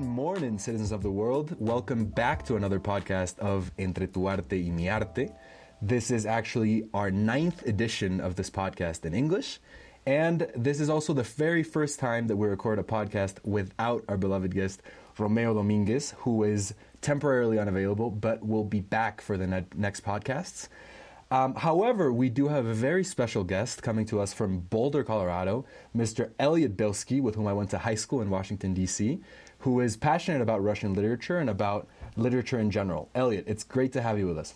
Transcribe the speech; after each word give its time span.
Good 0.00 0.08
morning, 0.08 0.58
citizens 0.58 0.92
of 0.92 1.02
the 1.02 1.10
world. 1.10 1.54
Welcome 1.58 2.06
back 2.06 2.46
to 2.46 2.56
another 2.56 2.80
podcast 2.80 3.38
of 3.38 3.70
Entre 3.78 4.06
tu 4.06 4.28
arte 4.28 4.56
y 4.56 4.70
mi 4.70 4.88
arte. 4.88 5.28
This 5.82 6.10
is 6.10 6.24
actually 6.24 6.88
our 6.94 7.10
ninth 7.10 7.66
edition 7.66 8.18
of 8.18 8.34
this 8.34 8.48
podcast 8.48 9.04
in 9.04 9.12
English. 9.12 9.60
And 10.06 10.50
this 10.56 10.80
is 10.80 10.88
also 10.88 11.12
the 11.12 11.22
very 11.22 11.62
first 11.62 11.98
time 12.00 12.28
that 12.28 12.36
we 12.36 12.48
record 12.48 12.78
a 12.78 12.82
podcast 12.82 13.44
without 13.44 14.02
our 14.08 14.16
beloved 14.16 14.54
guest, 14.54 14.80
Romeo 15.18 15.52
Dominguez, 15.52 16.14
who 16.20 16.44
is 16.44 16.72
temporarily 17.02 17.58
unavailable 17.58 18.10
but 18.10 18.42
will 18.42 18.64
be 18.64 18.80
back 18.80 19.20
for 19.20 19.36
the 19.36 19.46
ne- 19.46 19.66
next 19.76 20.02
podcasts. 20.02 20.68
Um, 21.32 21.54
however, 21.54 22.12
we 22.12 22.28
do 22.28 22.48
have 22.48 22.66
a 22.66 22.74
very 22.74 23.04
special 23.04 23.44
guest 23.44 23.84
coming 23.84 24.04
to 24.06 24.20
us 24.20 24.34
from 24.34 24.60
Boulder, 24.60 25.04
Colorado, 25.04 25.64
Mr. 25.96 26.30
Elliot 26.40 26.76
Bilski, 26.76 27.20
with 27.20 27.36
whom 27.36 27.46
I 27.46 27.52
went 27.52 27.70
to 27.70 27.78
high 27.78 27.94
school 27.94 28.20
in 28.20 28.30
Washington, 28.30 28.74
D.C., 28.74 29.20
who 29.60 29.78
is 29.78 29.96
passionate 29.96 30.42
about 30.42 30.64
Russian 30.64 30.92
literature 30.92 31.38
and 31.38 31.48
about 31.48 31.86
literature 32.16 32.58
in 32.58 32.70
general. 32.72 33.08
Elliot, 33.14 33.44
it's 33.46 33.62
great 33.62 33.92
to 33.92 34.02
have 34.02 34.18
you 34.18 34.26
with 34.26 34.38
us. 34.38 34.54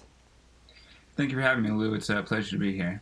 Thank 1.16 1.30
you 1.30 1.36
for 1.36 1.42
having 1.42 1.62
me, 1.62 1.70
Lou. 1.70 1.94
It's 1.94 2.10
a 2.10 2.22
pleasure 2.24 2.50
to 2.50 2.58
be 2.58 2.74
here. 2.74 3.00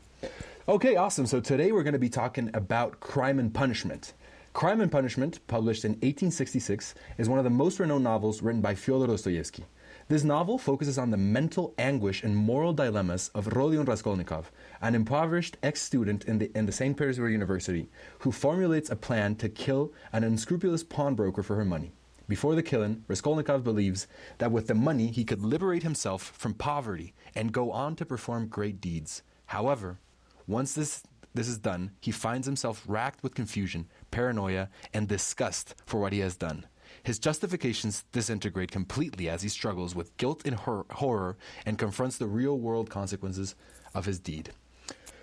Okay, 0.69 0.97
awesome. 0.97 1.25
So 1.25 1.41
today 1.41 1.73
we're 1.73 1.83
going 1.83 1.95
to 1.95 1.99
be 1.99 2.11
talking 2.11 2.51
about 2.53 3.01
Crime 3.01 3.39
and 3.39 3.55
Punishment. 3.55 4.13
Crime 4.53 4.83
and 4.83 4.93
Punishment, 4.93 5.41
published 5.47 5.87
in 5.87 5.93
1866, 5.93 6.95
is 7.17 7.27
one 7.27 7.39
of 7.39 7.45
the 7.45 7.51
most 7.51 7.81
renowned 7.81 8.05
novels 8.05 8.43
written 8.43 8.61
by 8.61 8.75
Fyodor 8.75 9.07
Dostoevsky. 9.07 9.65
This 10.13 10.25
novel 10.25 10.59
focuses 10.59 10.99
on 10.99 11.11
the 11.11 11.17
mental 11.17 11.73
anguish 11.79 12.23
and 12.23 12.37
moral 12.37 12.75
dilemmas 12.75 13.31
of 13.35 13.47
Rodion 13.47 13.87
Raskolnikov, 13.87 14.53
an 14.83 14.95
impoverished 14.95 15.57
ex-student 15.63 16.27
in 16.27 16.37
the, 16.37 16.51
in 16.55 16.67
the 16.67 16.71
St. 16.71 16.95
Petersburg 16.99 17.33
University, 17.33 17.89
who 18.19 18.31
formulates 18.31 18.91
a 18.91 18.95
plan 18.95 19.37
to 19.37 19.49
kill 19.49 19.95
an 20.13 20.23
unscrupulous 20.23 20.85
pawnbroker 20.85 21.43
for 21.43 21.57
her 21.57 21.65
money. 21.65 21.93
Before 22.29 22.55
the 22.55 22.63
killing, 22.63 23.07
Raskolnikov 23.09 23.65
believes 23.65 24.07
that 24.37 24.53
with 24.53 24.67
the 24.67 24.75
money 24.75 25.07
he 25.07 25.25
could 25.25 25.41
liberate 25.41 25.83
himself 25.83 26.25
from 26.25 26.53
poverty 26.53 27.15
and 27.35 27.51
go 27.51 27.73
on 27.73 27.97
to 27.97 28.05
perform 28.05 28.49
great 28.49 28.83
deeds. 28.83 29.23
However, 29.47 29.99
once 30.47 30.75
this 30.75 31.05
this 31.33 31.49
is 31.49 31.57
done, 31.57 31.93
he 32.03 32.11
finds 32.11 32.47
himself 32.47 32.85
racked 32.87 33.23
with 33.23 33.35
confusion, 33.35 33.89
paranoia, 34.11 34.69
and 34.93 35.09
disgust 35.09 35.75
for 35.87 35.99
what 35.99 36.13
he 36.13 36.19
has 36.19 36.37
done. 36.37 36.67
His 37.03 37.19
justifications 37.19 38.05
disintegrate 38.13 38.71
completely 38.71 39.29
as 39.29 39.43
he 39.43 39.49
struggles 39.49 39.95
with 39.95 40.17
guilt 40.17 40.43
and 40.45 40.55
hor- 40.55 40.87
horror 40.91 41.37
and 41.67 41.79
confronts 41.79 42.17
the 42.17 42.27
real 42.27 42.59
world 42.59 42.91
consequences 42.91 43.55
of 43.95 44.07
his 44.07 44.19
deed. 44.19 44.51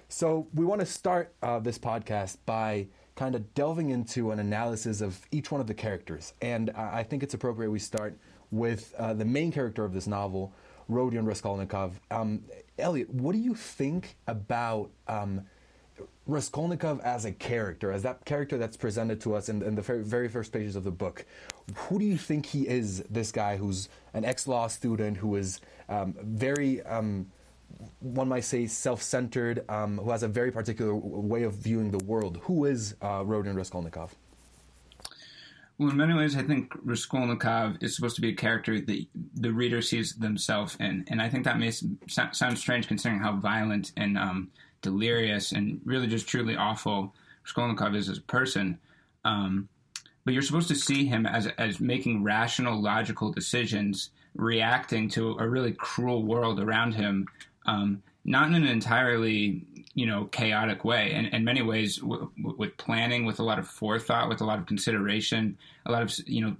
So, 0.09 0.47
we 0.53 0.65
want 0.65 0.81
to 0.81 0.87
start 0.87 1.33
uh, 1.43 1.59
this 1.59 1.77
podcast 1.77 2.37
by 2.45 2.87
kind 3.15 3.35
of 3.35 3.53
delving 3.53 3.89
into 3.89 4.31
an 4.31 4.39
analysis 4.39 5.01
of 5.01 5.19
each 5.31 5.51
one 5.51 5.61
of 5.61 5.67
the 5.67 5.73
characters. 5.73 6.33
And 6.41 6.69
I 6.71 7.03
think 7.03 7.21
it's 7.21 7.33
appropriate 7.33 7.69
we 7.69 7.79
start 7.79 8.17
with 8.49 8.95
uh, 8.97 9.13
the 9.13 9.25
main 9.25 9.51
character 9.51 9.83
of 9.83 9.93
this 9.93 10.07
novel, 10.07 10.53
Rodion 10.89 11.25
Raskolnikov. 11.25 11.99
Um, 12.09 12.43
Elliot, 12.77 13.09
what 13.09 13.33
do 13.33 13.39
you 13.39 13.53
think 13.53 14.15
about 14.25 14.89
um, 15.07 15.41
Raskolnikov 16.27 16.99
as 17.01 17.25
a 17.25 17.31
character, 17.31 17.91
as 17.91 18.03
that 18.03 18.25
character 18.25 18.57
that's 18.57 18.77
presented 18.77 19.21
to 19.21 19.35
us 19.35 19.49
in, 19.49 19.61
in 19.63 19.75
the 19.75 19.81
very, 19.81 20.27
first 20.27 20.51
pages 20.51 20.75
of 20.75 20.83
the 20.83 20.91
book? 20.91 21.25
Who 21.75 21.99
do 21.99 22.05
you 22.05 22.17
think 22.17 22.45
he 22.45 22.67
is, 22.67 23.03
this 23.09 23.31
guy 23.31 23.57
who's 23.57 23.89
an 24.13 24.25
ex 24.25 24.47
law 24.47 24.67
student, 24.67 25.17
who 25.17 25.35
is 25.35 25.59
um, 25.87 26.15
very 26.21 26.81
um, 26.83 27.27
one 27.99 28.27
might 28.27 28.43
say 28.43 28.67
self-centered, 28.67 29.63
um, 29.69 29.97
who 29.97 30.11
has 30.11 30.23
a 30.23 30.27
very 30.27 30.51
particular 30.51 30.95
way 30.95 31.43
of 31.43 31.53
viewing 31.53 31.91
the 31.91 32.03
world. 32.03 32.39
Who 32.43 32.65
is 32.65 32.95
uh, 33.01 33.23
Rodion 33.23 33.55
Raskolnikov? 33.55 34.15
Well, 35.77 35.91
in 35.91 35.97
many 35.97 36.13
ways, 36.13 36.35
I 36.35 36.43
think 36.43 36.73
Raskolnikov 36.83 37.77
is 37.81 37.95
supposed 37.95 38.15
to 38.17 38.21
be 38.21 38.29
a 38.29 38.35
character 38.35 38.81
that 38.81 39.05
the 39.35 39.53
reader 39.53 39.81
sees 39.81 40.13
themselves 40.15 40.75
in, 40.79 41.05
and 41.07 41.21
I 41.21 41.29
think 41.29 41.45
that 41.45 41.57
may 41.57 41.71
sound 41.71 42.57
strange 42.57 42.87
considering 42.87 43.21
how 43.21 43.37
violent 43.37 43.93
and 43.95 44.17
um, 44.17 44.49
delirious 44.81 45.51
and 45.51 45.81
really 45.85 46.07
just 46.07 46.27
truly 46.27 46.55
awful 46.55 47.13
Skolnikov 47.45 47.95
is 47.95 48.09
as 48.09 48.17
a 48.17 48.21
person. 48.21 48.79
Um, 49.25 49.69
but 50.25 50.33
you're 50.33 50.43
supposed 50.43 50.67
to 50.67 50.75
see 50.75 51.05
him 51.05 51.25
as 51.25 51.47
as 51.57 51.79
making 51.79 52.23
rational, 52.23 52.79
logical 52.81 53.31
decisions, 53.31 54.11
reacting 54.35 55.09
to 55.09 55.37
a 55.39 55.47
really 55.47 55.71
cruel 55.71 56.23
world 56.23 56.59
around 56.59 56.93
him, 56.93 57.27
um, 57.65 58.03
not 58.25 58.47
in 58.47 58.55
an 58.55 58.67
entirely 58.67 59.65
you 59.95 60.05
know 60.05 60.25
chaotic 60.25 60.85
way 60.85 61.11
and 61.13 61.27
in 61.27 61.43
many 61.43 61.61
ways 61.61 61.97
w- 61.97 62.29
w- 62.37 62.55
with 62.57 62.77
planning 62.77 63.25
with 63.25 63.39
a 63.39 63.43
lot 63.43 63.57
of 63.57 63.67
forethought 63.67 64.29
with 64.29 64.39
a 64.39 64.45
lot 64.45 64.59
of 64.59 64.67
consideration 64.67 65.57
a 65.87 65.91
lot 65.91 66.03
of 66.03 66.13
you 66.27 66.41
know 66.41 66.55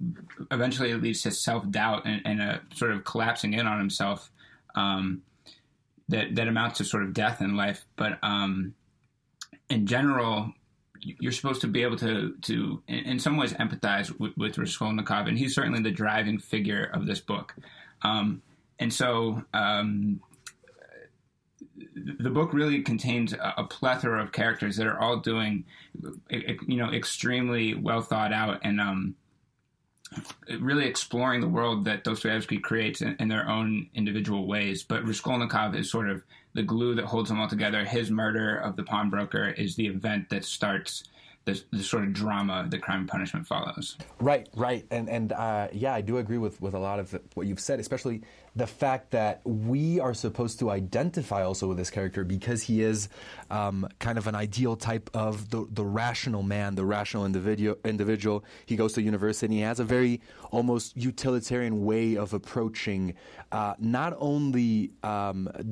eventually 0.50 0.90
it 0.90 1.00
leads 1.00 1.22
to 1.22 1.30
self-doubt 1.30 2.04
and, 2.04 2.20
and 2.24 2.42
a 2.42 2.60
sort 2.74 2.90
of 2.90 3.04
collapsing 3.04 3.54
in 3.54 3.68
on 3.68 3.78
himself 3.78 4.30
um, 4.74 5.22
that 6.10 6.34
that 6.34 6.48
amounts 6.48 6.78
to 6.78 6.84
sort 6.84 7.02
of 7.02 7.14
death 7.14 7.40
in 7.40 7.56
life 7.56 7.84
but 7.96 8.18
um, 8.22 8.74
in 9.68 9.86
general 9.86 10.52
you're 11.02 11.32
supposed 11.32 11.62
to 11.62 11.66
be 11.66 11.82
able 11.82 11.96
to 11.96 12.34
to 12.42 12.82
in, 12.86 13.18
some 13.18 13.36
ways 13.36 13.52
empathize 13.54 14.16
with, 14.18 14.36
with 14.36 14.58
Raskolnikov 14.58 15.26
and 15.26 15.38
he's 15.38 15.54
certainly 15.54 15.82
the 15.82 15.90
driving 15.90 16.38
figure 16.38 16.90
of 16.92 17.06
this 17.06 17.20
book. 17.20 17.54
Um, 18.02 18.42
and 18.78 18.92
so 18.92 19.42
um, 19.52 20.20
the 21.94 22.30
book 22.30 22.52
really 22.52 22.82
contains 22.82 23.32
a, 23.32 23.64
plethora 23.64 24.22
of 24.22 24.32
characters 24.32 24.76
that 24.76 24.86
are 24.86 24.98
all 24.98 25.18
doing, 25.18 25.64
you 26.30 26.76
know, 26.76 26.90
extremely 26.92 27.74
well 27.74 28.00
thought 28.00 28.32
out 28.32 28.60
and 28.62 28.80
um, 28.80 29.14
really 30.58 30.86
exploring 30.86 31.40
the 31.40 31.48
world 31.48 31.84
that 31.84 32.04
Dostoevsky 32.04 32.58
creates 32.58 33.00
in, 33.00 33.16
in, 33.20 33.28
their 33.28 33.48
own 33.48 33.88
individual 33.94 34.46
ways. 34.46 34.82
But 34.82 35.04
Raskolnikov 35.04 35.74
is 35.74 35.90
sort 35.90 36.08
of 36.08 36.22
the 36.54 36.62
glue 36.62 36.94
that 36.96 37.04
holds 37.04 37.28
them 37.28 37.40
all 37.40 37.48
together. 37.48 37.84
His 37.84 38.10
murder 38.10 38.56
of 38.56 38.76
the 38.76 38.82
pawnbroker 38.82 39.50
is 39.50 39.76
the 39.76 39.86
event 39.86 40.30
that 40.30 40.44
starts 40.44 41.04
the, 41.44 41.62
the 41.70 41.82
sort 41.82 42.04
of 42.04 42.12
drama 42.12 42.66
that 42.68 42.82
crime 42.82 43.00
and 43.00 43.08
punishment 43.08 43.46
follows. 43.46 43.96
Right, 44.20 44.48
right, 44.54 44.84
and 44.90 45.08
and 45.08 45.32
uh, 45.32 45.68
yeah, 45.72 45.94
I 45.94 46.00
do 46.00 46.18
agree 46.18 46.38
with 46.38 46.60
with 46.60 46.74
a 46.74 46.78
lot 46.78 46.98
of 46.98 47.18
what 47.34 47.46
you've 47.46 47.60
said, 47.60 47.80
especially 47.80 48.22
the 48.56 48.66
fact 48.66 49.10
that 49.12 49.40
we 49.44 50.00
are 50.00 50.14
supposed 50.14 50.58
to 50.58 50.70
identify 50.70 51.42
also 51.42 51.68
with 51.68 51.76
this 51.76 51.90
character 51.90 52.24
because 52.24 52.62
he 52.62 52.82
is 52.82 53.08
um, 53.50 53.88
kind 53.98 54.18
of 54.18 54.26
an 54.26 54.34
ideal 54.34 54.76
type 54.76 55.10
of 55.14 55.50
the, 55.50 55.66
the 55.70 55.84
rational 55.84 56.42
man, 56.42 56.74
the 56.74 56.84
rational 56.84 57.24
individual. 57.26 57.76
Individual. 57.84 58.44
He 58.66 58.76
goes 58.76 58.92
to 58.94 59.02
university. 59.02 59.46
and 59.46 59.54
He 59.54 59.60
has 59.60 59.80
a 59.80 59.84
very 59.84 60.20
almost 60.50 60.96
utilitarian 60.96 61.84
way 61.84 62.16
of 62.16 62.34
approaching 62.34 63.14
uh, 63.52 63.74
not 63.78 64.14
only 64.18 64.92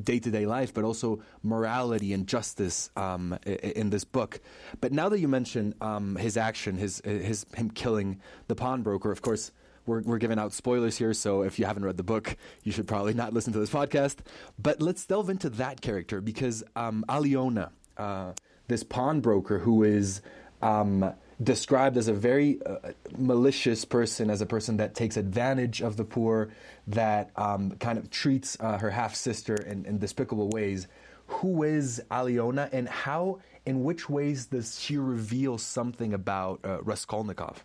day 0.02 0.18
to 0.18 0.30
day 0.30 0.46
life 0.46 0.72
but 0.74 0.84
also 0.84 1.20
morality 1.42 2.12
and 2.12 2.26
justice 2.26 2.90
um, 2.96 3.38
in 3.44 3.90
this 3.90 4.04
book. 4.04 4.40
But 4.80 4.92
now 4.92 5.08
that 5.08 5.20
you 5.20 5.28
mention 5.28 5.74
um, 5.80 6.16
his 6.16 6.36
action, 6.36 6.76
his 6.76 7.00
his 7.04 7.46
him 7.54 7.70
killing 7.70 8.20
the 8.48 8.54
pawnbroker, 8.54 9.10
of 9.10 9.22
course 9.22 9.52
we're, 9.88 10.03
we're 10.03 10.19
giving 10.19 10.38
out 10.38 10.53
spoilers 10.53 10.99
here, 10.99 11.15
so 11.15 11.43
if 11.43 11.59
you 11.59 11.65
haven't 11.65 11.84
read 11.84 11.97
the 11.97 12.03
book, 12.04 12.37
you 12.62 12.71
should 12.71 12.87
probably 12.87 13.15
not 13.15 13.32
listen 13.32 13.53
to 13.54 13.59
this 13.59 13.71
podcast. 13.71 14.19
But 14.59 14.81
let's 14.81 15.04
delve 15.06 15.31
into 15.31 15.49
that 15.50 15.81
character 15.81 16.21
because 16.21 16.62
um, 16.76 17.04
Aliona, 17.09 17.71
uh, 17.97 18.32
this 18.69 18.84
pawnbroker 18.84 19.58
who 19.58 19.82
is 19.82 20.20
um, 20.62 21.12
described 21.43 21.96
as 21.96 22.08
a 22.08 22.12
very 22.12 22.61
uh, 22.64 22.90
malicious 23.17 23.85
person, 23.85 24.31
as 24.31 24.40
a 24.40 24.46
person 24.46 24.76
that 24.76 24.94
takes 24.94 25.17
advantage 25.17 25.81
of 25.81 25.96
the 25.96 26.05
poor, 26.05 26.50
that 26.87 27.31
um, 27.37 27.73
kind 27.81 27.99
of 27.99 28.11
treats 28.11 28.56
uh, 28.61 28.79
her 28.79 28.91
half 28.91 29.14
sister 29.14 29.55
in, 29.55 29.84
in 29.87 29.99
despicable 29.99 30.50
ways. 30.50 30.87
Who 31.29 31.62
is 31.62 32.02
Aliona, 32.11 32.70
and 32.73 32.88
how, 32.88 33.41
in 33.67 33.84
which 33.84 34.08
ways 34.08 34.46
does 34.46 34.81
she 34.81 34.96
reveal 34.96 35.58
something 35.58 36.14
about 36.14 36.61
uh, 36.64 36.82
Raskolnikov? 36.82 37.64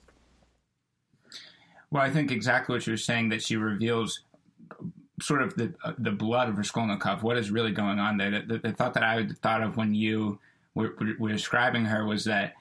Well, 1.94 2.02
I 2.02 2.10
think 2.10 2.32
exactly 2.32 2.74
what 2.74 2.88
you 2.88 2.94
were 2.94 2.98
saying 2.98 3.30
that 3.30 3.44
she 3.44 3.56
reveals 3.56 4.22
sort 5.22 5.44
of 5.44 5.56
the 5.56 5.76
uh, 5.84 5.94
the 6.00 6.10
blood 6.10 6.50
of 6.50 6.58
Raskolnikov. 6.58 7.22
What 7.22 7.38
is 7.38 7.52
really 7.52 7.72
going 7.72 8.00
on 8.00 8.18
there? 8.18 8.32
The, 8.32 8.42
the, 8.42 8.58
the 8.58 8.72
thought 8.72 8.96
that 8.96 9.04
I 9.04 9.28
thought 9.44 9.62
of 9.62 9.78
when 9.78 9.94
you 9.94 10.40
were, 10.74 10.96
were, 11.20 11.30
describing 11.30 11.86
her 11.86 12.04
was 12.04 12.26
that 12.26 12.56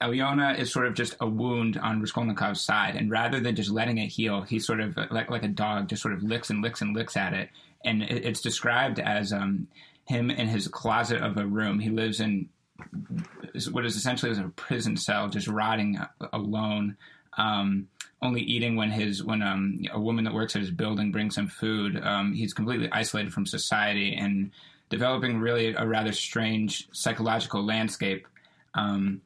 Aliona 0.00 0.58
is 0.58 0.72
sort 0.72 0.86
of 0.86 0.94
just 0.94 1.16
a 1.20 1.28
wound 1.28 1.76
on 1.76 2.00
Raskolnikov's 2.00 2.62
side, 2.62 2.96
and 2.96 3.10
rather 3.10 3.40
than 3.40 3.54
just 3.54 3.70
letting 3.70 3.98
it 3.98 4.06
heal, 4.06 4.40
he 4.40 4.58
sort 4.58 4.80
of 4.80 4.96
like 5.10 5.30
like 5.30 5.42
a 5.42 5.48
dog 5.48 5.90
just 5.90 6.00
sort 6.00 6.14
of 6.14 6.22
licks 6.22 6.48
and 6.48 6.62
licks 6.62 6.80
and 6.80 6.96
licks 6.96 7.14
at 7.14 7.34
it. 7.34 7.50
And 7.84 8.02
it, 8.02 8.24
it's 8.24 8.40
described 8.40 8.98
as 8.98 9.34
um, 9.34 9.68
him 10.08 10.30
in 10.30 10.48
his 10.48 10.66
closet 10.66 11.20
of 11.20 11.36
a 11.36 11.44
room. 11.44 11.78
He 11.78 11.90
lives 11.90 12.20
in 12.20 12.48
what 13.70 13.84
is 13.84 13.96
essentially 13.96 14.32
a 14.32 14.48
prison 14.48 14.96
cell, 14.96 15.28
just 15.28 15.46
rotting 15.46 15.98
alone. 16.32 16.96
Um, 17.36 17.88
only 18.20 18.42
eating 18.42 18.76
when 18.76 18.90
his 18.90 19.22
when 19.24 19.42
um, 19.42 19.80
a 19.92 20.00
woman 20.00 20.24
that 20.24 20.34
works 20.34 20.54
at 20.54 20.60
his 20.60 20.70
building 20.70 21.10
brings 21.10 21.36
him 21.36 21.48
food. 21.48 22.00
Um, 22.02 22.32
he's 22.32 22.52
completely 22.52 22.88
isolated 22.92 23.32
from 23.32 23.46
society 23.46 24.14
and 24.14 24.52
developing 24.90 25.40
really 25.40 25.74
a 25.74 25.86
rather 25.86 26.12
strange 26.12 26.88
psychological 26.92 27.64
landscape. 27.64 28.26
Um, 28.74 29.22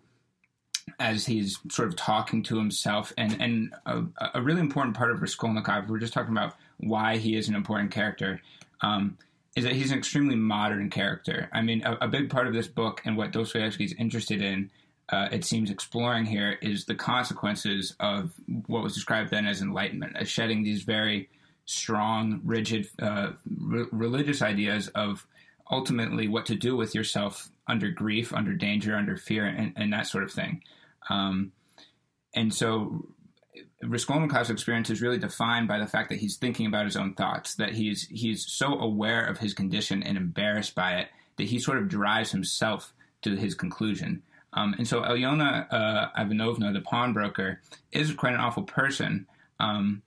as 0.99 1.27
he's 1.27 1.59
sort 1.71 1.89
of 1.89 1.97
talking 1.97 2.43
to 2.45 2.57
himself. 2.57 3.13
And, 3.19 3.41
and 3.41 3.75
a, 3.87 4.05
a 4.35 4.43
really 4.43 4.61
important 4.61 4.97
part 4.97 5.11
of 5.11 5.21
Raskolnikov, 5.21 5.89
we're 5.89 5.99
just 5.99 6.13
talking 6.13 6.33
about 6.33 6.55
why 6.79 7.17
he 7.17 7.37
is 7.37 7.49
an 7.49 7.55
important 7.55 7.91
character, 7.91 8.41
um, 8.81 9.19
is 9.57 9.65
that 9.65 9.73
he's 9.73 9.91
an 9.91 9.99
extremely 9.99 10.37
modern 10.37 10.91
character. 10.91 11.49
I 11.53 11.63
mean, 11.63 11.83
a, 11.85 11.99
a 12.03 12.09
big 12.09 12.31
part 12.31 12.47
of 12.47 12.55
this 12.55 12.69
book 12.69 13.03
and 13.05 13.17
what 13.17 13.33
Dostoevsky 13.33 13.85
is 13.85 13.95
interested 13.99 14.43
in, 14.43 14.71
uh, 15.09 15.29
it 15.31 15.45
seems 15.45 15.71
exploring 15.71 16.25
here, 16.25 16.59
is 16.63 16.85
the 16.85 16.95
consequences 16.95 17.95
of 18.01 18.33
what 18.67 18.83
was 18.83 18.95
described 18.95 19.31
then 19.31 19.47
as 19.47 19.63
enlightenment, 19.63 20.17
as 20.17 20.29
shedding 20.29 20.63
these 20.63 20.83
very 20.83 21.29
strong, 21.65 22.41
rigid 22.45 22.89
uh, 23.01 23.33
re- 23.59 23.87
religious 23.93 24.43
ideas 24.43 24.89
of 24.89 25.27
ultimately 25.71 26.29
what 26.29 26.47
to 26.47 26.55
do 26.55 26.77
with 26.77 26.95
yourself 26.95 27.49
under 27.67 27.91
grief, 27.91 28.33
under 28.33 28.55
danger, 28.55 28.97
under 28.97 29.17
fear, 29.17 29.47
and, 29.47 29.73
and 29.77 29.93
that 29.93 30.07
sort 30.07 30.25
of 30.25 30.33
thing. 30.33 30.63
Um, 31.09 31.53
and 32.35 32.53
so 32.53 33.07
Raskolnikov's 33.83 34.51
experience 34.51 34.91
is 34.91 35.03
really 35.03 35.19
defined 35.19 35.69
by 35.69 35.79
the 35.79 35.87
fact 35.87 36.09
that 36.11 36.19
he's 36.19 36.37
thinking 36.37 36.67
about 36.67 36.85
his 36.85 36.97
own 36.97 37.15
thoughts, 37.15 37.55
that 37.57 37.73
he's 37.73 38.07
he's 38.09 38.47
so 38.47 38.79
aware 38.79 39.25
of 39.25 39.39
his 39.39 39.55
condition 39.55 40.03
and 40.03 40.17
embarrassed 40.17 40.75
by 40.75 40.95
it 40.95 41.09
that 41.37 41.45
he 41.45 41.59
sort 41.59 41.79
of 41.79 41.89
drives 41.89 42.31
himself 42.31 42.93
to 43.23 43.37
his 43.37 43.55
conclusion. 43.55 44.23
Um, 44.57 44.75
and 44.79 44.89
so 44.89 45.03
Alyona 45.03 45.73
uh, 45.73 46.09
Ivanovna, 46.17 46.73
the 46.73 46.81
pawnbroker, 46.81 47.61
is 47.93 48.13
quite 48.15 48.33
an 48.33 48.41
awful 48.41 48.63
person. 48.63 49.27
Um, 49.61 50.03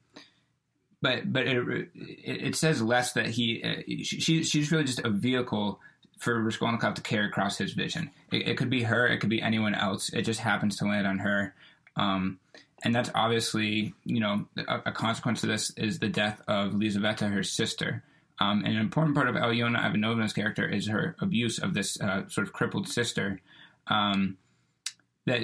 but 1.02 1.32
but 1.32 1.48
it, 1.48 1.90
it, 1.96 2.56
says 2.56 2.82
less 2.82 3.14
that 3.14 3.28
he 3.28 3.64
uh, 3.64 3.82
she, 4.04 4.44
she's 4.44 4.72
really 4.72 4.84
just 4.84 5.00
a 5.00 5.10
vehicle 5.10 5.80
for 6.18 6.42
Raskolnikov 6.42 6.96
to 6.96 7.02
carry 7.02 7.28
across 7.28 7.58
his 7.58 7.74
vision. 7.74 8.12
It, 8.32 8.50
it, 8.50 8.58
could 8.58 8.70
be 8.70 8.84
her, 8.84 9.08
it 9.08 9.20
could 9.20 9.30
be 9.30 9.42
anyone 9.42 9.74
else. 9.74 10.12
It 10.14 10.24
just 10.24 10.42
happens 10.42 10.78
to 10.78 10.86
land 10.86 11.08
on 11.08 11.20
her. 11.20 11.56
Um, 11.96 12.40
and 12.84 12.94
that's 12.94 13.10
obviously, 13.16 13.94
you 14.04 14.20
know, 14.20 14.46
a, 14.58 14.82
a, 14.88 14.92
consequence 14.92 15.44
of 15.44 15.50
this 15.50 15.72
is 15.78 16.00
the 16.00 16.10
death 16.10 16.42
of 16.48 16.74
Lizaveta, 16.74 17.32
her 17.32 17.44
sister. 17.44 18.04
Um, 18.40 18.64
and 18.66 18.76
an 18.76 18.82
important 18.82 19.16
part 19.16 19.28
of 19.28 19.36
Alyona 19.36 19.86
Ivanovna's 19.86 20.34
character 20.34 20.68
is 20.68 20.88
her 20.88 21.16
abuse 21.20 21.60
of 21.60 21.74
this 21.74 22.00
uh, 22.02 22.28
sort 22.28 22.48
of 22.48 22.54
crippled 22.54 22.88
sister 22.88 23.42
um, 23.90 24.38
that 25.26 25.42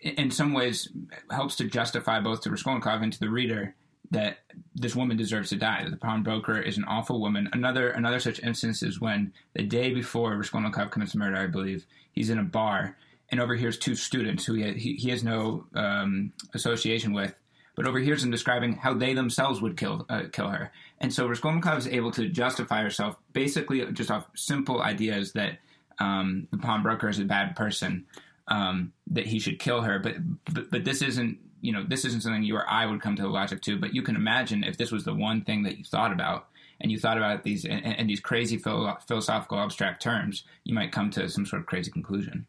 in 0.00 0.30
some 0.30 0.52
ways 0.52 0.88
helps 1.30 1.56
to 1.56 1.64
justify 1.64 2.20
both 2.20 2.42
to 2.42 2.50
Raskolnikov 2.50 3.02
and 3.02 3.12
to 3.12 3.20
the 3.20 3.30
reader 3.30 3.74
that 4.10 4.38
this 4.74 4.96
woman 4.96 5.16
deserves 5.16 5.50
to 5.50 5.56
die. 5.56 5.82
That 5.84 5.90
the 5.90 5.96
pawnbroker 5.96 6.58
is 6.60 6.78
an 6.78 6.84
awful 6.84 7.20
woman. 7.20 7.48
Another 7.52 7.90
another 7.90 8.20
such 8.20 8.42
instance 8.42 8.82
is 8.82 9.00
when 9.00 9.32
the 9.54 9.62
day 9.62 9.92
before 9.92 10.36
Raskolnikov 10.36 10.90
commits 10.90 11.14
murder, 11.14 11.36
I 11.36 11.46
believe, 11.46 11.84
he's 12.12 12.30
in 12.30 12.38
a 12.38 12.44
bar 12.44 12.96
and 13.30 13.40
overhears 13.40 13.76
two 13.76 13.94
students 13.94 14.44
who 14.46 14.54
he, 14.54 14.72
he, 14.72 14.94
he 14.94 15.10
has 15.10 15.22
no 15.22 15.66
um, 15.74 16.32
association 16.54 17.12
with, 17.12 17.34
but 17.76 17.86
overhears 17.86 18.22
them 18.22 18.30
describing 18.30 18.76
how 18.76 18.94
they 18.94 19.12
themselves 19.12 19.60
would 19.60 19.76
kill 19.76 20.06
uh, 20.08 20.22
kill 20.32 20.48
her. 20.48 20.72
And 21.00 21.12
so 21.12 21.26
Raskolnikov 21.26 21.78
is 21.78 21.86
able 21.86 22.10
to 22.12 22.28
justify 22.28 22.82
herself 22.82 23.16
basically 23.32 23.84
just 23.92 24.10
off 24.10 24.28
simple 24.34 24.80
ideas 24.80 25.32
that 25.32 25.58
um, 25.98 26.48
the 26.50 26.58
pawnbroker 26.58 27.08
is 27.08 27.18
a 27.18 27.24
bad 27.24 27.56
person, 27.56 28.06
um, 28.48 28.92
that 29.08 29.26
he 29.26 29.38
should 29.38 29.58
kill 29.58 29.82
her. 29.82 29.98
But, 29.98 30.16
but 30.52 30.70
but 30.70 30.84
this 30.84 31.02
isn't 31.02 31.38
you 31.60 31.72
know 31.72 31.84
this 31.86 32.04
isn't 32.04 32.22
something 32.22 32.42
you 32.42 32.56
or 32.56 32.68
I 32.68 32.86
would 32.86 33.00
come 33.00 33.16
to 33.16 33.22
the 33.22 33.28
logic 33.28 33.62
to. 33.62 33.78
But 33.78 33.94
you 33.94 34.02
can 34.02 34.16
imagine 34.16 34.64
if 34.64 34.76
this 34.76 34.90
was 34.90 35.04
the 35.04 35.14
one 35.14 35.42
thing 35.42 35.62
that 35.64 35.78
you 35.78 35.84
thought 35.84 36.12
about 36.12 36.48
and 36.80 36.90
you 36.92 36.98
thought 36.98 37.16
about 37.16 37.42
these 37.42 37.64
and, 37.64 37.84
in 37.84 38.06
these 38.06 38.20
crazy 38.20 38.56
philosophical 38.56 39.58
abstract 39.58 40.02
terms, 40.02 40.44
you 40.64 40.74
might 40.74 40.92
come 40.92 41.10
to 41.10 41.28
some 41.28 41.46
sort 41.46 41.60
of 41.60 41.66
crazy 41.66 41.90
conclusion. 41.90 42.46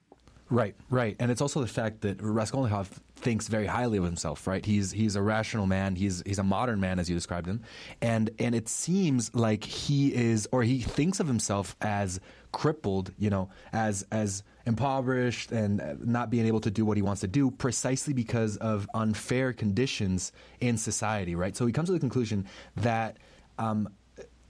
Right, 0.52 0.76
right, 0.90 1.16
and 1.20 1.30
it's 1.30 1.42
also 1.42 1.62
the 1.62 1.68
fact 1.68 2.02
that 2.02 2.20
Raskolnikov 2.20 2.88
thinks 3.18 3.48
very 3.48 3.68
highly 3.68 4.00
of 4.00 4.04
himself. 4.04 4.48
Right, 4.48 4.66
he's 4.66 4.92
he's 4.92 5.16
a 5.16 5.22
rational 5.22 5.68
man. 5.68 5.96
He's 5.96 6.24
he's 6.26 6.40
a 6.40 6.44
modern 6.44 6.80
man, 6.80 6.98
as 6.98 7.08
you 7.08 7.16
described 7.16 7.46
him, 7.46 7.62
and 8.02 8.32
and 8.40 8.56
it 8.56 8.68
seems 8.68 9.34
like 9.36 9.64
he 9.64 10.14
is, 10.14 10.48
or 10.52 10.64
he 10.64 10.80
thinks 10.80 11.20
of 11.20 11.28
himself 11.28 11.76
as 11.82 12.20
crippled. 12.52 13.14
You 13.18 13.30
know, 13.30 13.50
as 13.74 14.06
as 14.12 14.44
impoverished 14.66 15.52
and 15.52 16.00
not 16.06 16.30
being 16.30 16.46
able 16.46 16.60
to 16.62 16.72
do 16.72 16.86
what 16.86 16.98
he 16.98 17.02
wants 17.02 17.22
to 17.22 17.28
do, 17.28 17.52
precisely 17.52 18.14
because 18.14 18.58
of 18.58 18.88
unfair 18.94 19.54
conditions 19.54 20.32
in 20.60 20.78
society. 20.78 21.36
Right, 21.36 21.56
so 21.56 21.66
he 21.66 21.74
comes 21.74 21.90
to 21.90 21.94
the 21.94 22.00
conclusion 22.00 22.46
that 22.76 23.18
um, 23.58 23.90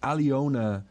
Alyona 0.03 0.83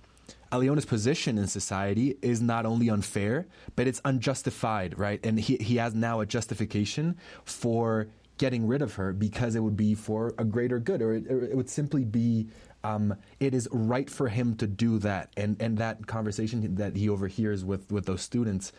Alyona's 0.53 0.87
position 0.87 1.37
in 1.37 1.47
society 1.47 2.17
is 2.23 2.41
not 2.41 2.65
only 2.65 2.89
unfair, 2.89 3.47
but 3.77 3.87
it's 3.87 4.01
unjustified, 4.05 4.99
right? 4.99 5.25
And 5.25 5.39
he, 5.39 5.57
he 5.57 5.77
has 5.77 5.95
now 5.95 6.21
a 6.21 6.27
justification 6.27 7.17
for 7.45 8.09
getting 8.39 8.67
rid 8.67 8.81
of 8.81 8.95
her 8.95 9.13
because 9.13 9.55
it 9.57 9.61
would 9.61 9.77
be 9.77 9.95
for 9.95 10.35
a 10.39 10.45
greater 10.45 10.79
good, 10.79 11.03
or 11.03 11.15
it, 11.15 11.27
it 11.27 11.57
would 11.57 11.69
simply 11.69 12.05
be 12.05 12.49
um, 12.85 13.15
it 13.41 13.55
is 13.55 13.69
right 13.71 14.09
for 14.09 14.29
him 14.29 14.55
to 14.57 14.67
do 14.67 14.99
that. 15.01 15.31
And 15.37 15.61
and 15.61 15.79
that 15.79 16.07
conversation 16.07 16.77
that 16.77 16.97
he 16.97 17.09
overhears 17.09 17.65
with 17.65 17.91
with 17.91 18.07
those 18.07 18.23
students 18.23 18.73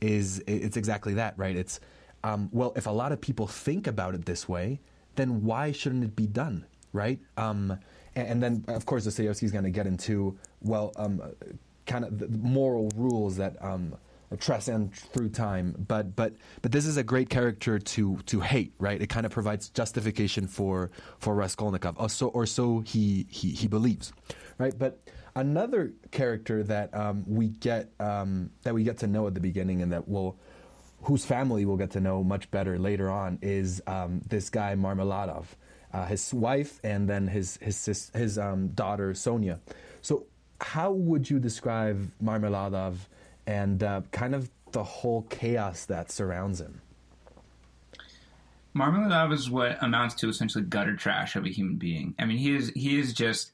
is 0.00 0.42
it's 0.46 0.76
exactly 0.76 1.14
that, 1.14 1.34
right? 1.36 1.56
It's 1.56 1.80
um, 2.24 2.48
well, 2.52 2.72
if 2.76 2.86
a 2.86 2.90
lot 2.90 3.12
of 3.12 3.20
people 3.20 3.46
think 3.46 3.86
about 3.86 4.14
it 4.14 4.24
this 4.24 4.48
way, 4.48 4.80
then 5.14 5.44
why 5.44 5.72
shouldn't 5.72 6.04
it 6.04 6.16
be 6.16 6.26
done, 6.26 6.66
right? 6.92 7.20
Um, 7.36 7.78
and, 8.16 8.42
then, 8.42 8.64
of 8.68 8.86
course, 8.86 9.04
Dostoevsky 9.04 9.44
is 9.44 9.52
going 9.52 9.64
to 9.64 9.70
get 9.70 9.86
into 9.86 10.38
well, 10.62 10.92
um, 10.96 11.20
kind 11.84 12.04
of 12.04 12.18
the 12.18 12.28
moral 12.28 12.90
rules 12.96 13.36
that 13.36 13.62
um, 13.62 13.94
transcend 14.38 14.94
through 14.94 15.30
time. 15.30 15.74
But 15.86 16.16
but 16.16 16.34
but 16.62 16.72
this 16.72 16.86
is 16.86 16.96
a 16.96 17.02
great 17.02 17.30
character 17.30 17.78
to 17.78 18.16
to 18.26 18.40
hate, 18.40 18.72
right? 18.78 19.00
It 19.00 19.08
kind 19.08 19.26
of 19.26 19.32
provides 19.32 19.68
justification 19.68 20.46
for 20.46 20.90
for 21.18 21.34
Raskolnikov, 21.34 21.96
or 21.98 22.08
so 22.08 22.28
or 22.28 22.46
so 22.46 22.80
he 22.80 23.26
he, 23.30 23.50
he 23.50 23.68
believes, 23.68 24.12
right? 24.58 24.76
But 24.76 25.00
another 25.34 25.92
character 26.10 26.62
that 26.64 26.94
um, 26.94 27.24
we 27.26 27.48
get 27.48 27.92
um, 28.00 28.50
that 28.62 28.74
we 28.74 28.84
get 28.84 28.98
to 28.98 29.06
know 29.06 29.26
at 29.26 29.34
the 29.34 29.40
beginning, 29.40 29.82
and 29.82 29.92
that 29.92 30.08
will 30.08 30.38
whose 31.02 31.24
family 31.24 31.64
we'll 31.64 31.76
get 31.76 31.90
to 31.92 32.00
know 32.00 32.24
much 32.24 32.50
better 32.50 32.78
later 32.78 33.10
on 33.10 33.38
is 33.42 33.82
um, 33.86 34.22
this 34.28 34.50
guy 34.50 34.74
Marmeladov 34.74 35.44
uh, 35.96 36.04
his 36.06 36.32
wife, 36.34 36.78
and 36.84 37.08
then 37.08 37.26
his 37.26 37.58
his 37.62 38.10
his 38.12 38.38
um, 38.38 38.68
daughter 38.68 39.14
Sonia. 39.14 39.60
So, 40.02 40.26
how 40.60 40.92
would 40.92 41.30
you 41.30 41.38
describe 41.38 42.10
Marmeladov 42.22 42.96
and 43.46 43.82
uh, 43.82 44.02
kind 44.10 44.34
of 44.34 44.50
the 44.72 44.84
whole 44.84 45.22
chaos 45.22 45.84
that 45.86 46.10
surrounds 46.10 46.60
him? 46.60 46.82
Marmeladov 48.76 49.32
is 49.32 49.50
what 49.50 49.82
amounts 49.82 50.14
to 50.16 50.28
essentially 50.28 50.64
gutter 50.64 50.96
trash 50.96 51.34
of 51.34 51.46
a 51.46 51.48
human 51.48 51.76
being. 51.76 52.14
I 52.18 52.26
mean, 52.26 52.36
he 52.36 52.54
is 52.54 52.70
he 52.74 52.98
is 52.98 53.14
just 53.14 53.52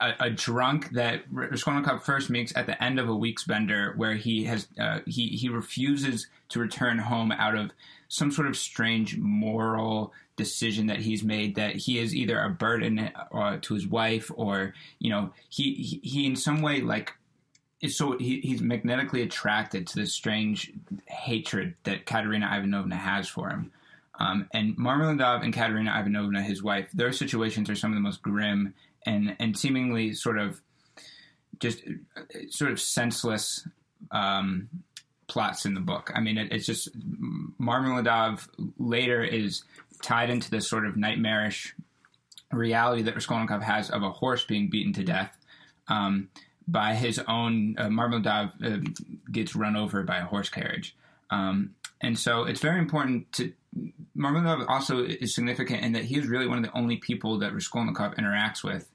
a, 0.00 0.12
a, 0.20 0.30
drunk 0.30 0.90
that 0.90 1.22
Raskolnikov 1.30 2.04
first 2.04 2.30
meets 2.30 2.56
at 2.56 2.66
the 2.66 2.82
end 2.82 2.98
of 2.98 3.08
a 3.08 3.14
week's 3.14 3.44
bender, 3.44 3.92
where 3.96 4.14
he 4.14 4.44
has 4.44 4.66
uh, 4.80 5.00
he 5.06 5.28
he 5.28 5.50
refuses 5.50 6.26
to 6.50 6.60
return 6.60 6.98
home 6.98 7.32
out 7.32 7.54
of 7.54 7.70
some 8.08 8.30
sort 8.30 8.46
of 8.46 8.56
strange 8.56 9.18
moral 9.18 10.12
decision 10.36 10.86
that 10.86 10.98
he's 10.98 11.22
made 11.22 11.54
that 11.56 11.76
he 11.76 11.98
is 11.98 12.14
either 12.14 12.40
a 12.40 12.50
burden 12.50 13.10
uh, 13.32 13.58
to 13.62 13.74
his 13.74 13.86
wife 13.86 14.30
or 14.34 14.74
you 14.98 15.10
know 15.10 15.30
he 15.48 16.00
he, 16.02 16.26
in 16.26 16.36
some 16.36 16.60
way 16.60 16.80
like 16.80 17.14
so 17.88 18.16
he, 18.18 18.40
he's 18.40 18.62
magnetically 18.62 19.22
attracted 19.22 19.86
to 19.86 19.96
this 19.96 20.14
strange 20.14 20.72
hatred 21.06 21.74
that 21.84 22.06
Katerina 22.06 22.48
Ivanovna 22.52 22.96
has 22.96 23.28
for 23.28 23.50
him. 23.50 23.72
Um, 24.18 24.48
and 24.54 24.76
Marmeladov 24.78 25.44
and 25.44 25.52
Katerina 25.52 25.94
Ivanovna, 25.98 26.42
his 26.42 26.62
wife, 26.62 26.88
their 26.94 27.12
situations 27.12 27.68
are 27.68 27.74
some 27.74 27.92
of 27.92 27.96
the 27.96 28.00
most 28.00 28.22
grim 28.22 28.74
and 29.04 29.36
and 29.38 29.56
seemingly 29.56 30.14
sort 30.14 30.38
of 30.38 30.60
just 31.60 31.82
sort 32.50 32.70
of 32.70 32.80
senseless 32.80 33.66
um, 34.10 34.68
plots 35.26 35.66
in 35.66 35.74
the 35.74 35.80
book. 35.80 36.10
I 36.14 36.20
mean, 36.20 36.38
it, 36.38 36.52
it's 36.52 36.66
just 36.66 36.88
Marmeladov 37.60 38.48
later 38.78 39.22
is 39.22 39.64
tied 40.02 40.30
into 40.30 40.50
this 40.50 40.68
sort 40.68 40.86
of 40.86 40.96
nightmarish 40.96 41.74
reality 42.52 43.02
that 43.02 43.14
Raskolnikov 43.14 43.62
has 43.62 43.90
of 43.90 44.02
a 44.02 44.10
horse 44.10 44.44
being 44.44 44.70
beaten 44.70 44.92
to 44.94 45.04
death 45.04 45.36
um, 45.88 46.28
by 46.68 46.94
his 46.94 47.18
own. 47.28 47.76
Uh, 47.78 47.86
Marmeladov 47.86 48.52
uh, 48.64 48.78
gets 49.30 49.54
run 49.54 49.76
over 49.76 50.02
by 50.02 50.18
a 50.18 50.24
horse 50.24 50.48
carriage, 50.48 50.96
um, 51.30 51.74
and 52.00 52.18
so 52.18 52.44
it's 52.44 52.60
very 52.60 52.78
important 52.78 53.30
to. 53.32 53.52
Marmeladov 54.16 54.66
also 54.68 55.04
is 55.04 55.34
significant 55.34 55.82
in 55.82 55.92
that 55.92 56.04
he 56.04 56.16
is 56.16 56.26
really 56.26 56.46
one 56.46 56.56
of 56.58 56.64
the 56.64 56.76
only 56.76 56.96
people 56.96 57.38
that 57.40 57.52
Raskolnikov 57.52 58.14
interacts 58.14 58.64
with 58.64 58.90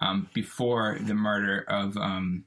um, 0.00 0.28
before 0.34 0.98
the 1.00 1.14
murder 1.14 1.64
of 1.68 1.96
um, 1.96 2.44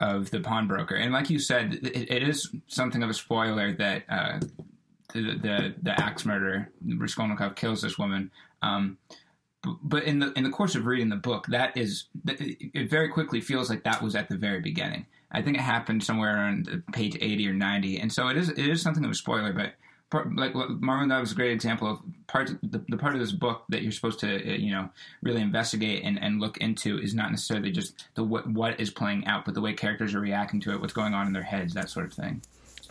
of 0.00 0.30
the 0.30 0.40
pawnbroker. 0.40 0.94
And 0.94 1.12
like 1.12 1.30
you 1.30 1.38
said, 1.38 1.74
it, 1.82 2.10
it 2.10 2.22
is 2.22 2.50
something 2.66 3.02
of 3.02 3.10
a 3.10 3.14
spoiler 3.14 3.72
that 3.74 4.04
uh, 4.08 4.40
the, 5.12 5.20
the, 5.20 5.74
the 5.82 6.00
axe 6.00 6.24
murder 6.24 6.70
Raskolnikov 6.86 7.56
kills 7.56 7.82
this 7.82 7.98
woman. 7.98 8.30
Um, 8.62 8.98
but 9.82 10.04
in 10.04 10.18
the 10.18 10.32
in 10.32 10.44
the 10.44 10.50
course 10.50 10.74
of 10.74 10.86
reading 10.86 11.08
the 11.08 11.16
book, 11.16 11.46
that 11.48 11.76
is 11.76 12.04
it 12.26 12.90
very 12.90 13.08
quickly 13.08 13.40
feels 13.40 13.68
like 13.70 13.84
that 13.84 14.02
was 14.02 14.14
at 14.14 14.28
the 14.28 14.36
very 14.36 14.60
beginning. 14.60 15.06
I 15.30 15.42
think 15.42 15.56
it 15.56 15.62
happened 15.62 16.02
somewhere 16.02 16.38
on 16.38 16.84
page 16.92 17.16
eighty 17.20 17.46
or 17.48 17.52
ninety, 17.52 17.98
and 17.98 18.12
so 18.12 18.28
it 18.28 18.36
is 18.36 18.48
it 18.48 18.58
is 18.58 18.82
something 18.82 19.04
of 19.04 19.10
a 19.10 19.14
spoiler. 19.14 19.52
But 19.52 19.74
part, 20.10 20.34
like 20.36 20.52
Marmeladov 20.54 21.22
is 21.22 21.32
a 21.32 21.34
great 21.34 21.52
example 21.52 21.90
of 21.90 22.00
part 22.26 22.50
the, 22.62 22.84
the 22.88 22.96
part 22.96 23.14
of 23.14 23.20
this 23.20 23.32
book 23.32 23.64
that 23.68 23.82
you're 23.82 23.92
supposed 23.92 24.20
to 24.20 24.34
uh, 24.36 24.56
you 24.56 24.70
know 24.70 24.88
really 25.22 25.40
investigate 25.40 26.04
and, 26.04 26.22
and 26.22 26.40
look 26.40 26.56
into 26.58 26.98
is 26.98 27.14
not 27.14 27.30
necessarily 27.30 27.70
just 27.70 28.06
the 28.14 28.24
what 28.24 28.48
what 28.48 28.80
is 28.80 28.90
playing 28.90 29.26
out, 29.26 29.44
but 29.44 29.54
the 29.54 29.60
way 29.60 29.72
characters 29.72 30.14
are 30.14 30.20
reacting 30.20 30.60
to 30.60 30.72
it, 30.72 30.80
what's 30.80 30.92
going 30.92 31.14
on 31.14 31.26
in 31.26 31.32
their 31.32 31.42
heads, 31.42 31.74
that 31.74 31.90
sort 31.90 32.06
of 32.06 32.12
thing. 32.12 32.42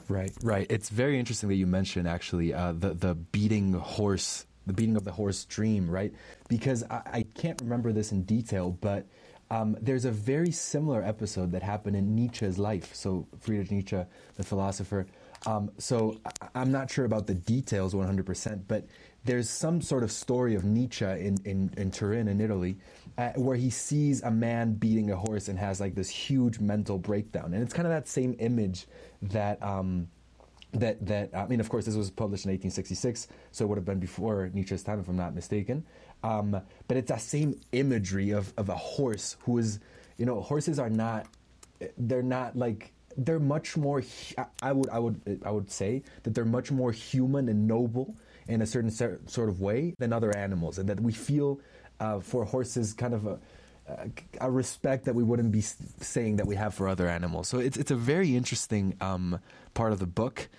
Right, 0.10 0.32
right. 0.42 0.68
It's 0.70 0.90
very 0.90 1.20
interesting 1.20 1.50
that 1.50 1.56
you 1.56 1.68
mentioned 1.68 2.08
actually 2.08 2.54
uh, 2.54 2.74
the 2.74 2.94
the 2.94 3.16
beating 3.16 3.74
horse, 3.74 4.46
the 4.68 4.74
beating 4.74 4.96
of 4.96 5.04
the 5.04 5.12
horse 5.12 5.46
dream, 5.46 5.90
right? 5.90 6.14
Because 6.48 6.84
I, 6.84 7.02
I 7.06 7.26
can't 7.34 7.60
remember 7.62 7.92
this 7.92 8.12
in 8.12 8.24
detail, 8.24 8.78
but 8.82 9.06
um, 9.50 9.78
there's 9.82 10.06
a 10.06 10.12
very 10.12 10.52
similar 10.52 11.02
episode 11.02 11.52
that 11.54 11.64
happened 11.64 11.96
in 11.96 12.16
Nietzsche's 12.16 12.58
life. 12.58 12.94
So 12.94 13.28
Friedrich 13.40 13.72
Nietzsche, 13.72 14.04
the 14.36 14.44
philosopher. 14.44 15.08
Um, 15.46 15.72
so 15.78 16.20
I, 16.54 16.62
am 16.62 16.72
not 16.72 16.92
sure 16.92 17.06
about 17.06 17.28
the 17.28 17.36
details 17.36 17.94
100%, 17.94 18.64
but 18.68 18.86
there's 19.24 19.50
some 19.50 19.82
sort 19.82 20.04
of 20.04 20.12
story 20.12 20.56
of 20.56 20.66
Nietzsche 20.66 21.06
in, 21.06 21.38
in, 21.46 21.72
in 21.78 21.92
Turin, 21.92 22.28
in 22.28 22.42
Italy, 22.42 22.78
uh, 23.18 23.30
where 23.36 23.56
he 23.56 23.70
sees 23.70 24.22
a 24.24 24.32
man 24.32 24.74
beating 24.74 25.12
a 25.12 25.16
horse 25.16 25.48
and 25.48 25.58
has 25.58 25.80
like 25.80 25.96
this 25.96 26.10
huge 26.10 26.60
mental 26.60 26.98
breakdown. 26.98 27.54
And 27.54 27.64
it's 27.64 27.74
kind 27.74 27.88
of 27.88 27.94
that 27.94 28.08
same 28.08 28.36
image 28.40 28.88
that. 29.22 29.62
Um, 29.64 30.10
that 30.74 31.06
that 31.06 31.36
I 31.36 31.48
mean, 31.48 31.60
of 31.60 31.70
course, 31.70 31.86
this 31.86 31.96
was 31.96 32.12
published 32.12 32.46
in 32.46 32.52
1866, 32.52 33.28
so 33.52 33.66
it 33.66 33.68
would 33.68 33.78
have 33.78 33.86
been 33.86 34.00
before 34.00 34.50
Nietzsche's 34.54 34.84
time, 34.84 35.00
if 35.00 35.08
I'm 35.08 35.18
not 35.18 35.34
mistaken. 35.34 35.86
Um, 36.24 36.62
but 36.88 36.98
it's 36.98 37.10
that 37.10 37.22
same 37.22 37.60
imagery 37.72 38.32
of, 38.32 38.54
of 38.58 38.70
a 38.70 38.76
horse 38.76 39.38
who 39.42 39.58
is, 39.58 39.80
you 40.18 40.26
know, 40.26 40.42
horses 40.42 40.80
are 40.80 40.90
not, 40.90 41.28
they're 41.98 42.24
not 42.24 42.56
like, 42.56 42.92
they're 43.16 43.40
much 43.40 43.78
more, 43.78 44.04
I 44.62 44.72
would, 44.72 44.90
I 44.90 45.00
would, 45.00 45.42
I 45.46 45.52
would 45.52 45.72
say 45.72 46.04
that 46.24 46.34
they're 46.34 46.46
much 46.46 46.72
more 46.72 46.92
human 46.92 47.50
and 47.50 47.68
noble 47.68 48.16
in 48.48 48.62
a 48.62 48.66
certain 48.66 48.92
sort 48.92 49.50
of 49.50 49.62
way 49.62 49.94
than 50.00 50.14
other 50.14 50.36
animals. 50.36 50.78
And 50.80 50.90
that 50.90 51.00
we 51.00 51.14
feel 51.14 51.60
uh, 52.00 52.20
for 52.20 52.46
horses 52.46 52.94
kind 52.94 53.14
of 53.14 53.28
a, 53.28 53.40
a 54.42 54.52
respect 54.52 55.06
that 55.06 55.16
we 55.16 55.24
wouldn't 55.24 55.52
be 55.52 55.62
saying 55.62 56.38
that 56.38 56.46
we 56.46 56.56
have 56.56 56.74
for 56.74 56.88
other 56.88 57.08
animals. 57.08 57.48
So 57.48 57.60
it's, 57.60 57.78
it's 57.78 57.92
a 57.92 57.96
very 57.96 58.36
interesting 58.36 58.96
um, 59.02 59.40
part 59.78 59.94
of 59.94 60.00
the 60.00 60.08
book. 60.08 60.50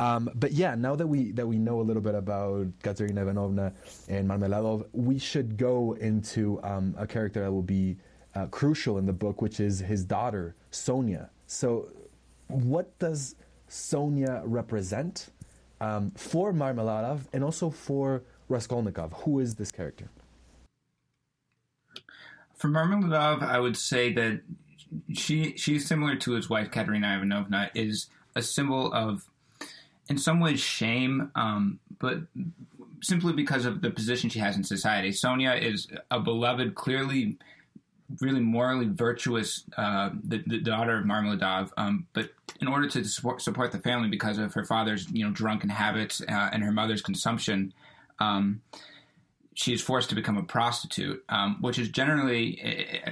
Um, 0.00 0.30
but 0.34 0.52
yeah, 0.52 0.74
now 0.74 0.96
that 0.96 1.06
we 1.06 1.30
that 1.32 1.46
we 1.46 1.58
know 1.58 1.80
a 1.80 1.86
little 1.88 2.02
bit 2.02 2.16
about 2.16 2.66
Katerina 2.82 3.22
Ivanovna 3.22 3.72
and 4.08 4.28
Marmeladov, 4.28 4.86
we 4.92 5.18
should 5.18 5.56
go 5.56 5.92
into 5.92 6.58
um, 6.64 6.94
a 6.98 7.06
character 7.06 7.40
that 7.42 7.52
will 7.52 7.62
be 7.62 7.98
uh, 8.34 8.46
crucial 8.46 8.98
in 8.98 9.06
the 9.06 9.12
book, 9.12 9.42
which 9.42 9.60
is 9.60 9.78
his 9.78 10.04
daughter 10.04 10.56
Sonia. 10.70 11.30
So, 11.46 11.90
what 12.48 12.98
does 12.98 13.36
Sonia 13.68 14.42
represent 14.44 15.28
um, 15.80 16.10
for 16.16 16.52
Marmeladov 16.52 17.20
and 17.32 17.44
also 17.44 17.70
for 17.70 18.22
Raskolnikov? 18.48 19.12
Who 19.24 19.38
is 19.38 19.54
this 19.54 19.70
character? 19.70 20.08
For 22.56 22.68
Marmeladov, 22.68 23.42
I 23.42 23.60
would 23.60 23.76
say 23.76 24.12
that 24.14 24.40
she 25.12 25.56
she's 25.56 25.86
similar 25.86 26.16
to 26.16 26.32
his 26.32 26.48
wife 26.48 26.70
Katerina 26.70 27.16
Ivanovna, 27.16 27.70
is 27.74 28.08
a 28.34 28.42
symbol 28.42 28.92
of 28.92 29.24
in 30.08 30.18
some 30.18 30.40
ways 30.40 30.60
shame, 30.60 31.30
um, 31.34 31.78
but 31.98 32.18
simply 33.02 33.32
because 33.32 33.64
of 33.64 33.82
the 33.82 33.90
position 33.90 34.30
she 34.30 34.38
has 34.38 34.56
in 34.56 34.64
society. 34.64 35.12
Sonia 35.12 35.54
is 35.54 35.88
a 36.10 36.20
beloved, 36.20 36.74
clearly, 36.74 37.38
really 38.20 38.40
morally 38.40 38.86
virtuous, 38.86 39.64
uh, 39.76 40.10
the, 40.22 40.42
the, 40.46 40.58
daughter 40.58 40.98
of 40.98 41.04
Marmeladov. 41.04 41.70
Um, 41.76 42.06
but 42.12 42.30
in 42.60 42.68
order 42.68 42.88
to 42.88 43.04
support, 43.04 43.42
support, 43.42 43.72
the 43.72 43.78
family, 43.78 44.08
because 44.08 44.38
of 44.38 44.54
her 44.54 44.64
father's 44.64 45.10
you 45.10 45.24
know 45.24 45.32
drunken 45.32 45.70
habits 45.70 46.20
uh, 46.20 46.50
and 46.52 46.62
her 46.62 46.72
mother's 46.72 47.02
consumption. 47.02 47.72
Um, 48.18 48.62
she 49.54 49.74
is 49.74 49.82
forced 49.82 50.08
to 50.08 50.14
become 50.14 50.38
a 50.38 50.42
prostitute, 50.42 51.22
um, 51.28 51.58
which 51.60 51.78
is 51.78 51.90
generally 51.90 52.58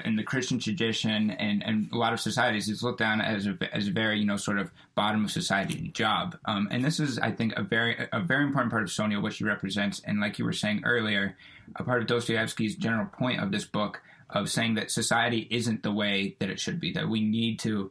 in 0.04 0.16
the 0.16 0.23
Christian 0.23 0.59
tradition 0.59 1.30
and, 1.30 1.62
and 1.62 1.90
a 1.92 1.97
lot 1.97 2.12
of 2.12 2.20
societies 2.20 2.68
is 2.68 2.82
looked 2.82 2.99
down 2.99 3.20
as 3.20 3.47
a, 3.47 3.59
as 3.73 3.88
a 3.88 3.90
very 3.90 4.18
you 4.20 4.25
know 4.25 4.37
sort 4.37 4.59
of 4.59 4.70
bottom 4.94 5.25
of 5.25 5.30
society 5.30 5.88
job. 5.88 6.38
Um, 6.47 6.68
and 6.70 6.85
this 6.85 6.99
is, 6.99 7.18
I 7.18 7.32
think, 7.32 7.54
a 7.56 7.62
very 7.62 8.09
a 8.12 8.20
very 8.20 8.44
important 8.44 8.70
part 8.70 8.82
of 8.82 8.90
Sonia, 8.90 9.20
what 9.20 9.35
she 9.35 9.44
represents, 9.44 10.00
and 10.04 10.20
like 10.20 10.38
you 10.38 10.44
were 10.44 10.52
saying 10.52 10.82
earlier, 10.85 11.37
a 11.76 11.85
part 11.85 12.00
of 12.00 12.09
Dostoevsky's 12.09 12.76
general 12.76 13.06
point 13.06 13.40
of 13.40 13.52
this 13.52 13.64
book 13.64 14.00
of 14.30 14.49
saying 14.49 14.75
that 14.75 14.90
society 14.90 15.47
isn't 15.50 15.82
the 15.82 15.92
way 15.92 16.37
that 16.38 16.50
it 16.50 16.61
should 16.61 16.80
be, 16.80 16.92
that 16.92 17.09
we 17.09 17.20
need 17.20 17.59
to 17.61 17.90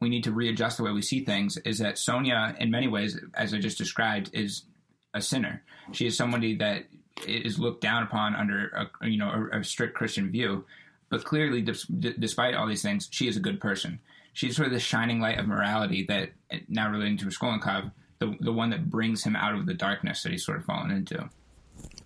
we 0.00 0.08
need 0.08 0.24
to 0.24 0.32
readjust 0.32 0.78
the 0.78 0.82
way 0.82 0.92
we 0.92 1.02
see 1.02 1.24
things. 1.24 1.58
Is 1.58 1.78
that 1.78 1.98
Sonia, 1.98 2.56
in 2.58 2.70
many 2.70 2.88
ways, 2.88 3.20
as 3.34 3.54
I 3.54 3.58
just 3.58 3.78
described, 3.78 4.30
is 4.32 4.64
a 5.12 5.22
sinner. 5.22 5.62
She 5.92 6.06
is 6.06 6.16
somebody 6.16 6.56
that 6.56 6.86
is 7.26 7.58
looked 7.58 7.80
down 7.80 8.02
upon 8.02 8.34
under 8.34 8.88
a 9.00 9.08
you 9.08 9.18
know 9.18 9.48
a, 9.52 9.60
a 9.60 9.64
strict 9.64 9.94
Christian 9.94 10.30
view, 10.30 10.64
but 11.08 11.24
clearly, 11.24 11.62
d- 11.62 12.14
despite 12.18 12.54
all 12.54 12.66
these 12.66 12.82
things, 12.82 13.08
she 13.10 13.28
is 13.28 13.36
a 13.36 13.40
good 13.40 13.60
person. 13.60 14.00
She's 14.32 14.56
sort 14.56 14.66
of 14.66 14.74
the 14.74 14.80
shining 14.80 15.20
light 15.20 15.38
of 15.38 15.46
morality 15.46 16.04
that, 16.08 16.30
now 16.68 16.90
relating 16.90 17.16
to 17.18 17.26
Raskolnikov, 17.26 17.90
the 18.18 18.36
the 18.40 18.52
one 18.52 18.70
that 18.70 18.90
brings 18.90 19.22
him 19.22 19.36
out 19.36 19.54
of 19.54 19.66
the 19.66 19.74
darkness 19.74 20.22
that 20.22 20.32
he's 20.32 20.44
sort 20.44 20.58
of 20.58 20.64
fallen 20.64 20.90
into. 20.90 21.28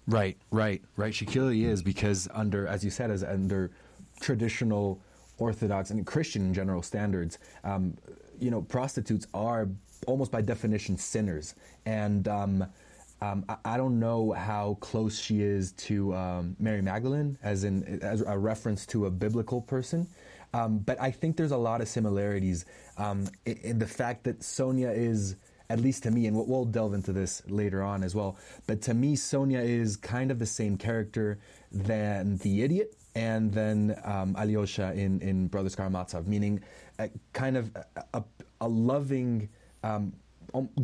Right, 0.06 0.36
right, 0.50 0.82
right. 0.96 1.14
She 1.14 1.26
clearly 1.26 1.64
is 1.64 1.82
because 1.82 2.28
under, 2.32 2.66
as 2.66 2.82
you 2.82 2.90
said, 2.90 3.10
as 3.10 3.22
under 3.22 3.70
traditional 4.20 5.00
Orthodox 5.38 5.90
and 5.90 6.06
Christian 6.06 6.46
in 6.46 6.54
general 6.54 6.82
standards, 6.82 7.38
um, 7.62 7.96
you 8.40 8.50
know, 8.50 8.62
prostitutes 8.62 9.26
are 9.34 9.68
almost 10.06 10.32
by 10.32 10.40
definition 10.40 10.96
sinners, 10.96 11.54
and 11.86 12.26
um, 12.28 12.66
um, 13.20 13.44
I, 13.48 13.56
I, 13.64 13.76
don't 13.76 13.98
know 13.98 14.32
how 14.32 14.76
close 14.80 15.18
she 15.18 15.42
is 15.42 15.72
to 15.72 16.14
um, 16.14 16.56
Mary 16.58 16.82
Magdalene, 16.82 17.36
as 17.42 17.64
in 17.64 18.00
as 18.02 18.20
a 18.22 18.38
reference 18.38 18.86
to 18.86 19.06
a 19.06 19.10
biblical 19.10 19.60
person. 19.60 20.06
Um, 20.54 20.78
but 20.78 21.00
I 21.00 21.10
think 21.10 21.36
there's 21.36 21.50
a 21.50 21.56
lot 21.56 21.80
of 21.80 21.88
similarities 21.88 22.64
um, 22.96 23.28
in, 23.44 23.56
in, 23.58 23.78
the 23.78 23.86
fact 23.86 24.24
that 24.24 24.42
Sonia 24.42 24.90
is, 24.90 25.36
at 25.68 25.78
least 25.78 26.04
to 26.04 26.10
me, 26.10 26.26
and 26.26 26.34
we'll, 26.34 26.46
we'll, 26.46 26.64
delve 26.64 26.94
into 26.94 27.12
this 27.12 27.42
later 27.48 27.82
on 27.82 28.02
as 28.02 28.14
well. 28.14 28.38
But 28.66 28.80
to 28.82 28.94
me, 28.94 29.14
Sonia 29.14 29.60
is 29.60 29.96
kind 29.96 30.30
of 30.30 30.38
the 30.38 30.46
same 30.46 30.78
character 30.78 31.38
than 31.70 32.38
the 32.38 32.62
idiot 32.62 32.94
and 33.14 33.52
then 33.52 34.00
um, 34.04 34.36
Alyosha 34.38 34.92
in 34.94 35.20
in 35.20 35.48
Brothers 35.48 35.74
Karamazov, 35.74 36.28
meaning 36.28 36.60
a, 36.98 37.10
kind 37.32 37.56
of 37.56 37.74
a, 37.74 38.04
a, 38.14 38.24
a 38.60 38.68
loving. 38.68 39.48
Um, 39.82 40.12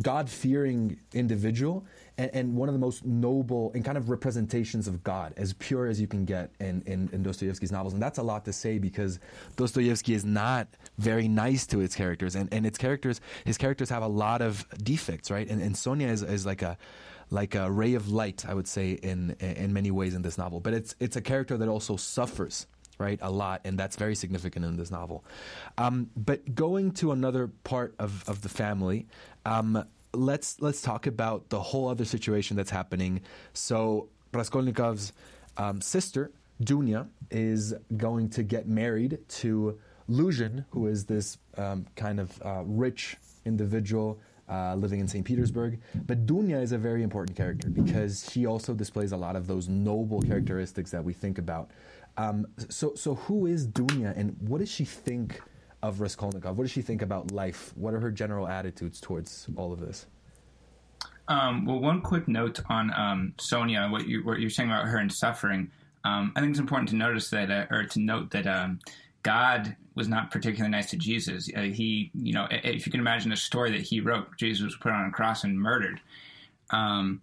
God 0.03 0.29
fearing 0.29 0.99
individual 1.13 1.87
and, 2.17 2.31
and, 2.33 2.55
one 2.55 2.69
of 2.69 2.73
the 2.73 2.79
most 2.79 3.05
noble 3.05 3.71
and 3.73 3.83
kind 3.83 3.97
of 3.97 4.09
representations 4.09 4.87
of 4.87 5.03
God, 5.03 5.33
as 5.37 5.53
pure 5.53 5.87
as 5.87 5.99
you 5.99 6.07
can 6.07 6.25
get 6.25 6.51
in, 6.59 6.81
in, 6.85 7.09
in 7.11 7.23
Dostoevsky's 7.23 7.71
novels. 7.71 7.93
And 7.93 8.01
that's 8.01 8.17
a 8.17 8.23
lot 8.23 8.45
to 8.45 8.53
say 8.53 8.77
because 8.77 9.19
Dostoevsky 9.55 10.13
is 10.13 10.23
not 10.23 10.67
very 10.97 11.27
nice 11.27 11.65
to 11.67 11.81
its 11.81 11.95
characters, 11.95 12.35
and, 12.35 12.51
and 12.53 12.65
its 12.65 12.77
characters, 12.77 13.21
his 13.43 13.57
characters 13.57 13.89
have 13.89 14.03
a 14.03 14.07
lot 14.07 14.41
of 14.41 14.65
defects, 14.83 15.29
right? 15.29 15.49
And, 15.49 15.61
and 15.61 15.75
Sonia 15.75 16.07
is, 16.07 16.23
is 16.23 16.45
like 16.45 16.61
a 16.61 16.77
like 17.31 17.55
a 17.55 17.71
ray 17.71 17.95
of 17.95 18.11
light, 18.11 18.45
I 18.47 18.53
would 18.53 18.67
say, 18.67 18.91
in 18.91 19.31
in 19.39 19.73
many 19.73 19.89
ways 19.89 20.13
in 20.13 20.21
this 20.21 20.37
novel. 20.37 20.59
But 20.59 20.73
it's 20.73 20.95
it's 20.99 21.15
a 21.15 21.21
character 21.21 21.57
that 21.57 21.67
also 21.67 21.95
suffers 21.95 22.67
right 22.97 23.19
a 23.21 23.29
lot 23.29 23.61
and 23.65 23.77
that's 23.77 23.95
very 23.95 24.15
significant 24.15 24.63
in 24.65 24.77
this 24.77 24.91
novel 24.91 25.25
um, 25.77 26.09
but 26.15 26.55
going 26.55 26.91
to 26.91 27.11
another 27.11 27.47
part 27.63 27.93
of, 27.99 28.27
of 28.29 28.41
the 28.41 28.49
family 28.49 29.05
um, 29.45 29.85
let's 30.15 30.61
let's 30.61 30.81
talk 30.81 31.07
about 31.07 31.49
the 31.49 31.59
whole 31.59 31.87
other 31.87 32.05
situation 32.05 32.57
that's 32.57 32.71
happening. 32.71 33.21
So 33.53 34.09
Raskolnikov's 34.33 35.13
um, 35.57 35.81
sister 35.81 36.31
Dunya 36.63 37.07
is 37.31 37.73
going 37.97 38.29
to 38.29 38.43
get 38.43 38.67
married 38.67 39.19
to 39.27 39.77
Luzhin, 40.09 40.65
who 40.69 40.87
is 40.87 41.05
this 41.05 41.37
um, 41.57 41.85
kind 41.95 42.19
of 42.19 42.41
uh, 42.43 42.63
rich 42.65 43.17
individual 43.45 44.19
uh, 44.47 44.75
living 44.75 44.99
in 44.99 45.07
St. 45.07 45.25
Petersburg. 45.25 45.79
But 46.05 46.25
Dunya 46.25 46.61
is 46.61 46.71
a 46.71 46.77
very 46.77 47.03
important 47.03 47.35
character 47.35 47.69
because 47.69 48.29
she 48.31 48.45
also 48.45 48.73
displays 48.73 49.11
a 49.11 49.17
lot 49.17 49.35
of 49.35 49.47
those 49.47 49.67
noble 49.67 50.21
characteristics 50.21 50.91
that 50.91 51.03
we 51.03 51.13
think 51.13 51.37
about. 51.37 51.71
Um, 52.17 52.47
so, 52.69 52.93
so 52.95 53.15
who 53.15 53.47
is 53.47 53.67
Dunya, 53.67 54.15
and 54.15 54.37
what 54.39 54.59
does 54.59 54.69
she 54.69 54.85
think? 54.85 55.41
Of 55.85 56.01
Raskolnikov? 56.01 56.57
What 56.57 56.63
does 56.63 56.71
she 56.71 56.81
think 56.81 57.01
about 57.01 57.31
life? 57.31 57.71
What 57.75 57.93
are 57.93 57.99
her 57.99 58.11
general 58.11 58.47
attitudes 58.47 58.99
towards 58.99 59.47
all 59.55 59.71
of 59.71 59.79
this? 59.79 60.07
Um, 61.27 61.65
well, 61.65 61.79
one 61.79 62.01
quick 62.01 62.27
note 62.27 62.59
on 62.69 62.91
um, 62.95 63.33
Sonia, 63.39 63.87
what, 63.89 64.07
you, 64.07 64.25
what 64.25 64.39
you're 64.39 64.49
saying 64.49 64.69
about 64.69 64.85
her 64.85 64.97
and 64.97 65.11
suffering. 65.11 65.71
Um, 66.03 66.33
I 66.35 66.39
think 66.39 66.51
it's 66.51 66.59
important 66.59 66.89
to 66.89 66.95
notice 66.95 67.29
that, 67.29 67.49
uh, 67.49 67.65
or 67.71 67.85
to 67.85 67.99
note 67.99 68.31
that 68.31 68.45
um, 68.45 68.79
God 69.23 69.75
was 69.95 70.07
not 70.07 70.29
particularly 70.29 70.71
nice 70.71 70.89
to 70.91 70.97
Jesus. 70.97 71.49
Uh, 71.55 71.61
he, 71.61 72.11
you 72.13 72.33
know, 72.33 72.47
if 72.49 72.85
you 72.85 72.91
can 72.91 72.99
imagine 72.99 73.29
the 73.29 73.37
story 73.37 73.71
that 73.71 73.81
he 73.81 74.01
wrote, 74.01 74.27
Jesus 74.37 74.63
was 74.63 74.75
put 74.75 74.91
on 74.91 75.07
a 75.07 75.11
cross 75.11 75.43
and 75.43 75.59
murdered. 75.59 75.99
Um, 76.69 77.21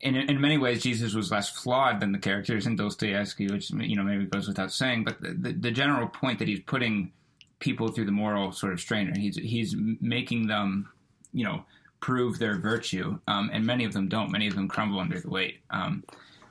in, 0.00 0.14
in 0.14 0.40
many 0.40 0.56
ways, 0.58 0.82
Jesus 0.82 1.14
was 1.14 1.30
less 1.30 1.50
flawed 1.50 2.00
than 2.00 2.12
the 2.12 2.18
characters 2.18 2.66
in 2.66 2.76
Dostoevsky, 2.76 3.48
which 3.48 3.70
you 3.70 3.96
know 3.96 4.04
maybe 4.04 4.26
goes 4.26 4.46
without 4.46 4.72
saying. 4.72 5.04
But 5.04 5.20
the, 5.20 5.30
the, 5.34 5.52
the 5.52 5.70
general 5.70 6.06
point 6.06 6.38
that 6.38 6.48
he's 6.48 6.60
putting 6.60 7.12
people 7.60 7.88
through 7.88 8.04
the 8.06 8.12
moral 8.12 8.52
sort 8.52 8.72
of 8.72 8.80
strainer. 8.80 9.12
He's 9.16 9.36
he's 9.36 9.74
making 10.00 10.46
them, 10.46 10.90
you 11.32 11.44
know, 11.44 11.64
prove 12.00 12.38
their 12.38 12.58
virtue, 12.58 13.18
um, 13.26 13.50
and 13.52 13.64
many 13.66 13.84
of 13.84 13.92
them 13.92 14.08
don't. 14.08 14.30
Many 14.30 14.46
of 14.46 14.54
them 14.54 14.68
crumble 14.68 15.00
under 15.00 15.20
the 15.20 15.28
weight. 15.28 15.60
Um, 15.70 16.04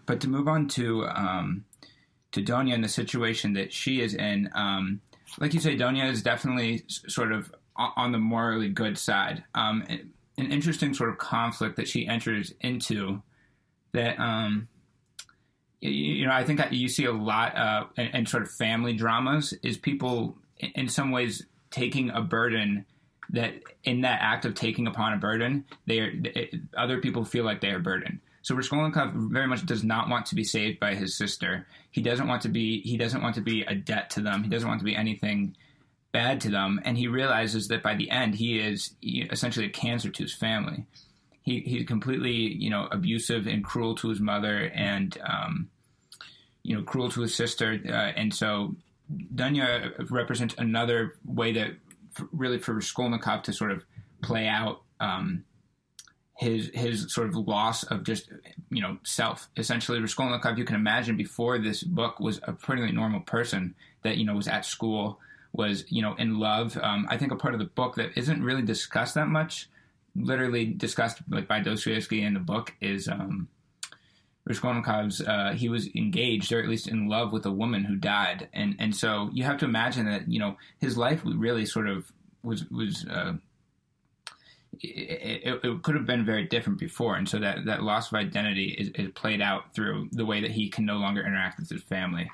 but 0.06 0.22
to 0.22 0.30
move 0.30 0.48
on 0.48 0.68
to 0.70 1.06
um, 1.08 1.66
to 2.32 2.42
Dunya 2.42 2.74
and 2.74 2.84
the 2.84 2.90
situation 2.90 3.54
that 3.54 3.74
she 3.74 4.02
is 4.02 4.14
in, 4.14 4.50
um, 4.54 5.02
like 5.40 5.54
you 5.54 5.60
say, 5.60 5.78
Dunya 5.78 6.10
is 6.12 6.22
definitely 6.22 6.84
sort 6.88 7.32
of 7.32 7.54
on 7.76 8.12
the 8.12 8.18
morally 8.18 8.70
good 8.70 8.98
side. 8.98 9.44
Um, 9.54 9.84
an 10.38 10.52
interesting 10.52 10.94
sort 10.94 11.10
of 11.10 11.18
conflict 11.18 11.76
that 11.78 11.88
she 11.88 12.08
enters 12.08 12.54
into 12.62 13.22
that 13.94 14.20
um, 14.20 14.68
you 15.80 16.26
know 16.26 16.32
I 16.32 16.44
think 16.44 16.62
you 16.72 16.88
see 16.88 17.06
a 17.06 17.12
lot 17.12 17.56
uh, 17.56 17.86
in, 17.98 18.08
in 18.08 18.26
sort 18.26 18.44
of 18.44 18.52
family 18.52 18.94
dramas 18.94 19.54
is 19.64 19.78
people 19.78 20.38
in 20.60 20.88
some 20.90 21.12
ways 21.12 21.46
taking 21.72 22.10
a 22.10 22.22
burden 22.22 22.86
that 23.30 23.54
in 23.84 24.02
that 24.02 24.20
act 24.22 24.46
of 24.46 24.54
taking 24.54 24.88
upon 24.88 25.14
a 25.14 25.18
burden, 25.18 25.66
they 25.86 26.00
are, 26.00 26.14
other 26.78 27.00
people 27.00 27.26
feel 27.26 27.44
like 27.44 27.62
they 27.62 27.72
are 27.72 27.80
burdened. 27.80 28.20
So 28.42 28.56
Raskolnikov 28.56 29.12
very 29.14 29.48
much 29.48 29.66
does 29.66 29.84
not 29.84 30.08
want 30.08 30.28
to 30.28 30.36
be 30.36 30.46
saved 30.46 30.80
by 30.80 30.96
his 30.96 31.18
sister. 31.18 31.68
He 31.92 32.02
doesn't 32.02 32.28
want 32.28 32.44
to 32.44 32.50
be 32.50 32.80
he 32.82 32.96
doesn't 32.96 33.22
want 33.22 33.36
to 33.36 33.42
be 33.42 33.64
a 33.64 33.76
debt 33.76 34.10
to 34.12 34.22
them. 34.22 34.44
He 34.44 34.50
doesn't 34.50 34.68
want 34.68 34.80
to 34.80 34.86
be 34.86 34.96
anything 34.96 35.58
bad 36.14 36.40
to 36.42 36.50
them. 36.50 36.80
And 36.86 36.98
he 36.98 37.08
realizes 37.08 37.68
that 37.68 37.84
by 37.84 37.96
the 37.96 38.10
end, 38.10 38.36
he 38.36 38.60
is 38.60 38.92
essentially 39.04 39.66
a 39.66 39.70
cancer 39.70 40.10
to 40.10 40.24
his 40.24 40.34
family. 40.34 40.86
He 41.42 41.60
he's 41.60 41.86
completely 41.86 42.36
you 42.36 42.70
know 42.70 42.88
abusive 42.90 43.48
and 43.48 43.66
cruel 43.66 43.96
to 43.96 44.08
his 44.08 44.22
mother 44.22 44.72
and 44.74 45.18
um, 45.28 45.70
you 46.64 46.78
know 46.78 46.84
cruel 46.84 47.10
to 47.10 47.22
his 47.22 47.36
sister. 47.36 47.78
Uh, 47.86 47.92
and 47.92 48.34
so 48.34 48.78
Dunya 49.34 50.10
represents 50.10 50.56
another 50.58 51.16
way 51.26 51.54
that 51.54 51.72
really 52.32 52.60
for 52.60 52.74
Raskolnikov 52.74 53.44
to 53.44 53.54
sort 53.54 53.72
of 53.72 53.86
play 54.22 54.48
out 54.48 54.82
um, 55.00 55.44
his 56.38 56.70
his 56.74 57.12
sort 57.14 57.28
of 57.28 57.36
loss 57.36 57.84
of 57.84 58.04
just 58.04 58.30
you 58.70 58.82
know 58.82 58.98
self. 59.04 59.50
Essentially, 59.58 60.00
Raskolnikov, 60.00 60.58
you 60.58 60.66
can 60.66 60.76
imagine 60.76 61.18
before 61.18 61.58
this 61.58 61.84
book 61.84 62.20
was 62.20 62.40
a 62.44 62.54
pretty 62.54 62.92
normal 62.92 63.22
person 63.22 63.76
that 64.04 64.18
you 64.18 64.26
know 64.26 64.36
was 64.36 64.48
at 64.48 64.66
school, 64.66 65.20
was 65.54 65.86
you 65.90 66.02
know 66.02 66.16
in 66.16 66.40
love. 66.40 66.78
Um, 66.82 67.08
I 67.10 67.18
think 67.18 67.32
a 67.32 67.36
part 67.36 67.54
of 67.54 67.60
the 67.60 67.66
book 67.66 67.96
that 67.96 68.18
isn't 68.18 68.44
really 68.44 68.62
discussed 68.62 69.16
that 69.16 69.28
much, 69.28 69.70
literally 70.16 70.66
discussed 70.66 71.20
like 71.30 71.48
by 71.48 71.60
Dostoevsky 71.60 72.24
in 72.24 72.34
the 72.34 72.40
book, 72.40 72.74
is 72.82 73.08
um, 73.08 73.48
Raskolnikov's. 74.48 75.22
Uh, 75.22 75.54
he 75.56 75.70
was 75.70 75.88
engaged 75.96 76.51
or 76.51 76.62
at 76.62 76.70
least 76.70 76.88
in 76.88 77.08
love 77.08 77.34
with 77.34 77.46
a 77.46 77.51
woman 77.51 77.84
who 77.84 77.96
died, 77.96 78.50
and 78.54 78.75
and 78.80 78.96
so 78.96 79.30
you 79.34 79.44
have 79.44 79.58
to 79.60 79.66
imagine 79.66 80.06
that 80.06 80.30
you 80.32 80.39
know 80.39 80.58
his 80.80 80.98
life 80.98 81.22
really 81.24 81.66
sort 81.66 81.88
of 81.88 82.12
was 82.44 82.66
was. 82.70 83.06
Uh, 83.06 83.34
it, 84.80 85.60
it, 85.63 85.82
could 85.82 85.96
have 85.96 86.06
been 86.06 86.24
very 86.24 86.44
different 86.44 86.77
before, 86.77 87.16
and 87.16 87.27
so 87.27 87.39
that, 87.39 87.66
that 87.66 87.82
loss 87.82 88.12
of 88.12 88.18
identity 88.18 88.75
is, 88.77 88.89
is, 88.89 89.12
played 89.16 89.42
out 89.42 89.74
through 89.74 90.08
the 90.12 90.25
way 90.25 90.39
that 90.42 90.51
he 90.51 90.70
can 90.70 90.86
no 90.86 90.98
longer 90.98 91.25
interact 91.25 91.58
with 91.60 91.70
his 91.70 91.82
family. 91.82 92.30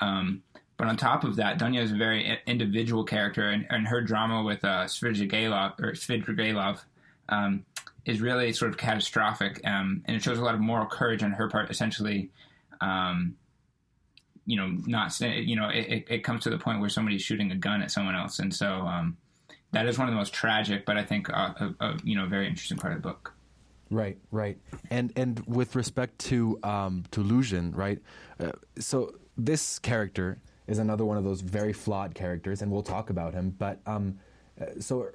Um, 0.00 0.42
but 0.76 0.88
on 0.88 0.96
top 0.98 1.24
of 1.24 1.36
that, 1.36 1.58
Dunya 1.58 1.80
is 1.80 1.92
a 1.92 1.96
very 1.96 2.38
individual 2.46 3.02
character, 3.04 3.48
and, 3.48 3.66
and 3.70 3.86
her 3.86 4.02
drama 4.02 4.42
with 4.42 4.62
uh, 4.62 4.84
Svidrigailov 4.84 5.80
or 5.80 5.92
Svidrigailov 5.92 6.80
um, 7.30 7.64
is 8.06 8.20
really 8.20 8.52
sort 8.52 8.70
of 8.70 8.78
catastrophic, 8.78 9.60
um, 9.64 10.02
and 10.06 10.16
it 10.16 10.22
shows 10.22 10.38
a 10.38 10.42
lot 10.42 10.54
of 10.54 10.60
moral 10.60 10.86
courage 10.86 11.22
on 11.22 11.32
her 11.32 11.48
part. 11.48 11.70
Essentially, 11.70 12.30
um, 12.80 13.36
you 14.46 14.56
know, 14.56 14.68
not 14.86 15.20
you 15.20 15.56
know, 15.56 15.68
it, 15.68 16.04
it, 16.08 16.24
comes 16.24 16.44
to 16.44 16.50
the 16.50 16.58
point 16.58 16.80
where 16.80 16.88
somebody's 16.88 17.22
shooting 17.22 17.50
a 17.50 17.56
gun 17.56 17.82
at 17.82 17.90
someone 17.90 18.14
else, 18.14 18.38
and 18.38 18.54
so 18.54 18.68
um, 18.68 19.16
that 19.72 19.86
is 19.86 19.98
one 19.98 20.08
of 20.08 20.14
the 20.14 20.18
most 20.18 20.32
tragic, 20.32 20.86
but 20.86 20.96
I 20.96 21.02
think 21.02 21.28
uh, 21.28 21.52
a, 21.58 21.84
a, 21.84 21.96
you 22.04 22.16
know 22.16 22.26
very 22.26 22.46
interesting 22.46 22.78
part 22.78 22.94
of 22.94 23.02
the 23.02 23.08
book. 23.08 23.34
Right, 23.90 24.18
right, 24.30 24.56
and 24.88 25.12
and 25.16 25.44
with 25.46 25.74
respect 25.74 26.18
to 26.26 26.60
um, 26.62 27.04
to 27.10 27.22
Luzhin, 27.22 27.76
right? 27.76 27.98
Uh, 28.38 28.52
so 28.78 29.16
this 29.36 29.80
character 29.80 30.38
is 30.68 30.78
another 30.78 31.04
one 31.04 31.16
of 31.16 31.24
those 31.24 31.40
very 31.40 31.72
flawed 31.72 32.14
characters, 32.14 32.62
and 32.62 32.70
we'll 32.70 32.82
talk 32.82 33.10
about 33.10 33.34
him. 33.34 33.50
But 33.50 33.80
um, 33.84 34.18
uh, 34.60 34.80
so 34.80 35.08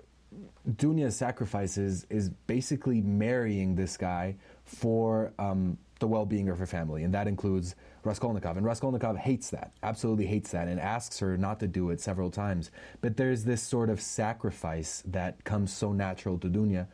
Dunya's 0.69 1.15
sacrifices 1.15 2.05
is 2.09 2.29
basically 2.29 3.01
marrying 3.01 3.75
this 3.75 3.97
guy 3.97 4.35
for 4.63 5.33
um, 5.37 5.77
the 5.99 6.07
well-being 6.07 6.49
of 6.49 6.57
her 6.57 6.65
family, 6.65 7.03
and 7.03 7.13
that 7.13 7.27
includes 7.27 7.75
Raskolnikov. 8.03 8.57
And 8.57 8.65
Raskolnikov 8.65 9.17
hates 9.17 9.49
that, 9.51 9.71
absolutely 9.83 10.25
hates 10.25 10.51
that, 10.51 10.67
and 10.67 10.79
asks 10.79 11.19
her 11.19 11.37
not 11.37 11.59
to 11.59 11.67
do 11.67 11.89
it 11.89 11.99
several 11.99 12.31
times. 12.31 12.71
But 13.01 13.17
there's 13.17 13.43
this 13.43 13.61
sort 13.61 13.89
of 13.89 14.01
sacrifice 14.01 15.03
that 15.07 15.43
comes 15.43 15.73
so 15.73 15.91
natural 15.91 16.37
to 16.39 16.47
Dunya, 16.47 16.87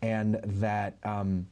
and 0.00 0.40
that 0.44 0.96
um, 1.04 1.46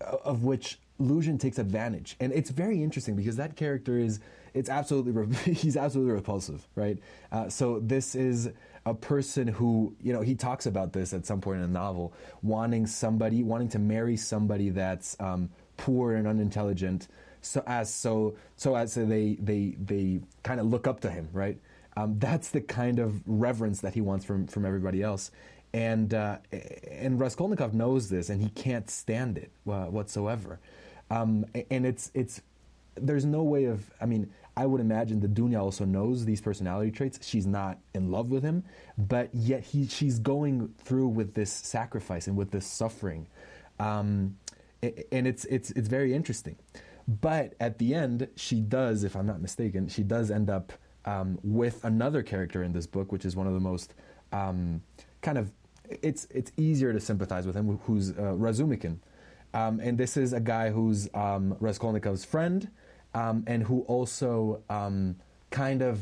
of 0.00 0.44
which 0.44 0.78
Luzhin 1.00 1.38
takes 1.40 1.58
advantage. 1.58 2.16
And 2.20 2.32
it's 2.32 2.50
very 2.50 2.82
interesting 2.82 3.16
because 3.16 3.36
that 3.36 3.56
character 3.56 3.98
is 3.98 4.20
it's 4.52 4.68
absolutely 4.68 5.36
he's 5.54 5.76
absolutely 5.76 6.14
repulsive, 6.14 6.66
right? 6.74 6.98
Uh, 7.30 7.48
so 7.48 7.80
this 7.80 8.14
is 8.14 8.50
a 8.86 8.94
person 8.94 9.46
who 9.46 9.94
you 10.02 10.12
know 10.12 10.20
he 10.20 10.34
talks 10.34 10.66
about 10.66 10.92
this 10.92 11.12
at 11.12 11.26
some 11.26 11.40
point 11.40 11.56
in 11.56 11.62
the 11.62 11.78
novel, 11.78 12.12
wanting 12.42 12.86
somebody, 12.86 13.42
wanting 13.42 13.68
to 13.68 13.78
marry 13.78 14.16
somebody 14.16 14.70
that's 14.70 15.16
um, 15.20 15.50
poor 15.76 16.14
and 16.14 16.26
unintelligent, 16.26 17.08
so 17.42 17.62
as 17.66 17.92
so 17.92 18.34
so 18.56 18.74
as 18.76 18.94
they 18.94 19.36
they 19.40 19.76
they 19.80 20.20
kind 20.42 20.60
of 20.60 20.66
look 20.66 20.86
up 20.86 21.00
to 21.00 21.10
him, 21.10 21.28
right? 21.32 21.58
Um, 21.96 22.18
that's 22.18 22.50
the 22.50 22.60
kind 22.60 22.98
of 22.98 23.20
reverence 23.26 23.80
that 23.80 23.94
he 23.94 24.00
wants 24.00 24.24
from 24.24 24.46
from 24.46 24.64
everybody 24.64 25.02
else. 25.02 25.30
And 25.72 26.12
uh, 26.14 26.38
and 26.90 27.20
Raskolnikov 27.20 27.74
knows 27.74 28.08
this, 28.08 28.28
and 28.28 28.40
he 28.40 28.48
can't 28.48 28.90
stand 28.90 29.38
it 29.38 29.50
uh, 29.68 29.84
whatsoever. 29.84 30.58
Um, 31.10 31.46
and 31.70 31.86
it's 31.86 32.10
it's 32.14 32.40
there's 32.96 33.24
no 33.24 33.42
way 33.42 33.64
of 33.64 33.90
I 34.00 34.06
mean 34.06 34.30
I 34.56 34.66
would 34.66 34.80
imagine 34.80 35.20
that 35.20 35.34
Dunya 35.34 35.60
also 35.60 35.84
knows 35.84 36.24
these 36.24 36.40
personality 36.40 36.90
traits. 36.90 37.18
She's 37.26 37.46
not 37.46 37.78
in 37.94 38.10
love 38.10 38.30
with 38.30 38.42
him, 38.42 38.64
but 38.98 39.30
yet 39.34 39.62
he, 39.64 39.86
she's 39.86 40.18
going 40.18 40.74
through 40.78 41.08
with 41.08 41.34
this 41.34 41.52
sacrifice 41.52 42.26
and 42.26 42.36
with 42.36 42.50
this 42.50 42.66
suffering, 42.66 43.26
um, 43.78 44.36
and 44.82 45.26
it's 45.26 45.44
it's 45.46 45.70
it's 45.72 45.88
very 45.88 46.14
interesting. 46.14 46.56
But 47.06 47.54
at 47.58 47.78
the 47.78 47.94
end, 47.94 48.28
she 48.36 48.60
does, 48.60 49.02
if 49.04 49.16
I'm 49.16 49.26
not 49.26 49.40
mistaken, 49.40 49.88
she 49.88 50.02
does 50.02 50.30
end 50.30 50.48
up 50.48 50.72
um, 51.04 51.38
with 51.42 51.84
another 51.84 52.22
character 52.22 52.62
in 52.62 52.72
this 52.72 52.86
book, 52.86 53.10
which 53.12 53.24
is 53.24 53.34
one 53.34 53.46
of 53.46 53.54
the 53.54 53.60
most 53.60 53.94
um, 54.32 54.82
kind 55.22 55.38
of 55.38 55.52
it's 55.88 56.26
it's 56.30 56.52
easier 56.56 56.92
to 56.92 57.00
sympathize 57.00 57.46
with 57.46 57.56
him, 57.56 57.78
who's 57.84 58.10
uh, 58.10 58.34
Razumikin. 58.36 58.98
Um, 59.52 59.80
and 59.80 59.98
this 59.98 60.16
is 60.16 60.32
a 60.32 60.40
guy 60.40 60.70
who's 60.70 61.08
um, 61.12 61.56
Raskolnikov's 61.60 62.24
friend, 62.24 62.70
um, 63.14 63.44
and 63.46 63.62
who 63.62 63.80
also 63.82 64.62
um, 64.68 65.16
kind 65.50 65.82
of 65.82 66.00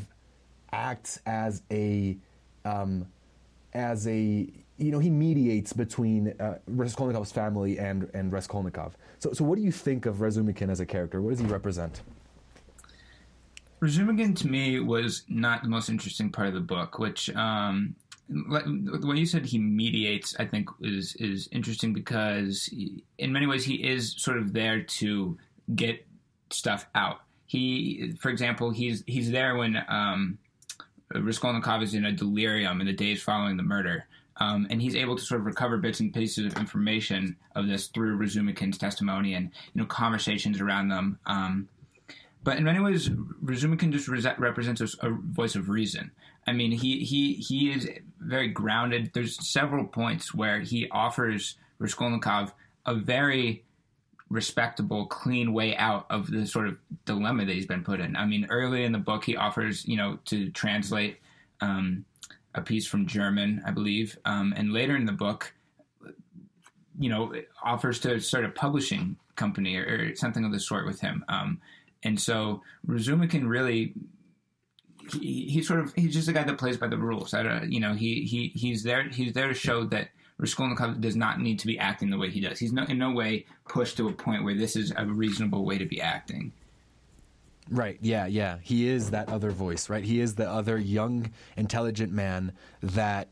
acts 0.72 1.20
as 1.26 1.62
a 1.70 2.16
um, 2.64 3.06
as 3.72 4.06
a 4.06 4.48
you 4.76 4.90
know 4.90 4.98
he 4.98 5.10
mediates 5.10 5.72
between 5.72 6.34
uh, 6.40 6.58
Raskolnikov's 6.70 7.32
family 7.32 7.78
and 7.78 8.08
and 8.14 8.32
Raskolnikov. 8.32 8.96
So 9.18 9.32
so 9.32 9.44
what 9.44 9.56
do 9.56 9.62
you 9.62 9.72
think 9.72 10.06
of 10.06 10.16
Razumikin 10.16 10.70
as 10.70 10.80
a 10.80 10.86
character? 10.86 11.20
What 11.20 11.30
does 11.30 11.40
he 11.40 11.46
represent? 11.46 12.02
Razumikin 13.80 14.36
to 14.36 14.48
me 14.48 14.80
was 14.80 15.22
not 15.28 15.62
the 15.62 15.68
most 15.68 15.88
interesting 15.88 16.30
part 16.30 16.48
of 16.48 16.54
the 16.54 16.60
book, 16.60 16.98
which 16.98 17.30
um, 17.36 17.94
the 18.28 19.00
way 19.04 19.16
you 19.16 19.26
said 19.26 19.46
he 19.46 19.58
mediates, 19.58 20.34
I 20.38 20.44
think 20.44 20.68
is 20.80 21.14
is 21.16 21.48
interesting 21.52 21.92
because 21.92 22.68
in 23.18 23.32
many 23.32 23.46
ways 23.46 23.64
he 23.64 23.74
is 23.74 24.14
sort 24.18 24.36
of 24.36 24.52
there 24.52 24.82
to 24.82 25.38
get 25.74 26.04
stuff 26.50 26.86
out. 26.94 27.20
He, 27.46 28.12
for 28.20 28.30
example, 28.30 28.70
he's 28.70 29.02
he's 29.06 29.30
there 29.30 29.56
when 29.56 29.82
um, 29.88 30.38
Raskolnikov 31.14 31.82
is 31.82 31.94
in 31.94 32.04
a 32.04 32.12
delirium 32.12 32.80
in 32.80 32.86
the 32.86 32.92
days 32.92 33.22
following 33.22 33.56
the 33.56 33.62
murder. 33.62 34.06
Um, 34.40 34.68
and 34.70 34.80
he's 34.80 34.94
able 34.94 35.16
to 35.16 35.22
sort 35.22 35.40
of 35.40 35.46
recover 35.46 35.78
bits 35.78 35.98
and 35.98 36.14
pieces 36.14 36.46
of 36.46 36.58
information 36.58 37.36
of 37.56 37.66
this 37.66 37.88
through 37.88 38.18
Razumikin's 38.18 38.78
testimony 38.78 39.34
and 39.34 39.50
you 39.74 39.80
know 39.80 39.86
conversations 39.86 40.60
around 40.60 40.88
them. 40.88 41.18
Um, 41.26 41.68
but 42.44 42.56
in 42.56 42.64
many 42.64 42.78
ways, 42.78 43.08
Razumikin 43.08 43.92
just 43.92 44.06
re- 44.06 44.22
represents 44.38 44.80
a, 44.80 45.08
a, 45.08 45.10
voice 45.10 45.56
of 45.56 45.68
reason. 45.68 46.12
I 46.46 46.52
mean, 46.52 46.70
he 46.70 47.00
he 47.00 47.34
he 47.34 47.72
is 47.72 47.90
very 48.20 48.48
grounded. 48.48 49.10
There's 49.12 49.44
several 49.46 49.84
points 49.84 50.32
where 50.32 50.60
he 50.60 50.88
offers 50.90 51.56
Raskolnikov 51.78 52.52
a 52.86 52.94
very 52.94 53.64
respectable, 54.30 55.06
clean 55.06 55.52
way 55.52 55.76
out 55.76 56.06
of 56.10 56.30
the 56.30 56.46
sort 56.46 56.68
of 56.68 56.76
dilemma 57.06 57.44
that 57.44 57.54
he's 57.54 57.66
been 57.66 57.84
put 57.84 58.00
in. 58.00 58.16
I 58.16 58.26
mean, 58.26 58.46
early 58.50 58.84
in 58.84 58.92
the 58.92 58.98
book, 58.98 59.24
he 59.24 59.36
offers, 59.36 59.86
you 59.86 59.96
know, 59.96 60.18
to 60.26 60.50
translate 60.50 61.18
um, 61.60 62.04
a 62.54 62.60
piece 62.60 62.86
from 62.86 63.06
German, 63.06 63.62
I 63.66 63.70
believe, 63.70 64.18
um, 64.24 64.52
and 64.56 64.72
later 64.72 64.96
in 64.96 65.06
the 65.06 65.12
book, 65.12 65.54
you 66.98 67.08
know, 67.08 67.32
offers 67.62 68.00
to 68.00 68.20
start 68.20 68.44
a 68.44 68.50
publishing 68.50 69.16
company 69.36 69.76
or, 69.76 70.10
or 70.10 70.16
something 70.16 70.44
of 70.44 70.52
the 70.52 70.60
sort 70.60 70.84
with 70.84 71.00
him. 71.00 71.24
Um, 71.28 71.60
and 72.02 72.20
so 72.20 72.62
Razumikin 72.86 73.48
really. 73.48 73.94
He, 75.10 75.48
he 75.48 75.62
sort 75.62 75.80
of 75.80 75.94
he's 75.94 76.12
just 76.12 76.28
a 76.28 76.34
guy 76.34 76.44
that 76.44 76.58
plays 76.58 76.76
by 76.76 76.86
the 76.86 76.98
rules. 76.98 77.32
I 77.32 77.42
don't, 77.42 77.72
you 77.72 77.80
know, 77.80 77.94
he 77.94 78.24
he 78.24 78.48
he's 78.48 78.82
there 78.82 79.08
he's 79.08 79.32
there 79.32 79.48
to 79.48 79.54
show 79.54 79.84
that 79.84 80.10
Raskolnikov 80.38 81.00
does 81.00 81.16
not 81.16 81.40
need 81.40 81.58
to 81.58 81.66
be 81.66 81.78
acting 81.78 82.10
the 82.10 82.18
way 82.18 82.30
he 82.30 82.40
does. 82.40 82.58
He's 82.58 82.72
no, 82.72 82.84
in 82.84 82.98
no 82.98 83.10
way 83.10 83.44
pushed 83.66 83.96
to 83.96 84.08
a 84.08 84.12
point 84.12 84.44
where 84.44 84.54
this 84.54 84.76
is 84.76 84.92
a 84.96 85.04
reasonable 85.04 85.64
way 85.64 85.78
to 85.78 85.84
be 85.84 86.00
acting. 86.00 86.52
Right. 87.70 87.98
Yeah. 88.00 88.26
Yeah. 88.26 88.58
He 88.62 88.88
is 88.88 89.10
that 89.10 89.28
other 89.28 89.50
voice. 89.50 89.90
Right. 89.90 90.04
He 90.04 90.20
is 90.20 90.36
the 90.36 90.48
other 90.48 90.78
young, 90.78 91.32
intelligent 91.56 92.12
man 92.12 92.52
that 92.82 93.28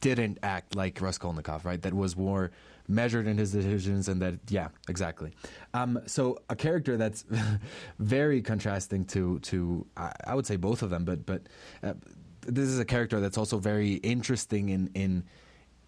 didn't 0.00 0.38
act 0.42 0.76
like 0.76 1.00
Raskolnikov. 1.00 1.64
Right. 1.64 1.80
That 1.80 1.94
was 1.94 2.16
more 2.16 2.52
measured 2.88 3.26
in 3.26 3.38
his 3.38 3.52
decisions, 3.52 4.08
and 4.08 4.20
that 4.22 4.34
yeah, 4.48 4.68
exactly. 4.88 5.32
Um, 5.74 6.00
so 6.06 6.38
a 6.48 6.56
character 6.56 6.96
that's 6.96 7.24
very 7.98 8.42
contrasting 8.42 9.04
to 9.06 9.38
to 9.40 9.86
I, 9.96 10.12
I, 10.26 10.34
would 10.34 10.46
say 10.46 10.56
both 10.56 10.82
of 10.82 10.90
them, 10.90 11.04
but 11.04 11.24
but 11.26 11.42
uh, 11.82 11.94
this 12.42 12.68
is 12.68 12.78
a 12.78 12.84
character 12.84 13.20
that's 13.20 13.38
also 13.38 13.58
very 13.58 13.94
interesting 13.94 14.68
in 14.68 14.90
in 14.94 15.24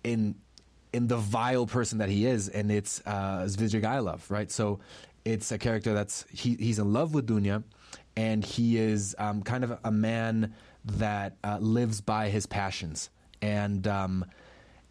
in 0.03 0.35
in 0.95 1.09
the 1.09 1.17
vile 1.17 1.67
person 1.67 1.99
that 1.99 2.09
he 2.09 2.25
is, 2.25 2.49
and 2.49 2.71
it's 2.71 3.03
uh, 3.05 3.41
Svidrigailov, 3.47 4.31
right? 4.31 4.49
So 4.49 4.79
it's 5.25 5.51
a 5.51 5.59
character 5.59 5.93
that's 5.93 6.25
he, 6.31 6.55
he's 6.55 6.79
in 6.79 6.93
love 6.93 7.15
with 7.15 7.27
Dunya, 7.27 7.65
and 8.17 8.45
he 8.45 8.79
is 8.79 9.17
um, 9.19 9.43
kind 9.43 9.65
of 9.65 9.77
a 9.83 9.91
man 9.91 10.55
that 10.85 11.37
uh, 11.43 11.59
lives 11.59 12.01
by 12.01 12.29
his 12.29 12.47
passions, 12.47 13.11
and 13.43 13.89
um, 13.89 14.25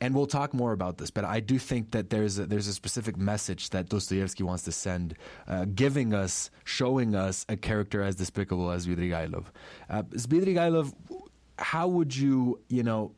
and 0.02 0.14
we'll 0.14 0.28
talk 0.28 0.54
more 0.54 0.74
about 0.74 0.98
this. 0.98 1.10
But 1.10 1.24
I 1.24 1.40
do 1.40 1.58
think 1.58 1.92
that 1.92 2.10
there's 2.10 2.38
a, 2.38 2.46
there's 2.46 2.68
a 2.68 2.74
specific 2.74 3.16
message 3.16 3.70
that 3.70 3.88
Dostoevsky 3.88 4.44
wants 4.44 4.64
to 4.64 4.74
send, 4.74 5.16
uh, 5.48 5.66
giving 5.74 6.14
us, 6.14 6.52
showing 6.66 7.16
us 7.16 7.46
a 7.48 7.56
character 7.56 8.04
as 8.04 8.16
despicable 8.16 8.72
as 8.72 8.88
Svidrigailov. 8.88 9.46
Uh, 9.90 10.04
Svidrigailov, 10.04 10.94
how 11.58 11.88
would 11.88 12.14
you 12.14 12.60
you 12.68 12.84
know, 12.84 13.14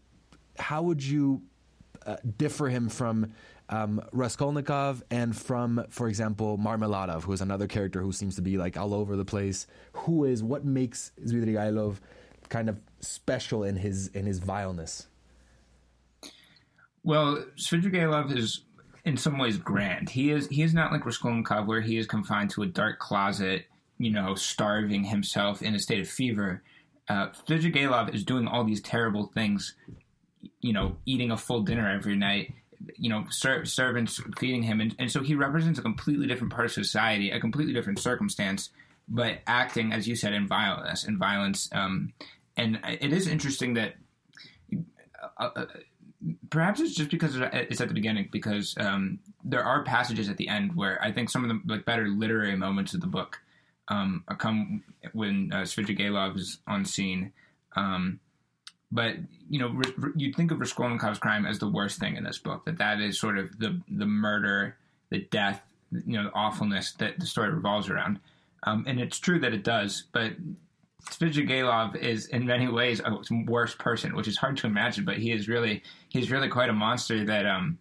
how 0.60 0.84
would 0.84 1.04
you 1.04 1.42
uh, 2.06 2.18
differ 2.38 2.70
him 2.70 2.90
from 2.90 3.34
um, 3.70 4.02
Raskolnikov 4.12 5.04
and 5.10 5.36
from, 5.36 5.84
for 5.90 6.08
example, 6.08 6.58
Marmeladov, 6.58 7.24
who 7.24 7.34
is 7.34 7.42
another 7.42 7.68
character 7.68 8.02
who 8.02 8.12
seems 8.12 8.36
to 8.36 8.42
be 8.42 8.58
like 8.58 8.78
all 8.78 8.94
over 8.94 9.16
the 9.16 9.26
place. 9.26 9.68
Who 9.94 10.26
is 10.26 10.44
what 10.44 10.66
makes 10.66 11.12
Svidrigailov 11.24 11.98
kind 12.50 12.70
of 12.70 12.80
special 13.00 13.64
in 13.64 13.76
his 13.76 14.08
in 14.08 14.26
his 14.26 14.40
vileness? 14.40 15.08
Well, 17.04 17.44
Svidrigailov 17.58 18.36
is 18.36 18.62
in 19.04 19.18
some 19.18 19.38
ways 19.38 19.58
grand. 19.58 20.10
He 20.10 20.32
is 20.32 20.48
he 20.48 20.62
is 20.62 20.74
not 20.74 20.92
like 20.92 21.06
Raskolnikov, 21.06 21.68
where 21.68 21.82
he 21.82 21.98
is 21.98 22.06
confined 22.06 22.52
to 22.52 22.64
a 22.64 22.68
dark 22.68 23.00
closet, 23.00 23.66
you 23.98 24.12
know, 24.12 24.36
starving 24.36 25.04
himself 25.04 25.62
in 25.62 25.76
a 25.76 25.80
state 25.80 26.02
of 26.02 26.08
fever. 26.08 26.64
Uh, 27.08 27.30
Svidrigailov 27.48 28.14
is 28.14 28.24
doing 28.24 28.48
all 28.48 28.64
these 28.64 28.82
terrible 28.82 29.28
things 29.34 29.76
you 30.62 30.74
know, 30.74 30.98
eating 31.06 31.32
a 31.32 31.38
full 31.38 31.62
dinner 31.62 31.90
every 31.90 32.16
night, 32.16 32.54
you 32.96 33.10
know, 33.10 33.26
ser- 33.30 33.66
servants 33.66 34.22
feeding 34.38 34.64
him. 34.64 34.82
And, 34.82 34.96
and 35.00 35.12
so 35.12 35.22
he 35.22 35.36
represents 35.36 35.80
a 35.80 35.82
completely 35.82 36.28
different 36.28 36.54
part 36.54 36.66
of 36.66 36.72
society, 36.72 37.32
a 37.32 37.40
completely 37.40 37.74
different 37.74 38.00
circumstance, 38.00 38.70
but 39.08 39.40
acting, 39.48 39.94
as 39.94 40.08
you 40.08 40.16
said, 40.16 40.34
in 40.34 40.48
violence, 40.48 41.06
in 41.06 41.18
violence. 41.18 41.70
Um, 41.72 42.14
and 42.58 42.80
it 42.84 43.14
is 43.14 43.28
interesting 43.28 43.76
that 43.76 43.96
uh, 45.38 45.50
uh, 45.56 45.66
perhaps 46.50 46.80
it's 46.80 46.96
just 46.96 47.12
because 47.12 47.36
it's 47.36 47.82
at 47.82 47.88
the 47.88 47.94
beginning, 47.94 48.30
because 48.32 48.76
um, 48.80 49.20
there 49.44 49.64
are 49.64 49.84
passages 49.84 50.30
at 50.30 50.38
the 50.38 50.48
end 50.48 50.76
where 50.76 51.02
I 51.04 51.12
think 51.12 51.30
some 51.30 51.44
of 51.44 51.50
the 51.50 51.74
like 51.74 51.86
better 51.86 52.08
literary 52.08 52.56
moments 52.56 52.94
of 52.94 53.02
the 53.02 53.08
book 53.08 53.40
um, 53.88 54.24
come 54.38 54.84
when 55.14 55.52
uh, 55.54 55.62
Svidrigailov 55.62 56.38
is 56.38 56.60
on 56.68 56.86
scene. 56.86 57.32
Um, 57.76 58.20
but 58.96 59.18
you 59.50 59.60
know, 59.60 59.82
you'd 60.16 60.36
think 60.36 60.52
of 60.52 60.58
Raskolnikov's 60.58 61.20
crime 61.20 61.46
as 61.46 61.60
the 61.60 61.68
worst 61.68 62.00
thing 62.00 62.16
in 62.16 62.24
this 62.24 62.38
book. 62.38 62.66
That 62.66 62.78
that 62.78 63.02
is 63.02 63.20
sort 63.20 63.38
of 63.38 63.60
the 63.60 63.80
the 63.90 64.06
murder, 64.06 64.78
the 65.10 65.20
death, 65.20 65.62
you 65.92 66.18
know, 66.18 66.24
the 66.24 66.34
awfulness 66.34 66.94
that 66.94 67.20
the 67.20 67.26
story 67.26 67.52
revolves 67.52 67.90
around. 67.90 68.20
Um, 68.64 68.86
and 68.88 69.00
it's 69.00 69.20
true 69.20 69.38
that 69.40 69.54
it 69.54 69.64
does, 69.64 70.06
but 70.12 70.32
Svidrigailov 71.12 71.96
is 71.98 72.28
in 72.28 72.48
many 72.48 72.68
ways 72.68 73.00
a 73.04 73.20
worse 73.46 73.76
person, 73.76 74.16
which 74.16 74.28
is 74.28 74.38
hard 74.38 74.58
to 74.58 74.68
imagine. 74.68 75.06
But 75.06 75.18
he 75.18 75.32
is 75.32 75.48
really 75.48 75.84
he's 76.10 76.32
really 76.32 76.48
quite 76.48 76.70
a 76.70 76.74
monster. 76.74 77.26
That 77.26 77.46
um, 77.46 77.78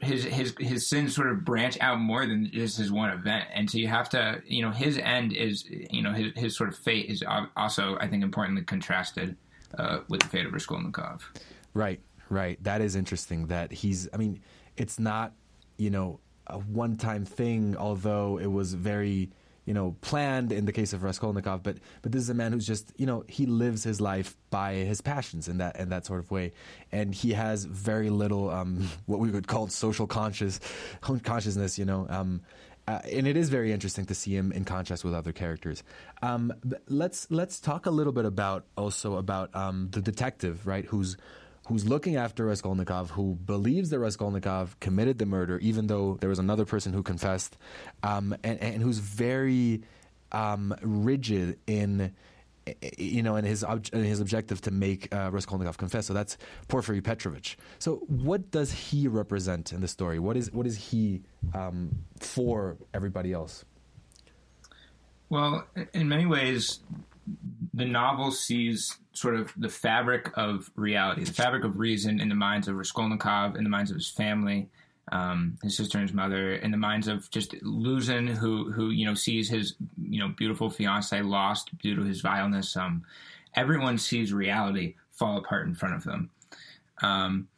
his 0.00 0.24
his 0.24 0.54
his 0.58 0.88
sins 0.88 1.14
sort 1.14 1.30
of 1.30 1.44
branch 1.44 1.76
out 1.80 1.98
more 1.98 2.24
than 2.24 2.50
just 2.52 2.78
his 2.78 2.92
one 2.92 3.10
event, 3.10 3.46
and 3.52 3.68
so 3.68 3.78
you 3.78 3.88
have 3.88 4.08
to 4.10 4.40
you 4.46 4.62
know 4.62 4.70
his 4.70 4.96
end 4.98 5.32
is 5.32 5.64
you 5.68 6.02
know 6.02 6.12
his 6.12 6.32
his 6.36 6.56
sort 6.56 6.70
of 6.70 6.78
fate 6.78 7.10
is 7.10 7.22
also 7.56 7.98
I 8.00 8.06
think 8.06 8.22
importantly 8.22 8.62
contrasted 8.62 9.36
uh, 9.78 10.00
with 10.08 10.20
the 10.20 10.28
fate 10.28 10.46
of 10.46 10.52
Raskolnikov. 10.52 11.30
Right, 11.74 12.00
right. 12.28 12.62
That 12.62 12.80
is 12.80 12.96
interesting. 12.96 13.46
That 13.46 13.72
he's. 13.72 14.08
I 14.12 14.16
mean, 14.16 14.40
it's 14.76 14.98
not 14.98 15.32
you 15.76 15.90
know 15.90 16.20
a 16.46 16.58
one-time 16.58 17.24
thing, 17.24 17.76
although 17.76 18.38
it 18.38 18.46
was 18.46 18.74
very 18.74 19.30
you 19.64 19.74
know 19.74 19.94
planned 20.00 20.50
in 20.50 20.64
the 20.64 20.72
case 20.72 20.92
of 20.92 21.02
Raskolnikov. 21.02 21.62
But 21.62 21.78
but 22.02 22.12
this 22.12 22.22
is 22.22 22.30
a 22.30 22.34
man 22.34 22.52
who's 22.52 22.66
just 22.66 22.92
you 22.96 23.06
know 23.06 23.24
he 23.28 23.46
lives 23.46 23.84
his 23.84 24.00
life 24.00 24.36
by 24.50 24.74
his 24.74 25.00
passions 25.00 25.48
in 25.48 25.58
that 25.58 25.78
in 25.78 25.88
that 25.90 26.06
sort 26.06 26.20
of 26.20 26.30
way, 26.30 26.52
and 26.90 27.14
he 27.14 27.32
has 27.32 27.64
very 27.64 28.10
little 28.10 28.50
um, 28.50 28.88
what 29.06 29.20
we 29.20 29.30
would 29.30 29.46
call 29.46 29.68
social 29.68 30.06
conscious 30.06 30.60
consciousness. 31.00 31.78
You 31.78 31.84
know. 31.84 32.06
Um, 32.08 32.42
uh, 32.92 33.00
and 33.10 33.26
it 33.26 33.36
is 33.36 33.48
very 33.48 33.72
interesting 33.72 34.04
to 34.04 34.14
see 34.14 34.36
him 34.36 34.52
in 34.52 34.64
contrast 34.64 35.02
with 35.02 35.14
other 35.14 35.32
characters. 35.32 35.82
Um, 36.20 36.52
let's 36.88 37.30
let's 37.30 37.58
talk 37.58 37.86
a 37.86 37.90
little 37.90 38.12
bit 38.12 38.26
about 38.26 38.66
also 38.76 39.16
about 39.16 39.54
um, 39.56 39.88
the 39.92 40.02
detective, 40.02 40.66
right? 40.66 40.84
Who's 40.84 41.16
who's 41.68 41.88
looking 41.88 42.16
after 42.16 42.44
Raskolnikov, 42.44 43.10
who 43.10 43.34
believes 43.34 43.88
that 43.90 43.98
Raskolnikov 43.98 44.78
committed 44.80 45.18
the 45.18 45.26
murder, 45.26 45.58
even 45.60 45.86
though 45.86 46.18
there 46.20 46.28
was 46.28 46.38
another 46.38 46.66
person 46.66 46.92
who 46.92 47.02
confessed, 47.02 47.56
um, 48.02 48.36
and, 48.42 48.60
and, 48.60 48.82
who's 48.82 48.98
very 48.98 49.82
um, 50.32 50.74
rigid 50.82 51.58
in 51.66 52.12
you 52.96 53.22
know, 53.22 53.36
and 53.36 53.46
his 53.46 53.64
ob- 53.64 53.92
his 53.92 54.20
objective 54.20 54.60
to 54.62 54.70
make 54.70 55.12
uh, 55.14 55.30
Raskolnikov 55.32 55.78
confess. 55.78 56.06
So 56.06 56.14
that's 56.14 56.36
Porfiry 56.68 57.00
Petrovich. 57.00 57.56
So 57.78 57.96
what 58.06 58.50
does 58.50 58.72
he 58.72 59.08
represent 59.08 59.72
in 59.72 59.80
the 59.80 59.88
story? 59.88 60.18
What 60.18 60.36
is 60.36 60.52
what 60.52 60.66
is 60.66 60.76
he 60.76 61.22
um, 61.54 62.04
for 62.20 62.76
everybody 62.94 63.32
else? 63.32 63.64
Well, 65.28 65.66
in 65.94 66.08
many 66.08 66.26
ways, 66.26 66.80
the 67.72 67.86
novel 67.86 68.30
sees 68.30 68.98
sort 69.14 69.34
of 69.34 69.52
the 69.56 69.68
fabric 69.68 70.30
of 70.34 70.70
reality, 70.76 71.24
the 71.24 71.32
fabric 71.32 71.64
of 71.64 71.78
reason 71.78 72.20
in 72.20 72.28
the 72.28 72.34
minds 72.34 72.68
of 72.68 72.76
Raskolnikov, 72.76 73.56
in 73.56 73.64
the 73.64 73.70
minds 73.70 73.90
of 73.90 73.96
his 73.96 74.08
family, 74.08 74.68
um, 75.10 75.58
his 75.62 75.76
sister 75.76 75.98
and 75.98 76.08
his 76.08 76.14
mother, 76.14 76.54
in 76.54 76.70
the 76.70 76.76
minds 76.76 77.08
of 77.08 77.28
just 77.30 77.52
Luzhin, 77.62 78.28
who 78.28 78.70
who 78.70 78.90
you 78.90 79.04
know 79.04 79.14
sees 79.14 79.48
his 79.48 79.74
you 80.00 80.20
know 80.20 80.28
beautiful 80.28 80.70
fiance 80.70 81.20
lost 81.22 81.76
due 81.78 81.96
to 81.96 82.02
his 82.02 82.20
vileness. 82.20 82.76
Um, 82.76 83.02
everyone 83.54 83.98
sees 83.98 84.32
reality 84.32 84.94
fall 85.10 85.38
apart 85.38 85.66
in 85.66 85.74
front 85.74 85.96
of 85.96 86.04
them, 86.04 86.30
um, 87.02 87.48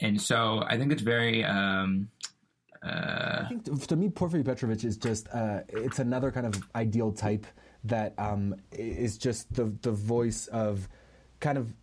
and 0.00 0.20
so 0.20 0.62
I 0.66 0.76
think 0.76 0.92
it's 0.92 1.02
very. 1.02 1.44
Um, 1.44 2.10
uh, 2.82 3.44
I 3.44 3.46
think 3.48 3.86
to 3.88 3.96
me, 3.96 4.08
Porfiry 4.08 4.44
Petrovich 4.44 4.84
is 4.84 4.96
just 4.96 5.28
uh, 5.32 5.60
it's 5.68 5.98
another 5.98 6.30
kind 6.30 6.46
of 6.46 6.62
ideal 6.74 7.12
type 7.12 7.46
that 7.84 8.14
um, 8.18 8.54
is 8.72 9.16
just 9.16 9.52
the 9.54 9.72
the 9.82 9.92
voice 9.92 10.48
of 10.48 10.86
kind 11.40 11.56
of 11.56 11.74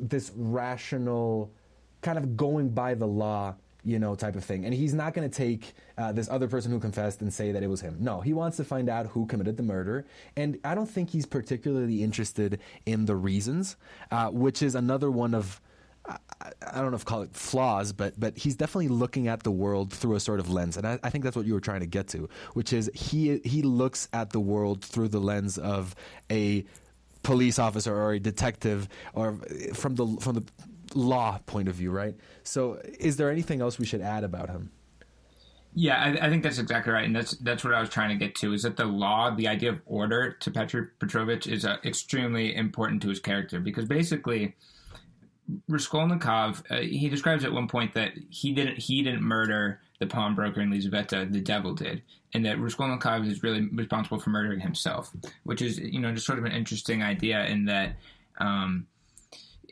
this 0.00 0.32
rational, 0.34 1.52
kind 2.02 2.18
of 2.18 2.36
going 2.36 2.70
by 2.70 2.94
the 2.94 3.06
law 3.06 3.54
you 3.84 3.98
know, 3.98 4.14
type 4.14 4.34
of 4.34 4.44
thing. 4.44 4.64
And 4.64 4.74
he's 4.74 4.94
not 4.94 5.14
going 5.14 5.28
to 5.28 5.34
take 5.34 5.74
uh, 5.98 6.12
this 6.12 6.28
other 6.28 6.48
person 6.48 6.72
who 6.72 6.80
confessed 6.80 7.20
and 7.20 7.32
say 7.32 7.52
that 7.52 7.62
it 7.62 7.68
was 7.68 7.80
him. 7.80 7.96
No, 8.00 8.20
he 8.20 8.32
wants 8.32 8.56
to 8.56 8.64
find 8.64 8.88
out 8.88 9.06
who 9.08 9.26
committed 9.26 9.56
the 9.56 9.62
murder. 9.62 10.06
And 10.36 10.58
I 10.64 10.74
don't 10.74 10.88
think 10.88 11.10
he's 11.10 11.26
particularly 11.26 12.02
interested 12.02 12.60
in 12.86 13.04
the 13.04 13.16
reasons, 13.16 13.76
uh, 14.10 14.30
which 14.30 14.62
is 14.62 14.74
another 14.74 15.10
one 15.10 15.34
of. 15.34 15.60
I 16.06 16.82
don't 16.82 16.90
know 16.90 16.96
if 16.96 17.06
call 17.06 17.22
it 17.22 17.34
flaws, 17.34 17.94
but 17.94 18.20
but 18.20 18.36
he's 18.36 18.56
definitely 18.56 18.88
looking 18.88 19.26
at 19.26 19.42
the 19.42 19.50
world 19.50 19.90
through 19.90 20.16
a 20.16 20.20
sort 20.20 20.38
of 20.38 20.50
lens, 20.50 20.76
and 20.76 20.86
I, 20.86 20.98
I, 21.02 21.08
think 21.08 21.24
that's 21.24 21.34
what 21.34 21.46
you 21.46 21.54
were 21.54 21.62
trying 21.62 21.80
to 21.80 21.86
get 21.86 22.08
to, 22.08 22.28
which 22.52 22.74
is 22.74 22.90
he 22.92 23.38
he 23.38 23.62
looks 23.62 24.06
at 24.12 24.28
the 24.28 24.38
world 24.38 24.84
through 24.84 25.08
the 25.08 25.18
lens 25.18 25.56
of 25.56 25.94
a 26.30 26.66
police 27.22 27.58
officer 27.58 27.96
or 27.96 28.12
a 28.12 28.20
detective, 28.20 28.86
or 29.14 29.38
from 29.72 29.94
the 29.94 30.06
from 30.20 30.34
the 30.34 30.44
law 30.94 31.38
point 31.46 31.68
of 31.68 31.74
view, 31.74 31.90
right? 31.90 32.16
So, 32.42 32.80
is 32.98 33.16
there 33.16 33.30
anything 33.30 33.60
else 33.60 33.78
we 33.78 33.86
should 33.86 34.00
add 34.00 34.24
about 34.24 34.48
him? 34.48 34.70
Yeah, 35.76 35.96
I, 35.96 36.26
I, 36.26 36.30
think 36.30 36.44
that's 36.44 36.58
exactly 36.58 36.92
right, 36.92 37.04
and 37.04 37.14
that's 37.14 37.32
that's 37.38 37.64
what 37.64 37.74
I 37.74 37.80
was 37.80 37.90
trying 37.90 38.10
to 38.10 38.14
get 38.14 38.36
to. 38.36 38.52
Is 38.52 38.62
that 38.62 38.76
the 38.76 38.84
law, 38.84 39.34
the 39.34 39.48
idea 39.48 39.70
of 39.70 39.80
order 39.86 40.32
to 40.32 40.50
Petr 40.52 40.90
Petrovich 41.00 41.48
is 41.48 41.64
uh, 41.64 41.78
extremely 41.84 42.54
important 42.54 43.02
to 43.02 43.08
his 43.08 43.18
character 43.18 43.58
because 43.58 43.84
basically, 43.86 44.54
Raskolnikov 45.68 46.62
uh, 46.70 46.76
he 46.76 47.08
describes 47.08 47.44
at 47.44 47.52
one 47.52 47.66
point 47.66 47.92
that 47.94 48.12
he 48.30 48.52
didn't 48.52 48.78
he 48.78 49.02
didn't 49.02 49.22
murder 49.22 49.80
the 49.98 50.06
pawnbroker 50.06 50.60
in 50.60 50.70
Lizaveta, 50.70 51.30
the 51.30 51.40
devil 51.40 51.74
did, 51.74 52.02
and 52.34 52.46
that 52.46 52.60
Raskolnikov 52.60 53.26
is 53.26 53.42
really 53.42 53.66
responsible 53.72 54.20
for 54.20 54.30
murdering 54.30 54.60
himself, 54.60 55.10
which 55.42 55.60
is 55.60 55.80
you 55.80 55.98
know 55.98 56.12
just 56.12 56.26
sort 56.26 56.38
of 56.38 56.44
an 56.44 56.52
interesting 56.52 57.02
idea 57.02 57.44
in 57.46 57.64
that. 57.64 57.96
Um, 58.38 58.86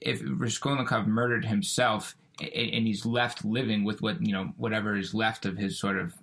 if 0.04 0.22
Raskolnikov 0.24 1.06
murdered 1.06 1.44
himself 1.44 2.16
and 2.40 2.86
he's 2.86 3.06
left 3.06 3.44
living 3.44 3.84
with 3.84 4.02
what 4.02 4.24
you 4.24 4.32
know 4.32 4.52
whatever 4.56 4.96
is 4.96 5.14
left 5.14 5.46
of 5.46 5.56
his 5.56 5.78
sort 5.78 5.98
of 5.98 6.14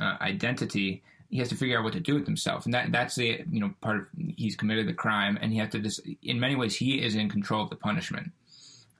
uh, 0.00 0.16
identity 0.20 1.02
he 1.34 1.40
has 1.40 1.48
to 1.48 1.56
figure 1.56 1.76
out 1.76 1.82
what 1.82 1.92
to 1.94 1.98
do 2.00 2.14
with 2.14 2.26
himself. 2.26 2.64
And 2.64 2.74
that 2.74 2.92
that's 2.92 3.16
the 3.16 3.40
you 3.50 3.58
know 3.58 3.74
part 3.80 3.96
of 3.96 4.06
he's 4.36 4.54
committed 4.54 4.86
the 4.86 4.94
crime 4.94 5.36
and 5.40 5.52
he 5.52 5.58
has 5.58 5.70
to 5.70 6.16
in 6.22 6.38
many 6.38 6.54
ways 6.54 6.76
he 6.76 7.02
is 7.02 7.16
in 7.16 7.28
control 7.28 7.64
of 7.64 7.70
the 7.70 7.76
punishment. 7.76 8.30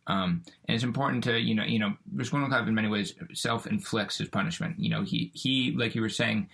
Um, 0.08 0.42
and 0.66 0.74
it's 0.74 0.82
important 0.82 1.22
to 1.24 1.38
you 1.38 1.54
know 1.54 1.62
you 1.62 1.78
know 1.78 1.94
Raskolnikov 2.12 2.66
in 2.66 2.74
many 2.74 2.88
ways 2.88 3.14
self 3.34 3.68
inflicts 3.68 4.18
his 4.18 4.28
punishment. 4.28 4.80
You 4.80 4.90
know 4.90 5.02
he 5.02 5.30
he 5.32 5.76
like 5.76 5.94
you 5.94 6.00
were 6.00 6.08
saying 6.08 6.48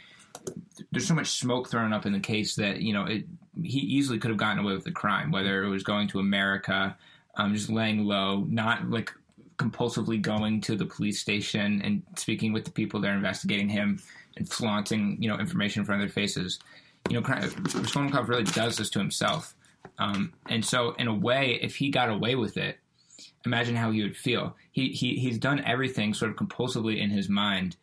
there's 0.93 1.09
so 1.09 1.15
much 1.15 1.29
smoke 1.29 1.71
thrown 1.71 1.95
up 1.95 2.05
in 2.05 2.13
the 2.13 2.21
case 2.21 2.57
that 2.57 2.83
you 2.83 2.93
know 2.93 3.07
it, 3.07 3.25
he 3.63 3.79
easily 3.79 4.19
could 4.19 4.31
have 4.31 4.39
gotten 4.39 4.59
away 4.59 4.75
with 4.75 4.85
the 4.85 4.93
crime 4.93 5.33
whether 5.33 5.65
it 5.65 5.69
was 5.69 5.83
going 5.83 6.09
to 6.09 6.21
America 6.21 6.97
um, 7.41 7.55
just 7.55 7.71
laying 7.71 8.05
low 8.05 8.45
not 8.49 8.89
like 8.91 9.13
compulsively 9.61 10.21
going 10.21 10.61
to 10.63 10.75
the 10.75 10.87
police 10.87 11.21
station 11.21 11.83
and 11.85 12.03
speaking 12.17 12.53
with 12.53 12.65
the 12.65 12.71
people 12.71 13.01
that 13.01 13.09
are 13.09 13.15
investigating 13.15 13.69
him 13.69 14.01
and 14.37 14.49
flaunting, 14.49 15.19
you 15.21 15.29
know, 15.29 15.39
information 15.39 15.81
in 15.81 15.87
front 15.87 16.03
of 16.03 16.09
their 16.09 16.13
faces. 16.13 16.59
You 17.11 17.21
know, 17.21 17.27
Raskolnikov 17.27 18.29
really 18.29 18.45
does 18.45 18.77
this 18.77 18.89
to 18.91 18.99
himself. 18.99 19.55
Um, 19.99 20.33
and 20.49 20.65
so, 20.65 20.93
in 20.93 21.09
a 21.09 21.15
way, 21.15 21.59
if 21.61 21.77
he 21.77 21.91
got 21.91 22.09
away 22.09 22.37
with 22.37 22.57
it, 22.57 22.79
imagine 23.45 23.77
how 23.77 23.91
he 23.91 24.03
would 24.03 24.17
feel. 24.17 24.57
He, 24.73 24.89
he 24.89 25.17
he's 25.17 25.39
done 25.39 25.63
everything 25.65 26.15
sort 26.15 26.31
of 26.31 26.37
compulsively 26.37 26.99
in 27.01 27.11
his 27.11 27.29
mind 27.29 27.77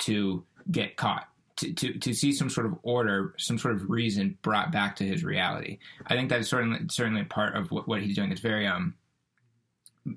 to 0.00 0.44
get 0.70 0.96
caught. 0.96 1.26
To, 1.56 1.72
to, 1.74 1.98
to 1.98 2.14
see 2.14 2.32
some 2.32 2.48
sort 2.48 2.66
of 2.66 2.78
order, 2.84 3.34
some 3.36 3.58
sort 3.58 3.74
of 3.74 3.90
reason 3.90 4.38
brought 4.40 4.72
back 4.72 4.96
to 4.96 5.04
his 5.04 5.22
reality. 5.22 5.78
I 6.06 6.14
think 6.14 6.30
that's 6.30 6.48
certainly 6.48 6.80
certainly 6.90 7.24
part 7.24 7.54
of 7.54 7.70
what, 7.70 7.86
what 7.86 8.00
he's 8.00 8.16
doing. 8.16 8.32
It's 8.32 8.40
very 8.40 8.66
um, 8.66 8.94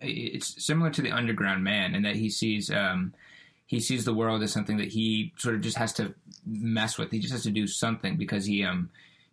it's 0.01 0.63
similar 0.63 0.89
to 0.91 1.01
the 1.01 1.11
underground 1.11 1.63
man 1.63 1.95
in 1.95 2.03
that 2.03 2.15
he 2.15 2.29
sees 2.29 2.71
um, 2.71 3.13
he 3.65 3.79
sees 3.79 4.05
the 4.05 4.13
world 4.13 4.43
as 4.43 4.51
something 4.51 4.77
that 4.77 4.89
he 4.89 5.33
sort 5.37 5.55
of 5.55 5.61
just 5.61 5.77
has 5.77 5.93
to 5.93 6.13
mess 6.45 6.97
with. 6.97 7.11
He 7.11 7.19
just 7.19 7.33
has 7.33 7.43
to 7.43 7.51
do 7.51 7.67
something 7.67 8.17
because 8.17 8.45
he 8.45 8.63
um 8.63 8.89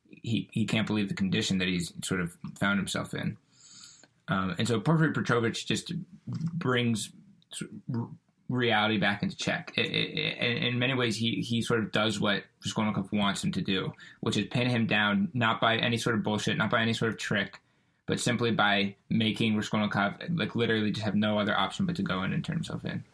he 0.08 0.48
he 0.52 0.64
can't 0.64 0.86
believe 0.86 1.08
the 1.08 1.14
condition 1.14 1.58
that 1.58 1.68
he's 1.68 1.92
sort 2.02 2.20
of 2.20 2.36
found 2.58 2.78
himself 2.78 3.14
in. 3.14 3.36
Um, 4.28 4.54
and 4.58 4.66
so 4.66 4.80
Porfiry 4.80 5.12
Petrovich 5.12 5.66
just 5.66 5.92
brings 6.28 7.10
reality 8.48 8.98
back 8.98 9.22
into 9.22 9.36
check. 9.36 9.72
It, 9.76 9.86
it, 9.86 10.38
it, 10.40 10.62
in 10.62 10.78
many 10.78 10.94
ways, 10.94 11.16
he 11.16 11.36
he 11.36 11.62
sort 11.62 11.80
of 11.80 11.92
does 11.92 12.20
what 12.20 12.44
Raskolnikov 12.64 13.10
wants 13.12 13.42
him 13.42 13.52
to 13.52 13.60
do, 13.60 13.92
which 14.20 14.36
is 14.36 14.46
pin 14.46 14.68
him 14.68 14.86
down, 14.86 15.28
not 15.34 15.60
by 15.60 15.76
any 15.76 15.96
sort 15.96 16.16
of 16.16 16.22
bullshit, 16.22 16.56
not 16.56 16.70
by 16.70 16.80
any 16.80 16.92
sort 16.92 17.12
of 17.12 17.18
trick, 17.18 17.60
but 18.10 18.18
simply 18.18 18.50
by 18.50 18.96
making 19.08 19.56
Raskolnikov 19.56 20.14
like 20.34 20.56
literally 20.56 20.90
just 20.90 21.04
have 21.04 21.14
no 21.14 21.38
other 21.38 21.56
option 21.56 21.86
but 21.86 21.94
to 21.94 22.02
go 22.02 22.24
in 22.24 22.32
and 22.32 22.44
turn 22.44 22.56
himself 22.56 22.84
in. 22.84 23.04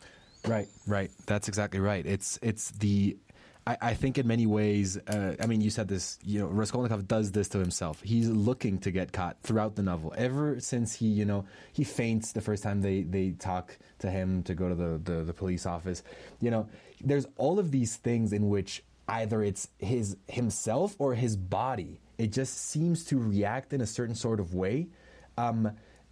Right, 0.49 0.69
right. 0.87 1.11
That's 1.27 1.49
exactly 1.49 1.81
right. 1.81 2.05
It's 2.07 2.39
it's 2.41 2.71
the 2.71 3.19
I, 3.67 3.77
I, 3.83 3.95
think 3.95 4.17
in 4.17 4.27
many 4.27 4.47
ways, 4.47 4.97
uh, 4.97 5.35
I 5.39 5.47
mean, 5.47 5.61
you 5.61 5.69
said 5.69 5.89
this, 5.89 6.19
you 6.25 6.41
know, 6.41 6.47
Raskolnikov 6.47 7.07
does 7.07 7.33
this 7.33 7.49
to 7.49 7.59
himself. 7.59 8.01
He's 8.01 8.31
looking 8.31 8.79
to 8.79 8.91
get 8.91 9.13
caught 9.13 9.37
throughout 9.43 9.75
the 9.75 9.83
novel. 9.83 10.15
Ever 10.17 10.61
since 10.61 10.95
he, 10.95 11.07
you 11.07 11.25
know, 11.25 11.45
he 11.73 11.85
faints 11.85 12.33
the 12.33 12.41
first 12.41 12.63
time 12.63 12.81
they, 12.81 13.03
they 13.03 13.33
talk 13.33 13.77
to 13.99 14.11
him 14.11 14.45
to 14.45 14.55
go 14.55 14.69
to 14.69 14.75
the, 14.75 15.01
the, 15.03 15.25
the 15.25 15.33
police 15.35 15.67
office. 15.67 16.05
You 16.41 16.53
know, 16.53 16.69
there's 17.03 17.27
all 17.37 17.59
of 17.59 17.73
these 17.73 17.97
things 17.97 18.33
in 18.33 18.49
which 18.49 18.85
either 19.09 19.43
it's 19.43 19.69
his 19.79 20.17
himself 20.29 20.95
or 21.01 21.15
his 21.15 21.37
body 21.37 22.01
it 22.18 22.33
just 22.33 22.70
seems 22.70 23.05
to 23.07 23.18
react 23.18 23.72
in 23.72 23.81
a 23.81 23.87
certain 23.87 24.14
sort 24.14 24.40
of 24.40 24.55
way, 24.55 24.88
um, 25.37 25.70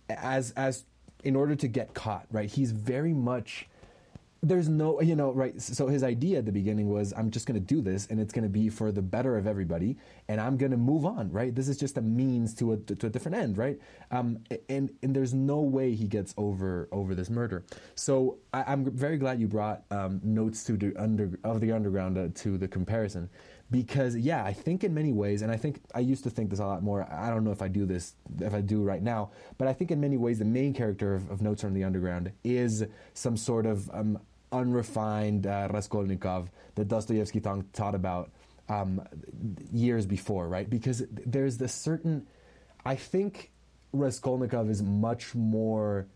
as 0.08 0.52
as 0.52 0.84
in 1.22 1.36
order 1.36 1.54
to 1.56 1.68
get 1.68 1.94
caught. 1.94 2.26
Right? 2.30 2.50
He's 2.50 2.72
very 2.72 3.12
much 3.12 3.68
there's 4.44 4.68
no, 4.68 5.00
you 5.00 5.16
know, 5.16 5.32
right. 5.32 5.60
So 5.60 5.88
his 5.88 6.02
idea 6.02 6.38
at 6.38 6.44
the 6.44 6.52
beginning 6.52 6.88
was, 6.88 7.12
I'm 7.16 7.30
just 7.30 7.46
going 7.46 7.58
to 7.58 7.66
do 7.66 7.80
this, 7.80 8.06
and 8.08 8.20
it's 8.20 8.32
going 8.32 8.42
to 8.42 8.50
be 8.50 8.68
for 8.68 8.92
the 8.92 9.02
better 9.02 9.36
of 9.36 9.46
everybody, 9.46 9.96
and 10.28 10.40
I'm 10.40 10.56
going 10.56 10.70
to 10.70 10.76
move 10.76 11.06
on, 11.06 11.32
right? 11.32 11.54
This 11.54 11.68
is 11.68 11.78
just 11.78 11.96
a 11.96 12.02
means 12.02 12.54
to 12.56 12.72
a 12.72 12.76
to 12.76 13.06
a 13.06 13.10
different 13.10 13.38
end, 13.38 13.56
right? 13.56 13.78
Um, 14.10 14.40
and 14.68 14.90
and 15.02 15.16
there's 15.16 15.32
no 15.34 15.60
way 15.60 15.94
he 15.94 16.06
gets 16.06 16.34
over 16.36 16.88
over 16.92 17.14
this 17.14 17.30
murder. 17.30 17.64
So 17.94 18.38
I, 18.52 18.72
am 18.72 18.84
very 18.90 19.16
glad 19.16 19.40
you 19.40 19.48
brought 19.48 19.84
um, 19.90 20.20
notes 20.22 20.64
to 20.64 20.76
the 20.76 20.94
under 20.96 21.30
of 21.42 21.60
the 21.60 21.72
underground 21.72 22.18
uh, 22.18 22.28
to 22.42 22.58
the 22.58 22.68
comparison 22.68 23.30
because 23.74 24.16
yeah 24.16 24.44
i 24.44 24.52
think 24.52 24.84
in 24.84 24.94
many 24.94 25.12
ways 25.12 25.42
and 25.42 25.50
i 25.50 25.56
think 25.56 25.80
i 25.96 25.98
used 25.98 26.22
to 26.22 26.30
think 26.30 26.48
this 26.48 26.60
a 26.60 26.64
lot 26.64 26.80
more 26.80 27.04
i 27.12 27.28
don't 27.28 27.42
know 27.42 27.50
if 27.50 27.60
i 27.60 27.66
do 27.66 27.84
this 27.84 28.14
if 28.40 28.54
i 28.54 28.60
do 28.60 28.84
right 28.84 29.02
now 29.02 29.30
but 29.58 29.66
i 29.66 29.72
think 29.72 29.90
in 29.90 30.00
many 30.00 30.16
ways 30.16 30.38
the 30.38 30.44
main 30.44 30.72
character 30.72 31.12
of, 31.12 31.28
of 31.28 31.42
notes 31.42 31.60
from 31.62 31.74
the 31.74 31.82
underground 31.82 32.30
is 32.44 32.84
some 33.14 33.36
sort 33.36 33.66
of 33.66 33.90
um, 33.92 34.16
unrefined 34.52 35.48
uh, 35.48 35.66
raskolnikov 35.72 36.50
that 36.76 36.86
dostoevsky 36.86 37.40
th- 37.40 37.64
taught 37.72 37.96
about 37.96 38.30
um, 38.68 39.02
years 39.72 40.06
before 40.06 40.48
right? 40.48 40.70
Because 40.70 41.02
there's 41.10 41.58
this 41.58 41.74
certain 41.74 42.28
i 42.86 42.94
think 42.94 43.50
raskolnikov 43.92 44.70
is 44.70 44.84
much 44.84 45.34
more 45.34 46.06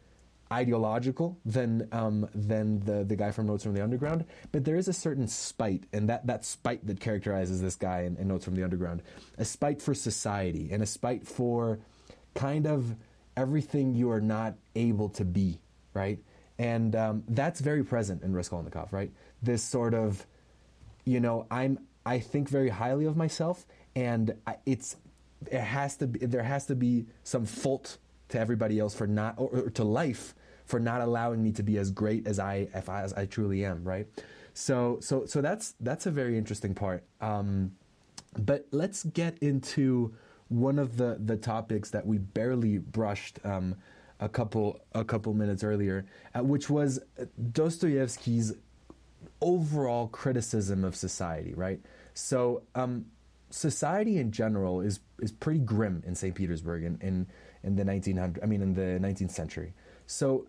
ideological 0.52 1.38
than 1.44 1.88
um, 1.92 2.28
than 2.34 2.80
the 2.80 3.04
the 3.04 3.16
guy 3.16 3.30
from 3.30 3.46
Notes 3.46 3.64
from 3.64 3.74
the 3.74 3.82
Underground, 3.82 4.24
but 4.52 4.64
there 4.64 4.76
is 4.76 4.88
a 4.88 4.92
certain 4.92 5.28
spite, 5.28 5.84
and 5.92 6.08
that 6.08 6.26
that 6.26 6.44
spite 6.44 6.86
that 6.86 7.00
characterizes 7.00 7.60
this 7.60 7.76
guy 7.76 8.02
in, 8.02 8.16
in 8.16 8.28
Notes 8.28 8.44
from 8.44 8.54
the 8.54 8.64
Underground, 8.64 9.02
a 9.36 9.44
spite 9.44 9.82
for 9.82 9.94
society 9.94 10.70
and 10.72 10.82
a 10.82 10.86
spite 10.86 11.26
for 11.26 11.78
kind 12.34 12.66
of 12.66 12.94
everything 13.36 13.94
you 13.94 14.10
are 14.10 14.20
not 14.20 14.54
able 14.74 15.08
to 15.10 15.24
be, 15.24 15.60
right? 15.94 16.18
And 16.58 16.96
um, 16.96 17.24
that's 17.28 17.60
very 17.60 17.84
present 17.84 18.22
in 18.22 18.34
Raskolnikov, 18.34 18.92
right? 18.92 19.12
This 19.42 19.62
sort 19.62 19.94
of, 19.94 20.26
you 21.04 21.20
know, 21.20 21.46
I'm 21.50 21.78
I 22.04 22.20
think 22.20 22.48
very 22.48 22.70
highly 22.70 23.04
of 23.04 23.16
myself, 23.16 23.66
and 23.94 24.34
I, 24.46 24.56
it's 24.64 24.96
it 25.50 25.60
has 25.60 25.96
to 25.98 26.06
be 26.06 26.20
there 26.20 26.42
has 26.42 26.66
to 26.66 26.74
be 26.74 27.06
some 27.22 27.44
fault 27.44 27.98
to 28.30 28.38
everybody 28.38 28.78
else 28.78 28.94
for 28.94 29.06
not 29.06 29.34
or, 29.38 29.48
or, 29.48 29.70
to 29.70 29.84
life 29.84 30.34
for 30.68 30.78
not 30.78 31.00
allowing 31.00 31.42
me 31.42 31.50
to 31.52 31.62
be 31.62 31.78
as 31.78 31.90
great 31.90 32.26
as 32.26 32.38
I 32.38 32.68
I, 32.74 33.00
as 33.00 33.12
I 33.14 33.26
truly 33.26 33.64
am, 33.64 33.82
right? 33.82 34.06
So 34.54 34.98
so 35.00 35.24
so 35.26 35.40
that's 35.40 35.74
that's 35.80 36.06
a 36.06 36.10
very 36.10 36.36
interesting 36.36 36.74
part. 36.74 37.04
Um, 37.20 37.72
but 38.38 38.66
let's 38.70 39.02
get 39.02 39.38
into 39.38 40.14
one 40.48 40.78
of 40.78 40.96
the 40.96 41.18
the 41.24 41.36
topics 41.36 41.90
that 41.90 42.06
we 42.06 42.18
barely 42.18 42.78
brushed 42.78 43.38
um, 43.44 43.76
a 44.20 44.28
couple 44.28 44.80
a 44.94 45.04
couple 45.04 45.32
minutes 45.32 45.64
earlier, 45.64 46.06
uh, 46.34 46.42
which 46.42 46.68
was 46.68 47.00
Dostoevsky's 47.52 48.52
overall 49.40 50.08
criticism 50.08 50.84
of 50.84 50.94
society, 50.94 51.54
right? 51.54 51.80
So 52.14 52.62
um, 52.74 53.06
society 53.50 54.18
in 54.18 54.32
general 54.32 54.82
is 54.82 55.00
is 55.20 55.32
pretty 55.32 55.60
grim 55.60 56.02
in 56.06 56.14
St. 56.14 56.34
Petersburg 56.34 56.84
in, 56.84 56.98
in 57.00 57.26
in 57.62 57.76
the 57.76 57.84
1900 57.84 58.42
I 58.42 58.46
mean 58.46 58.62
in 58.62 58.74
the 58.74 58.98
19th 59.00 59.30
century. 59.30 59.72
So 60.06 60.46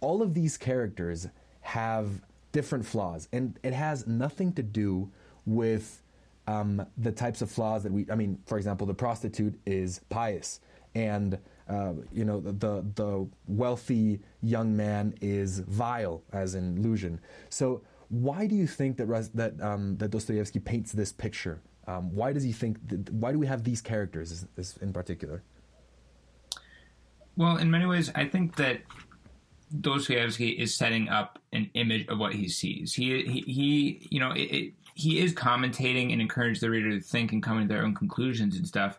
all 0.00 0.22
of 0.22 0.34
these 0.34 0.56
characters 0.56 1.28
have 1.60 2.22
different 2.52 2.84
flaws, 2.84 3.28
and 3.32 3.58
it 3.62 3.72
has 3.72 4.06
nothing 4.06 4.52
to 4.54 4.62
do 4.62 5.10
with 5.46 6.02
um, 6.46 6.84
the 6.98 7.12
types 7.12 7.42
of 7.42 7.50
flaws 7.50 7.82
that 7.82 7.92
we. 7.92 8.06
I 8.10 8.14
mean, 8.14 8.38
for 8.46 8.56
example, 8.58 8.86
the 8.86 8.94
prostitute 8.94 9.58
is 9.66 10.00
pious, 10.08 10.60
and 10.94 11.38
uh, 11.68 11.92
you 12.12 12.24
know 12.24 12.40
the 12.40 12.84
the 12.94 13.28
wealthy 13.46 14.20
young 14.42 14.76
man 14.76 15.14
is 15.20 15.60
vile, 15.60 16.22
as 16.32 16.54
in 16.54 16.82
Luzhin. 16.82 17.18
So 17.48 17.82
why 18.08 18.46
do 18.46 18.56
you 18.56 18.66
think 18.66 18.96
that 18.96 19.30
that 19.34 19.60
um, 19.60 19.96
that 19.98 20.10
Dostoevsky 20.10 20.58
paints 20.58 20.92
this 20.92 21.12
picture? 21.12 21.60
Um, 21.86 22.14
why 22.14 22.32
does 22.32 22.42
he 22.42 22.52
think? 22.52 22.76
That, 22.88 23.10
why 23.12 23.32
do 23.32 23.38
we 23.38 23.46
have 23.46 23.64
these 23.64 23.80
characters 23.80 24.46
in 24.80 24.92
particular? 24.92 25.42
Well, 27.36 27.56
in 27.56 27.70
many 27.70 27.86
ways, 27.86 28.10
I 28.14 28.26
think 28.26 28.56
that 28.56 28.80
Dostoevsky 29.78 30.50
is 30.50 30.74
setting 30.74 31.08
up 31.08 31.38
an 31.52 31.70
image 31.74 32.08
of 32.08 32.18
what 32.18 32.34
he 32.34 32.48
sees. 32.48 32.94
He 32.94 33.22
he, 33.22 33.40
he 33.40 34.08
you 34.10 34.20
know 34.20 34.32
it, 34.32 34.40
it, 34.40 34.74
he 34.94 35.20
is 35.20 35.32
commentating 35.32 36.12
and 36.12 36.20
encourage 36.20 36.60
the 36.60 36.70
reader 36.70 36.90
to 36.90 37.00
think 37.00 37.32
and 37.32 37.42
come 37.42 37.60
to 37.60 37.68
their 37.68 37.84
own 37.84 37.94
conclusions 37.94 38.56
and 38.56 38.66
stuff. 38.66 38.98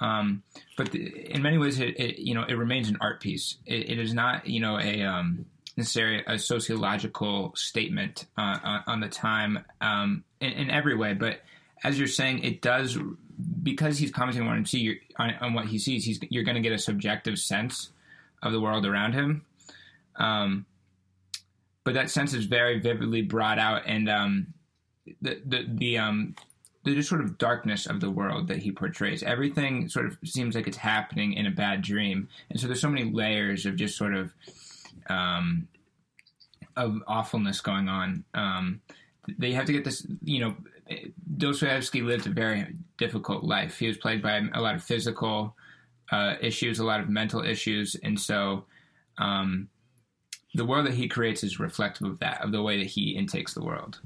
Um, 0.00 0.42
but 0.76 0.90
the, 0.90 1.32
in 1.32 1.42
many 1.42 1.58
ways, 1.58 1.78
it, 1.78 1.98
it, 1.98 2.18
you 2.18 2.34
know 2.34 2.44
it 2.44 2.54
remains 2.54 2.88
an 2.88 2.98
art 3.00 3.20
piece. 3.20 3.56
it 3.66 3.98
is 3.98 4.14
not 4.14 4.46
you 4.46 4.60
know 4.60 4.78
a 4.78 5.02
um, 5.02 5.46
necessarily 5.76 6.22
a 6.26 6.38
sociological 6.38 7.52
statement 7.56 8.26
uh, 8.36 8.80
on, 8.86 9.00
the 9.00 9.08
time 9.08 9.64
um, 9.80 10.24
in, 10.40 10.52
in, 10.52 10.70
every 10.70 10.96
way. 10.96 11.14
But 11.14 11.40
as 11.82 11.98
you're 11.98 12.08
saying, 12.08 12.40
it 12.40 12.60
does 12.60 12.98
because 13.62 13.98
he's 13.98 14.10
commenting 14.10 14.42
on, 14.42 14.64
on, 15.16 15.34
on 15.40 15.54
what 15.54 15.66
he 15.66 15.78
sees. 15.78 16.04
He's 16.04 16.20
you're 16.28 16.44
going 16.44 16.56
to 16.56 16.60
get 16.60 16.72
a 16.72 16.78
subjective 16.78 17.38
sense 17.38 17.90
of 18.42 18.52
the 18.52 18.60
world 18.60 18.86
around 18.86 19.14
him. 19.14 19.44
Um, 20.16 20.66
but 21.84 21.94
that 21.94 22.10
sense 22.10 22.32
is 22.32 22.44
very 22.44 22.78
vividly 22.78 23.22
brought 23.22 23.58
out, 23.58 23.82
and 23.86 24.08
um, 24.08 24.54
the 25.20 25.40
the 25.44 25.66
the 25.68 25.98
um, 25.98 26.34
the 26.84 26.94
just 26.94 27.08
sort 27.08 27.20
of 27.20 27.38
darkness 27.38 27.86
of 27.86 28.00
the 28.00 28.10
world 28.10 28.48
that 28.48 28.58
he 28.58 28.72
portrays. 28.72 29.22
Everything 29.22 29.88
sort 29.88 30.06
of 30.06 30.18
seems 30.24 30.54
like 30.54 30.66
it's 30.66 30.76
happening 30.76 31.34
in 31.34 31.46
a 31.46 31.50
bad 31.50 31.82
dream, 31.82 32.28
and 32.50 32.60
so 32.60 32.66
there's 32.66 32.80
so 32.80 32.90
many 32.90 33.10
layers 33.10 33.66
of 33.66 33.76
just 33.76 33.96
sort 33.96 34.14
of 34.14 34.32
um, 35.08 35.68
of 36.76 37.02
awfulness 37.06 37.60
going 37.60 37.88
on. 37.88 38.24
Um, 38.34 38.80
they 39.38 39.52
have 39.52 39.66
to 39.66 39.72
get 39.72 39.84
this. 39.84 40.06
You 40.22 40.40
know, 40.40 40.56
Dostoevsky 41.36 42.02
lived 42.02 42.26
a 42.26 42.30
very 42.30 42.76
difficult 42.98 43.44
life. 43.44 43.78
He 43.78 43.88
was 43.88 43.96
plagued 43.96 44.22
by 44.22 44.40
a 44.52 44.60
lot 44.60 44.74
of 44.74 44.84
physical 44.84 45.56
uh, 46.10 46.34
issues, 46.40 46.78
a 46.78 46.84
lot 46.84 47.00
of 47.00 47.08
mental 47.08 47.42
issues, 47.42 47.96
and 48.02 48.18
so 48.18 48.64
um, 49.18 49.68
the 50.54 50.64
world 50.64 50.86
that 50.86 50.94
he 50.94 51.08
creates 51.08 51.42
is 51.42 51.58
reflective 51.58 52.06
of 52.06 52.18
that, 52.20 52.42
of 52.42 52.52
the 52.52 52.62
way 52.62 52.78
that 52.78 52.86
he 52.86 53.10
intakes 53.10 53.54
the 53.54 53.64
world. 53.64 54.00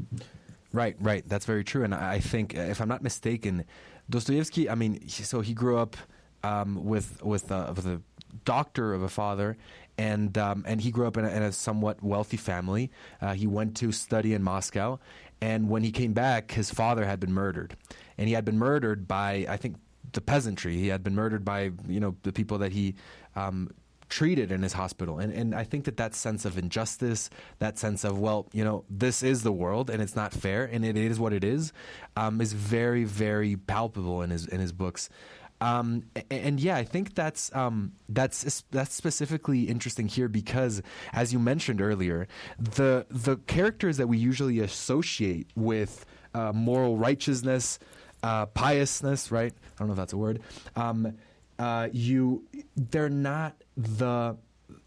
Right, 0.73 0.97
right. 1.01 1.27
That's 1.29 1.47
very 1.47 1.65
true. 1.65 1.85
And 1.85 1.95
I 1.95 2.21
think, 2.21 2.55
if 2.55 2.81
I'm 2.81 2.89
not 2.89 3.03
mistaken, 3.03 3.65
Dostoevsky. 4.09 4.71
I 4.71 4.75
mean, 4.75 5.09
so 5.09 5.41
he 5.41 5.55
grew 5.55 5.79
up 5.79 5.97
um, 6.43 6.85
with 6.85 7.23
with, 7.25 7.51
uh, 7.51 7.73
with 7.75 7.87
a 7.87 8.01
doctor 8.45 8.95
of 8.95 9.03
a 9.03 9.09
father, 9.09 9.57
and 9.99 10.37
um, 10.39 10.65
and 10.67 10.81
he 10.81 10.91
grew 10.91 11.07
up 11.07 11.17
in 11.17 11.25
a, 11.25 11.29
in 11.29 11.43
a 11.43 11.53
somewhat 11.53 12.03
wealthy 12.03 12.37
family. 12.37 12.91
Uh, 13.21 13.35
he 13.35 13.47
went 13.47 13.77
to 13.79 13.91
study 13.93 14.35
in 14.35 14.43
Moscow, 14.43 14.99
and 15.41 15.69
when 15.69 15.83
he 15.83 15.91
came 15.91 16.13
back, 16.13 16.53
his 16.53 16.71
father 16.71 17.05
had 17.05 17.19
been 17.19 17.33
murdered, 17.33 17.77
and 18.17 18.29
he 18.29 18.35
had 18.35 18.45
been 18.45 18.59
murdered 18.59 19.09
by 19.09 19.47
I 19.49 19.57
think 19.57 19.77
the 20.13 20.21
peasantry. 20.21 20.77
He 20.77 20.89
had 20.89 21.03
been 21.03 21.15
murdered 21.15 21.45
by 21.45 21.73
you 21.89 22.01
know 22.01 22.17
the 22.23 22.33
people 22.33 22.59
that 22.59 22.73
he. 22.73 22.95
Um, 23.35 23.71
treated 24.09 24.53
in 24.53 24.62
his 24.62 24.73
hospital 24.73 25.19
and 25.19 25.33
and 25.33 25.55
I 25.55 25.64
think 25.64 25.85
that 25.85 25.97
that 25.97 26.14
sense 26.14 26.45
of 26.45 26.59
injustice 26.59 27.31
that 27.59 27.79
sense 27.79 28.05
of 28.05 28.19
well 28.19 28.49
you 28.53 28.64
know 28.64 28.85
this 28.88 29.23
is 29.23 29.42
the 29.42 29.53
world 29.53 29.90
and 29.90 30.03
it's 30.03 30.16
not 30.16 30.33
fair 30.33 30.64
and 30.64 30.85
it 30.85 30.97
is 30.97 31.19
what 31.19 31.33
it 31.33 31.45
is 31.45 31.73
um, 32.16 32.40
is 32.40 32.53
very 32.53 33.05
very 33.05 33.57
palpable 33.57 34.23
in 34.23 34.31
his 34.31 34.47
in 34.47 34.61
his 34.61 34.73
books 34.73 35.09
um, 35.61 36.05
and, 36.14 36.25
and, 36.31 36.61
yeah, 36.61 36.77
I 36.77 36.85
think 36.85 37.14
that's 37.14 37.55
um, 37.55 37.92
that's 38.09 38.62
that's 38.71 38.95
specifically 38.95 39.62
interesting 39.62 40.07
here 40.07 40.29
because, 40.29 40.83
as 41.14 41.33
you 41.33 41.38
mentioned 41.38 41.81
earlier, 41.81 42.29
the 42.59 43.07
the 43.09 43.37
characters 43.47 43.97
that 43.97 44.07
we 44.07 44.19
usually 44.19 44.61
associate 44.61 45.49
with 45.57 46.05
uh, 46.35 46.53
moral 46.53 46.99
righteousness, 46.99 47.79
uh, 48.23 48.47
piousness, 48.47 49.33
right? 49.33 49.53
I 49.55 49.79
don't 49.79 49.88
know 49.88 49.95
if 49.95 49.99
that's 49.99 50.12
a 50.12 50.19
word. 50.19 50.40
Um, 50.75 51.16
uh, 51.59 51.88
you, 51.90 52.45
they're 52.77 53.09
not 53.09 53.57
the 53.77 54.37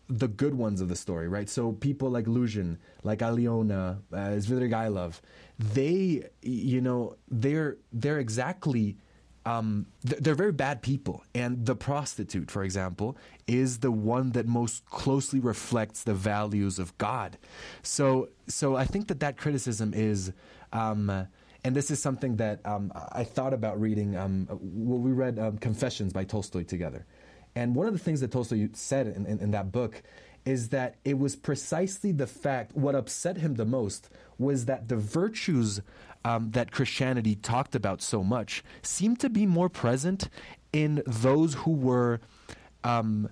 the 0.07 0.27
good 0.27 0.55
ones 0.55 0.81
of 0.81 0.89
the 0.89 0.95
story, 0.95 1.27
right? 1.27 1.47
So 1.47 1.71
people 1.71 2.09
like 2.09 2.25
Luzhin, 2.25 2.77
like 3.03 3.19
Aliona, 3.19 3.99
uh, 4.11 5.11
they, 5.59 6.29
you 6.41 6.81
know, 6.81 7.15
they're 7.29 7.77
they're 7.93 8.19
exactly 8.19 8.97
um, 9.45 9.87
they're 10.03 10.35
very 10.35 10.51
bad 10.51 10.81
people. 10.81 11.23
And 11.33 11.65
the 11.65 11.75
prostitute, 11.75 12.51
for 12.51 12.63
example, 12.63 13.17
is 13.47 13.79
the 13.79 13.91
one 13.91 14.31
that 14.31 14.47
most 14.47 14.85
closely 14.85 15.39
reflects 15.39 16.03
the 16.03 16.13
values 16.13 16.77
of 16.77 16.95
God. 16.97 17.37
So, 17.81 18.29
so 18.47 18.75
I 18.75 18.85
think 18.85 19.07
that 19.07 19.21
that 19.21 19.37
criticism 19.37 19.93
is, 19.95 20.33
um, 20.73 21.27
and 21.63 21.75
this 21.75 21.89
is 21.89 22.01
something 22.01 22.35
that 22.37 22.65
um, 22.65 22.91
I 23.11 23.23
thought 23.23 23.53
about 23.53 23.79
reading. 23.79 24.15
Um, 24.15 24.47
well, 24.49 24.99
we 24.99 25.11
read 25.11 25.39
um, 25.39 25.57
Confessions 25.57 26.13
by 26.13 26.25
Tolstoy 26.25 26.63
together. 26.63 27.05
And 27.55 27.75
one 27.75 27.87
of 27.87 27.93
the 27.93 27.99
things 27.99 28.21
that 28.21 28.31
Tolstoy 28.31 28.69
said 28.73 29.07
in, 29.07 29.25
in, 29.25 29.39
in 29.39 29.51
that 29.51 29.71
book 29.71 30.01
is 30.45 30.69
that 30.69 30.95
it 31.03 31.17
was 31.19 31.35
precisely 31.35 32.11
the 32.11 32.27
fact, 32.27 32.75
what 32.75 32.95
upset 32.95 33.37
him 33.37 33.55
the 33.55 33.65
most 33.65 34.09
was 34.37 34.65
that 34.65 34.87
the 34.87 34.95
virtues 34.95 35.81
um, 36.25 36.51
that 36.51 36.71
Christianity 36.71 37.35
talked 37.35 37.75
about 37.75 38.01
so 38.01 38.23
much 38.23 38.63
seemed 38.81 39.19
to 39.19 39.29
be 39.29 39.45
more 39.45 39.69
present 39.69 40.29
in 40.73 41.01
those 41.05 41.53
who 41.55 41.71
were 41.71 42.19
um, 42.83 43.29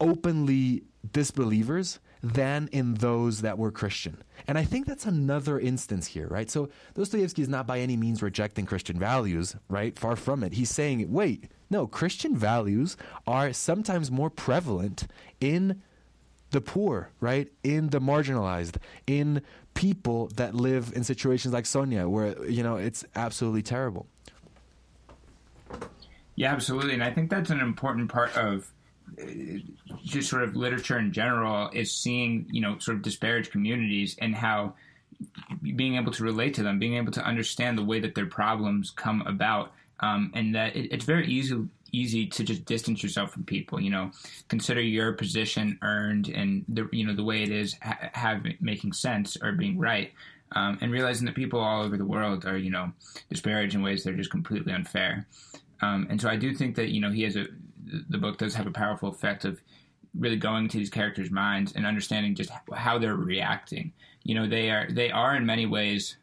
openly 0.00 0.82
disbelievers 1.12 2.00
than 2.22 2.68
in 2.72 2.94
those 2.94 3.42
that 3.42 3.58
were 3.58 3.70
Christian. 3.70 4.22
And 4.46 4.56
I 4.56 4.64
think 4.64 4.86
that's 4.86 5.04
another 5.04 5.60
instance 5.60 6.06
here, 6.06 6.26
right? 6.26 6.50
So 6.50 6.70
Dostoevsky 6.94 7.42
is 7.42 7.48
not 7.48 7.66
by 7.66 7.80
any 7.80 7.96
means 7.96 8.22
rejecting 8.22 8.64
Christian 8.64 8.98
values, 8.98 9.56
right? 9.68 9.98
Far 9.98 10.16
from 10.16 10.42
it. 10.42 10.54
He's 10.54 10.70
saying, 10.70 11.12
wait, 11.12 11.50
no, 11.74 11.88
Christian 11.88 12.36
values 12.36 12.96
are 13.26 13.52
sometimes 13.52 14.08
more 14.08 14.30
prevalent 14.30 15.08
in 15.40 15.82
the 16.50 16.60
poor, 16.60 17.10
right? 17.18 17.50
In 17.64 17.90
the 17.90 18.00
marginalized, 18.00 18.76
in 19.08 19.42
people 19.74 20.28
that 20.36 20.54
live 20.54 20.92
in 20.94 21.02
situations 21.02 21.52
like 21.52 21.66
Sonia, 21.66 22.08
where 22.08 22.48
you 22.48 22.62
know 22.62 22.76
it's 22.76 23.04
absolutely 23.16 23.62
terrible. 23.62 24.06
Yeah, 26.36 26.52
absolutely, 26.52 26.94
and 26.94 27.02
I 27.02 27.10
think 27.10 27.28
that's 27.28 27.50
an 27.50 27.58
important 27.58 28.08
part 28.08 28.36
of 28.36 28.70
uh, 29.20 29.24
just 30.04 30.30
sort 30.30 30.44
of 30.44 30.54
literature 30.54 30.96
in 30.96 31.12
general 31.12 31.70
is 31.72 31.92
seeing 31.92 32.46
you 32.52 32.60
know 32.60 32.78
sort 32.78 32.98
of 32.98 33.02
disparaged 33.02 33.50
communities 33.50 34.16
and 34.20 34.32
how 34.32 34.74
being 35.74 35.96
able 35.96 36.12
to 36.12 36.22
relate 36.22 36.54
to 36.54 36.62
them, 36.62 36.78
being 36.78 36.94
able 36.94 37.12
to 37.12 37.24
understand 37.24 37.76
the 37.76 37.84
way 37.84 37.98
that 37.98 38.14
their 38.14 38.26
problems 38.26 38.92
come 38.92 39.22
about, 39.22 39.72
um, 40.00 40.32
and 40.34 40.54
that 40.54 40.76
it, 40.76 40.92
it's 40.92 41.04
very 41.04 41.26
easy 41.26 41.56
easy 41.92 42.26
to 42.26 42.42
just 42.42 42.64
distance 42.64 43.02
yourself 43.02 43.32
from 43.32 43.44
people. 43.44 43.80
You 43.80 43.90
know, 43.90 44.10
consider 44.48 44.80
your 44.80 45.12
position 45.12 45.78
earned 45.82 46.28
and 46.28 46.64
the 46.68 46.88
you 46.92 47.06
know 47.06 47.14
the 47.14 47.24
way 47.24 47.42
it 47.42 47.50
is 47.50 47.76
ha- 47.82 48.10
have 48.12 48.44
making 48.60 48.92
sense 48.92 49.36
or 49.42 49.52
being 49.52 49.78
right, 49.78 50.12
um, 50.52 50.78
and 50.80 50.92
realizing 50.92 51.26
that 51.26 51.34
people 51.34 51.60
all 51.60 51.82
over 51.82 51.96
the 51.96 52.04
world 52.04 52.44
are 52.44 52.58
you 52.58 52.70
know 52.70 52.92
disparaged 53.30 53.74
in 53.74 53.82
ways 53.82 54.04
that 54.04 54.14
are 54.14 54.16
just 54.16 54.30
completely 54.30 54.72
unfair. 54.72 55.26
Um, 55.80 56.06
and 56.10 56.20
so 56.20 56.28
I 56.28 56.36
do 56.36 56.54
think 56.54 56.76
that 56.76 56.90
you 56.90 57.00
know 57.00 57.10
he 57.10 57.22
has 57.22 57.36
a 57.36 57.46
the 58.08 58.18
book 58.18 58.38
does 58.38 58.54
have 58.54 58.66
a 58.66 58.72
powerful 58.72 59.08
effect 59.08 59.44
of 59.44 59.60
really 60.18 60.36
going 60.36 60.68
to 60.68 60.78
these 60.78 60.90
characters' 60.90 61.30
minds 61.30 61.72
and 61.74 61.86
understanding 61.86 62.34
just 62.34 62.50
how 62.74 62.98
they're 62.98 63.16
reacting. 63.16 63.92
You 64.22 64.34
know, 64.34 64.48
they 64.48 64.70
are 64.70 64.88
they 64.90 65.10
are 65.10 65.36
in 65.36 65.44
many 65.46 65.66
ways 65.66 66.16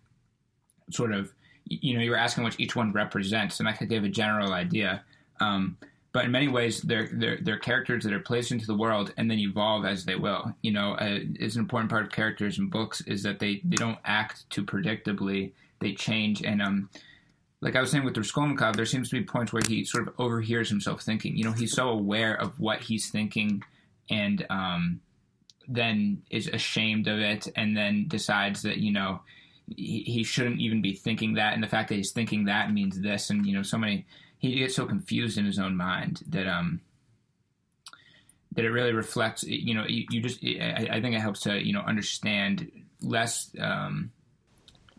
sort 0.89 1.13
of 1.13 1.34
you 1.65 1.95
know 1.95 2.02
you 2.02 2.12
were 2.12 2.17
asking 2.17 2.43
what 2.43 2.60
each 2.60 2.76
one 2.76 2.91
represents, 2.91 3.60
and 3.60 3.67
I 3.69 3.74
could 3.74 3.89
give 3.89 4.04
a 4.04 4.10
general 4.10 4.54
idea. 4.54 5.04
Um, 5.39 5.78
but 6.13 6.26
in 6.26 6.32
many 6.32 6.50
ways, 6.50 6.82
they're, 6.82 7.10
they're, 7.13 7.39
they're 7.41 7.60
characters 7.60 8.04
that 8.04 8.12
are 8.12 8.19
placed 8.19 8.52
into 8.52 8.67
the 8.67 8.76
world 8.76 9.13
and 9.15 9.32
then 9.32 9.39
evolve 9.39 9.86
as 9.86 10.04
they 10.04 10.15
will. 10.15 10.54
You 10.62 10.74
know, 10.74 10.93
uh, 10.93 11.19
it's 11.36 11.56
an 11.56 11.62
important 11.62 11.89
part 11.89 12.04
of 12.04 12.12
characters 12.12 12.60
in 12.60 12.69
books 12.69 13.02
is 13.02 13.24
that 13.24 13.39
they, 13.39 13.62
they 13.63 13.78
don't 13.78 13.97
act 14.04 14.50
too 14.50 14.65
predictably. 14.65 15.52
They 15.80 15.93
change. 15.93 16.43
And 16.43 16.62
um, 16.62 16.89
like 17.62 17.78
I 17.78 17.82
was 17.82 17.91
saying 17.91 18.04
with 18.04 18.17
Raskolnikov, 18.17 18.76
there 18.76 18.86
seems 18.86 19.10
to 19.10 19.19
be 19.19 19.24
points 19.24 19.54
where 19.54 19.62
he 19.65 19.86
sort 19.86 20.06
of 20.08 20.13
overhears 20.19 20.69
himself 20.69 21.02
thinking. 21.02 21.38
You 21.38 21.45
know, 21.45 21.54
he's 21.54 21.74
so 21.74 21.88
aware 21.88 22.36
of 22.36 22.60
what 22.60 22.82
he's 22.82 23.10
thinking 23.10 23.63
and 24.10 24.45
um, 24.50 25.00
then 25.69 26.24
is 26.30 26.47
ashamed 26.47 27.08
of 27.08 27.19
it 27.19 27.47
and 27.56 27.76
then 27.78 28.06
decides 28.10 28.63
that, 28.63 28.78
you 28.78 28.91
know, 28.91 29.21
he, 29.67 30.04
he 30.06 30.24
shouldn't 30.24 30.60
even 30.60 30.82
be 30.82 30.93
thinking 30.93 31.36
that. 31.36 31.54
And 31.54 31.63
the 31.63 31.67
fact 31.67 31.89
that 31.89 31.95
he's 31.95 32.12
thinking 32.12 32.45
that 32.45 32.71
means 32.74 33.00
this. 33.00 33.30
And, 33.30 33.45
you 33.45 33.54
know, 33.54 33.63
so 33.63 33.78
many– 33.78 34.06
he 34.41 34.56
gets 34.56 34.76
so 34.76 34.88
confused 34.88 35.38
in 35.38 35.45
his 35.45 35.60
own 35.60 35.78
mind 35.78 36.21
that 36.28 36.47
um 36.47 36.82
that 38.54 38.65
it 38.65 38.71
really 38.71 38.91
reflects 38.91 39.43
you 39.43 39.74
know 39.74 39.86
you, 39.88 40.06
you 40.10 40.21
just 40.21 40.43
I, 40.43 40.88
I, 40.91 41.02
think 41.02 41.15
it 41.15 41.19
helps 41.19 41.41
to 41.41 41.63
you 41.63 41.74
know 41.74 41.82
understand 41.82 42.69
less 43.02 43.52
um 43.60 44.12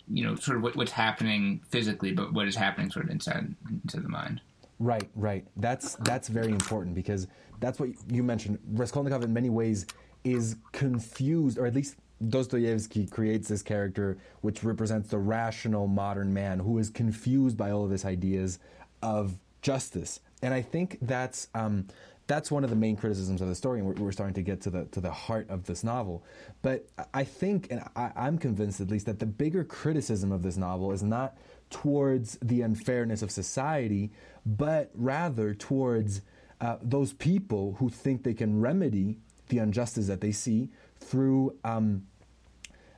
you 0.08 0.24
know 0.24 0.36
sort 0.36 0.56
of 0.56 0.62
what, 0.62 0.76
what's 0.76 0.92
happening 0.92 1.60
physically 1.68 2.12
but 2.12 2.32
what 2.32 2.46
is 2.46 2.54
happening 2.54 2.90
sort 2.90 3.04
of 3.04 3.10
inside 3.10 3.54
into 3.68 4.00
the 4.00 4.08
mind 4.08 4.40
right 4.78 5.10
right 5.16 5.44
that's 5.56 5.96
that's 5.96 6.28
very 6.28 6.52
important 6.52 6.94
because 6.94 7.26
that's 7.58 7.80
what 7.80 7.90
you 8.08 8.22
mentioned 8.22 8.58
raskolnikov 8.70 9.24
in 9.24 9.32
many 9.32 9.50
ways 9.50 9.86
is 10.22 10.54
confused 10.70 11.58
or 11.58 11.66
at 11.66 11.74
least 11.74 11.96
Dostoevsky 12.28 13.06
creates 13.06 13.48
this 13.48 13.62
character 13.62 14.18
which 14.40 14.62
represents 14.62 15.08
the 15.08 15.18
rational 15.18 15.86
modern 15.86 16.32
man 16.32 16.60
who 16.60 16.78
is 16.78 16.90
confused 16.90 17.56
by 17.56 17.70
all 17.70 17.84
of 17.84 17.90
his 17.90 18.04
ideas 18.04 18.58
of 19.02 19.38
justice. 19.62 20.20
And 20.42 20.52
I 20.52 20.62
think 20.62 20.98
that's 21.00 21.48
um, 21.54 21.86
that's 22.26 22.50
one 22.50 22.64
of 22.64 22.70
the 22.70 22.76
main 22.76 22.96
criticisms 22.96 23.40
of 23.40 23.48
the 23.48 23.54
story, 23.54 23.80
and 23.80 23.88
we're, 23.88 23.94
we're, 23.94 24.12
starting 24.12 24.34
to 24.34 24.42
get 24.42 24.60
to 24.62 24.70
the 24.70 24.84
to 24.86 25.00
the 25.00 25.10
heart 25.10 25.48
of 25.50 25.64
this 25.64 25.82
novel. 25.82 26.24
But 26.62 26.86
I 27.12 27.24
think, 27.24 27.68
and 27.70 27.82
I, 27.96 28.10
I'm 28.14 28.38
convinced 28.38 28.80
at 28.80 28.90
least, 28.90 29.06
that 29.06 29.18
the 29.18 29.26
bigger 29.26 29.64
criticism 29.64 30.32
of 30.32 30.42
this 30.42 30.56
novel 30.56 30.92
is 30.92 31.02
not 31.02 31.36
towards 31.70 32.38
the 32.42 32.62
unfairness 32.62 33.22
of 33.22 33.30
society, 33.30 34.12
but 34.46 34.90
rather 34.94 35.54
towards 35.54 36.22
uh, 36.60 36.76
those 36.80 37.12
people 37.12 37.76
who 37.78 37.88
think 37.88 38.22
they 38.22 38.34
can 38.34 38.60
remedy 38.60 39.18
the 39.48 39.58
injustice 39.58 40.06
that 40.06 40.20
they 40.20 40.32
see 40.32 40.70
through 40.98 41.56
um, 41.64 42.06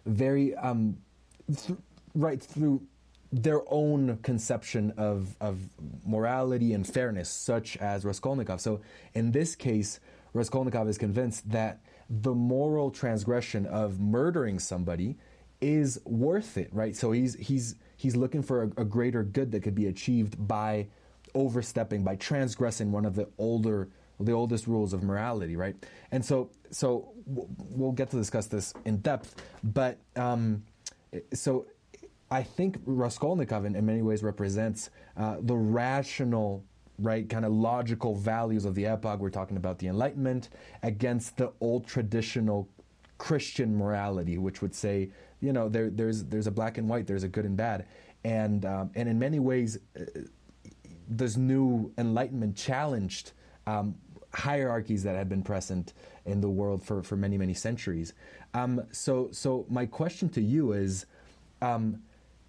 very 0.07 0.55
um, 0.57 0.97
th- 1.49 1.79
right 2.15 2.43
through 2.43 2.83
their 3.33 3.63
own 3.69 4.17
conception 4.19 4.93
of, 4.97 5.37
of 5.41 5.59
morality 6.07 6.73
and 6.73 6.87
fairness, 6.87 7.29
such 7.29 7.77
as 7.79 8.05
Raskolnikov. 8.05 8.61
So 8.61 8.81
in 9.15 9.33
this 9.33 9.57
case, 9.57 9.99
Raskolnikov 10.35 10.89
is 10.89 10.99
convinced 10.99 11.51
that 11.51 11.81
the 12.09 12.35
moral 12.35 12.91
transgression 12.91 13.67
of 13.67 13.99
murdering 13.99 14.59
somebody 14.59 15.17
is 15.61 16.01
worth 16.05 16.57
it, 16.59 16.69
right? 16.73 16.95
So 16.95 17.13
he's 17.13 17.35
he's 17.35 17.77
he's 17.97 18.15
looking 18.15 18.43
for 18.43 18.65
a, 18.65 18.83
a 18.83 18.85
greater 18.85 19.23
good 19.23 19.51
that 19.53 19.63
could 19.63 19.75
be 19.75 19.87
achieved 19.87 20.47
by 20.47 20.89
overstepping, 21.35 22.05
by 22.05 22.17
transgressing 22.17 22.93
one 22.93 23.05
of 23.05 23.15
the 23.15 23.29
older 23.39 23.89
the 24.21 24.33
oldest 24.33 24.67
rules 24.67 24.93
of 24.93 25.03
morality, 25.03 25.57
right? 25.57 25.77
And 26.13 26.25
so, 26.25 26.51
so 26.71 27.13
we'll 27.27 27.93
get 27.93 28.11
to 28.11 28.17
discuss 28.17 28.47
this 28.47 28.75
in 28.85 28.99
depth, 28.99 29.43
but 29.63 29.99
um, 30.17 30.63
so 31.33 31.67
I 32.31 32.43
think 32.43 32.79
Raskolnikov 32.85 33.65
in, 33.65 33.77
in 33.77 33.87
many 33.87 34.03
ways 34.03 34.23
represents 34.23 34.91
uh, 35.17 35.37
the 35.41 35.57
rational 35.57 36.65
right 37.01 37.29
kind 37.29 37.45
of 37.45 37.53
logical 37.53 38.15
values 38.15 38.65
of 38.65 38.75
the 38.75 38.87
epoch 38.87 39.19
we're 39.19 39.31
talking 39.31 39.57
about 39.57 39.79
the 39.79 39.89
enlightenment 39.89 40.51
against 40.85 41.37
the 41.37 41.53
old 41.61 41.85
traditional 41.87 42.69
christian 43.19 43.77
morality 43.77 44.39
which 44.39 44.63
would 44.63 44.73
say 44.73 45.11
you 45.41 45.53
know 45.53 45.69
there, 45.69 45.91
there's 45.91 46.23
there's 46.25 46.47
a 46.47 46.51
black 46.53 46.79
and 46.79 46.89
white 46.89 47.05
there's 47.05 47.25
a 47.25 47.29
good 47.29 47.45
and 47.45 47.57
bad 47.57 47.87
and 48.25 48.65
um, 48.65 48.91
and 48.95 49.09
in 49.09 49.19
many 49.19 49.41
ways 49.41 49.79
uh, 49.99 50.05
this 51.09 51.37
new 51.37 51.93
enlightenment 51.99 52.57
challenged 52.57 53.33
um, 53.67 53.95
hierarchies 54.35 55.03
that 55.03 55.17
had 55.17 55.29
been 55.29 55.43
present 55.43 55.93
in 56.27 56.41
the 56.41 56.49
world 56.49 56.83
for, 56.83 57.03
for 57.03 57.17
many 57.17 57.39
many 57.39 57.55
centuries 57.55 58.13
um, 58.55 58.83
so 58.93 59.29
so 59.33 59.67
my 59.69 59.87
question 59.87 60.29
to 60.29 60.41
you 60.41 60.73
is 60.73 61.07
um, 61.63 62.03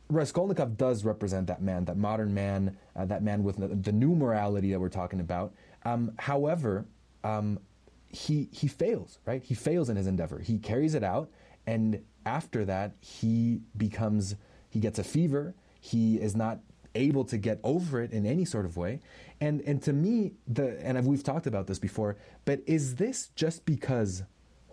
Raskolnikov 0.09 0.77
does 0.77 1.03
represent 1.03 1.47
that 1.47 1.61
man, 1.61 1.85
that 1.85 1.97
modern 1.97 2.33
man, 2.33 2.77
uh, 2.95 3.05
that 3.05 3.23
man 3.23 3.43
with 3.43 3.57
the, 3.57 3.67
the, 3.69 3.91
new 3.91 4.15
morality 4.15 4.71
that 4.71 4.79
we're 4.79 4.89
talking 4.89 5.19
about. 5.19 5.53
Um, 5.83 6.11
however, 6.19 6.85
um, 7.23 7.59
he 8.07 8.49
he 8.51 8.67
fails, 8.67 9.19
right? 9.25 9.43
He 9.43 9.55
fails 9.55 9.89
in 9.89 9.95
his 9.95 10.07
endeavor. 10.07 10.39
He 10.39 10.59
carries 10.59 10.93
it 10.93 11.03
out, 11.03 11.29
and 11.65 12.03
after 12.25 12.65
that, 12.65 12.93
he 13.01 13.61
becomes 13.75 14.35
he 14.69 14.79
gets 14.79 14.99
a 14.99 15.03
fever. 15.03 15.55
He 15.79 16.19
is 16.19 16.35
not 16.35 16.59
able 16.95 17.25
to 17.25 17.37
get 17.37 17.59
over 17.63 18.01
it 18.01 18.11
in 18.11 18.25
any 18.25 18.45
sort 18.45 18.65
of 18.65 18.77
way. 18.77 19.01
And 19.39 19.61
and 19.61 19.81
to 19.83 19.93
me, 19.93 20.33
the 20.47 20.79
and 20.85 21.05
we've 21.05 21.23
talked 21.23 21.47
about 21.47 21.67
this 21.67 21.79
before, 21.79 22.17
but 22.45 22.61
is 22.65 22.95
this 22.95 23.29
just 23.35 23.65
because 23.65 24.23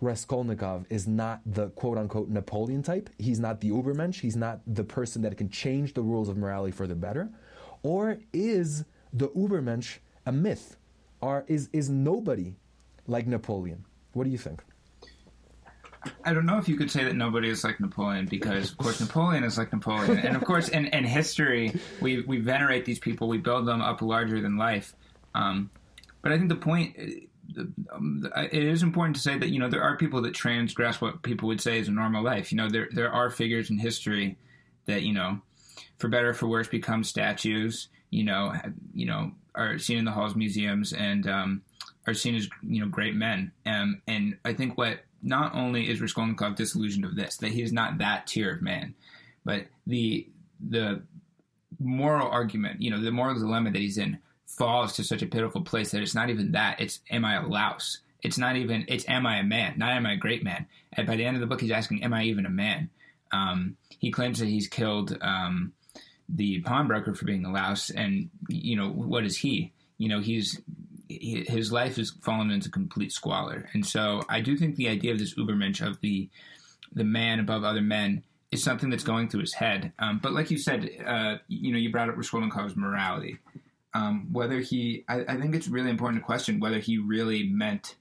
Raskolnikov 0.03 0.87
is 0.91 1.07
not 1.07 1.41
the 1.47 1.71
quote 1.71 1.97
unquote 1.97 2.29
Napoleon 2.29 2.83
type. 2.83 3.09
He's 3.19 3.39
not 3.39 3.61
the 3.61 3.71
Ubermensch. 3.71 4.21
He's 4.21 4.37
not 4.37 4.61
the 4.67 4.85
person 4.85 5.23
that 5.23 5.37
can 5.39 5.49
change 5.49 5.95
the 5.95 6.03
rules 6.03 6.29
of 6.29 6.37
morality 6.37 6.73
for 6.73 6.89
the 6.89 6.97
better. 6.97 7.31
Or 7.83 8.19
is 8.33 8.85
the 9.13 9.29
Ubermensch 9.29 9.99
a 10.27 10.33
myth? 10.33 10.77
Or 11.21 11.45
is, 11.47 11.69
is 11.73 11.89
nobody 11.89 12.57
like 13.07 13.29
Napoleon? 13.29 13.85
What 14.13 14.25
do 14.25 14.31
you 14.31 14.39
think? 14.39 14.63
I 16.25 16.33
don't 16.33 16.47
know 16.47 16.59
if 16.59 16.69
you 16.69 16.77
could 16.77 16.91
say 16.91 17.05
that 17.05 17.15
nobody 17.15 17.49
is 17.49 17.65
like 17.65 17.81
Napoleon 17.81 18.27
because, 18.27 18.73
of 18.73 18.79
course, 18.79 19.01
Napoleon 19.01 19.45
is 19.45 19.59
like 19.59 19.73
Napoleon, 19.73 20.19
and 20.19 20.37
of 20.37 20.45
course, 20.45 20.69
in, 20.69 20.87
in 20.87 21.05
history, 21.05 21.79
we 22.01 22.23
we 22.23 22.39
venerate 22.39 22.85
these 22.85 22.99
people, 22.99 23.29
we 23.29 23.39
build 23.39 23.67
them 23.67 23.81
up 23.81 24.03
larger 24.03 24.41
than 24.41 24.57
life. 24.57 24.95
Um, 25.35 25.71
but 26.23 26.33
I 26.33 26.39
think 26.39 26.49
the 26.49 26.57
point 26.57 26.97
um, 27.93 28.31
it 28.37 28.63
is 28.63 28.83
important 28.83 29.17
to 29.17 29.23
say 29.23 29.37
that 29.39 29.49
you 29.49 29.59
know 29.59 29.69
there 29.69 29.83
are 29.83 29.97
people 29.97 30.23
that 30.23 30.35
transgress 30.35 31.01
what 31.01 31.23
people 31.23 31.49
would 31.49 31.61
say 31.61 31.79
is 31.79 31.89
a 31.89 31.93
normal 31.93 32.23
life. 32.23 32.53
You 32.53 32.59
know, 32.59 32.69
there 32.69 32.89
there 32.93 33.13
are 33.13 33.31
figures 33.31 33.71
in 33.71 33.79
history 33.79 34.39
that 34.87 35.03
you 35.03 35.13
know, 35.13 35.41
for 35.99 36.09
better 36.09 36.31
or 36.31 36.35
for 36.35 36.47
worse, 36.47 36.69
become 36.69 37.05
statues. 37.05 37.89
You 38.11 38.25
know, 38.25 38.55
you 38.95 39.07
know, 39.07 39.33
are 39.55 39.79
seen 39.79 39.99
in 39.99 40.05
the 40.05 40.11
halls, 40.11 40.35
museums, 40.35 40.93
and 40.93 41.27
um, 41.27 41.63
are 42.07 42.15
seen 42.15 42.35
as 42.35 42.49
you 42.63 42.81
know 42.81 42.89
great 42.89 43.15
men. 43.15 43.53
Um, 43.67 44.03
and 44.07 44.37
I 44.45 44.55
think 44.55 44.77
what 44.77 45.01
not 45.23 45.55
only 45.55 45.89
is 45.89 46.01
Raskolnikov 46.01 46.57
disillusioned 46.57 47.05
of 47.05 47.17
this, 47.17 47.37
that 47.39 47.53
he 47.53 47.63
is 47.63 47.73
not 47.73 47.99
that 47.99 48.27
tier 48.27 48.55
of 48.55 48.63
man, 48.63 48.95
but 49.45 49.67
the 49.87 50.29
the 50.61 51.03
moral 51.79 52.29
argument, 52.29 52.81
you 52.81 52.91
know, 52.91 53.01
the 53.01 53.11
moral 53.11 53.35
dilemma 53.35 53.71
that 53.71 53.81
he's 53.81 53.99
in 53.99 54.19
falls 54.47 54.95
to 54.95 55.05
such 55.05 55.23
a 55.23 55.27
pitiful 55.27 55.63
place 55.63 55.91
that 55.91 56.03
it's 56.03 56.15
not 56.15 56.31
even 56.31 56.53
that. 56.53 56.81
It's 56.81 57.01
am 57.11 57.25
I 57.25 57.37
a 57.37 57.47
louse? 57.47 57.99
It's 58.23 58.39
not 58.39 58.57
even. 58.57 58.85
It's 58.89 59.09
am 59.09 59.27
I 59.27 59.39
a 59.39 59.45
man? 59.45 59.75
Not 59.79 59.93
am 59.93 60.07
I 60.07 60.13
a 60.13 60.17
great 60.17 60.45
man? 60.45 60.67
And 60.93 61.07
by 61.07 61.17
the 61.17 61.25
end 61.25 61.37
of 61.37 61.41
the 61.41 61.47
book, 61.47 61.61
he's 61.61 61.71
asking, 61.71 62.05
am 62.05 62.15
I 62.15 62.25
even 62.25 62.47
a 62.47 62.51
man? 62.51 62.91
Um, 63.33 63.77
he 63.89 64.11
claims 64.11 64.39
that 64.39 64.47
he's 64.47 64.69
killed 64.69 65.17
um, 65.21 65.73
the 66.29 66.61
pawnbroker 66.61 67.15
for 67.15 67.25
being 67.25 67.45
a 67.45 67.53
louse, 67.53 67.91
and 67.91 68.31
you 68.49 68.77
know 68.77 68.91
what 68.91 69.25
is 69.25 69.39
he? 69.39 69.73
You 69.99 70.09
know 70.09 70.21
he's 70.21 70.61
his 71.21 71.73
life 71.73 71.97
has 71.97 72.11
fallen 72.23 72.51
into 72.51 72.71
complete 72.71 73.13
squalor, 73.13 73.69
and 73.73 73.85
so 73.85 74.23
I 74.29 74.41
do 74.41 74.57
think 74.57 74.77
the 74.77 74.89
idea 74.89 75.13
of 75.13 75.19
this 75.19 75.35
Ubermensch 75.35 75.87
of 75.87 76.01
the 76.01 76.29
the 76.93 77.05
man 77.05 77.41
above 77.41 77.65
other 77.65 77.81
men 77.81 78.23
is 78.51 78.63
something 78.63 78.91
that's 78.91 79.05
going 79.05 79.29
through 79.29 79.41
his 79.41 79.55
head. 79.55 79.93
Um, 79.99 80.21
but 80.23 80.33
like 80.33 80.51
you 80.51 80.59
said, 80.59 80.91
uh, 81.07 81.37
you 81.49 81.73
know, 81.73 81.79
you 81.79 81.91
brought 81.91 82.11
up 82.11 82.17
Raskolnikov's 82.17 82.77
morality 82.77 83.39
um, 83.95 84.33
whether 84.33 84.61
he, 84.61 85.05
I, 85.09 85.21
I, 85.21 85.37
think 85.37 85.55
it's 85.55 85.69
really 85.69 85.91
important 85.91 86.23
to 86.23 86.25
question 86.25 86.61
whether 86.61 86.79
he 86.79 86.99
really 86.99 87.45
meant 87.45 87.97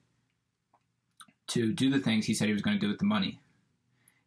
to 1.47 1.73
do 1.73 1.89
the 1.89 1.99
things 1.99 2.25
he 2.25 2.33
said 2.33 2.47
he 2.47 2.53
was 2.53 2.61
going 2.61 2.77
to 2.77 2.81
do 2.81 2.87
with 2.87 2.99
the 2.99 3.05
money. 3.05 3.39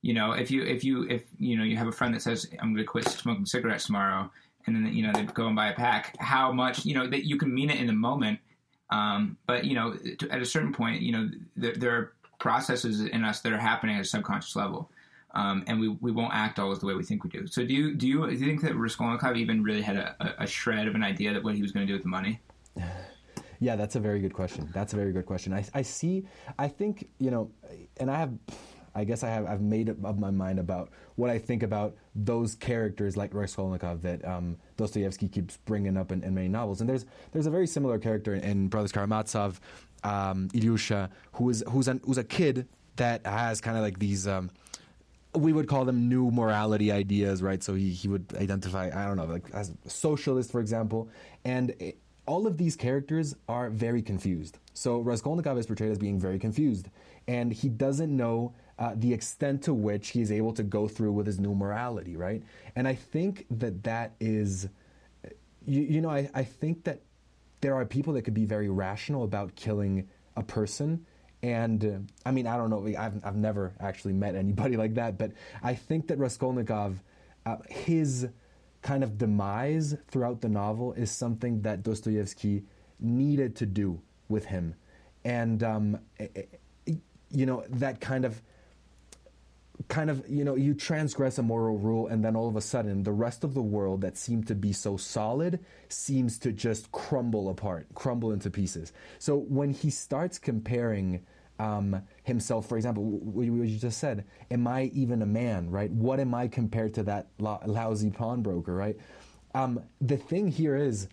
You 0.02 0.12
know, 0.12 0.32
if 0.32 0.50
you, 0.50 0.62
if 0.62 0.84
you, 0.84 1.08
if 1.08 1.22
you 1.38 1.56
know, 1.56 1.64
you 1.64 1.78
have 1.78 1.88
a 1.88 1.92
friend 1.92 2.14
that 2.14 2.20
says, 2.20 2.46
"I'm 2.60 2.74
going 2.74 2.84
to 2.84 2.90
quit 2.90 3.08
smoking 3.08 3.46
cigarettes 3.46 3.86
tomorrow," 3.86 4.30
and 4.66 4.76
then 4.76 4.92
you 4.92 5.02
know 5.02 5.12
they 5.14 5.22
go 5.22 5.46
and 5.46 5.56
buy 5.56 5.70
a 5.70 5.74
pack. 5.74 6.14
How 6.18 6.52
much, 6.52 6.84
you 6.84 6.94
know, 6.94 7.08
that 7.08 7.24
you 7.24 7.38
can 7.38 7.54
mean 7.54 7.70
it 7.70 7.80
in 7.80 7.86
the 7.86 7.94
moment, 7.94 8.40
um, 8.90 9.36
but 9.46 9.64
you 9.64 9.74
know, 9.74 9.96
at 10.30 10.40
a 10.40 10.46
certain 10.46 10.72
point, 10.72 11.02
you 11.02 11.12
know, 11.12 11.30
there, 11.56 11.74
there 11.74 11.96
are 11.96 12.12
processes 12.38 13.00
in 13.00 13.24
us 13.24 13.40
that 13.40 13.52
are 13.52 13.58
happening 13.58 13.96
at 13.96 14.02
a 14.02 14.04
subconscious 14.04 14.54
level 14.56 14.90
um, 15.34 15.64
and 15.66 15.80
we, 15.80 15.88
we 15.88 16.12
won't 16.12 16.32
act 16.32 16.58
always 16.58 16.78
the 16.78 16.86
way 16.86 16.94
we 16.94 17.02
think 17.02 17.24
we 17.24 17.30
do. 17.30 17.46
So 17.46 17.64
do 17.64 17.74
you 17.74 17.94
do 17.94 18.06
you, 18.06 18.26
do 18.26 18.32
you 18.32 18.46
think 18.46 18.62
that 18.62 18.76
Raskolnikov 18.76 19.36
even 19.36 19.62
really 19.62 19.82
had 19.82 19.96
a, 19.96 20.34
a, 20.38 20.46
shred 20.46 20.86
of 20.86 20.94
an 20.94 21.02
idea 21.02 21.32
that 21.32 21.42
what 21.42 21.54
he 21.54 21.62
was 21.62 21.72
going 21.72 21.86
to 21.86 21.90
do 21.90 21.94
with 21.94 22.02
the 22.02 22.08
money? 22.08 22.40
Yeah, 23.60 23.76
that's 23.76 23.94
a 23.94 24.00
very 24.00 24.20
good 24.20 24.34
question. 24.34 24.68
That's 24.74 24.92
a 24.92 24.96
very 24.96 25.12
good 25.12 25.24
question. 25.24 25.54
I, 25.54 25.64
I 25.72 25.80
see. 25.80 26.26
I 26.58 26.68
think 26.68 27.08
you 27.18 27.30
know, 27.30 27.50
and 27.96 28.10
I 28.10 28.18
have. 28.18 28.34
I 28.94 29.04
guess 29.04 29.22
I 29.22 29.28
have 29.28 29.46
I've 29.46 29.60
made 29.60 29.90
up 29.90 30.18
my 30.18 30.30
mind 30.30 30.58
about 30.58 30.90
what 31.16 31.30
I 31.30 31.38
think 31.38 31.62
about 31.62 31.96
those 32.14 32.54
characters 32.54 33.16
like 33.16 33.34
Raskolnikov 33.34 34.02
that 34.02 34.24
um, 34.24 34.56
Dostoevsky 34.76 35.28
keeps 35.28 35.56
bringing 35.58 35.96
up 35.96 36.12
in, 36.12 36.22
in, 36.22 36.34
many 36.34 36.48
novels. 36.48 36.80
And 36.80 36.88
there's 36.88 37.04
there's 37.32 37.46
a 37.46 37.50
very 37.50 37.66
similar 37.66 37.98
character 37.98 38.34
in, 38.34 38.68
Brothers 38.68 38.92
Karamazov, 38.92 39.60
um, 40.04 40.48
Ilyusha, 40.50 41.10
who 41.32 41.50
is 41.50 41.64
who's 41.68 41.88
an, 41.88 42.00
who's 42.04 42.18
a 42.18 42.24
kid 42.24 42.68
that 42.96 43.26
has 43.26 43.60
kind 43.60 43.76
of 43.76 43.82
like 43.82 43.98
these. 43.98 44.28
Um, 44.28 44.50
we 45.34 45.52
would 45.52 45.66
call 45.66 45.84
them 45.84 46.08
new 46.08 46.30
morality 46.30 46.92
ideas, 46.92 47.42
right? 47.42 47.60
So 47.60 47.74
he, 47.74 47.90
he 47.90 48.06
would 48.06 48.32
identify, 48.36 48.88
I 48.94 49.08
don't 49.08 49.16
know, 49.16 49.24
like 49.24 49.50
as 49.52 49.72
a 49.84 49.90
socialist, 49.90 50.52
for 50.52 50.60
example. 50.60 51.08
And 51.44 51.70
it, 51.80 51.98
all 52.26 52.46
of 52.46 52.56
these 52.56 52.76
characters 52.76 53.34
are 53.48 53.68
very 53.70 54.00
confused. 54.00 54.58
So 54.74 55.00
Raskolnikov 55.00 55.58
is 55.58 55.66
portrayed 55.66 55.90
as 55.90 55.98
being 55.98 56.18
very 56.18 56.38
confused. 56.38 56.88
And 57.26 57.52
he 57.52 57.68
doesn't 57.68 58.14
know 58.16 58.54
uh, 58.78 58.92
the 58.96 59.12
extent 59.12 59.62
to 59.62 59.74
which 59.74 60.08
he 60.08 60.20
is 60.20 60.32
able 60.32 60.52
to 60.52 60.62
go 60.62 60.88
through 60.88 61.12
with 61.12 61.26
his 61.26 61.38
new 61.38 61.54
morality, 61.54 62.16
right? 62.16 62.42
And 62.76 62.88
I 62.88 62.94
think 62.94 63.46
that 63.50 63.84
that 63.84 64.14
is, 64.20 64.68
you, 65.66 65.82
you 65.82 66.00
know, 66.00 66.10
I, 66.10 66.28
I 66.34 66.44
think 66.44 66.84
that 66.84 67.00
there 67.60 67.74
are 67.74 67.84
people 67.84 68.12
that 68.14 68.22
could 68.22 68.34
be 68.34 68.44
very 68.44 68.68
rational 68.68 69.24
about 69.24 69.54
killing 69.54 70.08
a 70.36 70.42
person 70.42 71.06
and 71.44 71.84
uh, 71.84 71.98
I 72.24 72.30
mean, 72.30 72.46
I 72.46 72.56
don't 72.56 72.70
know. 72.70 72.86
I've, 72.98 73.20
I've 73.22 73.36
never 73.36 73.74
actually 73.78 74.14
met 74.14 74.34
anybody 74.34 74.76
like 74.78 74.94
that, 74.94 75.18
but 75.18 75.32
I 75.62 75.74
think 75.74 76.08
that 76.08 76.18
Raskolnikov, 76.18 77.02
uh, 77.44 77.56
his 77.68 78.28
kind 78.80 79.04
of 79.04 79.18
demise 79.18 79.94
throughout 80.08 80.40
the 80.40 80.48
novel 80.48 80.94
is 80.94 81.10
something 81.10 81.60
that 81.62 81.82
Dostoevsky 81.82 82.64
needed 82.98 83.56
to 83.56 83.66
do 83.66 84.00
with 84.28 84.46
him. 84.46 84.74
And, 85.22 85.62
um, 85.62 85.98
you 87.30 87.44
know, 87.44 87.64
that 87.68 88.00
kind 88.00 88.24
of 88.24 88.40
kind 89.88 90.08
of 90.08 90.24
you 90.28 90.44
know 90.44 90.54
you 90.54 90.72
transgress 90.72 91.38
a 91.38 91.42
moral 91.42 91.78
rule 91.78 92.06
and 92.06 92.24
then 92.24 92.36
all 92.36 92.48
of 92.48 92.54
a 92.54 92.60
sudden 92.60 93.02
the 93.02 93.12
rest 93.12 93.42
of 93.42 93.54
the 93.54 93.62
world 93.62 94.00
that 94.02 94.16
seemed 94.16 94.46
to 94.46 94.54
be 94.54 94.72
so 94.72 94.96
solid 94.96 95.58
seems 95.88 96.38
to 96.38 96.52
just 96.52 96.92
crumble 96.92 97.48
apart 97.48 97.86
crumble 97.92 98.32
into 98.32 98.48
pieces 98.50 98.92
so 99.18 99.36
when 99.36 99.70
he 99.70 99.90
starts 99.90 100.38
comparing 100.38 101.20
um, 101.58 102.02
himself. 102.22 102.68
For 102.68 102.76
example, 102.76 103.04
what 103.04 103.46
you 103.46 103.78
just 103.78 103.98
said, 103.98 104.24
am 104.50 104.66
I 104.66 104.84
even 104.94 105.22
a 105.22 105.26
man, 105.26 105.70
right? 105.70 105.90
What 105.90 106.20
am 106.20 106.34
I 106.34 106.48
compared 106.48 106.94
to 106.94 107.04
that 107.04 107.28
lousy 107.38 108.10
pawnbroker, 108.10 108.74
right? 108.74 108.96
Um, 109.54 109.82
the 110.00 110.16
thing 110.16 110.48
here 110.48 110.76
is, 110.76 111.08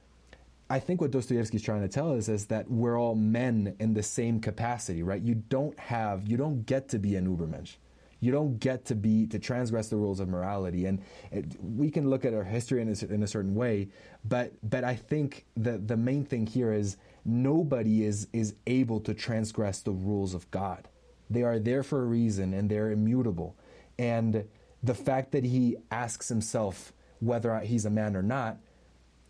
I 0.69 0.79
think 0.79 1.01
what 1.01 1.11
Dostoevsky 1.11 1.57
is 1.57 1.63
trying 1.63 1.81
to 1.81 1.89
tell 1.89 2.13
us 2.17 2.29
is 2.29 2.45
that 2.45 2.71
we're 2.71 2.99
all 2.99 3.13
men 3.13 3.75
in 3.79 3.93
the 3.93 4.03
same 4.03 4.39
capacity, 4.39 5.03
right? 5.03 5.21
You 5.21 5.35
don't 5.35 5.77
have, 5.77 6.27
you 6.27 6.37
don't 6.37 6.65
get 6.65 6.89
to 6.89 6.99
be 6.99 7.15
an 7.15 7.27
Ubermensch. 7.27 7.75
You 8.21 8.31
don't 8.31 8.59
get 8.59 8.85
to 8.85 8.95
be 8.95 9.27
to 9.27 9.39
transgress 9.39 9.89
the 9.89 9.97
rules 9.97 10.21
of 10.21 10.29
morality, 10.29 10.85
and 10.85 11.01
it, 11.31 11.57
we 11.61 11.91
can 11.91 12.09
look 12.09 12.23
at 12.23 12.33
our 12.33 12.45
history 12.45 12.81
in 12.81 12.87
a, 12.87 13.13
in 13.13 13.23
a 13.23 13.27
certain 13.27 13.55
way, 13.55 13.89
but 14.23 14.53
but 14.63 14.85
I 14.85 14.95
think 14.95 15.45
the 15.57 15.77
the 15.77 15.97
main 15.97 16.23
thing 16.23 16.47
here 16.47 16.71
is 16.71 16.95
nobody 17.25 18.03
is, 18.03 18.27
is 18.33 18.55
able 18.67 18.99
to 19.01 19.13
transgress 19.13 19.81
the 19.81 19.91
rules 19.91 20.33
of 20.33 20.49
God. 20.51 20.87
They 21.29 21.43
are 21.43 21.59
there 21.59 21.83
for 21.83 22.01
a 22.01 22.05
reason 22.05 22.53
and 22.53 22.69
they're 22.69 22.91
immutable. 22.91 23.55
And 23.97 24.45
the 24.83 24.93
fact 24.93 25.31
that 25.31 25.45
he 25.45 25.77
asks 25.91 26.29
himself 26.29 26.93
whether 27.19 27.57
he's 27.59 27.85
a 27.85 27.89
man 27.89 28.15
or 28.15 28.23
not 28.23 28.57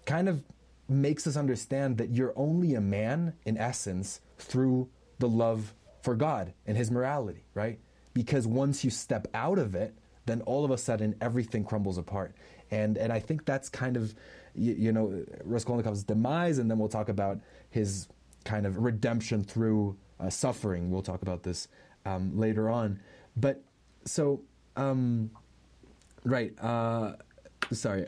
kind 0.05 0.29
of 0.29 0.43
makes 0.87 1.27
us 1.27 1.35
understand 1.37 1.97
that 1.97 2.09
you're 2.09 2.33
only 2.35 2.73
a 2.73 2.81
man 2.81 3.33
in 3.45 3.57
essence 3.57 4.21
through 4.37 4.89
the 5.19 5.27
love 5.29 5.73
for 6.01 6.15
God 6.15 6.53
and 6.65 6.77
his 6.77 6.89
morality, 6.89 7.43
right? 7.53 7.79
Because 8.13 8.45
once 8.47 8.83
you 8.83 8.89
step 8.89 9.27
out 9.33 9.57
of 9.57 9.75
it, 9.75 9.95
then 10.25 10.41
all 10.41 10.65
of 10.65 10.71
a 10.71 10.77
sudden 10.77 11.15
everything 11.21 11.63
crumbles 11.63 11.97
apart. 11.97 12.35
And 12.69 12.97
and 12.97 13.11
I 13.11 13.19
think 13.19 13.45
that's 13.45 13.69
kind 13.69 13.97
of 13.97 14.13
you, 14.53 14.73
you 14.73 14.91
know 14.91 15.23
Raskolnikov's 15.45 16.03
demise, 16.03 16.57
and 16.57 16.69
then 16.69 16.77
we'll 16.77 16.89
talk 16.89 17.09
about 17.09 17.39
his 17.69 18.07
kind 18.45 18.65
of 18.65 18.77
redemption 18.77 19.43
through 19.43 19.97
uh, 20.19 20.29
suffering. 20.29 20.91
We'll 20.91 21.01
talk 21.01 21.21
about 21.21 21.43
this 21.43 21.67
um, 22.05 22.37
later 22.37 22.69
on. 22.69 22.99
But 23.35 23.63
so 24.05 24.41
um, 24.75 25.31
right. 26.23 26.53
Uh, 26.61 27.13
sorry. 27.71 28.07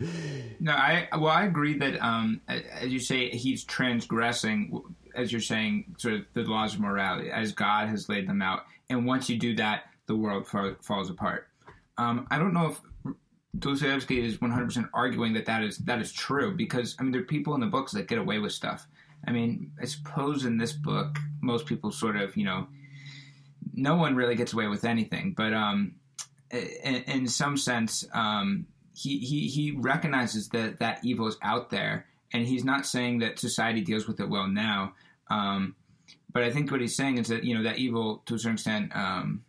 no, 0.60 0.72
I 0.72 1.08
well, 1.12 1.28
I 1.28 1.44
agree 1.44 1.78
that 1.78 2.02
um, 2.02 2.40
as 2.48 2.88
you 2.88 3.00
say, 3.00 3.30
he's 3.30 3.64
transgressing, 3.64 4.82
as 5.14 5.32
you're 5.32 5.40
saying, 5.40 5.94
sort 5.98 6.14
of 6.14 6.26
the 6.34 6.42
laws 6.42 6.74
of 6.74 6.80
morality 6.80 7.30
as 7.30 7.52
God 7.52 7.88
has 7.88 8.08
laid 8.08 8.28
them 8.28 8.42
out. 8.42 8.64
And 8.92 9.06
once 9.06 9.28
you 9.28 9.38
do 9.38 9.56
that, 9.56 9.84
the 10.06 10.14
world 10.14 10.46
falls 10.46 11.10
apart. 11.10 11.48
Um, 11.98 12.26
I 12.30 12.38
don't 12.38 12.54
know 12.54 12.66
if 12.66 12.80
Dostoevsky 13.58 14.24
is 14.24 14.38
100% 14.38 14.88
arguing 14.94 15.34
that 15.34 15.46
that 15.46 15.62
is 15.62 15.78
that 15.78 16.00
is 16.00 16.12
true 16.12 16.54
because 16.54 16.96
I 16.98 17.02
mean 17.02 17.12
there 17.12 17.20
are 17.20 17.24
people 17.24 17.54
in 17.54 17.60
the 17.60 17.66
books 17.66 17.92
that 17.92 18.08
get 18.08 18.18
away 18.18 18.38
with 18.38 18.52
stuff. 18.52 18.86
I 19.26 19.30
mean, 19.30 19.72
I 19.80 19.84
suppose 19.84 20.44
in 20.44 20.58
this 20.58 20.72
book 20.72 21.18
most 21.40 21.66
people 21.66 21.90
sort 21.90 22.16
of 22.16 22.36
you 22.36 22.44
know 22.44 22.66
no 23.74 23.96
one 23.96 24.16
really 24.16 24.34
gets 24.34 24.52
away 24.52 24.68
with 24.68 24.84
anything, 24.84 25.34
but 25.36 25.52
um, 25.52 25.94
in, 26.50 26.96
in 27.06 27.26
some 27.28 27.56
sense 27.56 28.04
um, 28.12 28.66
he, 28.94 29.18
he 29.18 29.48
he 29.48 29.72
recognizes 29.72 30.48
that 30.50 30.78
that 30.80 31.00
evil 31.04 31.26
is 31.26 31.36
out 31.42 31.70
there, 31.70 32.06
and 32.32 32.46
he's 32.46 32.64
not 32.64 32.86
saying 32.86 33.18
that 33.18 33.38
society 33.38 33.82
deals 33.82 34.06
with 34.06 34.20
it 34.20 34.28
well 34.28 34.48
now. 34.48 34.94
Um, 35.30 35.76
but 36.32 36.42
I 36.42 36.50
think 36.50 36.70
what 36.70 36.80
he's 36.80 36.96
saying 36.96 37.18
is 37.18 37.28
that 37.28 37.44
you 37.44 37.56
know 37.56 37.62
that 37.64 37.78
evil 37.78 38.22
to 38.26 38.34
a 38.34 38.38
certain 38.38 38.54
extent. 38.54 38.94
Um, 38.94 39.44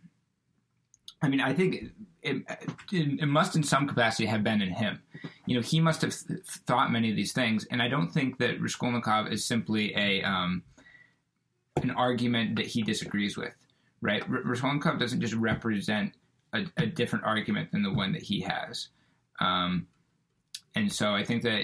I 1.22 1.28
mean, 1.28 1.40
I 1.40 1.54
think 1.54 1.92
it, 2.22 2.44
it, 2.92 3.20
it, 3.20 3.28
must 3.28 3.56
in 3.56 3.62
some 3.62 3.88
capacity 3.88 4.26
have 4.26 4.44
been 4.44 4.60
in 4.60 4.70
him. 4.70 5.00
You 5.46 5.56
know, 5.56 5.62
he 5.62 5.80
must 5.80 6.02
have 6.02 6.14
th- 6.14 6.40
thought 6.66 6.92
many 6.92 7.08
of 7.08 7.16
these 7.16 7.32
things, 7.32 7.66
and 7.70 7.80
I 7.80 7.88
don't 7.88 8.10
think 8.10 8.38
that 8.38 8.60
Raskolnikov 8.60 9.28
is 9.28 9.44
simply 9.44 9.94
a 9.96 10.22
um, 10.22 10.62
an 11.82 11.90
argument 11.92 12.56
that 12.56 12.66
he 12.66 12.82
disagrees 12.82 13.36
with. 13.36 13.54
Right? 14.02 14.22
R- 14.22 14.42
Raskolnikov 14.44 14.98
doesn't 14.98 15.20
just 15.20 15.34
represent 15.34 16.12
a, 16.52 16.66
a, 16.76 16.86
different 16.86 17.24
argument 17.24 17.72
than 17.72 17.82
the 17.82 17.92
one 17.92 18.12
that 18.12 18.22
he 18.22 18.40
has, 18.40 18.88
um, 19.40 19.86
and 20.74 20.92
so 20.92 21.14
I 21.14 21.24
think 21.24 21.42
that 21.44 21.62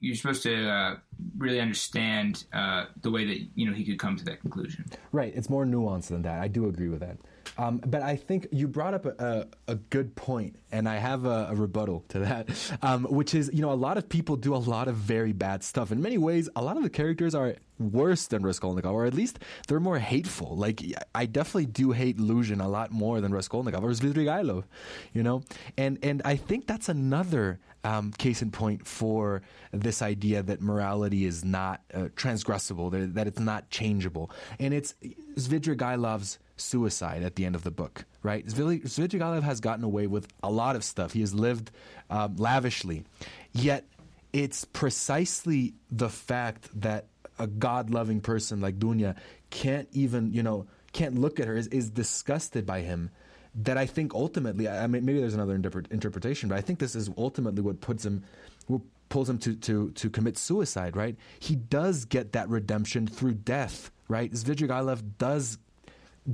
you're 0.00 0.16
supposed 0.16 0.42
to 0.44 0.68
uh, 0.68 0.96
really 1.36 1.60
understand 1.60 2.44
uh, 2.52 2.86
the 3.00 3.10
way 3.10 3.24
that 3.24 3.46
you 3.54 3.66
know 3.68 3.74
he 3.74 3.84
could 3.84 3.98
come 3.98 4.16
to 4.16 4.24
that 4.24 4.40
conclusion. 4.40 4.84
Right. 5.12 5.32
It's 5.34 5.50
more 5.50 5.64
nuanced 5.64 6.08
than 6.08 6.22
that. 6.22 6.40
I 6.40 6.48
do 6.48 6.66
agree 6.66 6.88
with 6.88 7.00
that. 7.00 7.18
Um, 7.58 7.80
but 7.86 8.02
I 8.02 8.16
think 8.16 8.48
you 8.50 8.66
brought 8.66 8.94
up 8.94 9.04
a, 9.04 9.46
a, 9.68 9.72
a 9.72 9.74
good 9.74 10.14
point, 10.14 10.56
and 10.70 10.88
I 10.88 10.96
have 10.96 11.24
a, 11.24 11.48
a 11.50 11.54
rebuttal 11.54 12.04
to 12.08 12.20
that, 12.20 12.48
um, 12.82 13.04
which 13.04 13.34
is, 13.34 13.50
you 13.52 13.60
know, 13.60 13.72
a 13.72 13.74
lot 13.74 13.98
of 13.98 14.08
people 14.08 14.36
do 14.36 14.54
a 14.54 14.56
lot 14.56 14.88
of 14.88 14.96
very 14.96 15.32
bad 15.32 15.62
stuff. 15.62 15.92
In 15.92 16.00
many 16.00 16.18
ways, 16.18 16.48
a 16.56 16.62
lot 16.62 16.76
of 16.76 16.82
the 16.82 16.90
characters 16.90 17.34
are 17.34 17.56
worse 17.78 18.26
than 18.26 18.42
Raskolnikov, 18.42 18.94
or 18.94 19.06
at 19.06 19.14
least 19.14 19.38
they're 19.68 19.80
more 19.80 19.98
hateful. 19.98 20.56
Like, 20.56 20.82
I 21.14 21.26
definitely 21.26 21.66
do 21.66 21.92
hate 21.92 22.18
Luzhin 22.18 22.62
a 22.62 22.68
lot 22.68 22.92
more 22.92 23.20
than 23.20 23.32
Raskolnikov 23.32 23.84
or 23.84 23.90
Svidrigailov, 23.90 24.64
you 25.12 25.22
know? 25.22 25.42
And, 25.76 25.98
and 26.02 26.22
I 26.24 26.36
think 26.36 26.66
that's 26.66 26.88
another 26.88 27.58
um, 27.84 28.12
case 28.12 28.42
in 28.42 28.50
point 28.50 28.86
for 28.86 29.42
this 29.72 30.02
idea 30.02 30.42
that 30.42 30.60
morality 30.60 31.24
is 31.26 31.44
not 31.44 31.80
uh, 31.92 32.08
transgressible, 32.14 33.14
that, 33.14 33.26
it's 33.26 33.40
not 33.40 33.70
changeable. 33.70 34.30
And 34.60 34.72
it's 34.72 34.94
Svidrigailov's 35.36 36.38
suicide 36.62 37.22
at 37.22 37.36
the 37.36 37.44
end 37.44 37.54
of 37.54 37.64
the 37.64 37.70
book, 37.70 38.04
right? 38.22 38.46
Svidrigailov 38.46 39.42
has 39.42 39.60
gotten 39.60 39.84
away 39.84 40.06
with 40.06 40.28
a 40.42 40.50
lot 40.50 40.76
of 40.76 40.84
stuff. 40.84 41.12
He 41.12 41.20
has 41.20 41.34
lived 41.34 41.70
um, 42.10 42.36
lavishly. 42.36 43.04
Yet 43.52 43.84
it's 44.32 44.64
precisely 44.64 45.74
the 45.90 46.08
fact 46.08 46.68
that 46.80 47.06
a 47.38 47.46
God 47.46 47.90
loving 47.90 48.20
person 48.20 48.60
like 48.60 48.78
Dunya 48.78 49.16
can't 49.50 49.88
even, 49.92 50.32
you 50.32 50.42
know, 50.42 50.66
can't 50.92 51.18
look 51.18 51.40
at 51.40 51.48
her, 51.48 51.56
is, 51.56 51.66
is 51.68 51.90
disgusted 51.90 52.66
by 52.66 52.80
him. 52.80 53.10
That 53.54 53.76
I 53.76 53.84
think 53.84 54.14
ultimately, 54.14 54.66
I 54.66 54.86
mean, 54.86 55.04
maybe 55.04 55.20
there's 55.20 55.34
another 55.34 55.54
interpret, 55.54 55.90
interpretation, 55.90 56.48
but 56.48 56.56
I 56.56 56.62
think 56.62 56.78
this 56.78 56.94
is 56.94 57.10
ultimately 57.18 57.60
what 57.60 57.82
puts 57.82 58.04
him, 58.04 58.24
what 58.66 58.80
pulls 59.10 59.28
him 59.28 59.36
to, 59.38 59.54
to, 59.56 59.90
to 59.90 60.08
commit 60.08 60.38
suicide, 60.38 60.96
right? 60.96 61.16
He 61.38 61.54
does 61.54 62.06
get 62.06 62.32
that 62.32 62.48
redemption 62.48 63.06
through 63.06 63.34
death, 63.34 63.90
right? 64.08 64.32
Svidrigailov 64.32 65.02
does 65.18 65.58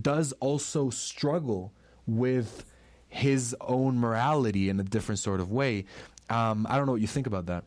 does 0.01 0.33
also 0.41 0.91
struggle 0.91 1.73
with 2.07 2.65
his 3.09 3.57
own 3.61 3.99
morality 3.99 4.69
in 4.69 4.79
a 4.81 4.83
different 4.83 5.19
sort 5.19 5.41
of 5.41 5.51
way. 5.51 5.87
Um, 6.31 6.67
I 6.69 6.77
don't 6.77 6.87
know 6.87 6.93
what 6.93 7.01
you 7.01 7.07
think 7.07 7.27
about 7.27 7.47
that. 7.47 7.65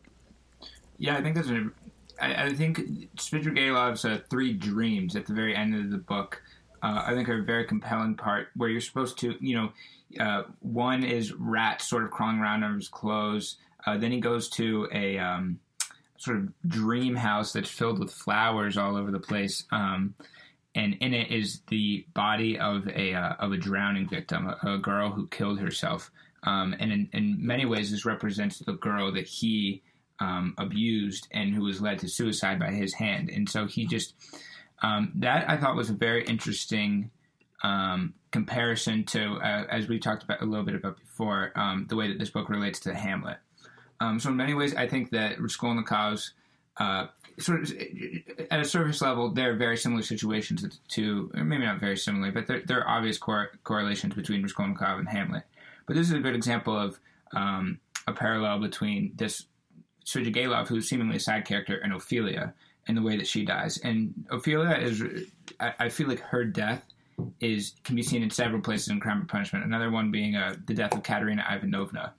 Yeah, 0.98 1.16
I 1.16 1.22
think 1.22 1.34
that's 1.34 1.48
a. 1.48 1.70
I, 2.20 2.44
I 2.44 2.54
think 2.54 2.78
Svidrigailov's 3.16 4.04
uh, 4.04 4.20
three 4.30 4.52
dreams 4.52 5.16
at 5.16 5.26
the 5.26 5.34
very 5.34 5.56
end 5.56 5.74
of 5.74 5.90
the 5.90 5.98
book. 5.98 6.42
Uh, 6.82 7.04
I 7.06 7.14
think 7.14 7.28
are 7.28 7.40
a 7.40 7.42
very 7.42 7.64
compelling 7.64 8.16
part 8.16 8.48
where 8.56 8.68
you're 8.68 8.80
supposed 8.80 9.18
to, 9.20 9.36
you 9.40 9.54
know, 9.56 9.72
uh, 10.20 10.42
one 10.60 11.04
is 11.04 11.32
rats 11.32 11.88
sort 11.88 12.04
of 12.04 12.10
crawling 12.10 12.38
around 12.38 12.64
under 12.64 12.76
his 12.76 12.88
clothes. 12.88 13.56
Uh, 13.86 13.96
then 13.98 14.12
he 14.12 14.20
goes 14.20 14.48
to 14.50 14.88
a 14.92 15.18
um, 15.18 15.58
sort 16.18 16.38
of 16.38 16.52
dream 16.68 17.16
house 17.16 17.52
that's 17.52 17.70
filled 17.70 17.98
with 17.98 18.12
flowers 18.12 18.76
all 18.76 18.96
over 18.96 19.10
the 19.10 19.20
place. 19.20 19.64
Um, 19.70 20.14
and 20.74 20.94
in 21.00 21.12
it 21.12 21.30
is 21.30 21.60
the 21.68 22.06
body 22.14 22.58
of 22.58 22.88
a 22.88 23.14
uh, 23.14 23.34
of 23.38 23.52
a 23.52 23.56
drowning 23.56 24.08
victim, 24.08 24.46
a, 24.46 24.74
a, 24.74 24.78
girl 24.78 25.10
who 25.10 25.26
killed 25.28 25.60
herself. 25.60 26.10
Um, 26.44 26.74
and 26.80 26.90
in, 26.90 27.08
in, 27.12 27.46
many 27.46 27.66
ways, 27.66 27.90
this 27.90 28.04
represents 28.04 28.58
the 28.58 28.72
girl 28.72 29.12
that 29.12 29.26
he 29.26 29.82
um, 30.18 30.54
abused 30.58 31.28
and 31.30 31.54
who 31.54 31.62
was 31.62 31.80
led 31.80 32.00
to 32.00 32.08
suicide 32.08 32.58
by 32.58 32.70
his 32.70 32.94
hand. 32.94 33.30
And 33.30 33.48
so 33.48 33.66
he 33.66 33.86
just 33.86 34.14
um, 34.82 35.12
that 35.16 35.48
I 35.48 35.56
thought 35.56 35.76
was 35.76 35.90
a 35.90 35.94
very 35.94 36.24
interesting 36.24 37.10
um, 37.62 38.14
comparison 38.32 39.04
to, 39.04 39.34
uh, 39.36 39.66
as 39.70 39.88
we 39.88 39.98
talked 39.98 40.24
about 40.24 40.42
a 40.42 40.44
little 40.44 40.64
bit 40.64 40.74
about 40.74 40.98
before, 40.98 41.52
um, 41.54 41.86
the 41.88 41.96
way 41.96 42.08
that 42.08 42.18
this 42.18 42.30
book 42.30 42.48
relates 42.48 42.80
to 42.80 42.94
Hamlet. 42.94 43.38
Um, 44.00 44.18
so 44.18 44.30
in 44.30 44.36
many 44.36 44.54
ways, 44.54 44.74
I 44.74 44.88
think 44.88 45.10
that 45.10 45.38
Raskolnikov's 45.38 46.32
uh, 46.78 47.06
sort 47.38 47.62
of 47.62 47.72
at 48.50 48.60
a 48.60 48.64
surface 48.64 49.00
level, 49.00 49.30
there 49.30 49.52
are 49.52 49.56
very 49.56 49.76
similar 49.76 50.02
situations 50.02 50.64
to, 50.88 51.30
or 51.34 51.44
maybe 51.44 51.64
not 51.64 51.80
very 51.80 51.96
similar, 51.96 52.32
but 52.32 52.46
there, 52.46 52.62
there 52.64 52.80
are 52.80 52.98
obvious 52.98 53.18
cor- 53.18 53.50
correlations 53.64 54.14
between 54.14 54.42
Raskolnikov 54.42 54.98
and 54.98 55.08
Hamlet. 55.08 55.44
But 55.86 55.96
this 55.96 56.08
is 56.08 56.14
a 56.14 56.20
good 56.20 56.34
example 56.34 56.76
of 56.78 56.98
um, 57.34 57.80
a 58.06 58.12
parallel 58.12 58.60
between 58.60 59.12
this 59.16 59.46
Svidrigailov, 60.04 60.68
who's 60.68 60.88
seemingly 60.88 61.16
a 61.16 61.20
side 61.20 61.44
character, 61.44 61.78
and 61.78 61.92
Ophelia, 61.92 62.54
and 62.86 62.96
the 62.96 63.02
way 63.02 63.16
that 63.16 63.26
she 63.26 63.44
dies. 63.44 63.78
And 63.78 64.26
Ophelia 64.30 64.76
is, 64.76 65.02
I, 65.60 65.74
I 65.78 65.88
feel 65.88 66.08
like 66.08 66.20
her 66.20 66.44
death 66.44 66.84
is 67.40 67.74
can 67.84 67.94
be 67.94 68.02
seen 68.02 68.22
in 68.22 68.30
several 68.30 68.60
places 68.60 68.88
in 68.88 68.98
Crime 68.98 69.20
and 69.20 69.28
Punishment. 69.28 69.64
Another 69.64 69.90
one 69.90 70.10
being 70.10 70.34
uh, 70.34 70.56
the 70.66 70.74
death 70.74 70.94
of 70.94 71.02
Katerina 71.02 71.44
Ivanovna, 71.48 72.14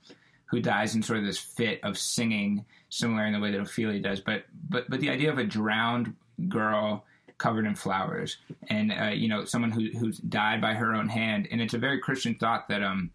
who 0.46 0.60
dies 0.60 0.94
in 0.94 1.02
sort 1.02 1.18
of 1.18 1.24
this 1.24 1.38
fit 1.38 1.80
of 1.82 1.98
singing, 1.98 2.64
similar 2.88 3.26
in 3.26 3.32
the 3.32 3.40
way 3.40 3.50
that 3.50 3.60
Ophelia 3.60 4.00
does. 4.00 4.20
But 4.20 4.44
but 4.68 4.88
but 4.88 5.00
the 5.00 5.10
idea 5.10 5.30
of 5.30 5.38
a 5.38 5.44
drowned 5.44 6.14
girl 6.48 7.04
covered 7.38 7.66
in 7.66 7.74
flowers, 7.74 8.36
and 8.68 8.92
uh, 8.92 9.06
you 9.06 9.28
know 9.28 9.44
someone 9.44 9.70
who 9.70 9.88
who's 9.98 10.18
died 10.18 10.60
by 10.60 10.74
her 10.74 10.94
own 10.94 11.08
hand, 11.08 11.48
and 11.50 11.60
it's 11.60 11.74
a 11.74 11.78
very 11.78 11.98
Christian 11.98 12.34
thought 12.34 12.68
that 12.68 12.82
um 12.82 13.10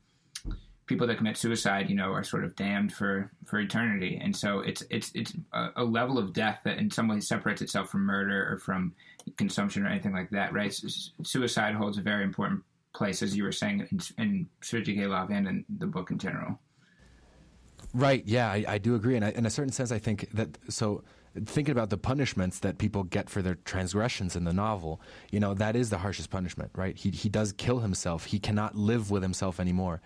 people 0.90 1.06
that 1.06 1.18
commit 1.18 1.38
suicide, 1.38 1.88
you 1.88 1.96
know, 1.96 2.12
are 2.12 2.24
sort 2.24 2.44
of 2.44 2.56
damned 2.56 2.92
for 2.92 3.32
for 3.46 3.60
eternity, 3.60 4.20
and 4.22 4.36
so 4.36 4.60
it's 4.60 4.84
it's 4.90 5.12
it's 5.14 5.34
a, 5.54 5.70
a 5.78 5.84
level 5.84 6.18
of 6.18 6.34
death 6.34 6.60
that 6.66 6.80
in 6.80 6.90
some 6.90 7.08
ways 7.08 7.28
separates 7.28 7.62
itself 7.62 7.90
from 7.90 8.02
murder 8.02 8.52
or 8.52 8.58
from 8.58 8.94
consumption 9.38 9.86
or 9.86 9.90
anything 9.90 10.14
like 10.14 10.32
that, 10.32 10.52
right? 10.52 10.74
Suicide 11.24 11.76
holds 11.76 11.98
a 12.00 12.02
very 12.02 12.24
important 12.24 12.64
place, 12.94 13.22
as 13.22 13.38
you 13.38 13.44
were 13.44 13.52
saying 13.52 13.88
in, 13.92 14.00
in 14.18 14.50
Svidrigailov 14.62 15.30
and 15.30 15.48
in 15.48 15.66
the 15.78 15.86
book 15.86 16.10
in 16.10 16.18
general. 16.18 16.60
Right. 17.94 18.24
Yeah, 18.26 18.52
I, 18.52 18.66
I 18.68 18.78
do 18.78 18.96
agree. 18.96 19.16
And 19.16 19.26
I, 19.26 19.30
in 19.32 19.46
a 19.46 19.50
certain 19.50 19.72
sense, 19.72 19.92
I 19.92 20.00
think 20.00 20.30
that 20.34 20.58
so 20.70 21.04
thinking 21.46 21.72
about 21.72 21.90
the 21.90 21.98
punishments 21.98 22.60
that 22.60 22.78
people 22.78 23.04
get 23.04 23.30
for 23.30 23.42
their 23.42 23.56
transgressions 23.56 24.36
in 24.36 24.44
the 24.44 24.54
novel, 24.54 25.00
you 25.32 25.40
know, 25.40 25.54
that 25.54 25.76
is 25.76 25.90
the 25.90 26.00
harshest 26.00 26.30
punishment, 26.30 26.72
right? 26.76 26.98
He, 26.98 27.12
he 27.12 27.30
does 27.30 27.52
kill 27.54 27.80
himself. 27.80 28.26
He 28.26 28.40
cannot 28.40 28.76
live 28.76 29.12
with 29.12 29.22
himself 29.24 29.60
anymore. 29.60 30.02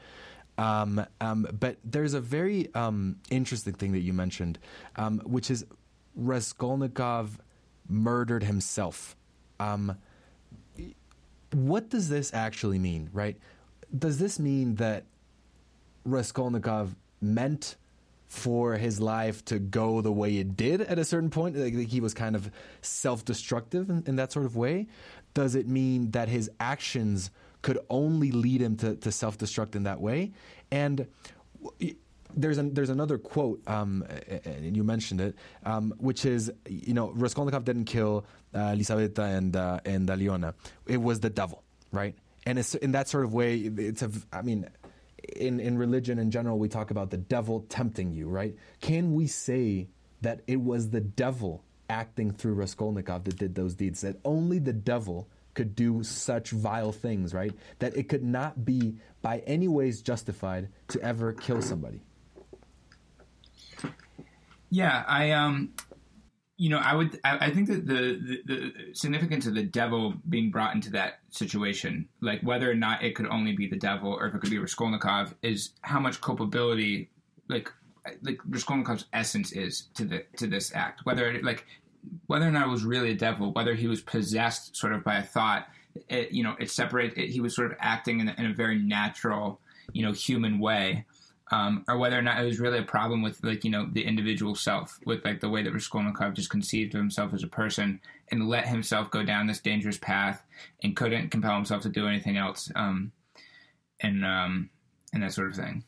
Um, 0.57 1.05
um, 1.19 1.47
but 1.59 1.77
there's 1.83 2.13
a 2.13 2.21
very 2.21 2.73
um, 2.75 3.17
interesting 3.31 3.73
thing 3.73 3.93
that 3.93 4.01
you 4.01 4.13
mentioned, 4.13 4.59
um, 4.97 5.19
which 5.25 5.49
is 5.49 5.65
Raskolnikov 6.15 7.39
murdered 7.87 8.43
himself. 8.43 9.15
Um, 9.59 9.97
what 11.51 11.89
does 11.89 12.09
this 12.09 12.33
actually 12.33 12.79
mean, 12.79 13.09
right? 13.13 13.37
Does 13.97 14.19
this 14.19 14.39
mean 14.39 14.75
that 14.75 15.05
Raskolnikov 16.05 16.95
meant 17.23 17.75
for 18.27 18.77
his 18.77 18.99
life 18.99 19.45
to 19.45 19.59
go 19.59 20.01
the 20.01 20.11
way 20.11 20.37
it 20.37 20.57
did 20.57 20.81
at 20.81 20.97
a 20.97 21.05
certain 21.05 21.29
point? 21.29 21.55
Like 21.55 21.87
he 21.87 22.01
was 22.01 22.13
kind 22.13 22.35
of 22.35 22.49
self 22.81 23.23
destructive 23.23 23.89
in, 23.89 24.03
in, 24.07 24.15
that 24.15 24.31
sort 24.31 24.45
of 24.45 24.55
way? 24.55 24.87
Does 25.33 25.55
it 25.55 25.67
mean 25.67 26.11
that 26.11 26.29
his 26.29 26.49
actions 26.59 27.29
could 27.61 27.79
only 27.89 28.31
lead 28.31 28.61
him 28.61 28.75
to, 28.77 28.95
to 28.95 29.11
self 29.11 29.37
destruct 29.37 29.75
in 29.75 29.83
that 29.83 30.01
way? 30.01 30.33
And 30.71 31.07
there's 32.35 32.57
an, 32.57 32.73
there's 32.73 32.89
another 32.89 33.17
quote, 33.17 33.61
um, 33.67 34.03
and 34.45 34.75
you 34.75 34.83
mentioned 34.83 35.21
it, 35.21 35.35
um, 35.65 35.93
which 35.97 36.25
is 36.25 36.51
you 36.67 36.93
know 36.93 37.11
Raskolnikov 37.11 37.63
didn't 37.65 37.85
kill 37.85 38.25
uh, 38.53 38.73
Lisaveta 38.73 39.37
and 39.37 39.55
uh, 39.55 39.79
and 39.85 40.07
Aliona. 40.09 40.53
It 40.87 41.01
was 41.01 41.19
the 41.19 41.29
devil, 41.29 41.63
right? 41.91 42.15
And 42.45 42.59
it's 42.59 42.75
in 42.75 42.91
that 42.93 43.07
sort 43.07 43.25
of 43.25 43.33
way. 43.33 43.57
It's 43.57 44.01
a 44.01 44.09
I 44.31 44.41
mean, 44.41 44.67
in 45.35 45.59
in 45.59 45.77
religion 45.77 46.19
in 46.19 46.31
general, 46.31 46.59
we 46.59 46.69
talk 46.69 46.91
about 46.91 47.09
the 47.09 47.17
devil 47.17 47.65
tempting 47.69 48.11
you, 48.11 48.27
right? 48.27 48.55
Can 48.81 49.13
we 49.13 49.27
say 49.27 49.87
that 50.21 50.41
it 50.47 50.61
was 50.61 50.89
the 50.89 51.01
devil 51.01 51.63
acting 51.89 52.31
through 52.31 52.53
Raskolnikov 52.53 53.23
that 53.25 53.37
did 53.37 53.55
those 53.55 53.75
deeds? 53.75 54.01
That 54.01 54.17
only 54.25 54.59
the 54.59 54.73
devil 54.73 55.27
could 55.53 55.75
do 55.75 56.03
such 56.03 56.49
vile 56.49 56.91
things, 56.91 57.33
right? 57.33 57.53
That 57.79 57.95
it 57.95 58.09
could 58.09 58.23
not 58.23 58.65
be 58.65 58.95
by 59.21 59.39
any 59.39 59.67
ways 59.67 60.01
justified 60.01 60.69
to 60.89 61.01
ever 61.01 61.33
kill 61.33 61.61
somebody. 61.61 62.01
Yeah, 64.69 65.03
I 65.07 65.31
um, 65.31 65.73
you 66.57 66.69
know, 66.69 66.77
I 66.77 66.93
would, 66.93 67.19
I, 67.23 67.47
I 67.47 67.49
think 67.51 67.67
that 67.67 67.87
the, 67.87 68.19
the, 68.21 68.41
the 68.45 68.73
significance 68.93 69.47
of 69.47 69.55
the 69.55 69.63
devil 69.63 70.13
being 70.29 70.51
brought 70.51 70.75
into 70.75 70.91
that 70.91 71.19
situation, 71.29 72.07
like 72.21 72.41
whether 72.41 72.69
or 72.69 72.75
not 72.75 73.03
it 73.03 73.15
could 73.15 73.27
only 73.27 73.53
be 73.53 73.67
the 73.67 73.77
devil 73.77 74.13
or 74.13 74.27
if 74.27 74.35
it 74.35 74.41
could 74.41 74.51
be 74.51 74.59
Raskolnikov, 74.59 75.33
is 75.41 75.71
how 75.81 75.99
much 75.99 76.21
culpability, 76.21 77.09
like, 77.49 77.71
like 78.21 78.37
Raskolnikov's 78.47 79.05
essence 79.13 79.51
is 79.51 79.87
to 79.95 80.05
the 80.05 80.25
to 80.37 80.45
this 80.45 80.75
act. 80.75 81.01
Whether 81.05 81.31
it, 81.31 81.43
like 81.43 81.65
whether 82.27 82.47
or 82.47 82.51
not 82.51 82.67
it 82.67 82.69
was 82.69 82.83
really 82.83 83.11
a 83.11 83.15
devil, 83.15 83.53
whether 83.53 83.73
he 83.73 83.87
was 83.87 84.01
possessed 84.01 84.75
sort 84.75 84.93
of 84.93 85.03
by 85.03 85.17
a 85.17 85.23
thought, 85.23 85.67
it, 86.09 86.31
you 86.31 86.43
know, 86.43 86.55
it 86.59 86.69
separated. 86.69 87.17
It, 87.17 87.29
he 87.29 87.39
was 87.39 87.55
sort 87.55 87.71
of 87.71 87.77
acting 87.79 88.19
in, 88.19 88.29
in 88.29 88.45
a 88.45 88.53
very 88.53 88.77
natural, 88.77 89.61
you 89.93 90.05
know, 90.05 90.11
human 90.11 90.59
way 90.59 91.05
um, 91.51 91.83
or 91.87 91.97
whether 91.97 92.17
or 92.17 92.21
not 92.21 92.41
it 92.41 92.45
was 92.45 92.59
really 92.59 92.79
a 92.79 92.83
problem 92.83 93.21
with 93.21 93.43
like 93.43 93.63
you 93.63 93.69
know 93.71 93.87
the 93.91 94.05
individual 94.05 94.55
self, 94.55 94.99
with 95.05 95.23
like 95.25 95.41
the 95.41 95.49
way 95.49 95.61
that 95.61 95.73
Raskolnikov 95.73 96.33
just 96.33 96.49
conceived 96.49 96.95
of 96.95 96.99
himself 96.99 97.33
as 97.33 97.43
a 97.43 97.47
person 97.47 97.99
and 98.31 98.47
let 98.47 98.67
himself 98.67 99.11
go 99.11 99.23
down 99.23 99.47
this 99.47 99.59
dangerous 99.59 99.97
path 99.97 100.43
and 100.81 100.95
couldn't 100.95 101.29
compel 101.29 101.55
himself 101.55 101.83
to 101.83 101.89
do 101.89 102.07
anything 102.07 102.37
else, 102.37 102.71
um, 102.75 103.11
and 103.99 104.25
um, 104.25 104.69
and 105.13 105.21
that 105.23 105.33
sort 105.33 105.49
of 105.49 105.55
thing. 105.55 105.83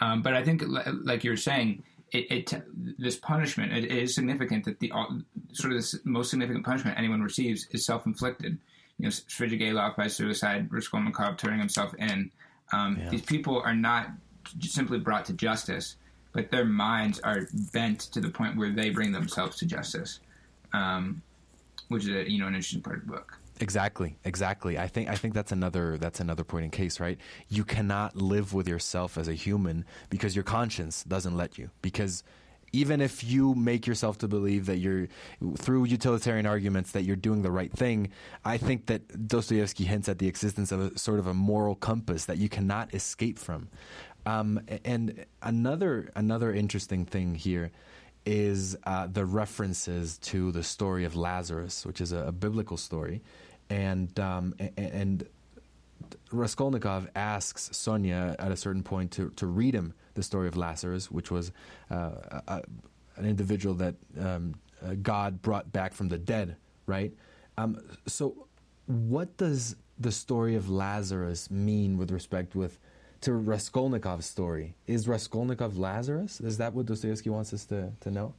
Um, 0.00 0.22
but 0.22 0.34
I 0.34 0.44
think, 0.44 0.62
like 1.02 1.24
you 1.24 1.30
were 1.30 1.36
saying, 1.36 1.82
it, 2.12 2.52
it 2.52 2.62
this 2.98 3.16
punishment 3.16 3.72
it, 3.72 3.84
it 3.84 3.90
is 3.90 4.14
significant 4.14 4.64
that 4.66 4.80
the 4.80 4.92
sort 5.52 5.72
of 5.72 5.82
the 5.82 6.00
most 6.04 6.30
significant 6.30 6.64
punishment 6.64 6.98
anyone 6.98 7.22
receives 7.22 7.66
is 7.70 7.84
self 7.84 8.06
inflicted. 8.06 8.58
You 8.98 9.04
know, 9.04 9.10
Svidrigailov 9.10 9.96
by 9.96 10.08
suicide, 10.08 10.72
Raskolnikov 10.72 11.36
turning 11.36 11.60
himself 11.60 11.94
in. 11.98 12.30
Um, 12.72 12.98
yeah. 13.00 13.10
These 13.10 13.22
people 13.22 13.62
are 13.62 13.74
not 13.74 14.08
simply 14.60 14.98
brought 14.98 15.24
to 15.26 15.32
justice, 15.32 15.96
but 16.32 16.50
their 16.50 16.64
minds 16.64 17.20
are 17.20 17.48
bent 17.72 18.00
to 18.00 18.20
the 18.20 18.28
point 18.28 18.56
where 18.56 18.70
they 18.70 18.90
bring 18.90 19.12
themselves 19.12 19.56
to 19.58 19.66
justice, 19.66 20.20
um, 20.72 21.22
which 21.88 22.04
is 22.04 22.10
a, 22.10 22.30
you 22.30 22.38
know 22.38 22.46
an 22.46 22.54
interesting 22.54 22.82
part 22.82 22.98
of 22.98 23.06
the 23.06 23.12
book. 23.12 23.38
Exactly, 23.60 24.16
exactly. 24.24 24.78
I 24.78 24.86
think 24.86 25.08
I 25.08 25.16
think 25.16 25.34
that's 25.34 25.52
another 25.52 25.98
that's 25.98 26.20
another 26.20 26.44
point 26.44 26.64
in 26.64 26.70
case, 26.70 27.00
right? 27.00 27.18
You 27.48 27.64
cannot 27.64 28.14
live 28.14 28.54
with 28.54 28.68
yourself 28.68 29.18
as 29.18 29.26
a 29.28 29.34
human 29.34 29.84
because 30.10 30.36
your 30.36 30.44
conscience 30.44 31.02
doesn't 31.02 31.36
let 31.36 31.58
you. 31.58 31.70
Because 31.82 32.22
even 32.72 33.00
if 33.00 33.24
you 33.24 33.54
make 33.54 33.86
yourself 33.86 34.18
to 34.18 34.28
believe 34.28 34.66
that 34.66 34.76
you're 34.76 35.08
through 35.56 35.84
utilitarian 35.84 36.46
arguments 36.46 36.92
that 36.92 37.02
you're 37.02 37.16
doing 37.16 37.42
the 37.42 37.50
right 37.50 37.72
thing, 37.72 38.10
I 38.44 38.58
think 38.58 38.86
that 38.86 39.26
Dostoevsky 39.26 39.84
hints 39.84 40.08
at 40.08 40.18
the 40.18 40.28
existence 40.28 40.70
of 40.70 40.80
a 40.80 40.98
sort 40.98 41.18
of 41.18 41.26
a 41.26 41.34
moral 41.34 41.74
compass 41.74 42.26
that 42.26 42.38
you 42.38 42.48
cannot 42.48 42.94
escape 42.94 43.38
from. 43.38 43.68
Um, 44.28 44.60
and 44.84 45.24
another 45.42 46.10
another 46.14 46.52
interesting 46.52 47.06
thing 47.06 47.34
here 47.34 47.70
is 48.26 48.76
uh, 48.84 49.06
the 49.06 49.24
references 49.24 50.18
to 50.18 50.52
the 50.52 50.62
story 50.62 51.06
of 51.06 51.16
Lazarus, 51.16 51.86
which 51.86 52.02
is 52.02 52.12
a, 52.12 52.26
a 52.26 52.32
biblical 52.32 52.76
story, 52.76 53.22
and 53.70 54.20
um, 54.20 54.54
and 54.76 55.26
Raskolnikov 56.30 57.08
asks 57.16 57.70
Sonia 57.74 58.36
at 58.38 58.52
a 58.52 58.56
certain 58.56 58.82
point 58.82 59.12
to, 59.12 59.30
to 59.30 59.46
read 59.46 59.74
him 59.74 59.94
the 60.12 60.22
story 60.22 60.46
of 60.46 60.58
Lazarus, 60.58 61.10
which 61.10 61.30
was 61.30 61.50
uh, 61.90 62.10
a, 62.48 62.62
an 63.16 63.24
individual 63.24 63.74
that 63.76 63.94
um, 64.20 64.54
uh, 64.84 64.94
God 65.00 65.40
brought 65.40 65.72
back 65.72 65.94
from 65.94 66.08
the 66.08 66.18
dead, 66.18 66.56
right? 66.84 67.14
Um, 67.56 67.80
so, 68.06 68.46
what 68.84 69.38
does 69.38 69.76
the 69.98 70.12
story 70.12 70.54
of 70.54 70.68
Lazarus 70.68 71.50
mean 71.50 71.96
with 71.96 72.10
respect 72.10 72.54
with 72.54 72.78
to 73.22 73.32
Raskolnikov's 73.32 74.26
story. 74.26 74.74
Is 74.86 75.08
Raskolnikov 75.08 75.76
Lazarus? 75.76 76.40
Is 76.40 76.58
that 76.58 76.74
what 76.74 76.86
Dostoevsky 76.86 77.30
wants 77.30 77.52
us 77.52 77.64
to, 77.66 77.92
to 78.00 78.10
know? 78.10 78.34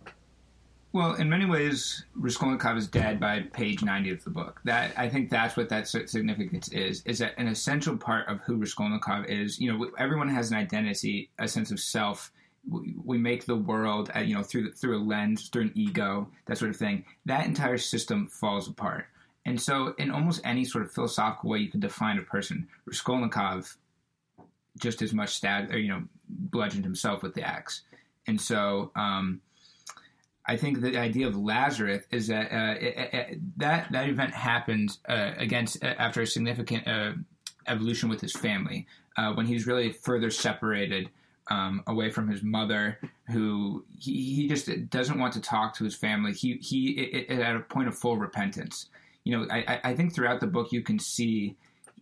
Well, 0.91 1.13
in 1.15 1.30
many 1.30 1.45
ways, 1.45 2.05
Raskolnikov 2.15 2.75
is 2.77 2.88
dead 2.88 3.19
by 3.19 3.41
page 3.41 3.84
90 3.84 4.09
of 4.09 4.23
the 4.23 4.32
book. 4.32 4.59
That 4.63 4.91
I 4.97 5.07
think 5.07 5.30
that's 5.30 5.55
what 5.55 5.69
that 5.69 5.88
significance 5.88 6.69
is. 6.69 7.03
Is 7.05 7.19
that 7.19 7.36
an 7.38 7.47
essential 7.47 7.95
part 7.95 8.27
of 8.27 8.39
who 8.41 8.55
Raskolnikov 8.55 9.25
is? 9.25 9.59
You 9.59 9.71
know, 9.71 9.91
everyone 9.99 10.30
has 10.30 10.49
an 10.49 10.57
identity, 10.57 11.30
a 11.38 11.47
sense 11.47 11.69
of 11.69 11.80
self. 11.80 12.32
We 13.05 13.19
make 13.19 13.45
the 13.45 13.55
world, 13.55 14.09
uh, 14.15 14.19
you 14.19 14.34
know, 14.34 14.41
through 14.41 14.71
through 14.71 14.97
a 14.97 15.03
lens, 15.03 15.49
through 15.49 15.63
an 15.63 15.71
ego, 15.75 16.27
that 16.47 16.57
sort 16.57 16.71
of 16.71 16.77
thing. 16.77 17.05
That 17.25 17.45
entire 17.45 17.77
system 17.77 18.27
falls 18.27 18.67
apart. 18.67 19.05
And 19.45 19.61
so, 19.61 19.93
in 19.99 20.09
almost 20.09 20.41
any 20.43 20.65
sort 20.65 20.84
of 20.84 20.91
philosophical 20.91 21.51
way 21.51 21.59
you 21.59 21.69
could 21.69 21.82
define 21.82 22.17
a 22.17 22.23
person, 22.23 22.67
Raskolnikov 22.86 23.77
just 24.78 25.01
as 25.01 25.13
much 25.13 25.36
stabbed 25.36 25.74
or 25.74 25.78
you 25.78 25.89
know 25.89 26.03
bludgeoned 26.28 26.84
himself 26.84 27.24
with 27.24 27.34
the 27.34 27.41
axe. 27.41 27.82
And 28.28 28.39
so 28.39 28.91
um, 28.95 29.41
I 30.45 30.57
think 30.57 30.82
the 30.82 30.97
idea 30.97 31.28
of 31.28 31.36
Lazarus 31.36 32.05
is 32.11 32.28
that 32.28 32.51
uh, 32.51 32.76
it, 32.80 33.13
it, 33.13 33.39
that 33.57 33.91
that 33.91 34.09
event 34.09 34.34
happened 34.34 34.97
uh, 35.07 35.32
against 35.38 35.84
uh, 35.84 35.93
after 35.97 36.22
a 36.22 36.28
significant 36.28 36.88
uh, 36.88 37.13
evolution 37.67 38.09
with 38.09 38.22
his 38.22 38.34
family 38.34 38.88
uh, 39.17 39.34
when 39.34 39.45
he's 39.45 39.67
really 39.67 39.91
further 39.91 40.30
separated. 40.30 41.09
Um, 41.51 41.82
away 41.88 42.11
from 42.11 42.28
his 42.28 42.43
mother, 42.43 42.99
who 43.32 43.84
he, 43.97 44.36
he 44.36 44.47
just 44.47 44.70
doesn't 44.91 45.17
want 45.17 45.34
to 45.34 45.41
talk 45.41 45.76
to 45.78 45.84
his 45.84 45.95
family. 45.95 46.32
He 46.32 46.57
he 46.57 46.91
it, 46.91 47.39
at 47.39 47.55
a 47.55 47.61
point 47.61 47.88
of 47.88 47.97
full 47.97 48.17
repentance. 48.17 48.86
You 49.24 49.36
know, 49.36 49.47
I, 49.49 49.80
I 49.84 49.95
think 49.95 50.13
throughout 50.13 50.41
the 50.41 50.45
book 50.45 50.72
you 50.72 50.84
can 50.84 50.99
see 50.99 51.55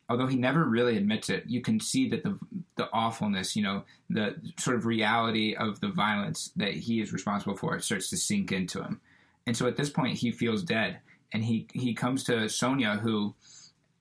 although 0.09 0.27
he 0.27 0.37
never 0.37 0.63
really 0.63 0.97
admits 0.97 1.29
it, 1.29 1.43
you 1.47 1.61
can 1.61 1.79
see 1.79 2.09
that 2.09 2.23
the 2.23 2.37
the 2.75 2.89
awfulness, 2.93 3.55
you 3.55 3.63
know, 3.63 3.83
the 4.09 4.35
sort 4.57 4.75
of 4.75 4.85
reality 4.85 5.55
of 5.55 5.79
the 5.79 5.89
violence 5.89 6.51
that 6.55 6.73
he 6.73 7.01
is 7.01 7.11
responsible 7.11 7.57
for 7.57 7.79
starts 7.79 8.09
to 8.09 8.17
sink 8.17 8.51
into 8.51 8.81
him. 8.81 9.01
And 9.45 9.57
so 9.57 9.67
at 9.67 9.77
this 9.77 9.89
point, 9.89 10.17
he 10.17 10.31
feels 10.31 10.63
dead, 10.63 10.99
and 11.33 11.43
he 11.43 11.67
he 11.73 11.93
comes 11.93 12.23
to 12.25 12.47
Sonia, 12.49 12.95
who, 12.95 13.33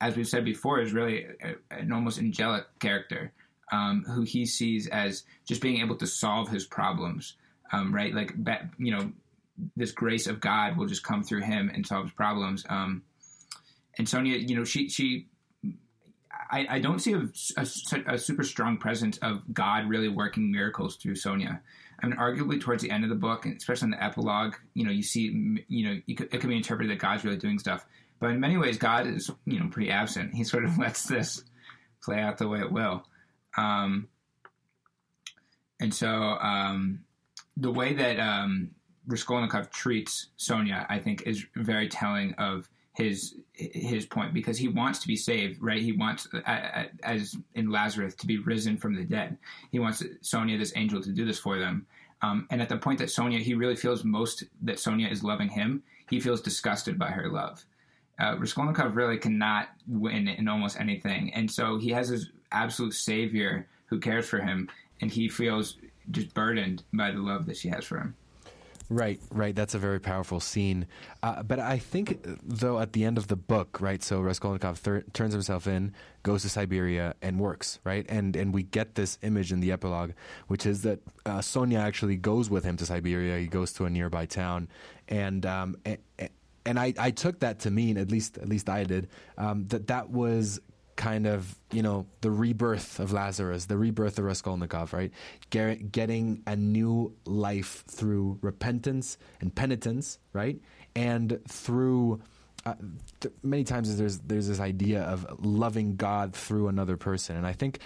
as 0.01 0.17
we've 0.17 0.29
said 0.29 0.45
before, 0.45 0.81
is 0.81 0.93
really 0.93 1.27
a, 1.43 1.55
an 1.71 1.93
almost 1.93 2.19
angelic 2.19 2.65
character, 2.79 3.33
um, 3.73 4.05
who 4.07 4.23
he 4.23 4.47
sees 4.47 4.87
as 4.89 5.25
just 5.45 5.63
being 5.63 5.81
able 5.81 5.97
to 5.97 6.07
solve 6.07 6.49
his 6.49 6.67
problems, 6.67 7.35
um, 7.73 7.95
right? 7.95 8.15
Like, 8.15 8.33
you 8.79 8.93
know, 8.93 9.13
this 9.77 9.93
grace 9.93 10.27
of 10.27 10.41
God 10.41 10.77
will 10.77 10.87
just 10.87 11.03
come 11.03 11.23
through 11.23 11.43
him 11.43 11.71
and 11.73 11.87
solve 11.87 12.05
his 12.05 12.13
problems. 12.13 12.65
Um, 12.69 13.03
and 13.99 14.09
Sonia, 14.09 14.37
you 14.37 14.57
know, 14.57 14.65
she 14.65 14.89
she 14.89 15.27
I, 16.51 16.67
I 16.71 16.79
don't 16.79 16.99
see 16.99 17.13
a, 17.13 17.29
a, 17.57 17.67
a, 18.15 18.19
super 18.19 18.43
strong 18.43 18.77
presence 18.77 19.19
of 19.19 19.43
God 19.53 19.89
really 19.89 20.09
working 20.09 20.51
miracles 20.51 20.97
through 20.97 21.17
Sonia. 21.17 21.61
I 22.03 22.07
mean, 22.07 22.17
arguably 22.17 22.61
towards 22.61 22.83
the 22.83 22.91
end 22.91 23.05
of 23.05 23.11
the 23.11 23.17
book, 23.17 23.47
especially 23.47 23.87
in 23.87 23.91
the 23.93 24.05
epilogue, 24.05 24.55
you 24.75 24.85
know, 24.85 24.91
you 24.91 25.03
see, 25.03 25.65
you 25.69 25.87
know, 25.89 26.01
it 26.07 26.41
can 26.41 26.49
be 26.49 26.57
interpreted 26.57 26.91
that 26.91 27.01
God's 27.01 27.25
really 27.25 27.39
doing 27.39 27.59
stuff. 27.59 27.87
But 28.19 28.31
in 28.31 28.41
many 28.41 28.57
ways, 28.57 28.79
God 28.79 29.07
is, 29.07 29.31
you 29.45 29.61
know, 29.61 29.69
pretty 29.69 29.91
absent. 29.91 30.35
He 30.35 30.45
sort 30.45 30.65
of 30.65 30.79
lets 30.79 31.05
this 31.05 31.45
play 32.03 32.21
out 32.21 32.39
the 32.39 32.49
way 32.49 32.61
it 32.61 32.71
will. 32.71 33.07
Um, 33.57 34.09
and 35.81 35.93
so 35.93 36.09
um, 36.09 37.01
the 37.57 37.71
way 37.71 37.95
that 37.95 38.19
um, 38.19 38.71
Raskolnikov 39.07 39.71
treats 39.71 40.29
Sonia, 40.37 40.87
I 40.89 40.99
think, 40.99 41.23
is 41.23 41.45
very 41.55 41.89
telling 41.89 42.35
of 42.35 42.69
his 42.97 43.35
his 43.53 44.07
point 44.07 44.33
because 44.33 44.57
he 44.57 44.69
wants 44.69 44.99
to 45.01 45.07
be 45.07 45.17
saved, 45.17 45.63
right? 45.63 45.83
He 45.83 45.93
wants, 45.93 46.29
as 47.03 47.37
in 47.55 47.71
Lazarus, 47.71 48.15
to 48.15 48.27
be 48.27 48.39
risen 48.39 48.79
from 48.79 48.95
the 48.95 49.05
dead. 49.05 49.37
He 49.71 49.79
wants 49.79 50.03
Sonia, 50.23 50.57
this 50.57 50.73
angel, 50.77 51.03
to 51.03 51.11
do 51.11 51.27
this 51.27 51.39
for 51.39 51.59
them. 51.59 51.87
Um, 52.23 52.47
and 52.51 52.63
at 52.63 52.71
the 52.71 52.79
point 52.79 52.99
that 53.01 53.11
Sonia, 53.11 53.39
he 53.41 53.55
really 53.55 53.77
feels 53.77 54.03
most 54.03 54.45
that 54.63 54.79
Sonia 54.79 55.09
is 55.09 55.23
loving 55.23 55.51
him, 55.51 55.83
he 56.09 56.21
feels 56.21 56.41
disgusted 56.41 56.99
by 56.99 57.11
her 57.11 57.29
love. 57.29 57.65
Uh, 58.19 58.37
Raskolnikov 58.39 58.97
really 58.97 59.19
cannot 59.19 59.69
win 59.87 60.27
in 60.29 60.49
almost 60.49 60.81
anything, 60.81 61.35
and 61.35 61.51
so 61.51 61.77
he 61.77 61.91
has 61.91 62.09
his 62.09 62.31
absolute 62.51 62.95
savior 62.95 63.69
who 63.87 64.01
cares 64.01 64.27
for 64.27 64.39
him, 64.39 64.71
and 65.03 65.11
he 65.11 65.29
feels 65.29 65.77
just 66.11 66.33
burdened 66.33 66.83
by 66.95 67.11
the 67.11 67.19
love 67.21 67.45
that 67.45 67.59
she 67.59 67.69
has 67.69 67.85
for 67.85 67.99
him. 67.99 68.17
Right, 68.89 69.21
right. 69.33 69.55
That's 69.55 69.75
a 69.75 69.81
very 69.81 69.99
powerful 69.99 70.39
scene. 70.39 70.87
Uh, 71.21 71.43
but 71.43 71.59
I 71.59 71.77
think, 71.79 72.21
though, 72.45 72.79
at 72.79 72.93
the 72.93 73.05
end 73.05 73.19
of 73.19 73.27
the 73.27 73.35
book, 73.35 73.81
right? 73.81 74.01
So 74.01 74.21
Raskolnikov 74.21 74.79
thir- 74.79 75.05
turns 75.13 75.33
himself 75.33 75.67
in, 75.67 75.93
goes 76.23 76.43
to 76.43 76.49
Siberia, 76.49 77.15
and 77.21 77.41
works, 77.41 77.81
right? 77.83 78.07
And 78.09 78.37
and 78.37 78.55
we 78.55 78.63
get 78.63 78.95
this 78.95 79.19
image 79.23 79.51
in 79.51 79.59
the 79.59 79.73
epilogue, 79.73 80.13
which 80.47 80.67
is 80.67 80.83
that 80.83 81.01
uh, 81.25 81.41
Sonia 81.41 81.81
actually 81.81 82.17
goes 82.17 82.49
with 82.49 82.63
him 82.63 82.77
to 82.77 82.87
Siberia. 82.87 83.39
He 83.39 83.49
goes 83.49 83.73
to 83.73 83.87
a 83.87 83.91
nearby 83.91 84.25
town, 84.25 84.69
and 85.09 85.45
um, 85.45 85.77
and, 85.85 85.99
and 86.67 86.79
I, 86.79 86.95
I 86.99 87.11
took 87.11 87.41
that 87.41 87.61
to 87.61 87.71
mean, 87.71 87.97
at 87.97 88.11
least 88.11 88.39
at 88.39 88.49
least 88.49 88.69
I 88.69 88.85
did, 88.85 89.09
um, 89.39 89.67
that 89.69 89.89
that 89.89 90.11
was 90.11 90.61
kind 90.97 91.27
of 91.27 91.55
you 91.71 91.83
know 91.83 92.07
the 92.23 92.31
rebirth 92.31 92.99
of 92.99 93.13
Lazarus, 93.13 93.67
the 93.67 93.77
rebirth 93.77 94.19
of 94.19 94.25
Raskolnikov, 94.25 94.93
right? 94.93 95.13
getting 95.51 96.43
a 96.47 96.57
new 96.57 97.15
life 97.25 97.85
through 97.89 98.39
repentance 98.43 99.19
and 99.41 99.55
penitence, 99.55 100.19
right? 100.33 100.61
And 100.95 101.41
through 101.47 102.21
uh, 102.65 102.75
th- 103.21 103.35
many 103.43 103.65
times 103.65 103.97
there's 103.97 104.19
there's 104.19 104.49
this 104.49 104.61
idea 104.61 105.03
of 105.03 105.27
loving 105.45 105.97
God 105.97 106.35
through 106.35 106.69
another 106.69 106.97
person, 106.97 107.37
and 107.37 107.47
I 107.47 107.53
think 107.53 107.79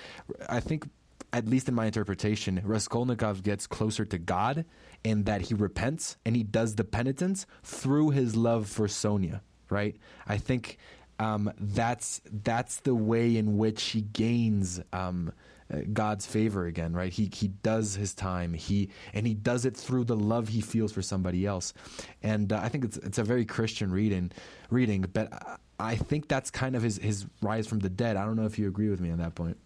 I 0.48 0.60
think 0.60 0.88
at 1.32 1.46
least 1.46 1.68
in 1.68 1.74
my 1.74 1.86
interpretation, 1.86 2.60
Raskolnikov 2.64 3.42
gets 3.42 3.66
closer 3.66 4.04
to 4.04 4.18
God 4.18 4.64
in 5.04 5.24
that 5.24 5.42
he 5.42 5.54
repents 5.54 6.16
and 6.24 6.34
he 6.34 6.42
does 6.42 6.74
the 6.74 6.84
penitence 6.84 7.46
through 7.62 8.10
his 8.10 8.36
love 8.36 8.68
for 8.68 8.88
Sonia, 8.88 9.42
right? 9.68 9.96
I 10.26 10.38
think 10.38 10.78
um, 11.20 11.52
that's 11.60 12.22
that's 12.42 12.76
the 12.80 12.94
way 12.94 13.36
in 13.36 13.58
which 13.58 13.82
he 13.82 14.00
gains 14.00 14.80
um, 14.94 15.30
uh, 15.72 15.80
God's 15.92 16.24
favor 16.24 16.64
again, 16.64 16.94
right? 16.94 17.12
He 17.12 17.30
he 17.32 17.48
does 17.48 17.94
his 17.94 18.14
time, 18.14 18.54
he 18.54 18.88
and 19.12 19.26
he 19.26 19.34
does 19.34 19.66
it 19.66 19.76
through 19.76 20.04
the 20.04 20.16
love 20.16 20.48
he 20.48 20.62
feels 20.62 20.92
for 20.92 21.02
somebody 21.02 21.44
else, 21.44 21.74
and 22.22 22.50
uh, 22.50 22.60
I 22.62 22.70
think 22.70 22.86
it's 22.86 22.96
it's 22.96 23.18
a 23.18 23.22
very 23.22 23.44
Christian 23.44 23.92
reading, 23.92 24.32
reading. 24.70 25.04
But 25.12 25.60
I 25.78 25.94
think 25.94 26.26
that's 26.26 26.50
kind 26.50 26.74
of 26.74 26.82
his 26.82 26.96
his 26.96 27.26
rise 27.42 27.66
from 27.66 27.80
the 27.80 27.90
dead. 27.90 28.16
I 28.16 28.24
don't 28.24 28.36
know 28.36 28.46
if 28.46 28.58
you 28.58 28.66
agree 28.66 28.88
with 28.88 29.02
me 29.02 29.10
on 29.10 29.18
that 29.18 29.34
point. 29.34 29.58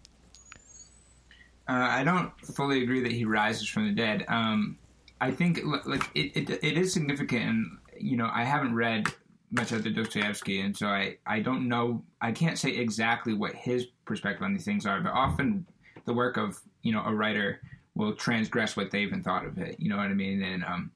Uh, 1.69 1.87
I 1.89 2.03
don't 2.03 2.37
fully 2.41 2.83
agree 2.83 2.99
that 2.99 3.13
he 3.13 3.23
rises 3.23 3.65
from 3.65 3.87
the 3.87 3.93
dead. 3.93 4.25
Um, 4.27 4.77
I 5.21 5.31
think 5.31 5.61
like 5.85 6.03
it, 6.13 6.35
it, 6.35 6.49
it 6.49 6.77
is 6.77 6.91
significant, 6.91 7.43
and 7.45 7.77
you 7.97 8.17
know 8.17 8.29
I 8.29 8.43
haven't 8.43 8.75
read 8.75 9.07
the 9.55 9.89
Dostoevsky, 9.89 10.61
and 10.61 10.75
so 10.75 10.87
I, 10.87 11.17
I 11.25 11.39
don't 11.39 11.67
know 11.67 12.03
I 12.21 12.31
can't 12.31 12.57
say 12.57 12.71
exactly 12.71 13.33
what 13.33 13.53
his 13.53 13.87
perspective 14.05 14.43
on 14.43 14.53
these 14.53 14.65
things 14.65 14.85
are, 14.85 15.01
but 15.01 15.13
often 15.13 15.65
the 16.05 16.13
work 16.13 16.37
of 16.37 16.59
you 16.81 16.91
know 16.91 17.03
a 17.05 17.13
writer 17.13 17.61
will 17.95 18.13
transgress 18.13 18.75
what 18.75 18.91
they 18.91 18.99
even 18.99 19.23
thought 19.23 19.45
of 19.45 19.57
it. 19.57 19.79
You 19.79 19.89
know 19.89 19.97
what 19.97 20.07
I 20.07 20.13
mean? 20.13 20.43
And 20.43 20.63
um, 20.65 20.91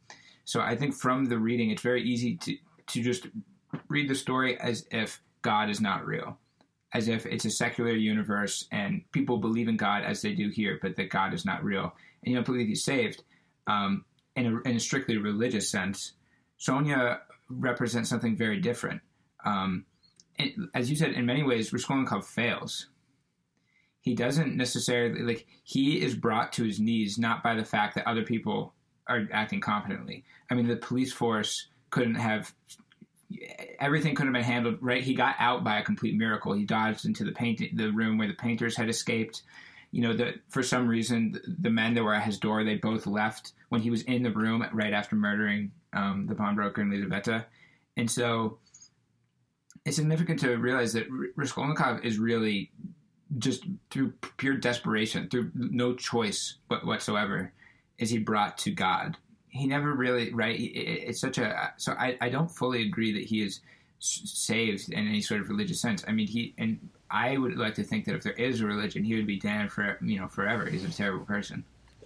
so 0.45 0.60
I 0.60 0.76
think 0.76 0.93
from 0.93 1.26
the 1.26 1.38
reading, 1.38 1.72
it's 1.72 1.82
very 1.82 2.03
easy 2.03 2.38
to 2.38 2.55
to 2.88 3.01
just 3.01 3.28
read 3.88 4.10
the 4.10 4.16
story 4.16 4.60
as 4.60 4.86
if 4.91 5.22
God 5.41 5.70
is 5.70 5.80
not 5.80 6.05
real, 6.05 6.38
as 6.93 7.07
if 7.07 7.26
it's 7.26 7.45
a 7.45 7.51
secular 7.51 7.91
universe 7.91 8.68
and 8.72 9.03
people 9.12 9.38
believe 9.38 9.68
in 9.68 9.78
God 9.78 10.03
as 10.03 10.22
they 10.22 10.34
do 10.34 10.49
here, 10.49 10.80
but 10.82 10.95
that 10.95 11.10
God 11.10 11.34
is 11.34 11.45
not 11.45 11.64
real, 11.64 11.93
and 12.24 12.32
you 12.32 12.36
don't 12.36 12.45
believe 12.45 12.68
He's 12.68 12.84
saved. 12.84 13.24
Um, 13.68 14.05
in 14.36 14.45
a, 14.45 14.70
in 14.70 14.76
a 14.78 14.80
strictly 14.80 15.18
religious 15.18 15.70
sense, 15.70 16.14
Sonia 16.57 17.22
represents 17.50 18.10
something 18.10 18.36
very 18.36 18.60
different. 18.60 19.02
Um, 19.45 19.86
it, 20.38 20.54
as 20.74 20.89
you 20.89 20.95
said, 20.95 21.12
in 21.12 21.26
many 21.26 21.43
ways, 21.43 21.74
Raskolnikov 21.74 22.26
fails. 22.26 22.88
He 24.02 24.16
doesn't 24.16 24.56
necessarily 24.56 25.22
like 25.22 25.45
he 25.64 26.02
is 26.02 26.16
brought 26.16 26.54
to 26.54 26.64
his 26.64 26.80
knees 26.80 27.18
not 27.18 27.43
by 27.43 27.56
the 27.56 27.66
fact 27.66 27.95
that 27.95 28.08
other 28.08 28.24
people 28.24 28.74
are 29.08 29.28
acting 29.32 29.60
competently. 29.60 30.24
I 30.50 30.56
mean, 30.56 30.68
the 30.68 30.78
police 30.78 31.12
force 31.12 31.68
couldn't 31.89 32.16
have 32.16 32.54
everything 33.80 34.16
could 34.16 34.26
have 34.26 34.34
been 34.34 34.43
handled 34.43 34.78
right. 34.82 35.04
He 35.04 35.14
got 35.14 35.36
out 35.39 35.64
by 35.64 35.80
a 35.80 35.84
complete 35.84 36.16
miracle. 36.16 36.54
He 36.54 36.66
dodged 36.66 37.06
into 37.06 37.24
the 37.24 37.32
paint 37.32 37.62
the 37.76 37.91
room 37.91 38.18
where 38.18 38.28
the 38.28 38.34
painters 38.34 38.78
had 38.78 38.89
escaped. 38.89 39.43
You 39.91 40.04
know, 40.04 40.14
that 40.14 40.36
for 40.50 40.64
some 40.64 40.88
reason 40.88 41.39
the 41.60 41.70
men 41.70 41.95
that 41.95 42.04
were 42.04 42.14
at 42.14 42.24
his 42.24 42.38
door 42.38 42.64
they 42.64 42.76
both 42.76 43.08
left 43.08 43.54
when 43.70 43.82
he 43.82 43.89
was 43.89 44.04
in 44.04 44.24
the 44.24 44.32
room 44.32 44.66
right 44.72 44.93
after 44.93 45.16
murdering 45.16 45.72
um, 45.94 46.28
the 46.28 46.36
pawnbroker 46.36 46.82
and 46.82 46.92
Lizaveta. 46.92 47.46
And 47.98 48.10
so 48.10 48.60
it's 49.86 49.96
significant 49.96 50.40
to 50.42 50.56
realize 50.58 50.94
that 50.94 51.08
Raskolnikov 51.36 52.04
is 52.04 52.18
really 52.18 52.72
just 53.38 53.66
through 53.92 54.14
pure 54.38 54.56
desperation, 54.56 55.30
through 55.30 55.52
no 55.54 55.94
choice 55.94 56.56
whatsoever, 56.68 57.52
is 57.98 58.10
he 58.10 58.18
brought 58.18 58.58
to 58.60 58.72
God. 58.72 59.18
He 59.50 59.68
never 59.68 59.94
really, 59.94 60.34
right? 60.34 60.56
It's 60.60 61.20
such 61.20 61.38
a, 61.38 61.74
so 61.78 61.94
I, 61.94 62.18
I 62.22 62.30
don't 62.30 62.50
fully 62.50 62.84
agree 62.84 63.12
that 63.14 63.24
he 63.24 63.42
is 63.42 63.62
saved 64.00 64.92
in 64.92 65.08
any 65.08 65.22
sort 65.22 65.42
of 65.42 65.50
religious 65.50 65.82
sense. 65.82 66.04
I 66.08 66.12
mean, 66.12 66.28
he, 66.28 66.54
and 66.58 66.90
I 67.12 67.38
would 67.38 67.58
like 67.58 67.76
to 67.76 67.84
think 67.84 68.06
that 68.06 68.16
if 68.16 68.24
there 68.24 68.34
is 68.34 68.62
a 68.62 68.66
religion, 68.66 69.04
he 69.04 69.16
would 69.16 69.28
be 69.28 69.40
damned 69.40 69.72
for, 69.72 69.98
you 70.02 70.20
know, 70.20 70.28
forever. 70.28 70.66
He's 70.66 70.86
a 70.86 70.92
terrible 70.92 71.26
person. 71.26 71.64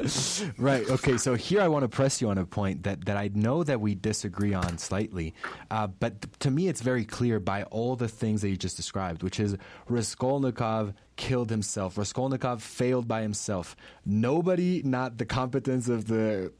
right. 0.58 0.88
Okay. 0.88 1.16
So 1.16 1.34
here 1.34 1.60
I 1.60 1.68
want 1.68 1.82
to 1.82 1.88
press 1.88 2.20
you 2.20 2.28
on 2.30 2.38
a 2.38 2.46
point 2.46 2.82
that, 2.84 3.04
that 3.06 3.16
I 3.16 3.30
know 3.34 3.62
that 3.64 3.80
we 3.80 3.94
disagree 3.94 4.54
on 4.54 4.78
slightly, 4.78 5.34
uh, 5.70 5.86
but 5.86 6.38
to 6.40 6.50
me 6.50 6.68
it's 6.68 6.80
very 6.80 7.04
clear 7.04 7.40
by 7.40 7.64
all 7.64 7.96
the 7.96 8.08
things 8.08 8.42
that 8.42 8.48
you 8.48 8.56
just 8.56 8.76
described, 8.76 9.22
which 9.22 9.40
is 9.40 9.56
Raskolnikov 9.88 10.94
killed 11.16 11.50
himself. 11.50 11.98
Raskolnikov 11.98 12.62
failed 12.62 13.06
by 13.06 13.22
himself. 13.22 13.76
Nobody, 14.04 14.82
not 14.84 15.18
the 15.18 15.26
competence 15.26 15.88
of 15.88 16.06
the 16.06 16.52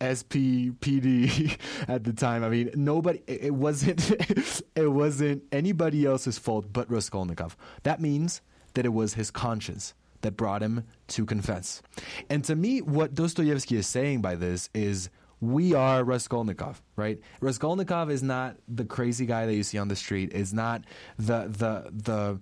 SPPD 0.00 1.56
at 1.88 2.04
the 2.04 2.12
time. 2.12 2.44
I 2.44 2.48
mean, 2.48 2.70
nobody. 2.74 3.20
It 3.26 3.54
wasn't. 3.54 4.10
it 4.76 4.88
wasn't 4.88 5.44
anybody 5.52 6.04
else's 6.04 6.38
fault 6.38 6.72
but 6.72 6.90
Raskolnikov. 6.90 7.56
That 7.82 8.00
means 8.00 8.40
that 8.74 8.84
it 8.84 8.92
was 8.92 9.14
his 9.14 9.30
conscience 9.30 9.94
that 10.22 10.36
brought 10.36 10.62
him 10.62 10.84
to 11.08 11.24
confess. 11.24 11.82
And 12.28 12.44
to 12.44 12.56
me, 12.56 12.80
what 12.80 13.14
Dostoevsky 13.14 13.76
is 13.76 13.86
saying 13.86 14.20
by 14.20 14.34
this 14.34 14.70
is 14.74 15.10
we 15.40 15.74
are 15.74 16.02
Raskolnikov, 16.02 16.82
right? 16.96 17.20
Raskolnikov 17.40 18.10
is 18.10 18.22
not 18.22 18.56
the 18.66 18.84
crazy 18.84 19.26
guy 19.26 19.46
that 19.46 19.54
you 19.54 19.62
see 19.62 19.78
on 19.78 19.88
the 19.88 19.96
street, 19.96 20.32
is 20.32 20.52
not 20.52 20.84
the 21.18 21.46
the 21.46 21.90
the 21.92 22.40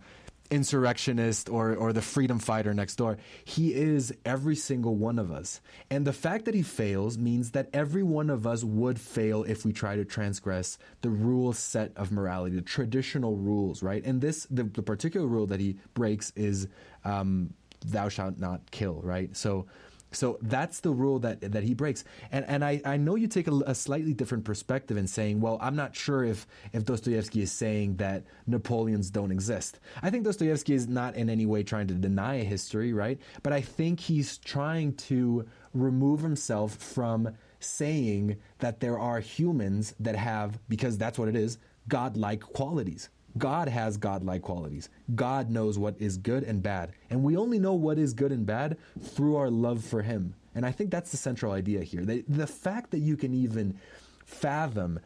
insurrectionist 0.51 1.49
or, 1.49 1.75
or 1.75 1.93
the 1.93 2.03
freedom 2.03 2.39
fighter 2.39 2.73
next 2.73 2.97
door. 2.97 3.19
He 3.45 3.75
is 3.75 4.15
every 4.25 4.57
single 4.57 4.95
one 4.95 5.19
of 5.19 5.31
us. 5.31 5.61
And 5.91 6.07
the 6.07 6.13
fact 6.13 6.45
that 6.45 6.55
he 6.55 6.63
fails 6.63 7.19
means 7.19 7.51
that 7.53 7.69
every 7.73 8.03
one 8.03 8.31
of 8.31 8.47
us 8.47 8.65
would 8.65 9.01
fail 9.01 9.45
if 9.45 9.65
we 9.65 9.73
try 9.73 9.97
to 9.97 10.05
transgress 10.05 10.79
the 11.01 11.11
rule 11.11 11.53
set 11.53 11.93
of 11.97 12.13
morality, 12.13 12.57
the 12.57 12.63
traditional 12.63 13.37
rules, 13.37 13.83
right? 13.83 14.05
And 14.05 14.21
this, 14.21 14.47
the, 14.51 14.65
the 14.65 14.83
particular 14.83 15.27
rule 15.27 15.47
that 15.47 15.61
he 15.61 15.79
breaks 15.95 16.33
is 16.37 16.69
um, 17.05 17.55
thou 17.81 18.09
shalt 18.09 18.39
not 18.39 18.71
kill, 18.71 19.01
right? 19.03 19.37
So 19.37 19.67
so 20.13 20.39
that's 20.41 20.81
the 20.81 20.91
rule 20.91 21.19
that 21.21 21.41
that 21.53 21.63
he 21.63 21.75
breaks. 21.75 22.05
And 22.33 22.45
and 22.47 22.65
I, 22.65 22.81
I 22.85 22.97
know 22.97 23.17
you 23.17 23.27
take 23.27 23.49
a, 23.49 23.55
a, 23.67 23.75
slightly 23.75 24.15
different 24.15 24.45
perspective 24.45 24.97
in 24.97 25.07
saying, 25.07 25.41
well, 25.41 25.59
I'm 25.61 25.77
not 25.77 25.95
sure 25.95 26.25
if 26.25 26.47
if 26.73 26.85
Dostoevsky 26.85 27.43
is 27.43 27.53
saying 27.53 27.97
that 27.97 28.25
Napoleons 28.47 29.11
don't 29.11 29.31
exist. 29.31 29.81
I 30.03 30.11
think 30.11 30.25
Dostoevsky 30.25 30.75
is 30.75 30.89
not 30.89 31.17
in 31.17 31.29
any 31.29 31.45
way 31.45 31.63
trying 31.63 31.89
to 31.89 31.95
deny 31.95 32.39
history, 32.39 32.93
right? 32.93 33.19
But 33.43 33.53
I 33.53 33.61
think 33.61 34.01
he's 34.01 34.39
trying 34.39 34.95
to 34.95 35.47
remove 35.75 36.21
himself 36.21 36.75
from 36.77 37.37
saying 37.61 38.37
that 38.59 38.81
there 38.81 38.99
are 38.99 39.21
humans 39.21 39.95
that 40.01 40.17
have 40.17 40.59
because 40.69 40.97
that's 40.97 41.19
what 41.19 41.29
it 41.29 41.37
is, 41.37 41.59
godlike 41.89 42.41
qualities. 42.41 43.11
God 43.39 43.69
has 43.69 43.97
godlike 43.97 44.43
qualities. 44.43 44.89
God 45.15 45.51
knows 45.51 45.79
what 45.79 45.97
is 45.99 46.17
good 46.17 46.43
and 46.43 46.63
bad. 46.63 46.93
And 47.11 47.23
we 47.23 47.37
only 47.37 47.59
know 47.59 47.75
what 47.75 47.99
is 47.99 48.13
good 48.15 48.33
and 48.33 48.47
bad 48.47 48.77
through 49.01 49.37
our 49.37 49.51
love 49.51 49.85
for 49.85 50.03
Him. 50.03 50.35
And 50.55 50.65
I 50.65 50.73
think 50.73 50.91
that's 50.91 51.11
the 51.11 51.17
central 51.17 51.53
idea 51.53 51.83
here. 51.83 52.05
The, 52.05 52.47
fact 52.47 52.91
that 52.93 53.01
you 53.01 53.17
can 53.17 53.35
even 53.35 53.79
fathom 54.25 55.01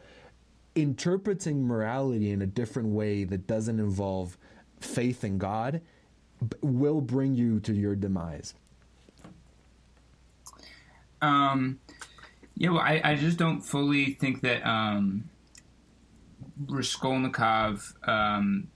interpreting 0.75 1.67
morality 1.67 2.31
in 2.31 2.41
a 2.41 2.45
different 2.45 2.89
way 2.89 3.25
that 3.25 3.47
doesn't 3.47 3.79
involve 3.79 4.37
faith 4.79 5.23
in 5.23 5.37
God 5.37 5.81
will 6.61 7.01
bring 7.01 7.35
you 7.35 7.59
to 7.61 7.73
your 7.73 7.95
demise. 7.95 8.53
Um, 11.21 11.79
yeah, 12.55 12.69
well, 12.69 12.81
I, 12.81 13.01
I 13.03 13.15
just 13.15 13.37
don't 13.37 13.61
fully 13.61 14.13
think 14.13 14.41
that 14.41 14.65
um, 14.67 15.29
Raskolnikov 16.69 17.93
um, 18.03 18.67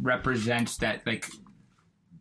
represents 0.00 0.76
that 0.78 1.06
like 1.06 1.26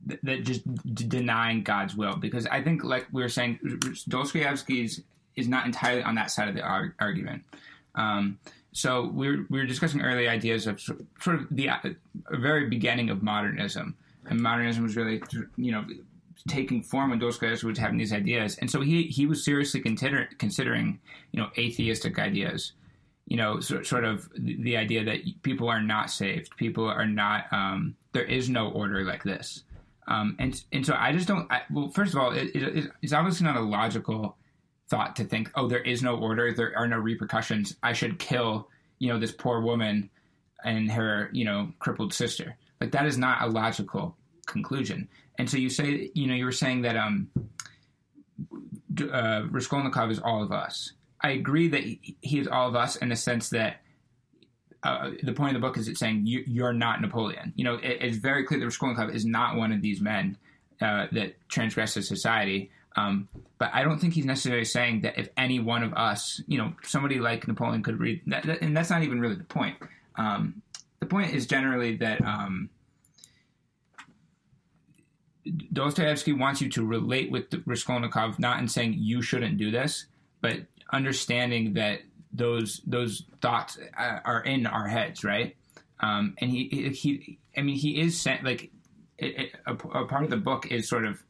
th- 0.08 0.20
that 0.24 0.44
just 0.44 0.62
d- 0.96 1.06
denying 1.06 1.64
God's 1.64 1.96
will. 1.96 2.16
Because 2.16 2.46
I 2.48 2.62
think 2.62 2.84
like 2.84 3.08
we 3.12 3.22
were 3.22 3.30
saying 3.30 3.60
Dostoevsky's 4.08 5.02
is 5.36 5.48
not 5.48 5.66
entirely 5.66 6.04
on 6.04 6.16
that 6.16 6.32
side 6.32 6.50
of 6.50 6.56
the 6.56 6.62
ar- 6.62 6.96
argument. 7.00 7.44
Um, 7.96 8.40
so 8.72 9.08
we 9.08 9.30
were, 9.30 9.46
we 9.50 9.60
were 9.60 9.66
discussing 9.66 10.02
early 10.02 10.28
ideas 10.28 10.68
of 10.68 10.80
sort 10.80 11.00
of 11.28 11.48
the 11.50 11.70
uh, 11.70 11.78
very 12.32 12.70
beginning 12.70 13.10
of 13.10 13.24
modernism, 13.24 13.96
and 14.30 14.40
modernism 14.40 14.84
was 14.84 14.96
really 14.96 15.22
you 15.58 15.72
know 15.72 15.86
taking 16.48 16.82
form 16.82 17.10
when 17.10 17.20
Dostoevsky 17.20 17.66
was 17.66 17.78
having 17.78 17.98
these 17.98 18.14
ideas, 18.14 18.58
and 18.58 18.70
so 18.70 18.82
he 18.82 19.04
he 19.04 19.26
was 19.26 19.44
seriously 19.44 19.82
consider, 19.82 20.30
considering 20.38 21.00
you 21.32 21.42
know 21.42 21.50
atheistic 21.58 22.20
ideas, 22.20 22.74
you 23.30 23.38
know 23.38 23.60
so, 23.60 23.82
sort 23.84 24.04
of 24.04 24.30
the, 24.38 24.62
the, 24.62 24.78
idea 24.78 25.06
that 25.06 25.20
people 25.44 25.70
are 25.70 25.82
not 25.82 26.10
saved, 26.10 26.56
people 26.58 26.86
are 26.86 27.06
not 27.06 27.46
um, 27.52 27.96
there 28.12 28.24
is 28.24 28.50
no 28.50 28.70
order 28.70 29.06
like 29.06 29.24
this, 29.24 29.64
um, 30.08 30.36
and 30.40 30.62
and 30.74 30.86
so 30.86 30.96
I 30.98 31.14
just 31.14 31.28
don't. 31.28 31.50
I, 31.52 31.62
well, 31.72 31.90
first 31.90 32.14
of 32.14 32.20
all, 32.20 32.34
it, 32.34 32.54
it, 32.56 32.92
it's 33.02 33.14
obviously 33.14 33.46
not 33.46 33.56
a 33.56 33.62
logical 33.62 34.36
thought 34.90 35.16
to 35.18 35.24
think, 35.24 35.52
oh, 35.56 35.68
there 35.68 35.82
is 35.82 36.04
no 36.04 36.18
order, 36.18 36.52
there 36.52 36.76
are 36.76 36.88
no 36.88 36.98
repercussions. 36.98 37.76
I 37.84 37.94
should 37.94 38.20
kill 38.20 38.68
you 38.98 39.08
know 39.08 39.20
this 39.20 39.32
poor 39.32 39.62
woman 39.62 40.10
and 40.66 40.92
her 40.92 41.30
you 41.32 41.46
know 41.46 41.72
crippled 41.80 42.14
sister. 42.14 42.58
Like 42.82 42.92
that 42.92 43.06
is 43.06 43.18
not 43.18 43.42
a 43.42 43.48
logical 43.48 44.18
conclusion. 44.46 45.08
And 45.38 45.50
so 45.50 45.58
you 45.58 45.70
say, 45.70 46.12
you 46.14 46.28
know, 46.28 46.34
you 46.34 46.44
were 46.44 46.52
saying 46.52 46.82
that 46.82 46.98
um, 46.98 47.30
uh, 49.02 49.44
Raskolnikov 49.50 50.12
is 50.12 50.20
all 50.20 50.44
of 50.44 50.52
us. 50.52 50.92
I 51.22 51.32
agree 51.32 51.68
that 51.70 51.84
he 51.84 52.40
is 52.40 52.48
all 52.48 52.68
of 52.68 52.76
us 52.76 52.96
in 52.96 53.10
the 53.10 53.16
sense 53.16 53.50
that 53.50 53.82
uh, 54.84 55.12
the 55.24 55.34
point 55.34 55.56
of 55.56 55.62
the 55.62 55.68
book 55.68 55.78
is 55.78 55.88
it's 55.88 56.00
saying 56.00 56.26
you, 56.26 56.64
are 56.64 56.74
not 56.74 57.02
Napoleon. 57.02 57.52
You 57.56 57.66
know, 57.66 57.76
it, 57.76 57.98
it's 58.02 58.18
very 58.18 58.46
clear 58.46 58.60
that 58.60 58.66
Raskolnikov 58.66 59.10
is 59.10 59.26
not 59.26 59.58
one 59.58 59.72
of 59.74 59.82
these 59.82 60.00
men 60.00 60.38
uh, 60.82 61.08
that 61.12 61.36
transgresses 61.50 62.08
society. 62.08 62.72
Um, 62.96 63.28
but 63.58 63.70
I 63.74 63.84
don't 63.84 64.00
think 64.00 64.14
he's 64.14 64.26
necessarily 64.26 64.66
saying 64.66 65.02
that 65.02 65.18
if 65.18 65.30
any 65.38 65.60
one 65.60 65.84
of 65.84 65.94
us, 65.94 66.42
you 66.48 66.58
know, 66.58 66.74
somebody 66.84 67.20
like 67.20 67.48
Napoleon 67.48 67.84
could 67.84 68.00
read 68.00 68.22
that, 68.28 68.44
that 68.46 68.62
and 68.62 68.76
that's 68.76 68.90
not 68.90 69.04
even 69.04 69.20
really 69.20 69.36
the 69.36 69.44
point. 69.44 69.76
Um, 70.16 70.62
the 71.00 71.06
point 71.06 71.34
is 71.34 71.46
generally 71.46 71.98
that 71.98 72.24
um, 72.24 72.70
Dostoevsky 75.72 76.34
wants 76.34 76.62
you 76.62 76.70
to 76.70 76.86
relate 76.86 77.32
with 77.32 77.46
Raskolnikov, 77.66 78.40
not 78.40 78.60
in 78.60 78.68
saying 78.68 78.96
you 78.98 79.22
shouldn't 79.22 79.58
do 79.58 79.72
this, 79.72 80.06
but 80.42 80.62
understanding 80.92 81.74
that 81.74 82.00
those 82.32 82.82
those 82.86 83.24
thoughts 83.42 83.78
uh, 83.98 84.20
are 84.24 84.42
in 84.42 84.66
our 84.66 84.88
heads, 84.88 85.24
right? 85.24 85.56
Um, 86.00 86.36
and 86.40 86.50
he 86.50 86.90
he, 86.94 87.40
I 87.58 87.62
mean, 87.62 87.76
he 87.76 88.00
is 88.00 88.20
sent 88.20 88.44
like 88.44 88.72
it, 89.18 89.40
it, 89.40 89.56
a, 89.66 89.74
a, 89.74 90.06
part 90.06 90.24
of 90.24 90.30
the 90.30 90.38
book 90.38 90.68
is 90.72 90.88
sort 90.88 91.06
of 91.06 91.22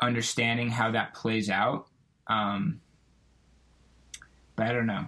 understanding 0.00 0.70
how 0.70 0.92
that 0.92 1.14
plays 1.14 1.50
out. 1.50 1.86
Um, 2.26 2.80
but 4.56 4.66
I 4.66 4.72
don't 4.72 4.86
know. 4.86 5.06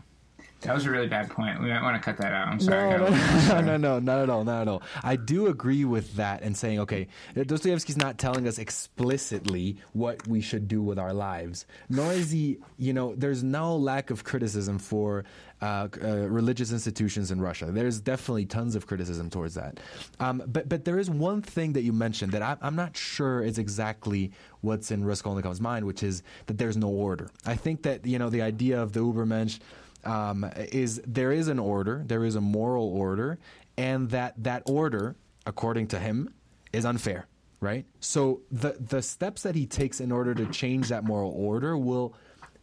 That 0.62 0.74
was 0.74 0.86
a 0.86 0.90
really 0.90 1.08
bad 1.08 1.28
point. 1.28 1.60
We 1.60 1.68
might 1.68 1.82
want 1.82 2.00
to 2.00 2.02
cut 2.02 2.16
that 2.18 2.32
out. 2.32 2.48
I'm 2.48 2.60
sorry. 2.60 2.90
No, 2.90 3.08
no, 3.08 3.60
no, 3.60 3.60
no, 3.60 3.76
no, 3.76 3.98
not 3.98 4.20
at 4.20 4.30
all, 4.30 4.44
not 4.44 4.62
at 4.62 4.68
all. 4.68 4.82
I 5.02 5.16
do 5.16 5.48
agree 5.48 5.84
with 5.84 6.14
that 6.16 6.42
and 6.42 6.56
saying, 6.56 6.80
okay, 6.80 7.08
Dostoevsky's 7.34 7.96
not 7.96 8.18
telling 8.18 8.46
us 8.46 8.58
explicitly 8.58 9.76
what 9.92 10.26
we 10.28 10.40
should 10.40 10.68
do 10.68 10.82
with 10.82 10.98
our 10.98 11.12
lives. 11.12 11.66
Nor 11.88 12.12
is 12.12 12.30
he, 12.30 12.58
you 12.78 12.92
know, 12.92 13.14
there's 13.16 13.42
no 13.42 13.76
lack 13.76 14.10
of 14.10 14.24
criticism 14.24 14.78
for 14.78 15.24
uh, 15.62 15.88
uh, 16.02 16.08
religious 16.28 16.72
institutions 16.72 17.30
in 17.30 17.40
Russia. 17.40 17.66
There's 17.70 18.00
definitely 18.00 18.46
tons 18.46 18.74
of 18.74 18.86
criticism 18.86 19.30
towards 19.30 19.54
that. 19.54 19.78
Um, 20.18 20.42
but 20.46 20.68
but 20.68 20.84
there 20.84 20.98
is 20.98 21.08
one 21.08 21.40
thing 21.40 21.72
that 21.74 21.82
you 21.82 21.92
mentioned 21.92 22.32
that 22.32 22.42
I, 22.42 22.56
I'm 22.60 22.74
not 22.74 22.96
sure 22.96 23.42
is 23.42 23.58
exactly 23.58 24.32
what's 24.60 24.90
in 24.90 25.04
Raskolnikov's 25.04 25.60
mind, 25.60 25.86
which 25.86 26.02
is 26.02 26.22
that 26.46 26.58
there's 26.58 26.76
no 26.76 26.88
order. 26.88 27.30
I 27.46 27.54
think 27.54 27.82
that 27.82 28.04
you 28.04 28.18
know 28.18 28.28
the 28.28 28.42
idea 28.42 28.82
of 28.82 28.92
the 28.92 29.00
Ubermensch 29.00 29.60
um, 30.04 30.44
is 30.56 31.00
there 31.06 31.32
is 31.32 31.48
an 31.48 31.58
order, 31.58 32.02
there 32.06 32.24
is 32.24 32.36
a 32.36 32.40
moral 32.40 32.86
order, 32.88 33.38
and 33.76 34.10
that 34.10 34.34
that 34.42 34.62
order, 34.66 35.16
according 35.46 35.88
to 35.88 35.98
him, 35.98 36.32
is 36.72 36.84
unfair. 36.84 37.26
Right. 37.60 37.86
So 38.00 38.40
the 38.50 38.72
the 38.72 39.02
steps 39.02 39.42
that 39.42 39.54
he 39.54 39.66
takes 39.66 40.00
in 40.00 40.10
order 40.10 40.34
to 40.34 40.46
change 40.46 40.88
that 40.88 41.04
moral 41.04 41.30
order 41.30 41.76
will 41.76 42.14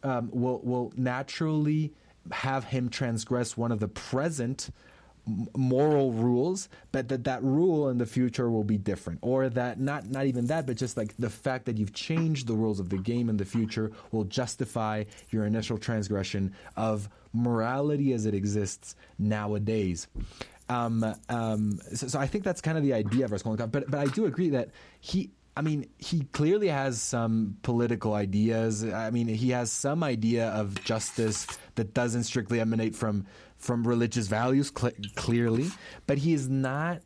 um, 0.04 0.30
will 0.32 0.60
will 0.62 0.92
naturally 0.98 1.94
have 2.32 2.66
him 2.66 2.90
transgress 2.90 3.56
one 3.56 3.72
of 3.72 3.80
the 3.80 3.88
present 3.88 4.70
moral 5.55 6.11
rules, 6.11 6.69
but 6.91 7.09
that 7.09 7.23
that 7.25 7.43
rule 7.43 7.89
in 7.89 7.97
the 7.97 8.05
future 8.05 8.49
will 8.49 8.63
be 8.63 8.77
different, 8.77 9.19
or 9.21 9.49
that 9.49 9.80
not 9.80 10.09
not 10.09 10.25
even 10.25 10.47
that, 10.47 10.65
but 10.65 10.77
just 10.77 10.97
like 10.97 11.15
the 11.17 11.30
fact 11.30 11.65
that 11.65 11.77
you've 11.77 11.93
changed 11.93 12.47
the 12.47 12.53
rules 12.53 12.80
of 12.80 12.89
the 12.89 12.97
game 12.97 13.30
in 13.30 13.38
the 13.38 13.45
future 13.45 13.91
will 14.11 14.25
justify 14.25 15.03
your 15.30 15.45
initial 15.45 15.77
transgression 15.77 16.53
of 16.75 17.09
morality 17.34 18.13
as 18.13 18.25
it 18.25 18.34
exists 18.34 18.95
nowadays. 19.17 20.07
Um, 20.69 21.03
um, 21.30 21.80
so, 21.93 22.07
so, 22.07 22.19
I 22.19 22.27
think 22.27 22.43
that's 22.43 22.61
kind 22.61 22.77
of 22.77 22.84
the 22.84 22.93
idea 22.93 23.25
of 23.25 23.32
Raskolnikov, 23.32 23.71
but 23.71 23.89
but 23.89 23.99
I 23.99 24.05
do 24.05 24.25
agree 24.25 24.49
that 24.49 24.69
he. 24.99 25.32
I 25.57 25.61
mean, 25.61 25.89
he 25.97 26.21
clearly 26.32 26.69
has 26.69 27.01
some 27.01 27.57
political 27.63 28.13
ideas. 28.13 28.86
I 28.86 29.09
mean, 29.09 29.27
he 29.27 29.49
has 29.49 29.73
some 29.73 30.03
idea 30.03 30.49
of 30.51 30.82
justice 30.86 31.47
that 31.75 31.93
doesn't 31.93 32.23
strictly 32.23 32.61
emanate 32.61 32.95
from 32.95 33.25
from 33.60 33.86
religious 33.88 34.28
values, 34.28 34.72
cl- 34.76 34.93
clearly, 35.16 35.70
but 36.07 36.18
he 36.18 36.34
is 36.34 36.49
not. 36.49 37.01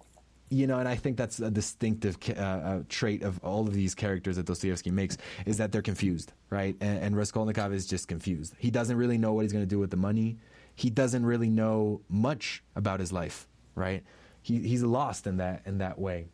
You 0.50 0.68
know, 0.68 0.78
and 0.78 0.88
I 0.88 0.96
think 0.96 1.18
that's 1.18 1.40
a 1.40 1.50
distinctive 1.50 2.16
uh, 2.30 2.42
uh, 2.42 2.80
trait 2.88 3.24
of 3.24 3.40
all 3.44 3.68
of 3.68 3.74
these 3.74 3.96
characters 3.96 4.36
that 4.36 4.46
Dostoevsky 4.46 4.92
makes 4.92 5.18
is 5.48 5.58
that 5.58 5.72
they're 5.72 5.82
confused, 5.82 6.32
right? 6.52 6.76
And, 6.80 7.00
and 7.00 7.18
Raskolnikov 7.18 7.74
is 7.74 7.88
just 7.88 8.08
confused. 8.08 8.54
He 8.60 8.70
doesn't 8.70 8.96
really 8.96 9.18
know 9.18 9.34
what 9.34 9.42
he's 9.42 9.52
going 9.52 9.64
to 9.64 9.70
do 9.70 9.80
with 9.80 9.90
the 9.90 9.98
money. 9.98 10.38
He 10.76 10.92
doesn't 10.92 11.26
really 11.26 11.50
know 11.50 12.02
much 12.08 12.62
about 12.76 13.00
his 13.00 13.12
life, 13.12 13.48
right? 13.74 14.04
He, 14.44 14.60
he's 14.60 14.84
lost 14.84 15.26
in 15.26 15.38
that 15.38 15.64
in 15.66 15.80
that 15.80 15.98
way. 15.98 16.28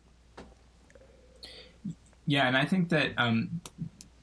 Yeah, 2.26 2.46
and 2.46 2.56
I 2.58 2.66
think 2.66 2.90
that 2.90 3.12
um, 3.16 3.62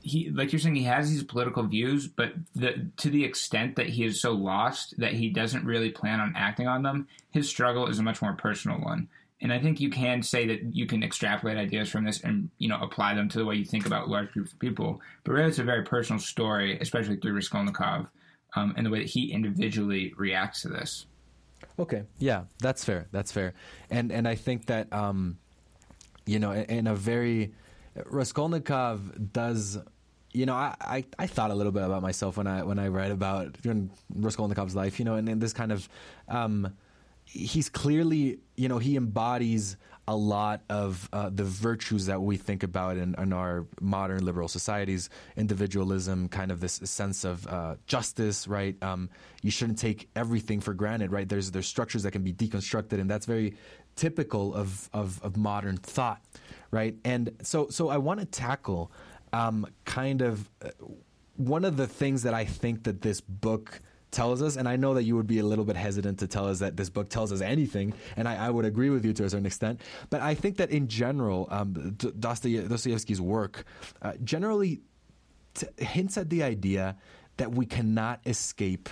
he 0.07 0.29
like 0.29 0.51
you're 0.51 0.59
saying 0.59 0.75
he 0.75 0.83
has 0.83 1.09
these 1.09 1.23
political 1.23 1.63
views, 1.63 2.07
but 2.07 2.33
the, 2.55 2.89
to 2.97 3.09
the 3.09 3.23
extent 3.23 3.75
that 3.75 3.87
he 3.87 4.05
is 4.05 4.21
so 4.21 4.31
lost 4.31 4.95
that 4.99 5.13
he 5.13 5.29
doesn't 5.29 5.65
really 5.65 5.91
plan 5.91 6.19
on 6.19 6.33
acting 6.35 6.67
on 6.67 6.83
them, 6.83 7.07
his 7.31 7.49
struggle 7.49 7.87
is 7.87 7.99
a 7.99 8.03
much 8.03 8.21
more 8.21 8.33
personal 8.33 8.79
one. 8.79 9.09
And 9.41 9.53
I 9.53 9.59
think 9.59 9.79
you 9.79 9.89
can 9.89 10.23
say 10.23 10.47
that 10.47 10.75
you 10.75 10.87
can 10.87 11.03
extrapolate 11.03 11.57
ideas 11.57 11.89
from 11.89 12.05
this 12.05 12.21
and 12.21 12.49
you 12.57 12.69
know 12.69 12.79
apply 12.81 13.13
them 13.13 13.29
to 13.29 13.37
the 13.37 13.45
way 13.45 13.55
you 13.55 13.65
think 13.65 13.85
about 13.85 14.09
large 14.09 14.31
groups 14.31 14.53
of 14.53 14.59
people. 14.59 15.01
But 15.23 15.33
really, 15.33 15.49
it's 15.49 15.59
a 15.59 15.63
very 15.63 15.83
personal 15.83 16.19
story, 16.19 16.79
especially 16.79 17.17
through 17.17 17.33
Raskolnikov, 17.33 18.07
um, 18.55 18.73
and 18.77 18.85
the 18.85 18.89
way 18.89 18.99
that 18.99 19.09
he 19.09 19.31
individually 19.31 20.13
reacts 20.17 20.61
to 20.61 20.69
this. 20.69 21.05
Okay, 21.77 22.03
yeah, 22.17 22.45
that's 22.59 22.83
fair. 22.83 23.07
That's 23.11 23.31
fair. 23.31 23.53
And 23.91 24.11
and 24.11 24.27
I 24.27 24.35
think 24.35 24.67
that 24.67 24.91
um, 24.91 25.37
you 26.25 26.39
know, 26.39 26.53
in 26.53 26.87
a 26.87 26.95
very 26.95 27.53
Raskolnikov 28.05 29.33
does 29.33 29.77
you 30.37 30.45
know, 30.45 30.53
I, 30.53 30.75
I, 30.79 31.05
I, 31.17 31.27
thought 31.27 31.49
a 31.49 31.55
little 31.55 31.71
bit 31.71 31.83
about 31.83 32.01
myself 32.01 32.37
when 32.37 32.45
I 32.45 32.63
when 32.63 32.77
I 32.77 32.87
read 32.87 33.11
about 33.11 33.53
Raskolnikov's 33.63 34.75
life, 34.75 34.99
you 34.99 35.05
know, 35.05 35.15
and, 35.15 35.27
and 35.27 35.41
this 35.41 35.53
kind 35.53 35.71
of, 35.71 35.89
um, 36.27 36.75
he's 37.25 37.69
clearly, 37.69 38.39
you 38.55 38.69
know, 38.69 38.77
he 38.77 38.95
embodies 38.95 39.77
a 40.07 40.15
lot 40.15 40.61
of 40.69 41.09
uh, 41.11 41.29
the 41.29 41.43
virtues 41.43 42.05
that 42.05 42.21
we 42.21 42.37
think 42.37 42.63
about 42.63 42.95
in, 42.95 43.13
in, 43.17 43.33
our 43.33 43.65
modern 43.81 44.23
liberal 44.23 44.47
societies, 44.47 45.09
individualism, 45.35 46.29
kind 46.29 46.49
of 46.49 46.61
this 46.61 46.79
sense 46.85 47.25
of 47.25 47.45
uh, 47.47 47.75
justice, 47.87 48.47
right? 48.47 48.81
Um, 48.81 49.09
you 49.41 49.51
shouldn't 49.51 49.79
take 49.79 50.07
everything 50.15 50.61
for 50.61 50.73
granted, 50.73 51.11
right? 51.11 51.27
There's 51.27 51.51
there's 51.51 51.67
structures 51.67 52.03
that 52.03 52.11
can 52.11 52.23
be 52.23 52.31
deconstructed, 52.31 53.01
and 53.01 53.09
that's 53.09 53.25
very 53.25 53.55
typical 53.95 54.53
of, 54.53 54.89
of, 54.93 55.19
of 55.23 55.35
modern 55.35 55.75
thought, 55.75 56.21
right? 56.71 56.95
And 57.03 57.31
so 57.41 57.67
so 57.69 57.89
I 57.89 57.97
want 57.97 58.19
to 58.19 58.25
tackle 58.25 58.91
um, 59.33 59.67
kind 59.85 60.21
of 60.21 60.49
uh, 60.63 60.69
one 61.35 61.65
of 61.65 61.77
the 61.77 61.87
things 61.87 62.23
that 62.23 62.33
I 62.33 62.45
think 62.45 62.83
that 62.83 63.01
this 63.01 63.21
book 63.21 63.81
tells 64.11 64.41
us, 64.41 64.55
and 64.55 64.67
I 64.67 64.77
know 64.77 64.93
that 64.93 65.03
you 65.03 65.15
would 65.15 65.27
be 65.27 65.39
a 65.39 65.43
little 65.43 65.65
bit 65.65 65.75
hesitant 65.75 66.19
to 66.19 66.27
tell 66.27 66.47
us 66.47 66.59
that 66.59 66.77
this 66.77 66.89
book 66.89 67.09
tells 67.09 67.31
us 67.31 67.41
anything, 67.41 67.93
and 68.15 68.27
I, 68.27 68.47
I 68.47 68.49
would 68.49 68.65
agree 68.65 68.89
with 68.89 69.05
you 69.05 69.13
to 69.13 69.25
a 69.25 69.29
certain 69.29 69.45
extent. 69.45 69.81
But 70.09 70.21
I 70.21 70.33
think 70.33 70.57
that 70.57 70.71
in 70.71 70.87
general, 70.87 71.47
um, 71.51 71.95
Dostoevsky's 71.97 73.21
work 73.21 73.65
uh, 74.01 74.13
generally 74.23 74.81
t- 75.53 75.67
hints 75.77 76.17
at 76.17 76.29
the 76.29 76.43
idea 76.43 76.95
that 77.35 77.51
we 77.51 77.65
cannot 77.65 78.21
escape 78.25 78.89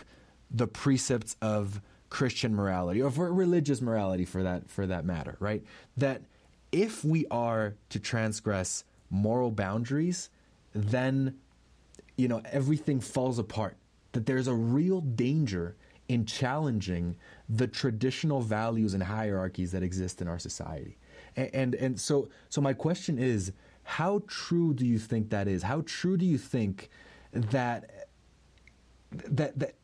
the 0.52 0.68
precepts 0.68 1.36
of 1.42 1.82
Christian 2.10 2.54
morality 2.54 3.02
or 3.02 3.10
religious 3.10 3.82
morality, 3.82 4.26
for 4.26 4.44
that 4.44 4.70
for 4.70 4.86
that 4.86 5.06
matter, 5.06 5.38
right? 5.40 5.64
That 5.98 6.22
if 6.72 7.04
we 7.04 7.26
are 7.32 7.76
to 7.90 8.00
transgress 8.00 8.84
moral 9.10 9.52
boundaries, 9.52 10.30
then 10.74 11.36
you 12.18 12.28
know 12.28 12.42
everything 12.52 13.00
falls 13.00 13.40
apart. 13.40 13.78
That 14.12 14.26
there's 14.26 14.48
a 14.48 14.54
real 14.54 15.02
danger 15.02 15.76
in 16.08 16.26
challenging 16.26 17.16
the 17.50 17.68
traditional 17.68 18.42
values 18.42 18.94
and 18.94 19.04
hierarchies 19.04 19.72
that 19.72 19.84
exist 19.84 20.22
in 20.22 20.28
our 20.28 20.40
society. 20.40 20.98
And, 21.36 21.50
and 21.54 21.76
and, 21.76 22.00
so 22.00 22.30
so 22.50 22.62
my 22.62 22.74
question 22.74 23.18
is 23.18 23.52
how 23.84 24.24
true 24.28 24.74
do 24.74 24.86
you 24.86 25.00
think 25.00 25.30
that 25.30 25.48
is? 25.48 25.64
How 25.64 25.84
true 25.86 26.18
do 26.18 26.26
you 26.26 26.38
think 26.38 26.90
that 27.32 28.08
that 29.12 29.58
that 29.60 29.76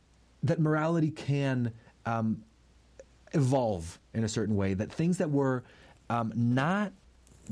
that 0.43 0.59
morality 0.59 1.11
can 1.11 1.71
um, 2.05 2.43
evolve 3.33 3.99
in 4.13 4.23
a 4.23 4.29
certain 4.29 4.55
way? 4.55 4.73
That 4.73 4.91
things 4.91 5.17
that 5.17 5.29
were 5.29 5.63
um, 6.09 6.33
not 6.35 6.93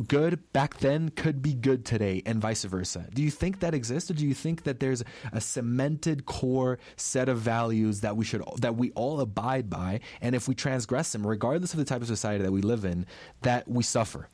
good 0.07 0.51
back 0.53 0.77
then 0.77 1.09
could 1.09 1.41
be 1.41 1.53
good 1.53 1.85
today 1.85 2.21
and 2.25 2.39
vice 2.39 2.63
versa. 2.63 3.07
Do 3.13 3.21
you 3.21 3.31
think 3.31 3.59
that 3.59 3.73
exists 3.73 4.09
or 4.09 4.13
do 4.13 4.25
you 4.25 4.33
think 4.33 4.63
that 4.63 4.79
there's 4.79 5.03
a 5.31 5.41
cemented 5.41 6.25
core 6.25 6.79
set 6.95 7.29
of 7.29 7.39
values 7.39 8.01
that 8.01 8.15
we 8.15 8.25
should 8.25 8.43
that 8.57 8.75
we 8.75 8.91
all 8.91 9.19
abide 9.19 9.69
by 9.69 9.99
and 10.21 10.35
if 10.35 10.47
we 10.47 10.55
transgress 10.55 11.11
them 11.11 11.25
regardless 11.25 11.73
of 11.73 11.79
the 11.79 11.85
type 11.85 12.01
of 12.01 12.07
society 12.07 12.43
that 12.43 12.51
we 12.51 12.61
live 12.61 12.85
in 12.85 13.05
that 13.41 13.67
we 13.67 13.83
suffer? 13.83 14.29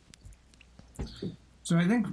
So 1.64 1.78
I 1.78 1.88
think 1.88 2.08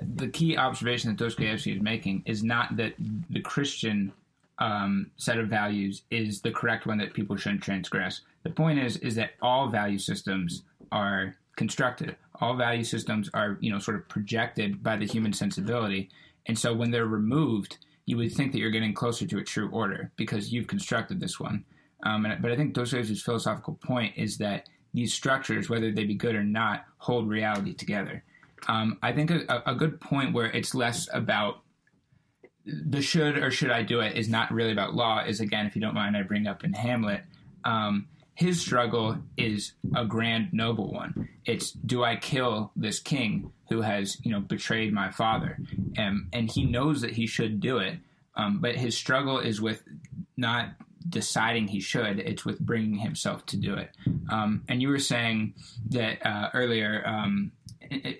the 0.00 0.28
key 0.28 0.56
observation 0.56 1.10
that 1.10 1.16
Dostoevsky 1.16 1.72
is 1.72 1.82
making 1.82 2.22
is 2.26 2.42
not 2.42 2.76
that 2.76 2.94
the 3.30 3.40
Christian 3.40 4.12
um, 4.58 5.10
set 5.16 5.38
of 5.38 5.48
values 5.48 6.02
is 6.10 6.40
the 6.40 6.50
correct 6.50 6.86
one 6.86 6.98
that 6.98 7.14
people 7.14 7.36
shouldn't 7.36 7.62
transgress. 7.62 8.22
The 8.42 8.50
point 8.50 8.78
is 8.78 8.96
is 8.98 9.14
that 9.16 9.32
all 9.42 9.68
value 9.68 9.98
systems 9.98 10.62
are 10.92 11.36
constructed. 11.56 12.16
All 12.40 12.56
value 12.56 12.84
systems 12.84 13.30
are 13.34 13.58
you 13.60 13.70
know 13.70 13.78
sort 13.78 13.96
of 13.96 14.08
projected 14.08 14.82
by 14.82 14.96
the 14.96 15.06
human 15.06 15.32
sensibility, 15.32 16.10
and 16.46 16.58
so 16.58 16.74
when 16.74 16.90
they're 16.90 17.06
removed, 17.06 17.78
you 18.06 18.16
would 18.16 18.32
think 18.32 18.52
that 18.52 18.58
you're 18.58 18.70
getting 18.70 18.94
closer 18.94 19.26
to 19.26 19.38
a 19.38 19.44
true 19.44 19.68
order 19.70 20.12
because 20.16 20.52
you've 20.52 20.68
constructed 20.68 21.20
this 21.20 21.40
one. 21.40 21.64
Um, 22.04 22.24
and, 22.24 22.40
but 22.40 22.52
I 22.52 22.56
think 22.56 22.74
Dostoevsky's 22.74 23.22
philosophical 23.22 23.74
point 23.74 24.14
is 24.16 24.38
that 24.38 24.68
these 24.94 25.12
structures, 25.12 25.68
whether 25.68 25.90
they 25.90 26.04
be 26.04 26.14
good 26.14 26.34
or 26.34 26.44
not, 26.44 26.84
hold 26.98 27.28
reality 27.28 27.74
together. 27.74 28.24
Um, 28.68 28.98
I 29.02 29.12
think 29.12 29.30
a, 29.30 29.62
a, 29.66 29.74
good 29.74 30.00
point 30.00 30.32
where 30.32 30.46
it's 30.46 30.74
less 30.74 31.08
about 31.12 31.62
the 32.64 33.02
should 33.02 33.38
or 33.38 33.50
should 33.50 33.70
I 33.70 33.82
do 33.82 34.00
it 34.00 34.16
is 34.16 34.28
not 34.28 34.50
really 34.50 34.72
about 34.72 34.94
law. 34.94 35.22
Is 35.24 35.40
again, 35.40 35.66
if 35.66 35.76
you 35.76 35.82
don't 35.82 35.94
mind, 35.94 36.16
I 36.16 36.22
bring 36.22 36.46
up 36.46 36.64
in 36.64 36.72
Hamlet. 36.72 37.22
Um, 37.64 38.08
his 38.36 38.60
struggle 38.60 39.16
is 39.38 39.72
a 39.94 40.04
grand 40.04 40.52
noble 40.52 40.92
one. 40.92 41.28
It's 41.46 41.72
do 41.72 42.04
I 42.04 42.16
kill 42.16 42.70
this 42.76 43.00
king 43.00 43.50
who 43.70 43.80
has 43.80 44.18
you 44.24 44.30
know 44.30 44.40
betrayed 44.40 44.92
my 44.92 45.10
father, 45.10 45.58
and 45.96 46.28
and 46.34 46.50
he 46.50 46.64
knows 46.64 47.00
that 47.00 47.12
he 47.12 47.26
should 47.26 47.60
do 47.60 47.78
it, 47.78 47.98
um, 48.36 48.60
but 48.60 48.76
his 48.76 48.94
struggle 48.94 49.38
is 49.38 49.60
with 49.62 49.82
not 50.36 50.68
deciding 51.08 51.68
he 51.68 51.80
should. 51.80 52.18
It's 52.18 52.44
with 52.44 52.60
bringing 52.60 52.98
himself 52.98 53.46
to 53.46 53.56
do 53.56 53.74
it. 53.74 53.90
Um, 54.30 54.64
and 54.68 54.82
you 54.82 54.88
were 54.88 54.98
saying 54.98 55.54
that 55.90 56.24
uh, 56.24 56.50
earlier. 56.52 57.02
Um, 57.06 57.52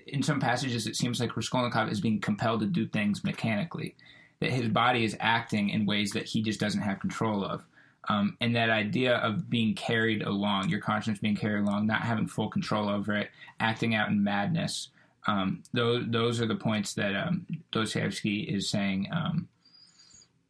in, 0.07 0.23
some 0.23 0.39
passages, 0.39 0.87
it 0.87 0.95
seems 0.95 1.19
like 1.19 1.35
Raskolnikov 1.35 1.91
is 1.91 1.99
being 1.99 2.21
compelled 2.21 2.61
to 2.61 2.65
do 2.65 2.87
things 2.87 3.25
mechanically, 3.25 3.95
that 4.39 4.49
his 4.49 4.69
body 4.69 5.03
is 5.03 5.17
acting 5.19 5.71
in 5.71 5.85
ways 5.85 6.11
that 6.11 6.25
he 6.25 6.41
just 6.41 6.57
doesn't 6.57 6.81
have 6.81 7.01
control 7.01 7.43
of. 7.43 7.65
Um, 8.09 8.37
and 8.39 8.55
that 8.55 8.69
idea 8.69 9.17
of 9.17 9.49
being 9.49 9.73
carried 9.73 10.23
along, 10.23 10.69
your 10.69 10.79
conscience 10.79 11.19
being 11.19 11.35
carried 11.35 11.63
along, 11.63 11.87
not 11.87 12.01
having 12.01 12.27
full 12.27 12.49
control 12.49 12.87
over 12.87 13.15
it, 13.15 13.29
acting 13.59 13.95
out 13.95 14.09
in 14.09 14.23
madness. 14.23 14.89
Um, 15.27 15.63
those 15.73 16.05
those 16.07 16.39
are 16.39 16.45
the 16.45 16.55
points 16.55 16.93
that 16.93 17.15
um, 17.15 17.45
Dostoevsky 17.71 18.41
is 18.41 18.69
saying. 18.69 19.07
Um, 19.11 19.47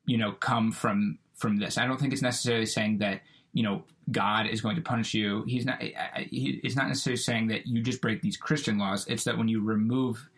you 0.05 0.17
know, 0.17 0.33
come 0.33 0.71
from 0.71 1.17
from 1.33 1.57
this. 1.57 1.77
I 1.77 1.87
don't 1.87 1.99
think 1.99 2.13
it's 2.13 2.21
necessarily 2.21 2.67
saying 2.67 2.99
that 2.99 3.21
you 3.53 3.63
know 3.63 3.83
God 4.11 4.45
is 4.45 4.61
going 4.61 4.75
to 4.75 4.81
punish 4.81 5.15
you. 5.15 5.43
He's 5.47 5.65
not. 5.65 5.81
He, 5.81 6.61
it's 6.63 6.75
not 6.75 6.87
necessarily 6.87 7.17
saying 7.17 7.47
that 7.47 7.65
you 7.65 7.81
just 7.81 8.01
break 8.01 8.21
these 8.21 8.37
Christian 8.37 8.77
laws. 8.77 9.07
It's 9.07 9.23
that 9.23 9.37
when 9.37 9.47
you 9.47 9.63
remove 9.63 10.29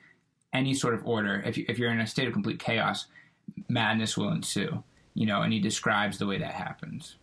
any 0.54 0.74
sort 0.74 0.94
of 0.94 1.06
order, 1.06 1.44
if 1.46 1.58
you, 1.58 1.66
if 1.68 1.78
you're 1.78 1.92
in 1.92 2.00
a 2.00 2.08
state 2.08 2.28
of 2.28 2.34
complete 2.34 2.60
chaos, 2.60 3.08
madness 3.68 4.18
will 4.18 4.32
ensue 4.32 4.84
you 5.20 5.26
know, 5.26 5.42
and 5.42 5.52
he 5.52 5.60
describes 5.60 6.18
the 6.18 6.26
way 6.26 6.38
that 6.38 6.54
happens. 6.54 7.18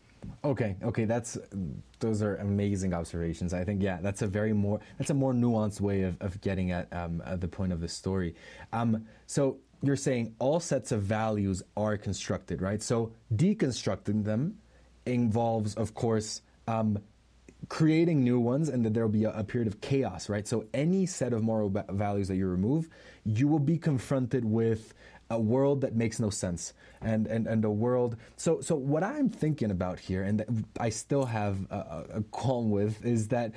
Okay, 0.45 0.77
okay, 0.83 1.07
that's 1.07 1.39
those 1.99 2.21
are 2.21 2.37
amazing 2.37 2.93
observations. 2.93 3.55
I 3.55 3.65
think 3.65 3.83
yeah, 3.83 4.01
that's 4.03 4.21
a 4.21 4.27
very 4.27 4.53
more 4.53 4.81
that's 4.99 5.09
a 5.09 5.15
more 5.15 5.33
nuanced 5.33 5.81
way 5.81 6.03
of, 6.03 6.21
of 6.21 6.39
getting 6.43 6.73
at, 6.73 6.93
um, 6.93 7.23
at 7.25 7.41
the 7.41 7.49
point 7.49 7.73
of 7.73 7.81
the 7.81 7.89
story. 7.89 8.35
Um, 8.71 9.07
so 9.27 9.61
you're 9.83 9.97
saying 9.97 10.35
all 10.39 10.61
sets 10.61 10.93
of 10.93 11.05
values 11.05 11.63
are 11.75 11.97
constructed, 11.97 12.61
right? 12.61 12.83
So 12.83 13.13
deconstructing 13.35 14.25
them 14.25 14.59
involves, 15.07 15.75
of 15.75 15.95
course, 15.95 16.43
um, 16.69 16.99
creating 17.71 18.23
new 18.23 18.39
ones, 18.39 18.69
and 18.69 18.85
that 18.85 18.93
there 18.93 19.05
will 19.05 19.13
be 19.13 19.25
a, 19.25 19.31
a, 19.31 19.43
period 19.43 19.69
of 19.69 19.81
chaos, 19.81 20.29
right? 20.29 20.47
So 20.47 20.67
any 20.75 21.07
set 21.07 21.33
of 21.33 21.43
moral 21.43 21.71
ba- 21.71 21.87
values 21.89 22.29
that 22.29 22.37
you 22.37 22.47
remove, 22.47 22.91
you 23.25 23.49
will 23.49 23.59
be 23.59 23.79
confronted 23.79 24.45
with 24.45 24.93
a 25.31 25.39
world 25.39 25.81
that 25.81 25.95
makes 25.95 26.21
no 26.21 26.31
sense 26.31 26.73
and 27.01 27.27
and 27.27 27.47
and 27.47 27.65
a 27.65 27.71
world 27.71 28.17
so 28.37 28.61
so 28.61 28.77
what 28.77 29.03
i'm 29.03 29.29
thinking 29.29 29.71
about 29.71 29.99
here 29.99 30.23
and 30.23 30.65
i 30.79 30.89
still 30.89 31.25
have 31.25 31.59
a, 31.71 32.05
a 32.15 32.21
qualm 32.31 32.71
with 32.71 33.05
is 33.05 33.29
that 33.29 33.53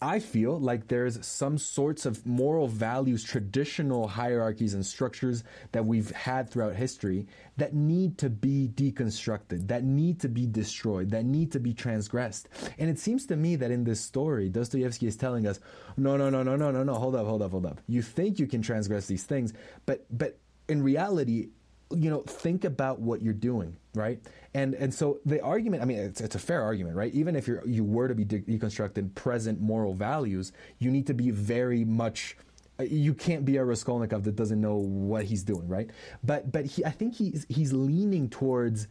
I 0.00 0.18
feel 0.18 0.58
like 0.58 0.88
there's 0.88 1.24
some 1.24 1.56
sorts 1.56 2.04
of 2.04 2.26
moral 2.26 2.68
values, 2.68 3.24
traditional 3.24 4.08
hierarchies 4.08 4.74
and 4.74 4.84
structures 4.84 5.42
that 5.72 5.86
we've 5.86 6.10
had 6.10 6.50
throughout 6.50 6.76
history 6.76 7.26
that 7.56 7.74
need 7.74 8.18
to 8.18 8.28
be 8.28 8.68
deconstructed, 8.68 9.68
that 9.68 9.84
need 9.84 10.20
to 10.20 10.28
be 10.28 10.46
destroyed, 10.46 11.10
that 11.10 11.24
need 11.24 11.52
to 11.52 11.60
be 11.60 11.72
transgressed. 11.72 12.48
And 12.78 12.90
it 12.90 12.98
seems 12.98 13.26
to 13.26 13.36
me 13.36 13.56
that 13.56 13.70
in 13.70 13.84
this 13.84 14.00
story, 14.00 14.50
Dostoevsky 14.50 15.06
is 15.06 15.16
telling 15.16 15.46
us, 15.46 15.60
no, 15.96 16.16
no, 16.16 16.28
no, 16.28 16.42
no, 16.42 16.56
no, 16.56 16.70
no, 16.70 16.82
no, 16.82 16.94
hold 16.94 17.16
up, 17.16 17.26
hold 17.26 17.40
up, 17.40 17.52
hold 17.52 17.64
up. 17.64 17.80
You 17.86 18.02
think 18.02 18.38
you 18.38 18.46
can 18.46 18.60
transgress 18.60 19.06
these 19.06 19.24
things, 19.24 19.54
but 19.86 20.04
but 20.10 20.38
in 20.68 20.82
reality, 20.82 21.48
you 21.90 22.10
know, 22.10 22.22
think 22.22 22.64
about 22.64 23.00
what 23.00 23.22
you're 23.22 23.32
doing, 23.32 23.76
right? 23.94 24.20
And 24.54 24.74
and 24.74 24.92
so 24.92 25.20
the 25.24 25.40
argument, 25.40 25.82
I 25.82 25.86
mean, 25.86 25.98
it's, 25.98 26.20
it's 26.20 26.34
a 26.34 26.38
fair 26.38 26.62
argument, 26.62 26.96
right? 26.96 27.12
Even 27.14 27.36
if 27.36 27.46
you're 27.46 27.66
you 27.66 27.84
were 27.84 28.08
to 28.08 28.14
be 28.14 28.24
de- 28.24 28.40
deconstructing 28.40 29.14
present 29.14 29.60
moral 29.60 29.94
values, 29.94 30.52
you 30.78 30.90
need 30.90 31.06
to 31.06 31.14
be 31.14 31.30
very 31.30 31.84
much. 31.84 32.36
Uh, 32.78 32.82
you 32.82 33.14
can't 33.14 33.44
be 33.44 33.56
a 33.56 33.64
Raskolnikov 33.64 34.24
that 34.24 34.36
doesn't 34.36 34.60
know 34.60 34.76
what 34.76 35.24
he's 35.24 35.44
doing, 35.44 35.68
right? 35.68 35.88
But 36.24 36.50
but 36.50 36.66
he, 36.66 36.84
I 36.84 36.90
think 36.90 37.14
he's 37.14 37.46
he's 37.48 37.72
leaning 37.72 38.28
towards, 38.28 38.88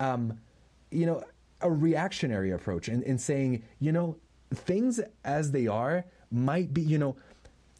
um, 0.00 0.38
you 0.90 1.04
know, 1.04 1.22
a 1.60 1.70
reactionary 1.70 2.50
approach 2.50 2.88
and, 2.88 3.02
and 3.02 3.20
saying, 3.20 3.62
you 3.78 3.92
know, 3.92 4.16
things 4.54 5.00
as 5.24 5.52
they 5.52 5.66
are 5.66 6.04
might 6.30 6.72
be, 6.72 6.80
you 6.80 6.98
know, 6.98 7.16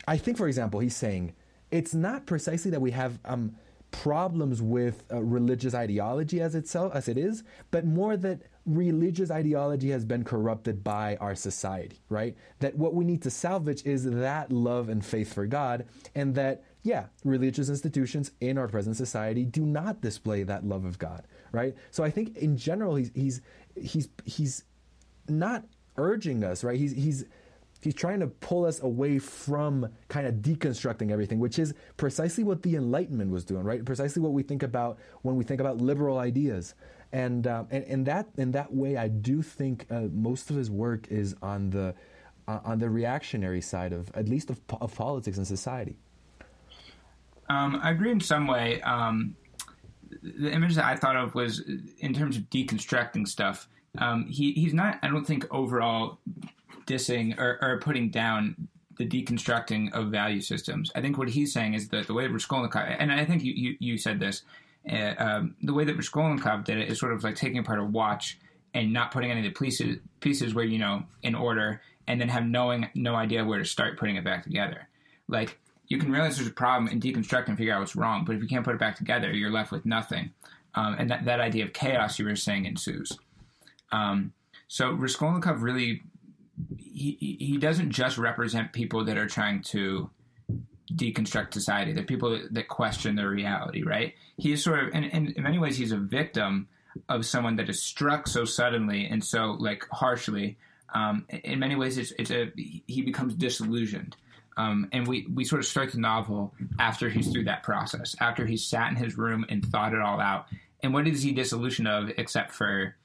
I 0.07 0.16
think, 0.16 0.37
for 0.37 0.47
example, 0.47 0.81
he's 0.81 0.97
saying 0.97 1.35
it's 1.71 1.95
not 1.95 2.27
precisely 2.27 2.71
that 2.71 2.81
we 2.81 2.91
have 2.93 3.19
um, 3.25 3.55
problems 3.91 4.61
with 4.61 5.05
uh, 5.12 5.22
religious 5.22 5.74
ideology 5.74 6.41
as 6.41 6.55
itself 6.55 6.95
as 6.95 7.09
it 7.09 7.16
is, 7.16 7.43
but 7.70 7.84
more 7.84 8.16
that 8.16 8.43
religious 8.66 9.30
ideology 9.30 9.91
has 9.91 10.05
been 10.05 10.24
corrupted 10.24 10.84
by 10.84 11.16
our 11.16 11.34
society, 11.34 12.01
right? 12.09 12.36
That 12.61 12.76
what 12.76 12.95
we 12.95 13.05
need 13.05 13.22
to 13.22 13.30
salvage 13.30 13.84
is 13.86 14.05
that 14.05 14.53
love 14.53 14.89
and 14.89 15.05
faith 15.05 15.32
for 15.32 15.47
God, 15.47 15.86
and 16.14 16.34
that 16.34 16.64
yeah, 16.82 17.07
religious 17.24 17.68
institutions 17.68 18.30
in 18.41 18.57
our 18.57 18.68
present 18.68 18.97
society 18.97 19.45
do 19.45 19.66
not 19.66 20.01
display 20.01 20.43
that 20.45 20.64
love 20.64 20.84
of 20.84 20.99
God, 20.99 21.26
right? 21.53 21.74
So 21.91 22.05
I 22.05 22.11
think 22.11 22.36
in 22.36 22.57
general 22.57 22.95
he's 22.95 23.11
he's 23.14 23.41
he's 23.74 24.09
he's 24.24 24.64
not 25.28 25.64
urging 25.97 26.45
us, 26.45 26.62
right? 26.62 26.78
He's 26.78 26.93
he's 26.93 27.24
He's 27.81 27.95
trying 27.95 28.20
to 28.20 28.26
pull 28.26 28.64
us 28.64 28.83
away 28.83 29.18
from 29.18 29.89
kind 30.09 30.26
of 30.26 30.37
deconstructing 30.37 31.11
everything, 31.11 31.39
which 31.39 31.59
is 31.59 31.74
precisely 31.97 32.43
what 32.43 32.62
the 32.62 32.74
Enlightenment 32.74 33.31
was 33.31 33.45
doing, 33.45 33.62
right? 33.62 33.85
Precisely 33.85 34.20
what 34.20 34.33
we 34.33 34.43
think 34.43 34.62
about 34.62 34.99
when 35.22 35.37
we 35.37 35.45
think 35.45 35.61
about 35.61 35.79
liberal 35.79 36.18
ideas. 36.18 36.74
And, 37.12 37.47
um, 37.47 37.68
and, 37.70 37.85
and 37.85 38.07
that, 38.07 38.29
in 38.37 38.53
that 38.53 38.74
way, 38.74 38.97
I 38.97 39.09
do 39.09 39.43
think 39.43 39.87
uh, 39.91 40.03
most 40.12 40.51
of 40.51 40.57
his 40.57 40.70
work 40.70 41.09
is 41.09 41.35
on 41.41 41.70
the, 41.70 41.95
uh, 42.47 42.59
on 42.64 42.81
the 42.81 42.91
reactionary 42.91 43.61
side 43.61 43.93
of, 43.93 44.11
at 44.14 44.29
least 44.29 44.51
of, 44.51 44.61
of 44.81 44.95
politics 44.95 45.39
and 45.39 45.47
society. 45.47 45.97
Um, 47.49 47.81
I 47.83 47.91
agree 47.91 48.11
in 48.11 48.20
some 48.20 48.47
way. 48.47 48.83
Um, 48.83 49.37
the 50.22 50.51
image 50.51 50.74
that 50.74 50.85
I 50.85 50.97
thought 50.97 51.16
of 51.16 51.35
was 51.35 51.62
in 52.01 52.12
terms 52.12 52.37
of 52.37 52.43
deconstructing 52.51 53.26
stuff. 53.26 53.68
Um, 53.97 54.26
he, 54.26 54.53
he's 54.53 54.74
not, 54.74 54.99
I 55.03 55.09
don't 55.09 55.26
think, 55.26 55.47
overall 55.51 56.18
dissing 56.89 57.39
or, 57.39 57.59
or 57.61 57.78
putting 57.78 58.11
down 58.11 58.68
the 58.97 59.07
deconstructing 59.07 59.93
of 59.93 60.09
value 60.09 60.41
systems. 60.41 60.91
I 60.97 61.01
think 61.01 61.18
what 61.18 61.28
he's 61.28 61.53
saying 61.53 61.74
is 61.74 61.89
that 61.91 62.07
the 62.09 62.14
way 62.14 62.26
Raskolnikov, 62.26 62.82
and 62.99 63.12
I 63.12 63.24
think 63.24 63.45
you, 63.45 63.53
you, 63.53 63.76
you 63.78 63.99
said 63.99 64.18
this, 64.18 64.43
uh, 64.91 65.14
um, 65.18 65.55
the 65.62 65.72
way 65.72 65.84
that 65.84 65.97
Raskolnikov 65.97 66.64
did 66.64 66.78
it 66.78 66.89
is 66.89 66.99
sort 66.99 67.12
of 67.12 67.22
like 67.22 67.36
taking 67.36 67.59
apart 67.59 67.78
a 67.78 67.84
watch 67.84 68.39
and 68.74 68.93
not 68.93 69.12
putting 69.12 69.30
any 69.30 69.47
of 69.47 69.55
the 69.55 69.59
pieces, 69.59 69.99
pieces 70.20 70.55
where, 70.55 70.64
you 70.64 70.78
know, 70.78 71.05
in 71.22 71.34
order, 71.34 71.80
and 72.09 72.20
then 72.20 72.28
have 72.28 72.47
knowing 72.47 72.89
no 72.95 73.14
idea 73.14 73.45
where 73.45 73.59
to 73.59 73.64
start 73.64 73.99
putting 73.99 74.16
it 74.16 74.24
back 74.24 74.43
together. 74.43 74.89
Like, 75.28 75.59
you 75.86 75.99
can 75.99 76.11
realize 76.11 76.36
there's 76.36 76.49
a 76.49 76.53
problem 76.53 76.91
and 76.91 77.01
deconstruct 77.01 77.49
and 77.49 77.57
figure 77.57 77.74
out 77.74 77.80
what's 77.80 77.97
wrong, 77.97 78.24
but 78.24 78.34
if 78.34 78.43
you 78.43 78.49
can't 78.49 78.64
put 78.64 78.74
it 78.74 78.80
back 78.80 78.97
together, 78.97 79.30
you're 79.30 79.51
left 79.51 79.72
with 79.72 79.86
nothing. 79.86 80.30
Um, 80.74 80.97
and 80.99 81.11
that, 81.11 81.24
that 81.24 81.41
idea 81.41 81.64
of 81.64 81.72
chaos 81.72 82.18
you 82.18 82.26
were 82.26 82.36
saying 82.36 82.66
ensues. 82.66 83.12
Um, 83.93 84.32
so 84.68 84.93
Raskolnikov 84.93 85.62
really 85.62 86.03
he 86.77 87.37
he 87.39 87.57
doesn't 87.59 87.91
just 87.91 88.19
represent 88.19 88.73
people 88.73 89.05
that 89.05 89.17
are 89.17 89.29
trying 89.29 89.63
to 89.63 90.11
deconstruct 90.93 91.53
society. 91.53 91.93
The 91.93 92.03
people 92.03 92.41
that, 92.51 92.69
question 92.69 93.15
their 93.15 93.29
reality, 93.29 93.83
right? 93.83 94.15
He 94.39 94.53
is 94.53 94.65
sort 94.65 94.85
of, 94.85 94.95
and, 94.95 95.05
and 95.13 95.31
in 95.33 95.43
many 95.43 95.59
ways, 95.59 95.77
he's 95.77 95.93
a 95.93 95.99
victim 95.99 96.67
of 97.11 97.27
someone 97.27 97.57
that 97.57 97.69
is 97.69 97.83
struck 97.83 98.27
so 98.27 98.47
suddenly 98.47 99.07
and 99.07 99.23
so 99.23 99.57
like 99.61 99.87
harshly 99.93 100.57
um, 100.95 101.27
in 101.29 101.59
many 101.59 101.77
ways, 101.77 101.99
it's, 101.99 102.13
it's 102.19 102.31
a 102.31 102.51
he 102.57 103.03
becomes 103.03 103.35
disillusioned. 103.35 104.17
Um, 104.57 104.89
and 104.93 105.07
we, 105.07 105.27
we 105.33 105.45
sort 105.45 105.61
of 105.61 105.67
start 105.67 105.93
the 105.93 106.01
novel 106.01 106.53
after 106.81 107.09
he's 107.09 107.31
through 107.31 107.45
that 107.45 107.63
process, 107.63 108.17
after 108.21 108.45
he's 108.45 108.67
sat 108.67 108.91
in 108.91 108.97
his 108.97 109.17
room 109.17 109.47
and 109.49 109.65
thought 109.65 109.95
it 109.95 110.01
all 110.01 110.21
out. 110.21 110.47
And 110.83 110.93
what 110.93 111.07
is 111.07 111.23
he 111.23 111.33
disillusioned 111.33 111.87
of 111.87 112.11
except 112.17 112.53
for 112.53 112.97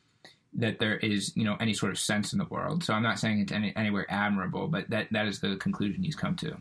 that 0.55 0.79
there 0.79 0.97
is, 0.97 1.35
you 1.35 1.43
know, 1.43 1.55
any 1.59 1.73
sort 1.73 1.91
of 1.91 1.99
sense 1.99 2.33
in 2.33 2.39
the 2.39 2.45
world? 2.45 2.83
So 2.83 2.93
I'm 2.93 3.03
not 3.03 3.19
saying 3.19 3.39
it's 3.39 3.51
any, 3.51 3.75
anywhere 3.75 4.05
admirable, 4.09 4.67
but 4.67 4.89
that, 4.89 5.07
that 5.11 5.27
is 5.27 5.39
the 5.39 5.55
conclusion 5.57 6.03
he's 6.03 6.15
come 6.15 6.35
to. 6.37 6.55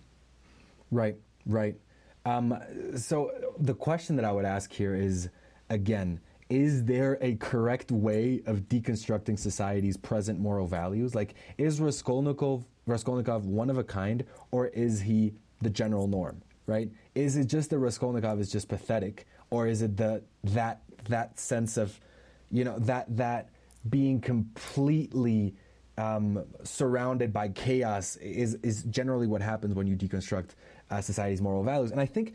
Right, 0.90 1.16
right. 1.46 1.76
Um, 2.24 2.56
so 2.96 3.30
the 3.58 3.74
question 3.74 4.16
that 4.16 4.24
I 4.24 4.32
would 4.32 4.44
ask 4.44 4.72
here 4.72 4.94
is, 4.94 5.28
again, 5.70 6.20
is 6.48 6.84
there 6.84 7.18
a 7.22 7.36
correct 7.36 7.90
way 7.90 8.42
of 8.46 8.68
deconstructing 8.68 9.38
society's 9.38 9.96
present 9.96 10.38
moral 10.38 10.66
values? 10.66 11.14
Like, 11.14 11.34
is 11.56 11.80
Raskolnikov, 11.80 12.66
Raskolnikov 12.86 13.46
one 13.46 13.70
of 13.70 13.78
a 13.78 13.84
kind, 13.84 14.24
or 14.50 14.66
is 14.68 15.00
he 15.00 15.32
the 15.62 15.70
general 15.70 16.06
norm? 16.06 16.42
Right? 16.66 16.90
Is 17.14 17.36
it 17.36 17.46
just 17.46 17.70
that 17.70 17.78
Raskolnikov 17.78 18.38
is 18.38 18.52
just 18.52 18.68
pathetic, 18.68 19.26
or 19.50 19.66
is 19.66 19.82
it 19.82 19.96
the 19.96 20.22
that 20.44 20.82
that 21.08 21.38
sense 21.38 21.76
of, 21.76 21.98
you 22.50 22.64
know, 22.64 22.78
that 22.80 23.16
that 23.16 23.48
being 23.88 24.20
completely 24.20 25.54
um, 25.98 26.44
surrounded 26.64 27.32
by 27.32 27.48
chaos 27.48 28.16
is 28.16 28.54
is 28.56 28.82
generally 28.84 29.26
what 29.26 29.42
happens 29.42 29.74
when 29.74 29.86
you 29.86 29.96
deconstruct 29.96 30.50
uh, 30.90 31.00
society's 31.00 31.42
moral 31.42 31.62
values? 31.62 31.90
And 31.90 32.00
I 32.00 32.06
think 32.06 32.34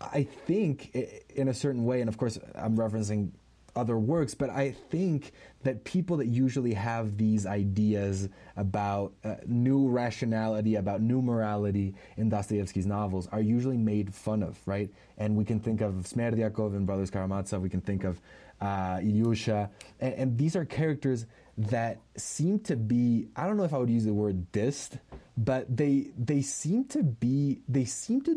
I 0.00 0.22
think 0.22 0.94
in 1.34 1.48
a 1.48 1.54
certain 1.54 1.84
way, 1.84 2.00
and 2.00 2.08
of 2.08 2.18
course 2.18 2.38
I'm 2.54 2.76
referencing 2.76 3.30
other 3.76 3.98
works, 3.98 4.34
but 4.34 4.50
I 4.50 4.70
think 4.70 5.32
that 5.62 5.84
people 5.84 6.18
that 6.18 6.26
usually 6.26 6.74
have 6.74 7.16
these 7.16 7.44
ideas 7.44 8.28
about 8.56 9.14
uh, 9.24 9.36
new 9.46 9.88
rationality, 9.88 10.76
about 10.76 11.00
new 11.00 11.20
morality 11.20 11.94
in 12.16 12.28
Dostoevsky's 12.28 12.86
novels 12.86 13.28
are 13.32 13.40
usually 13.40 13.76
made 13.76 14.14
fun 14.14 14.42
of, 14.42 14.58
right? 14.66 14.90
And 15.18 15.36
we 15.36 15.44
can 15.44 15.58
think 15.58 15.80
of 15.80 15.94
Smerdyakov 15.94 16.76
and 16.76 16.86
Brothers 16.86 17.10
Karamazov, 17.10 17.62
we 17.62 17.68
can 17.68 17.80
think 17.80 18.04
of 18.04 18.20
uh, 18.60 18.96
Ilyusha, 18.98 19.70
and, 20.00 20.14
and 20.14 20.38
these 20.38 20.56
are 20.56 20.64
characters 20.64 21.26
that 21.56 22.00
seem 22.16 22.58
to 22.60 22.76
be, 22.76 23.28
I 23.36 23.46
don't 23.46 23.56
know 23.56 23.64
if 23.64 23.72
I 23.72 23.78
would 23.78 23.90
use 23.90 24.04
the 24.04 24.12
word 24.14 24.50
dissed, 24.52 24.98
but 25.36 25.76
they 25.76 26.10
they 26.16 26.42
seem 26.42 26.84
to 26.86 27.02
be 27.02 27.60
they 27.68 27.84
seem 27.84 28.20
to 28.22 28.34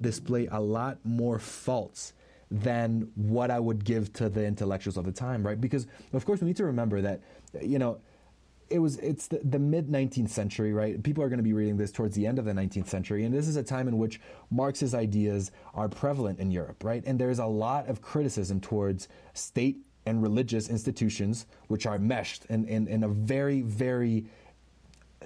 display 0.00 0.48
a 0.50 0.60
lot 0.60 0.98
more 1.04 1.38
faults 1.38 2.12
than 2.50 3.08
what 3.14 3.50
I 3.50 3.60
would 3.60 3.84
give 3.84 4.12
to 4.14 4.28
the 4.28 4.44
intellectuals 4.44 4.96
of 4.96 5.04
the 5.04 5.12
time, 5.12 5.46
right? 5.46 5.60
Because 5.60 5.86
of 6.12 6.24
course 6.24 6.40
we 6.40 6.48
need 6.48 6.56
to 6.56 6.64
remember 6.64 7.00
that 7.02 7.20
you 7.62 7.78
know 7.78 7.98
it 8.70 8.78
was 8.78 8.96
it's 8.98 9.26
the, 9.26 9.40
the 9.42 9.58
mid 9.58 9.88
19th 9.88 10.30
century, 10.30 10.72
right? 10.72 11.02
People 11.02 11.22
are 11.24 11.28
going 11.28 11.38
to 11.38 11.44
be 11.44 11.52
reading 11.52 11.76
this 11.76 11.90
towards 11.90 12.14
the 12.14 12.26
end 12.26 12.38
of 12.38 12.44
the 12.44 12.52
19th 12.52 12.86
century, 12.86 13.24
and 13.24 13.34
this 13.34 13.48
is 13.48 13.56
a 13.56 13.62
time 13.62 13.88
in 13.88 13.98
which 13.98 14.20
Marx's 14.50 14.94
ideas 14.94 15.50
are 15.74 15.88
prevalent 15.88 16.38
in 16.38 16.50
Europe, 16.50 16.84
right? 16.84 17.02
And 17.04 17.18
there's 17.18 17.40
a 17.40 17.46
lot 17.46 17.88
of 17.88 18.00
criticism 18.00 18.60
towards 18.60 19.08
state 19.34 19.78
and 20.06 20.22
religious 20.22 20.68
institutions 20.68 21.46
which 21.68 21.86
are 21.86 21.98
meshed 21.98 22.46
in, 22.46 22.64
in, 22.66 22.88
in 22.88 23.04
a 23.04 23.08
very, 23.08 23.60
very 23.60 24.24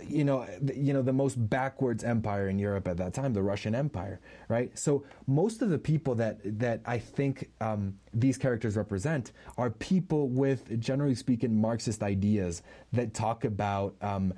you 0.02 0.24
know, 0.24 0.46
you 0.74 0.92
know, 0.92 1.02
the 1.02 1.12
most 1.12 1.34
backwards 1.48 2.02
empire 2.02 2.48
in 2.48 2.58
Europe 2.58 2.88
at 2.88 2.96
that 2.96 3.14
time, 3.14 3.32
the 3.32 3.42
Russian 3.42 3.74
Empire, 3.74 4.20
right? 4.48 4.76
So 4.76 5.04
most 5.26 5.62
of 5.62 5.70
the 5.70 5.78
people 5.78 6.14
that 6.16 6.40
that 6.58 6.80
I 6.84 6.98
think 6.98 7.50
um, 7.60 7.94
these 8.12 8.36
characters 8.36 8.76
represent 8.76 9.32
are 9.56 9.70
people 9.70 10.28
with, 10.28 10.80
generally 10.80 11.14
speaking, 11.14 11.60
Marxist 11.60 12.02
ideas 12.02 12.62
that 12.92 13.14
talk 13.14 13.44
about 13.44 13.94
um, 14.00 14.34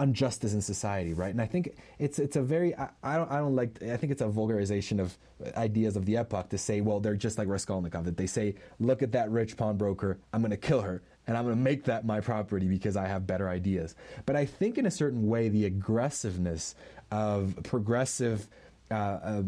injustice 0.00 0.54
in 0.54 0.62
society, 0.62 1.12
right? 1.12 1.30
And 1.30 1.40
I 1.40 1.46
think 1.46 1.76
it's 1.98 2.18
it's 2.18 2.36
a 2.36 2.42
very 2.42 2.76
I, 2.76 2.90
I, 3.02 3.16
don't 3.16 3.30
I 3.30 3.38
don't 3.38 3.56
like 3.56 3.82
I 3.82 3.96
think 3.96 4.12
it's 4.12 4.22
a 4.22 4.28
vulgarization 4.28 5.00
of 5.00 5.18
ideas 5.56 5.96
of 5.96 6.06
the 6.06 6.16
epoch 6.18 6.50
to 6.50 6.58
say, 6.58 6.80
well, 6.80 7.00
they're 7.00 7.16
just 7.16 7.36
like 7.36 7.48
Raskolnikov. 7.48 8.04
That 8.04 8.16
they 8.16 8.26
say, 8.26 8.54
look 8.78 9.02
at 9.02 9.12
that 9.12 9.30
rich 9.30 9.56
pawnbroker, 9.56 10.20
I'm 10.32 10.40
going 10.40 10.50
to 10.50 10.56
kill 10.56 10.82
her 10.82 11.02
and 11.30 11.38
I'm 11.38 11.44
going 11.44 11.56
to 11.56 11.62
make 11.62 11.84
that 11.84 12.04
my 12.04 12.18
property 12.18 12.66
because 12.66 12.96
I 12.96 13.06
have 13.06 13.24
better 13.24 13.48
ideas. 13.48 13.94
But 14.26 14.34
I 14.34 14.46
think, 14.46 14.78
in 14.78 14.84
a 14.84 14.90
certain 14.90 15.28
way, 15.28 15.48
the 15.48 15.64
aggressiveness 15.64 16.74
of 17.12 17.56
progressive 17.62 18.48
uh, 18.90 18.94
uh, 18.94 19.42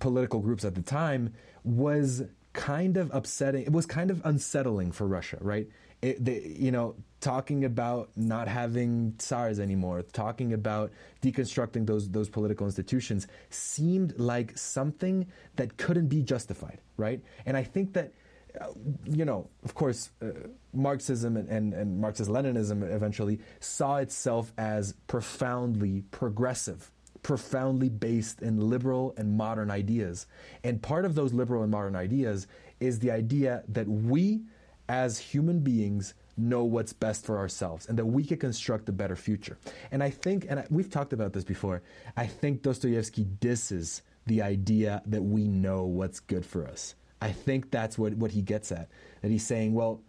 political 0.00 0.40
groups 0.40 0.66
at 0.66 0.74
the 0.74 0.82
time 0.82 1.32
was 1.64 2.24
kind 2.52 2.98
of 2.98 3.10
upsetting. 3.14 3.62
It 3.62 3.72
was 3.72 3.86
kind 3.86 4.10
of 4.10 4.20
unsettling 4.26 4.92
for 4.92 5.06
Russia, 5.06 5.38
right? 5.40 5.66
It, 6.02 6.22
they, 6.22 6.42
you 6.58 6.70
know, 6.70 6.94
talking 7.22 7.64
about 7.64 8.10
not 8.16 8.46
having 8.46 9.14
tsars 9.16 9.58
anymore, 9.58 10.02
talking 10.02 10.52
about 10.52 10.92
deconstructing 11.22 11.86
those 11.86 12.10
those 12.10 12.28
political 12.28 12.66
institutions 12.66 13.26
seemed 13.48 14.18
like 14.18 14.58
something 14.58 15.26
that 15.56 15.78
couldn't 15.78 16.08
be 16.08 16.22
justified, 16.22 16.82
right? 16.98 17.22
And 17.46 17.56
I 17.56 17.62
think 17.62 17.94
that 17.94 18.12
you 19.04 19.24
know, 19.24 19.48
of 19.64 19.74
course, 19.74 20.10
uh, 20.22 20.26
Marxism 20.72 21.36
and, 21.36 21.48
and, 21.48 21.72
and 21.74 22.00
Marxist 22.00 22.30
Leninism 22.30 22.82
eventually 22.90 23.40
saw 23.60 23.96
itself 23.96 24.52
as 24.58 24.94
profoundly 25.06 26.02
progressive, 26.10 26.90
profoundly 27.22 27.88
based 27.88 28.42
in 28.42 28.68
liberal 28.68 29.14
and 29.16 29.36
modern 29.36 29.70
ideas. 29.70 30.26
And 30.62 30.82
part 30.82 31.04
of 31.04 31.14
those 31.14 31.32
liberal 31.32 31.62
and 31.62 31.70
modern 31.70 31.96
ideas 31.96 32.46
is 32.80 32.98
the 32.98 33.10
idea 33.10 33.64
that 33.68 33.88
we, 33.88 34.42
as 34.88 35.18
human 35.18 35.60
beings, 35.60 36.14
know 36.36 36.64
what's 36.64 36.92
best 36.92 37.24
for 37.24 37.38
ourselves 37.38 37.86
and 37.86 37.98
that 37.98 38.06
we 38.06 38.24
can 38.24 38.38
construct 38.38 38.88
a 38.88 38.92
better 38.92 39.16
future. 39.16 39.56
And 39.92 40.02
I 40.02 40.10
think, 40.10 40.46
and 40.48 40.64
we've 40.70 40.90
talked 40.90 41.12
about 41.12 41.32
this 41.32 41.44
before, 41.44 41.82
I 42.16 42.26
think 42.26 42.62
Dostoevsky 42.62 43.26
disses 43.40 44.02
the 44.26 44.42
idea 44.42 45.02
that 45.06 45.22
we 45.22 45.46
know 45.46 45.84
what's 45.84 46.20
good 46.20 46.44
for 46.44 46.66
us. 46.66 46.94
I 47.24 47.32
think 47.32 47.70
that's 47.70 47.96
what, 47.96 48.12
what 48.14 48.30
he 48.30 48.42
gets 48.42 48.70
at. 48.70 48.90
That 49.22 49.30
he's 49.30 49.46
saying, 49.46 49.72
well, 49.72 50.02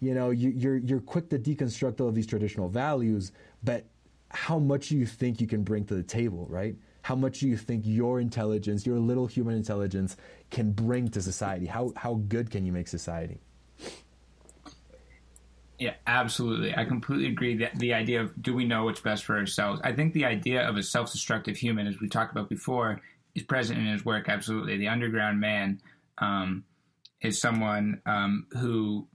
you 0.00 0.12
know, 0.12 0.28
you, 0.28 0.50
you're 0.50 0.76
you're 0.76 1.00
quick 1.00 1.30
to 1.30 1.38
deconstruct 1.38 2.00
all 2.02 2.08
of 2.08 2.14
these 2.14 2.26
traditional 2.26 2.68
values, 2.68 3.32
but 3.64 3.86
how 4.30 4.58
much 4.58 4.90
do 4.90 4.98
you 4.98 5.06
think 5.06 5.40
you 5.40 5.46
can 5.46 5.62
bring 5.62 5.84
to 5.86 5.94
the 5.94 6.02
table, 6.02 6.46
right? 6.50 6.76
How 7.00 7.16
much 7.16 7.40
do 7.40 7.48
you 7.48 7.56
think 7.56 7.84
your 7.86 8.20
intelligence, 8.20 8.84
your 8.84 8.98
little 8.98 9.26
human 9.26 9.56
intelligence, 9.56 10.18
can 10.50 10.72
bring 10.72 11.08
to 11.08 11.22
society? 11.22 11.64
How 11.64 11.94
how 11.96 12.14
good 12.28 12.50
can 12.50 12.66
you 12.66 12.72
make 12.72 12.88
society? 12.88 13.40
Yeah, 15.78 15.94
absolutely. 16.06 16.76
I 16.76 16.84
completely 16.84 17.28
agree 17.28 17.56
that 17.56 17.78
the 17.78 17.94
idea 17.94 18.20
of 18.20 18.42
do 18.42 18.54
we 18.54 18.66
know 18.66 18.84
what's 18.84 19.00
best 19.00 19.24
for 19.24 19.38
ourselves? 19.38 19.80
I 19.82 19.92
think 19.92 20.12
the 20.12 20.26
idea 20.26 20.68
of 20.68 20.76
a 20.76 20.82
self-destructive 20.82 21.56
human, 21.56 21.86
as 21.86 22.00
we 22.00 22.08
talked 22.08 22.32
about 22.32 22.50
before, 22.50 23.00
is 23.34 23.42
present 23.44 23.78
in 23.78 23.86
his 23.86 24.04
work. 24.04 24.28
Absolutely, 24.28 24.76
the 24.76 24.88
underground 24.88 25.40
man 25.40 25.80
um, 26.20 26.64
is 27.20 27.40
someone 27.40 28.00
um, 28.06 28.46
who, 28.52 29.08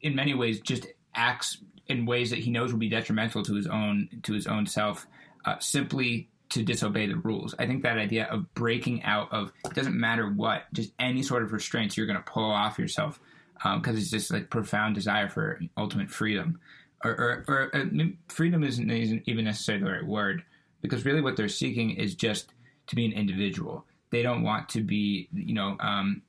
in 0.00 0.14
many 0.14 0.34
ways, 0.34 0.60
just 0.60 0.86
acts 1.14 1.58
in 1.86 2.06
ways 2.06 2.30
that 2.30 2.38
he 2.38 2.50
knows 2.50 2.72
will 2.72 2.78
be 2.78 2.88
detrimental 2.88 3.42
to 3.42 3.54
his 3.54 3.66
own 3.66 4.08
to 4.22 4.32
his 4.32 4.46
own 4.46 4.66
self, 4.66 5.06
uh, 5.44 5.58
simply 5.58 6.28
to 6.50 6.62
disobey 6.62 7.06
the 7.06 7.16
rules. 7.16 7.54
I 7.58 7.66
think 7.66 7.82
that 7.82 7.96
idea 7.96 8.26
of 8.26 8.52
breaking 8.54 9.04
out 9.04 9.32
of 9.32 9.52
it 9.64 9.74
doesn't 9.74 9.98
matter 9.98 10.28
what, 10.28 10.64
just 10.72 10.92
any 10.98 11.22
sort 11.22 11.42
of 11.42 11.52
restraints 11.52 11.96
you're 11.96 12.06
going 12.06 12.18
to 12.18 12.30
pull 12.30 12.50
off 12.50 12.78
yourself 12.78 13.20
because 13.54 13.94
um, 13.94 13.96
it's 13.96 14.10
just 14.10 14.32
like 14.32 14.50
profound 14.50 14.94
desire 14.94 15.28
for 15.28 15.60
ultimate 15.76 16.10
freedom. 16.10 16.58
Or, 17.02 17.10
or, 17.12 17.44
or 17.48 17.76
uh, 17.76 18.04
freedom 18.28 18.62
isn't, 18.62 18.90
isn't 18.90 19.22
even 19.26 19.46
necessarily 19.46 19.84
the 19.84 19.90
right 19.90 20.06
word 20.06 20.42
because 20.82 21.06
really 21.06 21.22
what 21.22 21.36
they're 21.36 21.48
seeking 21.48 21.92
is 21.92 22.14
just 22.14 22.52
to 22.88 22.96
be 22.96 23.06
an 23.06 23.12
individual 23.12 23.86
they 24.10 24.22
don't 24.22 24.42
want 24.42 24.68
to 24.70 24.82
be, 24.82 25.28
you 25.32 25.54
know, 25.54 25.76
um, 25.80 26.22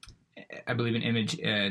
I 0.68 0.74
believe 0.74 0.96
an 0.96 1.02
image 1.02 1.40
uh, 1.44 1.70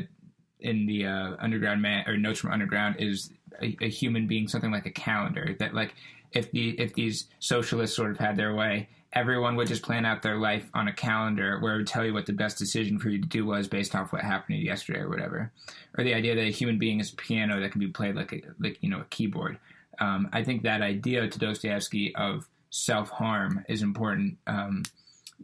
in 0.61 0.87
the 0.87 1.07
uh, 1.07 1.37
Underground 1.39 1.83
Man 1.83 2.05
or 2.07 2.17
Notes 2.17 2.41
from 2.41 2.53
Underground 2.53 2.97
is 2.99 3.31
a, 3.63 3.77
a, 3.81 3.89
human 3.89 4.27
being, 4.27 4.49
something 4.49 4.71
like 4.71 4.87
a 4.87 4.91
calendar. 4.91 5.57
That 5.59 5.75
like 5.75 5.95
if 6.33 6.51
the 6.51 6.71
if 6.81 6.95
these 6.95 7.27
socialists 7.39 7.97
sort 7.97 8.11
of 8.11 8.19
had 8.19 8.37
their 8.37 8.55
way, 8.55 8.89
everyone 9.13 9.57
would 9.57 9.69
just 9.69 9.83
plan 9.83 10.05
out 10.05 10.23
their 10.23 10.37
life 10.37 10.69
on 10.75 10.89
a 10.89 10.93
calendar 10.93 11.59
where 11.61 11.75
it 11.75 11.79
would 11.79 11.87
tell 11.87 12.05
you 12.05 12.15
what 12.15 12.27
the 12.27 12.33
best 12.33 12.59
decision 12.59 12.99
for 12.99 13.09
you 13.09 13.21
to 13.21 13.29
do 13.29 13.45
was 13.45 13.69
based 13.69 13.95
off 13.95 14.13
what 14.13 14.23
happened 14.23 14.57
to 14.57 14.61
you 14.61 14.67
yesterday 14.67 15.01
or 15.01 15.09
whatever. 15.09 15.53
Or 15.97 16.05
the 16.05 16.15
idea 16.15 16.35
that 16.35 16.43
a 16.47 16.51
human 16.51 16.79
being 16.79 17.01
is 17.01 17.13
a 17.13 17.17
piano 17.17 17.61
that 17.61 17.73
can 17.73 17.81
be 17.81 17.89
played 17.89 18.17
like 18.17 18.33
a 18.33 18.43
like 18.59 18.79
you 18.81 18.91
know 18.91 19.01
a 19.01 19.07
keyboard. 19.11 19.59
Um, 19.99 20.29
I 20.33 20.45
think 20.45 20.63
that 20.63 20.83
idea 20.83 21.29
to 21.29 21.39
Dostoevsky 21.39 22.15
of 22.15 22.49
self 22.71 23.11
harm 23.11 23.65
is 23.69 23.83
important. 23.83 24.39
Um, 24.47 24.83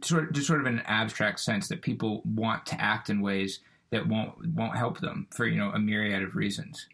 sort 0.03 0.23
of, 0.23 0.33
just 0.33 0.47
sort 0.47 0.59
of 0.59 0.67
in 0.67 0.79
an 0.79 0.85
abstract 0.85 1.39
sense 1.39 1.67
that 1.69 1.81
people 1.81 2.21
want 2.25 2.65
to 2.67 2.81
act 2.81 3.09
in 3.09 3.21
ways 3.21 3.59
that 3.89 4.07
won't 4.07 4.33
won't 4.53 4.75
help 4.75 4.99
them 4.99 5.27
for 5.31 5.45
you 5.45 5.57
know 5.57 5.71
a 5.71 5.79
myriad 5.79 6.23
of 6.23 6.35
reasons. 6.35 6.87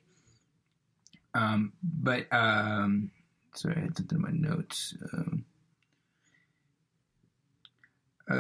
Um, 1.34 1.74
but 1.82 2.32
um, 2.32 3.12
sorry, 3.56 3.78
I 3.78 3.80
had 3.82 3.98
something 3.98 4.18
in 4.18 4.22
my 4.22 4.50
notes. 4.50 4.94
Um, 5.14 5.46
uh, 8.30 8.36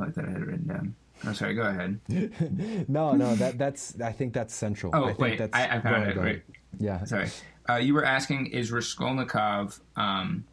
I 0.00 0.10
thought 0.10 0.24
I 0.24 0.30
had 0.30 0.42
it 0.42 0.46
written 0.46 0.66
down. 0.66 0.94
I'm 1.24 1.30
oh, 1.30 1.32
sorry. 1.32 1.54
Go 1.54 1.62
ahead. 1.62 2.00
no, 2.88 3.12
no. 3.12 3.34
That 3.34 3.58
that's. 3.58 4.00
I 4.00 4.12
think 4.12 4.32
that's 4.32 4.54
central. 4.54 4.92
Oh 4.94 5.04
I 5.04 5.06
think 5.08 5.18
wait, 5.18 5.38
that's, 5.38 5.54
I, 5.54 5.76
I 5.76 5.80
found 5.80 6.10
it. 6.10 6.16
Wait. 6.16 6.42
Yeah. 6.78 7.02
Sorry. 7.04 7.28
Uh, 7.68 7.76
you 7.76 7.92
were 7.92 8.04
asking, 8.04 8.46
is 8.46 8.72
Raskolnikov 8.72 9.78
um, 9.96 10.44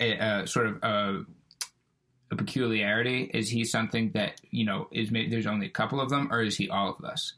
a, 0.00 0.42
a 0.42 0.46
sort 0.46 0.66
of 0.66 0.82
a, 0.82 1.24
a, 2.30 2.36
peculiarity? 2.36 3.30
Is 3.32 3.48
he 3.48 3.64
something 3.64 4.10
that 4.12 4.40
you 4.50 4.64
know 4.64 4.88
is 4.90 5.10
maybe 5.10 5.30
there's 5.30 5.46
only 5.46 5.66
a 5.66 5.70
couple 5.70 6.00
of 6.00 6.10
them, 6.10 6.28
or 6.32 6.42
is 6.42 6.56
he 6.56 6.68
all 6.68 6.96
of 6.98 7.04
us? 7.04 7.34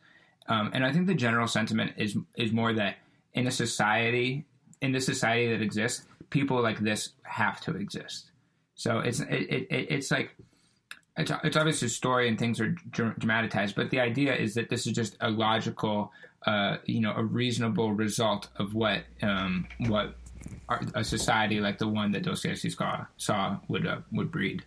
Um, 0.48 0.70
and 0.72 0.84
I 0.84 0.92
think 0.92 1.06
the 1.06 1.14
general 1.14 1.46
sentiment 1.46 1.92
is 1.96 2.16
is 2.36 2.52
more 2.52 2.72
that 2.72 2.96
in 3.34 3.46
a 3.46 3.50
society, 3.50 4.46
in 4.80 4.92
the 4.92 5.00
society 5.00 5.50
that 5.52 5.62
exists, 5.62 6.06
people 6.30 6.62
like 6.62 6.78
this 6.78 7.10
have 7.22 7.60
to 7.62 7.72
exist. 7.76 8.30
So 8.74 9.00
it's 9.00 9.20
it, 9.20 9.28
it, 9.30 9.66
it's 9.70 10.10
like 10.10 10.34
it's, 11.18 11.32
it's 11.42 11.56
obviously 11.56 11.86
a 11.86 11.90
story 11.90 12.28
and 12.28 12.38
things 12.38 12.60
are 12.60 12.68
dramatized, 12.90 13.74
but 13.74 13.90
the 13.90 14.00
idea 14.00 14.34
is 14.34 14.54
that 14.54 14.70
this 14.70 14.86
is 14.86 14.92
just 14.92 15.16
a 15.20 15.28
logical, 15.28 16.12
uh, 16.46 16.76
you 16.84 17.00
know, 17.00 17.12
a 17.14 17.24
reasonable 17.24 17.92
result 17.92 18.48
of 18.56 18.74
what 18.74 19.02
um, 19.20 19.66
what 19.88 20.14
a 20.94 21.04
society 21.04 21.60
like 21.60 21.78
the 21.78 21.88
one 21.88 22.12
that 22.12 22.22
Dostoevsky 22.22 22.70
saw, 23.16 23.56
would 23.68 23.86
uh, 23.86 23.98
would 24.12 24.30
breed. 24.30 24.64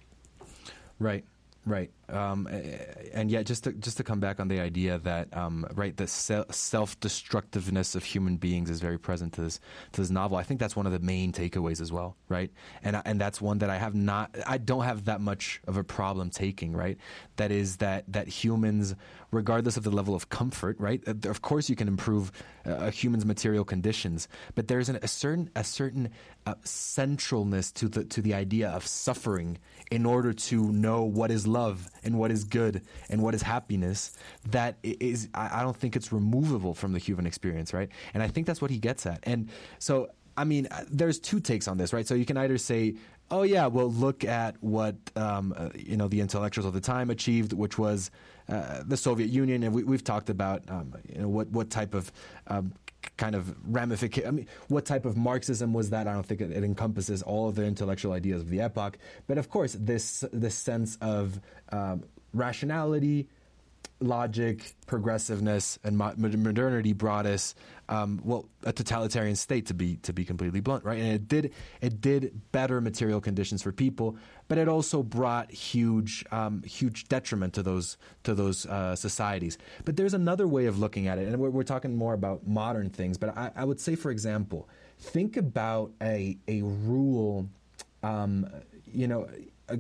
Right. 1.00 1.24
Right, 1.64 1.92
um, 2.12 2.48
and 3.14 3.32
yet 3.32 3.46
just 3.46 3.64
to 3.64 3.72
just 3.74 3.98
to 3.98 4.04
come 4.04 4.20
back 4.20 4.40
on 4.40 4.48
the 4.48 4.60
idea 4.60 4.98
that 5.00 5.36
um, 5.36 5.66
right 5.74 5.96
the 5.96 6.08
self 6.08 7.00
destructiveness 7.00 7.96
of 7.96 8.04
human 8.04 8.38
beings 8.38 8.70
is 8.70 8.80
very 8.80 8.98
present 8.98 9.34
to 9.34 9.42
this 9.42 9.60
to 9.94 10.02
this 10.02 10.10
novel. 10.10 10.38
I 10.38 10.44
think 10.44 10.60
that's 10.60 10.76
one 10.76 10.86
of 10.86 10.92
the 10.92 11.00
main 11.00 11.32
takeaways 11.32 11.82
as 11.82 11.92
well, 11.92 12.16
right? 12.30 12.52
And 12.84 13.02
and 13.06 13.20
that's 13.20 13.42
one 13.42 13.60
that 13.60 13.70
I 13.70 13.78
have 13.78 13.96
not 13.96 14.36
I 14.46 14.58
don't 14.58 14.84
have 14.84 15.06
that 15.06 15.22
much 15.22 15.62
of 15.68 15.78
a 15.78 15.84
problem 15.84 16.30
taking, 16.30 16.74
right? 16.74 16.98
That 17.38 17.52
is 17.52 17.78
that 17.78 18.06
that 18.12 18.28
humans, 18.28 18.96
regardless 19.32 19.78
of 19.78 19.84
the 19.84 19.92
level 19.92 20.16
of 20.16 20.30
comfort, 20.30 20.80
right? 20.80 21.02
Uh, 21.08 21.30
of 21.30 21.42
course, 21.42 21.70
you 21.70 21.76
can 21.76 21.88
improve 21.88 22.32
uh, 22.66 22.76
a 22.76 22.92
human's 22.92 23.26
material 23.26 23.64
conditions, 23.64 24.28
but 24.56 24.68
there's 24.68 24.90
an, 24.90 25.00
a 25.02 25.08
certain 25.08 25.50
a 25.56 25.64
certain 25.64 26.10
uh, 26.46 26.56
centralness 26.66 27.74
to 27.74 27.88
the 27.88 28.04
to 28.06 28.22
the 28.22 28.34
idea 28.34 28.70
of 28.70 28.86
suffering 28.86 29.58
in 29.92 30.06
order 30.06 30.34
to 30.34 30.72
know 30.72 31.04
what 31.04 31.32
is 31.32 31.46
love 31.46 31.90
and 32.04 32.18
what 32.18 32.32
is 32.32 32.44
good 32.44 32.82
and 33.10 33.22
what 33.22 33.34
is 33.36 33.42
happiness 33.42 34.18
that 34.50 34.78
is 34.84 35.30
I 35.34 35.62
don't 35.62 35.76
think 35.76 35.96
it's 35.96 36.12
removable 36.12 36.74
from 36.74 36.94
the 36.94 37.00
human 37.00 37.26
experience, 37.26 37.74
right? 37.74 37.90
And 38.14 38.24
I 38.24 38.28
think 38.28 38.48
that's 38.48 38.62
what 38.62 38.72
he 38.72 38.78
gets 38.78 39.06
at. 39.06 39.20
And 39.24 39.50
so 39.80 40.10
I 40.38 40.44
mean, 40.44 40.68
uh, 40.72 40.86
there's 40.90 41.20
two 41.20 41.40
takes 41.40 41.68
on 41.68 41.78
this, 41.78 41.94
right? 41.94 42.08
So 42.08 42.16
you 42.16 42.26
can 42.26 42.38
either 42.38 42.58
say, 42.58 42.96
"Oh 43.30 43.44
yeah, 43.44 43.68
well 43.68 43.92
look 43.92 44.24
at 44.24 44.56
what 44.62 44.96
um, 45.16 45.54
uh, 45.58 45.70
you 45.76 45.98
know 45.98 46.08
the 46.08 46.22
intellectuals 46.22 46.66
of 46.66 46.74
the 46.74 46.82
time 46.82 47.10
achieved, 47.10 47.54
which 47.54 47.78
was 47.78 48.12
uh, 48.50 48.84
the 48.86 48.98
Soviet 48.98 49.30
Union," 49.30 49.64
and 49.64 49.74
we, 49.74 49.94
have 49.94 50.04
talked 50.04 50.30
about 50.30 50.64
um, 50.70 50.94
you 51.08 51.22
know 51.22 51.28
what 51.28 51.50
what 51.50 51.70
type 51.70 51.94
of 51.94 52.12
um, 52.48 52.74
kind 53.18 53.36
of 53.36 53.56
ramification. 53.66 54.28
I 54.28 54.32
mean, 54.32 54.48
what 54.68 54.86
type 54.86 55.06
of 55.06 55.18
Marxism 55.18 55.74
was 55.74 55.90
that? 55.90 56.08
I 56.08 56.14
don't 56.14 56.26
think 56.26 56.42
it, 56.42 56.52
it, 56.52 56.64
encompasses 56.64 57.22
all 57.22 57.50
of 57.50 57.56
the 57.56 57.64
intellectual 57.64 58.14
ideas 58.14 58.42
of 58.42 58.50
the 58.50 58.62
epoch. 58.62 58.98
But 59.28 59.38
of 59.38 59.50
course, 59.50 59.76
this 59.80 60.24
this 60.32 60.56
sense 60.56 60.98
of 61.02 61.40
um, 61.72 62.04
rationality, 62.34 63.28
logic, 64.02 64.74
progressiveness, 64.88 65.78
and 65.84 65.98
modernity 65.98 66.94
brought 66.94 67.26
us, 67.26 67.56
um, 67.88 68.20
well, 68.24 68.50
a 68.64 68.74
totalitarian 68.74 69.36
state 69.36 69.68
to 69.68 69.74
be 69.74 69.98
to 69.98 70.14
be 70.14 70.26
completely 70.26 70.60
blunt, 70.60 70.84
right? 70.84 71.00
And 71.00 71.14
it 71.14 71.28
did 71.28 71.54
it 71.82 72.02
did 72.02 72.42
better 72.52 72.82
material 72.82 73.22
conditions 73.22 73.62
for 73.62 73.72
people, 73.72 74.18
but 74.48 74.58
it 74.58 74.68
also 74.68 75.04
brought 75.04 75.52
huge 75.52 76.26
um, 76.32 76.64
huge 76.64 77.08
detriment 77.08 77.54
to 77.54 77.64
those 77.64 77.98
to 78.24 78.34
those 78.34 78.66
uh, 78.66 78.96
societies. 78.96 79.58
But 79.86 79.98
there's 79.98 80.14
another 80.14 80.48
way 80.48 80.66
of 80.66 80.80
looking 80.80 81.08
at 81.08 81.18
it, 81.18 81.28
and 81.28 81.38
we're, 81.38 81.50
we're 81.50 81.64
talking 81.64 81.96
more 81.96 82.14
about 82.14 82.48
modern 82.48 82.90
things. 82.90 83.18
But 83.18 83.38
I, 83.38 83.52
I, 83.56 83.66
would 83.66 83.80
say, 83.80 83.96
for 83.96 84.12
example, 84.12 84.68
think 85.00 85.38
about 85.38 85.92
a 86.02 86.38
a 86.48 86.62
rule, 86.64 87.48
um, 88.04 88.48
you 88.92 89.08
know. 89.08 89.28
A, 89.70 89.80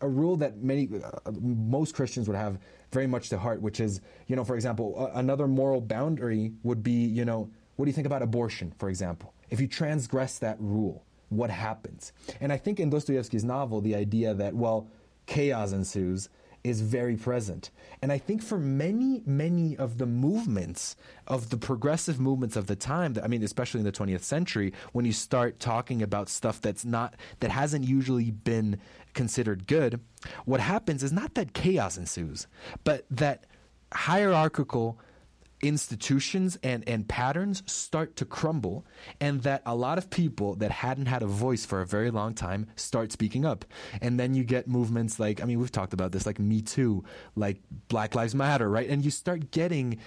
a 0.00 0.08
rule 0.08 0.36
that 0.36 0.62
many 0.62 0.88
uh, 1.02 1.32
most 1.40 1.92
Christians 1.92 2.28
would 2.28 2.36
have 2.36 2.58
very 2.92 3.06
much 3.06 3.28
to 3.30 3.38
heart, 3.38 3.60
which 3.60 3.80
is, 3.80 4.00
you 4.26 4.36
know, 4.36 4.44
for 4.44 4.54
example, 4.54 5.10
another 5.14 5.46
moral 5.46 5.80
boundary 5.80 6.52
would 6.62 6.82
be, 6.82 7.04
you 7.04 7.24
know, 7.24 7.50
what 7.76 7.84
do 7.84 7.90
you 7.90 7.94
think 7.94 8.06
about 8.06 8.22
abortion, 8.22 8.72
for 8.78 8.88
example? 8.88 9.34
If 9.50 9.60
you 9.60 9.68
transgress 9.68 10.38
that 10.38 10.56
rule, 10.60 11.04
what 11.28 11.50
happens? 11.50 12.12
And 12.40 12.52
I 12.52 12.56
think 12.56 12.80
in 12.80 12.90
Dostoevsky's 12.90 13.44
novel, 13.44 13.80
the 13.80 13.94
idea 13.94 14.34
that, 14.34 14.54
well, 14.54 14.88
chaos 15.26 15.72
ensues 15.72 16.28
is 16.64 16.80
very 16.80 17.16
present. 17.16 17.70
And 18.02 18.12
I 18.12 18.18
think 18.18 18.42
for 18.42 18.58
many, 18.58 19.22
many 19.24 19.76
of 19.76 19.98
the 19.98 20.06
movements, 20.06 20.96
of 21.26 21.50
the 21.50 21.56
progressive 21.56 22.18
movements 22.18 22.56
of 22.56 22.66
the 22.66 22.76
time, 22.76 23.16
I 23.22 23.28
mean, 23.28 23.42
especially 23.42 23.80
in 23.80 23.86
the 23.86 23.92
20th 23.92 24.22
century, 24.22 24.72
when 24.92 25.04
you 25.04 25.12
start 25.12 25.60
talking 25.60 26.02
about 26.02 26.28
stuff 26.28 26.60
that's 26.60 26.84
not, 26.84 27.14
that 27.40 27.50
hasn't 27.50 27.86
usually 27.86 28.30
been 28.30 28.80
considered 29.18 29.66
good, 29.66 30.00
what 30.44 30.60
happens 30.60 31.02
is 31.02 31.12
not 31.12 31.34
that 31.34 31.52
chaos 31.52 31.98
ensues, 31.98 32.46
but 32.84 33.04
that 33.10 33.46
hierarchical 33.92 34.96
institutions 35.60 36.56
and, 36.62 36.88
and 36.88 37.08
patterns 37.08 37.64
start 37.66 38.14
to 38.14 38.24
crumble, 38.24 38.86
and 39.20 39.42
that 39.42 39.60
a 39.66 39.74
lot 39.74 39.98
of 39.98 40.08
people 40.08 40.54
that 40.54 40.70
hadn't 40.70 41.06
had 41.06 41.20
a 41.20 41.26
voice 41.26 41.66
for 41.66 41.80
a 41.80 41.86
very 41.86 42.12
long 42.12 42.32
time 42.32 42.68
start 42.76 43.10
speaking 43.10 43.44
up. 43.44 43.64
And 44.00 44.20
then 44.20 44.34
you 44.34 44.44
get 44.44 44.68
movements 44.68 45.18
like, 45.18 45.42
I 45.42 45.46
mean, 45.46 45.58
we've 45.58 45.72
talked 45.72 45.92
about 45.92 46.12
this, 46.12 46.24
like 46.24 46.38
Me 46.38 46.62
Too, 46.62 47.02
like 47.34 47.60
Black 47.88 48.14
Lives 48.14 48.36
Matter, 48.36 48.70
right? 48.70 48.88
And 48.88 49.04
you 49.04 49.10
start 49.10 49.50
getting 49.50 49.98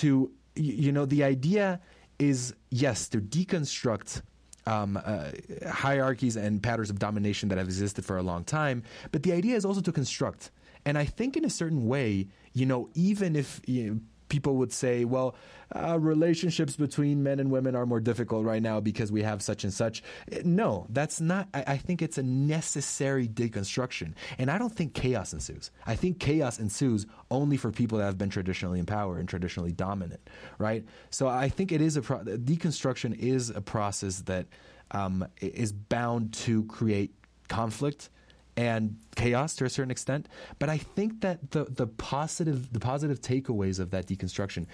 to, 0.00 0.30
you 0.54 0.92
know, 0.92 1.06
the 1.06 1.24
idea 1.24 1.80
is 2.20 2.54
yes, 2.70 3.08
to 3.08 3.18
deconstruct 3.20 4.22
um, 4.66 5.00
uh, 5.02 5.30
hierarchies 5.68 6.36
and 6.36 6.62
patterns 6.62 6.90
of 6.90 6.98
domination 6.98 7.48
that 7.48 7.58
have 7.58 7.66
existed 7.66 8.04
for 8.04 8.16
a 8.16 8.22
long 8.22 8.44
time. 8.44 8.82
But 9.12 9.22
the 9.22 9.32
idea 9.32 9.56
is 9.56 9.64
also 9.64 9.80
to 9.80 9.92
construct. 9.92 10.50
And 10.84 10.96
I 10.96 11.04
think, 11.04 11.36
in 11.36 11.44
a 11.44 11.50
certain 11.50 11.86
way, 11.86 12.28
you 12.52 12.66
know, 12.66 12.88
even 12.94 13.36
if 13.36 13.60
you 13.66 13.84
know, 13.84 14.00
people 14.30 14.56
would 14.56 14.72
say, 14.72 15.04
well, 15.04 15.34
uh, 15.76 16.00
relationships 16.00 16.74
between 16.76 17.22
men 17.22 17.38
and 17.38 17.50
women 17.50 17.76
are 17.76 17.84
more 17.84 18.00
difficult 18.00 18.46
right 18.46 18.62
now 18.62 18.80
because 18.80 19.12
we 19.12 19.22
have 19.22 19.42
such 19.42 19.62
and 19.64 19.72
such. 19.72 20.02
No, 20.42 20.86
that's 20.88 21.20
not. 21.20 21.48
I, 21.52 21.64
I, 21.66 21.76
think 21.76 22.00
it's 22.00 22.18
a 22.18 22.22
necessary 22.22 23.28
deconstruction. 23.28 24.14
And 24.38 24.50
I 24.50 24.58
don't 24.58 24.74
think 24.74 24.94
chaos 24.94 25.32
ensues. 25.32 25.70
I 25.86 25.94
think 25.94 26.18
chaos 26.18 26.58
ensues 26.58 27.06
only 27.30 27.56
for 27.56 27.70
people 27.70 27.98
that 27.98 28.04
have 28.04 28.18
been 28.18 28.30
traditionally 28.30 28.78
in 28.78 28.86
power 28.86 29.18
and 29.18 29.28
traditionally 29.28 29.72
dominant, 29.72 30.28
right? 30.58 30.84
So 31.10 31.28
I 31.28 31.48
think 31.48 31.70
it 31.70 31.80
is 31.80 31.96
a 31.96 32.02
pro- 32.02 32.24
deconstruction 32.24 33.16
is 33.18 33.50
a 33.50 33.60
process 33.60 34.22
that 34.22 34.46
um, 34.92 35.26
is 35.40 35.72
bound 35.72 36.32
to 36.32 36.64
create 36.64 37.14
conflict 37.48 38.10
and 38.56 38.96
chaos 39.16 39.54
to 39.56 39.64
a 39.64 39.70
certain 39.70 39.90
extent. 39.90 40.28
But 40.58 40.68
I 40.68 40.78
think 40.78 41.20
that 41.22 41.50
the 41.50 41.64
the 41.64 41.86
positive 41.86 42.72
the 42.72 42.80
positive 42.80 43.20
takeaways 43.20 43.78
of 43.78 43.90
that 43.90 44.06
deconstruction, 44.06 44.66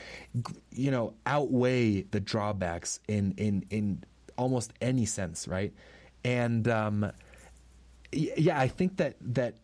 you 0.70 0.90
know, 0.90 1.14
outweigh 1.26 2.02
the 2.02 2.20
drawbacks 2.20 3.00
in 3.08 3.34
in 3.36 3.64
in 3.70 4.04
almost 4.36 4.72
any 4.80 5.06
sense, 5.06 5.48
right? 5.48 5.72
And 6.24 6.68
um, 6.68 7.12
yeah, 8.12 8.58
I 8.58 8.68
think 8.68 8.96
that 8.96 9.16
that 9.20 9.54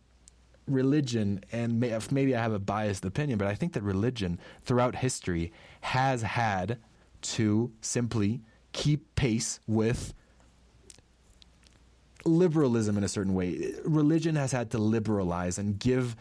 religion 0.67 1.41
and 1.51 1.79
may, 1.79 1.97
maybe 2.11 2.35
I 2.35 2.41
have 2.41 2.53
a 2.53 2.59
biased 2.59 3.03
opinion, 3.05 3.37
but 3.37 3.47
I 3.47 3.55
think 3.55 3.73
that 3.73 3.83
religion 3.83 4.39
throughout 4.63 4.95
history 4.95 5.51
has 5.81 6.21
had 6.21 6.77
to 7.21 7.71
simply 7.81 8.41
keep 8.71 9.15
pace 9.15 9.59
with 9.67 10.13
liberalism 12.25 12.97
in 12.97 13.03
a 13.03 13.09
certain 13.09 13.33
way. 13.33 13.73
Religion 13.83 14.35
has 14.35 14.51
had 14.51 14.71
to 14.71 14.77
liberalize 14.77 15.57
and 15.57 15.79
give 15.79 16.15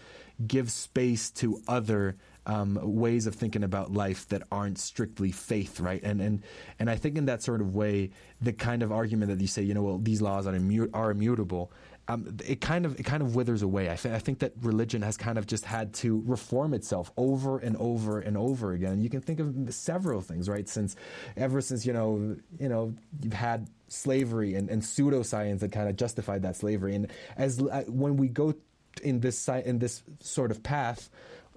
give 0.46 0.72
space 0.72 1.30
to 1.30 1.60
other 1.68 2.16
um, 2.46 2.78
ways 2.82 3.26
of 3.26 3.34
thinking 3.34 3.62
about 3.62 3.92
life 3.92 4.28
that 4.28 4.42
aren't 4.50 4.78
strictly 4.78 5.30
faith, 5.30 5.80
right? 5.80 6.02
And 6.02 6.20
and 6.20 6.42
and 6.78 6.90
I 6.90 6.96
think 6.96 7.16
in 7.16 7.26
that 7.26 7.42
sort 7.42 7.60
of 7.60 7.74
way, 7.74 8.10
the 8.40 8.52
kind 8.52 8.82
of 8.82 8.90
argument 8.90 9.30
that 9.30 9.40
you 9.40 9.46
say, 9.46 9.62
you 9.62 9.74
know, 9.74 9.82
well, 9.82 9.98
these 9.98 10.20
laws 10.20 10.46
are, 10.46 10.52
immu- 10.52 10.90
are 10.92 11.10
immutable. 11.10 11.70
Um, 12.08 12.36
it 12.44 12.60
kind 12.60 12.84
of 12.84 12.98
it 12.98 13.04
kind 13.04 13.22
of 13.22 13.36
withers 13.36 13.62
away. 13.62 13.88
I, 13.88 13.94
th- 13.94 14.12
I 14.12 14.18
think 14.18 14.40
that 14.40 14.52
religion 14.60 15.02
has 15.02 15.16
kind 15.16 15.38
of 15.38 15.46
just 15.46 15.64
had 15.64 15.94
to 15.94 16.20
reform 16.26 16.74
itself 16.74 17.12
over 17.16 17.58
and 17.58 17.76
over 17.76 18.18
and 18.18 18.36
over 18.36 18.72
again. 18.72 19.00
You 19.00 19.08
can 19.08 19.20
think 19.20 19.38
of 19.38 19.72
several 19.72 20.20
things, 20.20 20.48
right? 20.48 20.68
Since 20.68 20.96
ever 21.36 21.60
since 21.60 21.86
you 21.86 21.92
know 21.92 22.36
you 22.58 22.68
know 22.68 22.92
you've 23.22 23.32
had 23.32 23.68
slavery 23.92 24.54
and, 24.54 24.70
and 24.70 24.82
pseudoscience 24.82 25.60
that 25.60 25.72
kind 25.72 25.88
of 25.88 25.96
justified 25.96 26.42
that 26.42 26.56
slavery. 26.56 26.94
And 26.94 27.10
as 27.36 27.60
uh, 27.60 27.84
when 27.86 28.16
we 28.16 28.28
go 28.28 28.54
in 29.02 29.20
this 29.20 29.48
in 29.48 29.78
this 29.78 30.02
sort 30.20 30.50
of 30.50 30.62
path, 30.62 31.10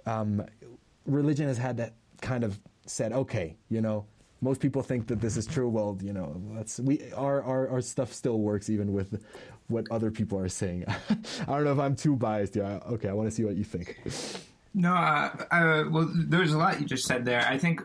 um, 0.06 0.46
religion 1.06 1.48
has 1.48 1.58
had 1.58 1.78
that 1.78 1.94
kind 2.22 2.44
of 2.44 2.60
said, 2.86 3.14
okay, 3.14 3.56
you 3.70 3.82
know, 3.82 4.06
most 4.42 4.62
people 4.62 4.84
think 4.84 5.08
that 5.08 5.22
this 5.22 5.38
is 5.38 5.48
true. 5.48 5.70
Well, 5.70 5.98
you 6.02 6.14
know, 6.14 6.42
let's 6.56 6.80
we 6.80 7.12
our 7.14 7.42
our, 7.42 7.70
our 7.70 7.82
stuff 7.82 8.14
still 8.14 8.40
works 8.40 8.70
even 8.70 8.94
with 8.94 9.24
what 9.68 9.88
other 9.90 10.12
people 10.12 10.38
are 10.38 10.50
saying. 10.50 10.86
I 11.10 11.16
don't 11.48 11.64
know 11.64 11.72
if 11.72 11.80
I'm 11.80 11.96
too 11.96 12.16
biased 12.16 12.54
here. 12.54 12.80
Okay, 12.88 13.10
I 13.10 13.14
want 13.14 13.30
to 13.30 13.36
see 13.36 13.44
what 13.44 13.56
you 13.56 13.64
think. 13.64 14.00
No, 14.74 14.94
uh, 14.94 15.46
uh, 15.52 15.84
well, 15.90 16.10
there's 16.14 16.54
a 16.54 16.58
lot 16.58 16.80
you 16.82 16.86
just 16.86 17.06
said 17.06 17.24
there. 17.24 17.46
I 17.48 17.58
think 17.58 17.82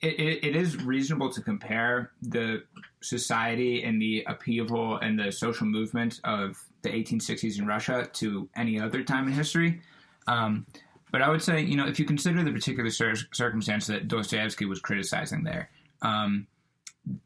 it, 0.00 0.18
it, 0.18 0.44
it 0.44 0.56
is 0.56 0.82
reasonable 0.82 1.30
to 1.32 1.42
compare 1.42 2.12
the 2.22 2.64
society 3.00 3.84
and 3.84 4.00
the 4.00 4.24
upheaval 4.26 4.98
and 4.98 5.18
the 5.18 5.30
social 5.30 5.66
movement 5.66 6.20
of 6.24 6.56
the 6.82 6.90
1860s 6.90 7.58
in 7.58 7.66
Russia 7.66 8.08
to 8.14 8.48
any 8.56 8.80
other 8.80 9.02
time 9.02 9.26
in 9.26 9.32
history. 9.32 9.80
Um, 10.26 10.66
but 11.10 11.22
I 11.22 11.28
would 11.30 11.42
say, 11.42 11.62
you 11.62 11.76
know, 11.76 11.86
if 11.86 11.98
you 11.98 12.04
consider 12.04 12.42
the 12.42 12.52
particular 12.52 12.90
cir- 12.90 13.14
circumstance 13.32 13.86
that 13.86 14.08
Dostoevsky 14.08 14.66
was 14.66 14.80
criticizing 14.80 15.42
there, 15.42 15.70
um, 16.02 16.46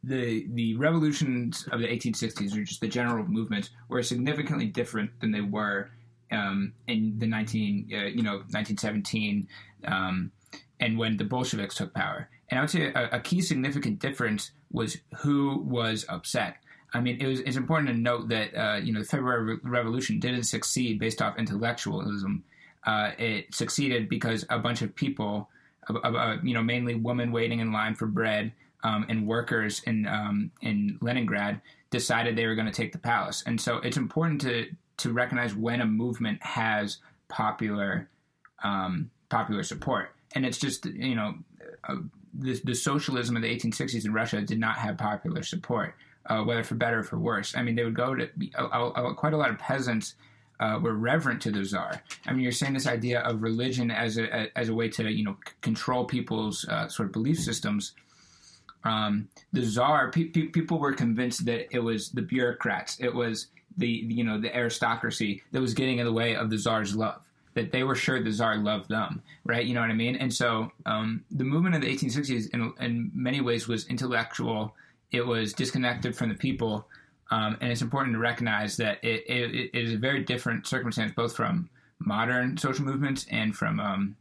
the 0.05 0.47
the 0.53 0.77
revolutions 0.77 1.66
of 1.73 1.81
the 1.81 1.89
1860s 1.89 2.57
or 2.57 2.62
just 2.62 2.81
the 2.81 2.89
general 2.89 3.24
movements 3.24 3.70
were 3.89 4.03
significantly 4.03 4.66
different 4.66 5.11
than 5.20 5.32
they 5.32 5.40
were 5.40 5.90
um, 6.31 6.73
in 6.86 7.19
the 7.19 7.27
19 7.27 7.90
uh, 7.93 7.97
you 8.05 8.23
know 8.23 8.36
1917 8.51 9.49
um, 9.86 10.31
and 10.81 10.99
when 10.99 11.16
the 11.16 11.24
Bolsheviks 11.24 11.77
took 11.77 11.93
power. 11.94 12.28
And 12.53 12.59
I 12.59 12.62
would 12.65 12.70
say 12.70 12.93
a, 12.93 13.16
a, 13.16 13.20
key 13.20 13.41
significant 13.41 13.99
difference 13.99 14.51
was 14.70 14.99
who 15.20 15.61
was 15.61 16.05
upset. 16.11 16.59
I 16.93 17.01
mean, 17.01 17.19
it 17.19 17.27
was, 17.27 17.41
it's 17.41 17.57
important 17.57 17.89
to 17.89 17.97
note 17.97 18.29
that 18.29 18.55
uh, 18.55 18.77
you 18.77 18.93
know 18.93 19.01
the 19.01 19.07
February 19.07 19.57
Revolution 19.62 20.20
didn't 20.20 20.43
succeed 20.43 20.99
based 20.99 21.23
off 21.23 21.39
intellectualism. 21.39 22.45
Uh, 22.87 23.12
it 23.16 23.55
succeeded 23.55 24.07
because 24.11 24.45
a 24.51 24.59
bunch 24.59 24.83
of 24.83 24.95
people, 24.95 25.49
uh, 25.89 26.37
you 26.43 26.53
know, 26.53 26.62
mainly 26.62 26.95
women 26.95 27.33
waiting 27.33 27.61
in 27.61 27.73
line 27.73 27.95
for 27.95 28.05
bread 28.07 28.53
um, 28.85 29.07
and 29.09 29.27
workers 29.27 29.81
in 29.87 30.07
um, 30.07 30.51
in 30.61 30.99
Leningrad, 31.01 31.59
decided 31.89 32.37
they 32.37 32.47
were 32.47 32.55
going 32.55 32.66
to 32.66 32.70
take 32.70 32.93
the 32.93 32.99
palace. 32.99 33.43
And 33.47 33.59
so 33.59 33.79
it's 33.79 33.97
important 33.97 34.43
to 34.43 34.66
to 34.99 35.12
recognize 35.15 35.55
when 35.55 35.81
a 35.81 35.87
movement 35.87 36.43
has 36.43 36.99
popular 37.29 38.11
um, 38.62 39.11
popular 39.31 39.62
support. 39.62 40.15
And 40.35 40.45
it's 40.45 40.59
just 40.59 40.85
you 40.85 41.15
know 41.15 41.37
the, 42.35 42.61
the 42.65 42.75
socialism 42.75 43.37
of 43.37 43.43
the 43.43 43.55
1860s 43.55 44.05
in 44.05 44.13
Russia 44.13 44.41
did 44.41 44.59
not 44.59 44.77
have 44.77 44.99
popular 44.99 45.43
support, 45.43 45.95
uh, 46.27 46.43
whether 46.43 46.63
for 46.63 46.75
better 46.75 47.01
or 47.01 47.03
for 47.03 47.19
worse. 47.19 47.57
I 47.57 47.63
mean, 47.63 47.75
they 47.75 47.85
would 47.85 47.95
go 47.95 48.15
to 48.15 48.29
quite 49.17 49.33
a 49.33 49.37
lot 49.37 49.51
of 49.51 49.59
peasants. 49.59 50.15
Uh, 50.61 50.79
were 50.79 50.95
reverent 50.95 51.43
to 51.43 51.51
the 51.51 51.65
czar. 51.65 52.01
I 52.25 52.33
mean, 52.33 52.43
you're 52.43 52.53
saying 52.53 52.75
this 52.75 52.87
idea 52.87 53.21
of 53.23 53.43
religion 53.43 53.91
as 53.91 54.17
a 54.17 54.57
as 54.57 54.69
a 54.69 54.75
way 54.75 54.89
to 54.91 55.11
you 55.11 55.25
know 55.25 55.37
c- 55.45 55.55
control 55.61 56.05
people's 56.05 56.65
uh, 56.69 56.87
sort 56.87 57.09
of 57.09 57.13
belief 57.13 57.41
systems. 57.41 57.95
Um, 58.85 59.29
the 59.53 59.65
czar, 59.65 60.13
pe- 60.13 60.27
pe- 60.27 60.49
people 60.49 60.79
were 60.79 60.93
convinced 60.93 61.47
that 61.47 61.75
it 61.75 61.81
was 61.81 62.11
the 62.11 62.23
bureaucrats, 62.23 63.01
it 63.01 63.13
was 63.13 63.49
the 63.77 63.89
you 63.89 64.23
know 64.23 64.41
the 64.41 64.55
aristocracy 64.57 65.43
that 65.51 65.61
was 65.61 65.75
getting 65.75 65.99
in 65.99 66.07
the 66.07 66.13
way 66.13 66.37
of 66.37 66.49
the 66.49 66.59
czar's 66.59 66.95
love 66.95 67.23
that 67.55 67.73
they 67.73 67.83
were 67.83 67.95
sure 67.95 68.23
the 68.23 68.33
czar 68.33 68.57
loved 68.57 68.89
them, 68.89 69.23
right? 69.45 69.65
You 69.65 69.74
know 69.74 69.81
what 69.81 69.91
I 69.91 69.95
mean? 69.95 70.16
And 70.16 70.33
so 70.33 70.70
um, 70.87 71.24
the 71.31 71.45
movement 71.45 71.74
of 71.74 71.83
the 71.83 71.95
1860s, 71.95 72.51
in, 72.55 72.73
in, 72.81 73.11
many 73.15 73.41
ways, 73.41 73.69
was 73.69 73.87
intellectual. 73.89 74.74
It 75.11 75.27
was 75.27 75.53
disconnected 75.53 76.16
from 76.16 76.31
the 76.31 76.35
people, 76.35 76.87
um, 77.31 77.57
and 77.61 77.70
it's 77.70 77.83
important 77.83 78.15
to 78.15 78.19
recognize 78.19 78.77
that 78.79 79.03
it, 79.05 79.24
it, 79.27 79.70
it 79.74 79.79
is 79.79 79.95
a 79.95 79.99
very 79.99 80.24
different 80.24 80.66
circumstance, 80.66 81.12
both 81.15 81.37
from 81.37 81.69
modern 81.99 82.57
social 82.57 82.85
movements 82.85 83.27
and 83.31 83.55
from 83.55 83.79
um, 83.81 84.16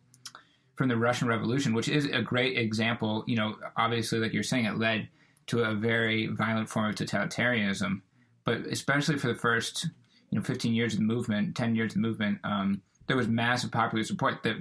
from 0.75 0.89
the 0.89 0.97
Russian 0.97 1.27
Revolution, 1.27 1.73
which 1.73 1.87
is 1.87 2.05
a 2.05 2.21
great 2.21 2.57
example. 2.57 3.23
You 3.27 3.37
know, 3.37 3.55
obviously, 3.77 4.19
like 4.19 4.33
you're 4.33 4.43
saying, 4.43 4.65
it 4.65 4.77
led 4.77 5.07
to 5.47 5.63
a 5.63 5.73
very 5.73 6.27
violent 6.27 6.69
form 6.69 6.89
of 6.89 6.95
totalitarianism, 6.95 8.01
but 8.43 8.61
especially 8.67 9.17
for 9.17 9.27
the 9.27 9.35
first 9.35 9.87
you 10.29 10.39
know 10.39 10.43
15 10.43 10.73
years 10.73 10.93
of 10.93 10.99
the 10.99 11.05
movement, 11.05 11.55
10 11.55 11.75
years 11.75 11.91
of 11.91 12.01
the 12.01 12.07
movement. 12.07 12.39
Um, 12.43 12.81
there 13.11 13.17
was 13.17 13.27
massive 13.27 13.69
popular 13.71 14.05
support 14.05 14.41
that 14.41 14.55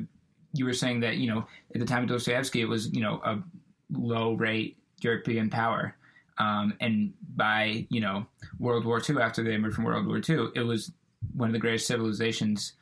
you 0.54 0.64
were 0.64 0.72
saying 0.72 0.98
that 0.98 1.18
you 1.18 1.32
know 1.32 1.46
at 1.72 1.78
the 1.78 1.86
time 1.86 2.02
of 2.02 2.08
Dostoevsky 2.08 2.60
it 2.60 2.64
was 2.64 2.92
you 2.92 3.00
know 3.00 3.20
a 3.24 3.38
low 3.92 4.32
rate 4.32 4.76
European 5.02 5.48
power, 5.48 5.94
um, 6.38 6.74
and 6.80 7.12
by 7.36 7.86
you 7.90 8.00
know 8.00 8.26
World 8.58 8.84
War 8.84 9.00
II 9.08 9.18
after 9.18 9.44
they 9.44 9.54
emerged 9.54 9.76
from 9.76 9.84
World 9.84 10.08
War 10.08 10.20
II 10.28 10.48
it 10.56 10.62
was 10.62 10.90
one 11.32 11.48
of 11.48 11.52
the 11.52 11.60
greatest 11.60 11.86
civilizations, 11.86 12.72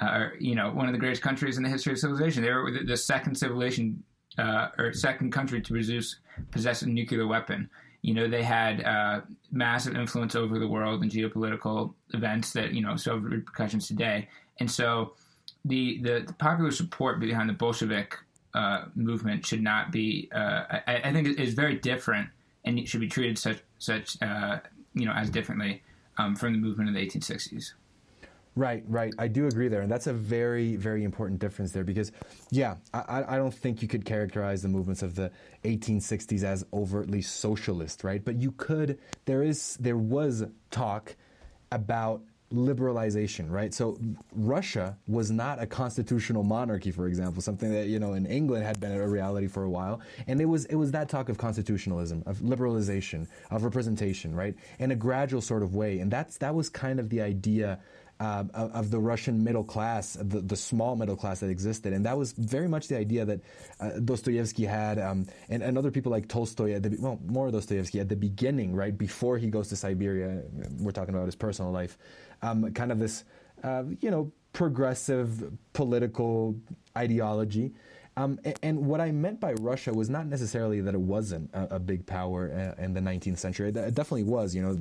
uh, 0.00 0.06
or 0.06 0.32
you 0.40 0.54
know 0.54 0.70
one 0.70 0.86
of 0.86 0.94
the 0.94 0.98
greatest 0.98 1.20
countries 1.20 1.58
in 1.58 1.62
the 1.62 1.68
history 1.68 1.92
of 1.92 1.98
civilization. 1.98 2.42
They 2.42 2.50
were 2.50 2.72
the 2.86 2.96
second 2.96 3.34
civilization 3.34 4.02
uh, 4.38 4.68
or 4.78 4.94
second 4.94 5.30
country 5.30 5.60
to 5.60 5.72
produce 5.74 6.16
possess 6.52 6.80
a 6.80 6.88
nuclear 6.88 7.26
weapon. 7.26 7.68
You 8.00 8.14
know 8.14 8.28
they 8.28 8.44
had 8.44 8.82
uh, 8.82 9.20
massive 9.52 9.94
influence 9.94 10.34
over 10.34 10.58
the 10.58 10.68
world 10.68 11.02
and 11.02 11.12
geopolitical 11.12 11.92
events 12.14 12.54
that 12.54 12.72
you 12.72 12.80
know 12.80 12.96
still 12.96 13.16
have 13.16 13.24
repercussions 13.24 13.88
today 13.88 14.26
and 14.60 14.70
so 14.70 15.12
the, 15.64 15.98
the, 16.02 16.24
the 16.26 16.32
popular 16.34 16.70
support 16.70 17.20
behind 17.20 17.48
the 17.48 17.54
Bolshevik 17.54 18.16
uh, 18.54 18.86
movement 18.94 19.44
should 19.44 19.62
not 19.62 19.92
be. 19.92 20.28
Uh, 20.34 20.80
I, 20.86 21.00
I, 21.04 21.12
think 21.12 21.38
is 21.38 21.54
very 21.54 21.76
different, 21.76 22.28
and 22.64 22.78
it 22.78 22.88
should 22.88 23.00
be 23.00 23.08
treated 23.08 23.38
such 23.38 23.58
such 23.78 24.20
uh, 24.22 24.58
you 24.94 25.04
know 25.04 25.12
as 25.12 25.30
differently 25.30 25.82
um, 26.16 26.34
from 26.34 26.52
the 26.52 26.58
movement 26.58 26.88
of 26.88 26.94
the 26.94 27.06
1860s. 27.06 27.72
Right, 28.56 28.82
right. 28.88 29.14
I 29.18 29.28
do 29.28 29.46
agree 29.46 29.68
there, 29.68 29.82
and 29.82 29.90
that's 29.90 30.08
a 30.08 30.12
very, 30.12 30.74
very 30.74 31.04
important 31.04 31.38
difference 31.38 31.70
there 31.70 31.84
because, 31.84 32.10
yeah, 32.50 32.74
I, 32.92 33.22
I 33.28 33.36
don't 33.36 33.54
think 33.54 33.82
you 33.82 33.86
could 33.86 34.04
characterize 34.04 34.62
the 34.62 34.68
movements 34.68 35.00
of 35.00 35.14
the 35.14 35.30
1860s 35.62 36.42
as 36.42 36.66
overtly 36.72 37.22
socialist, 37.22 38.02
right? 38.02 38.24
But 38.24 38.34
you 38.34 38.50
could. 38.50 38.98
There 39.26 39.44
is, 39.44 39.76
there 39.78 39.96
was 39.96 40.44
talk 40.72 41.14
about 41.70 42.22
liberalization, 42.52 43.50
right? 43.50 43.74
So 43.74 43.98
Russia 44.34 44.96
was 45.06 45.30
not 45.30 45.60
a 45.60 45.66
constitutional 45.66 46.42
monarchy, 46.42 46.90
for 46.90 47.06
example, 47.06 47.42
something 47.42 47.70
that 47.72 47.88
you 47.88 47.98
know 47.98 48.14
in 48.14 48.26
England 48.26 48.64
had 48.64 48.80
been 48.80 48.92
a 48.92 49.06
reality 49.06 49.46
for 49.46 49.64
a 49.64 49.70
while, 49.70 50.00
and 50.26 50.40
it 50.40 50.46
was 50.46 50.64
it 50.66 50.76
was 50.76 50.92
that 50.92 51.08
talk 51.08 51.28
of 51.28 51.38
constitutionalism, 51.38 52.22
of 52.26 52.38
liberalization, 52.38 53.26
of 53.50 53.64
representation, 53.64 54.34
right, 54.34 54.54
in 54.78 54.90
a 54.90 54.96
gradual 54.96 55.40
sort 55.40 55.62
of 55.62 55.74
way, 55.74 55.98
and 55.98 56.10
that's 56.10 56.38
that 56.38 56.54
was 56.54 56.68
kind 56.68 56.98
of 56.98 57.10
the 57.10 57.20
idea 57.20 57.78
uh, 58.20 58.42
of, 58.52 58.72
of, 58.72 58.90
the 58.90 58.98
Russian 58.98 59.44
middle 59.44 59.62
class, 59.62 60.14
the, 60.14 60.40
the, 60.40 60.56
small 60.56 60.96
middle 60.96 61.14
class 61.14 61.38
that 61.38 61.50
existed. 61.50 61.92
And 61.92 62.04
that 62.04 62.18
was 62.18 62.32
very 62.32 62.66
much 62.66 62.88
the 62.88 62.96
idea 62.96 63.24
that 63.24 63.40
uh, 63.78 63.90
Dostoevsky 64.00 64.64
had, 64.64 64.98
um, 64.98 65.26
and, 65.48 65.62
and, 65.62 65.78
other 65.78 65.92
people 65.92 66.10
like 66.10 66.26
Tolstoy, 66.26 66.80
the, 66.80 66.96
well, 66.98 67.20
more 67.24 67.48
Dostoevsky 67.52 68.00
at 68.00 68.08
the 68.08 68.16
beginning, 68.16 68.74
right, 68.74 68.96
before 68.96 69.38
he 69.38 69.46
goes 69.46 69.68
to 69.68 69.76
Siberia. 69.76 70.42
We're 70.80 70.90
talking 70.90 71.14
about 71.14 71.26
his 71.26 71.36
personal 71.36 71.70
life. 71.70 71.96
Um, 72.42 72.72
kind 72.72 72.92
of 72.92 72.98
this, 72.98 73.24
uh, 73.64 73.84
you 74.00 74.10
know, 74.10 74.32
progressive 74.52 75.52
political 75.72 76.54
ideology. 76.96 77.72
Um, 78.16 78.40
and, 78.44 78.58
and, 78.62 78.86
what 78.86 79.00
I 79.00 79.12
meant 79.12 79.38
by 79.38 79.52
Russia 79.54 79.92
was 79.92 80.10
not 80.10 80.26
necessarily 80.26 80.80
that 80.80 80.94
it 80.94 81.00
wasn't 81.00 81.50
a, 81.54 81.76
a 81.76 81.78
big 81.78 82.04
power 82.04 82.74
uh, 82.78 82.82
in 82.82 82.92
the 82.92 83.00
19th 83.00 83.38
century. 83.38 83.68
It, 83.68 83.76
it 83.76 83.94
definitely 83.94 84.24
was, 84.24 84.56
you 84.56 84.62
know, 84.62 84.80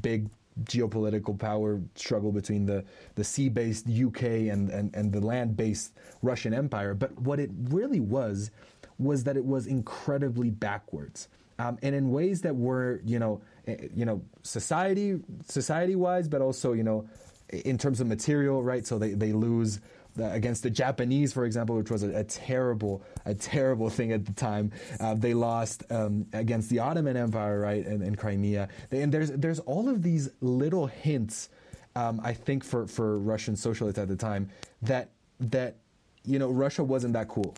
big 0.00 0.28
geopolitical 0.64 1.38
power 1.38 1.80
struggle 1.96 2.32
between 2.32 2.64
the, 2.64 2.84
the 3.16 3.24
sea 3.24 3.48
based 3.48 3.88
UK 3.88 4.22
and, 4.22 4.70
and, 4.70 4.94
and 4.94 5.12
the 5.12 5.20
land 5.20 5.56
based 5.56 5.92
Russian 6.22 6.54
Empire. 6.54 6.94
But 6.94 7.18
what 7.20 7.40
it 7.40 7.50
really 7.70 8.00
was, 8.00 8.52
was 8.98 9.24
that 9.24 9.36
it 9.36 9.44
was 9.44 9.66
incredibly 9.66 10.50
backwards. 10.50 11.28
Um, 11.58 11.78
and 11.82 11.94
in 11.94 12.10
ways 12.10 12.42
that 12.42 12.54
were, 12.54 13.00
you 13.04 13.18
know, 13.18 13.40
you 13.66 14.04
know, 14.04 14.22
society 14.42 15.20
society 15.46 15.96
wise, 15.96 16.28
but 16.28 16.40
also, 16.40 16.72
you 16.72 16.84
know, 16.84 17.08
in 17.50 17.78
terms 17.78 18.00
of 18.00 18.06
material, 18.06 18.62
right? 18.62 18.86
So 18.86 18.98
they, 18.98 19.12
they 19.12 19.32
lose 19.32 19.80
against 20.18 20.62
the 20.62 20.70
Japanese, 20.70 21.32
for 21.32 21.44
example, 21.44 21.76
which 21.76 21.90
was 21.90 22.02
a, 22.02 22.10
a 22.20 22.24
terrible, 22.24 23.02
a 23.24 23.34
terrible 23.34 23.90
thing 23.90 24.12
at 24.12 24.24
the 24.24 24.32
time. 24.32 24.72
Uh, 24.98 25.14
they 25.14 25.34
lost 25.34 25.84
um, 25.90 26.26
against 26.32 26.70
the 26.70 26.78
Ottoman 26.78 27.16
Empire, 27.16 27.60
right, 27.60 27.84
in, 27.84 28.02
in 28.02 28.14
Crimea. 28.14 28.68
They, 28.90 29.02
and 29.02 29.12
there's 29.12 29.30
there's 29.32 29.60
all 29.60 29.88
of 29.88 30.02
these 30.02 30.30
little 30.40 30.86
hints, 30.86 31.48
um, 31.94 32.20
I 32.22 32.32
think, 32.32 32.64
for 32.64 32.86
for 32.86 33.18
Russian 33.18 33.56
socialists 33.56 33.98
at 33.98 34.08
the 34.08 34.16
time 34.16 34.48
that 34.82 35.10
that 35.40 35.76
you 36.24 36.38
know 36.38 36.50
Russia 36.50 36.82
wasn't 36.84 37.12
that 37.14 37.28
cool. 37.28 37.54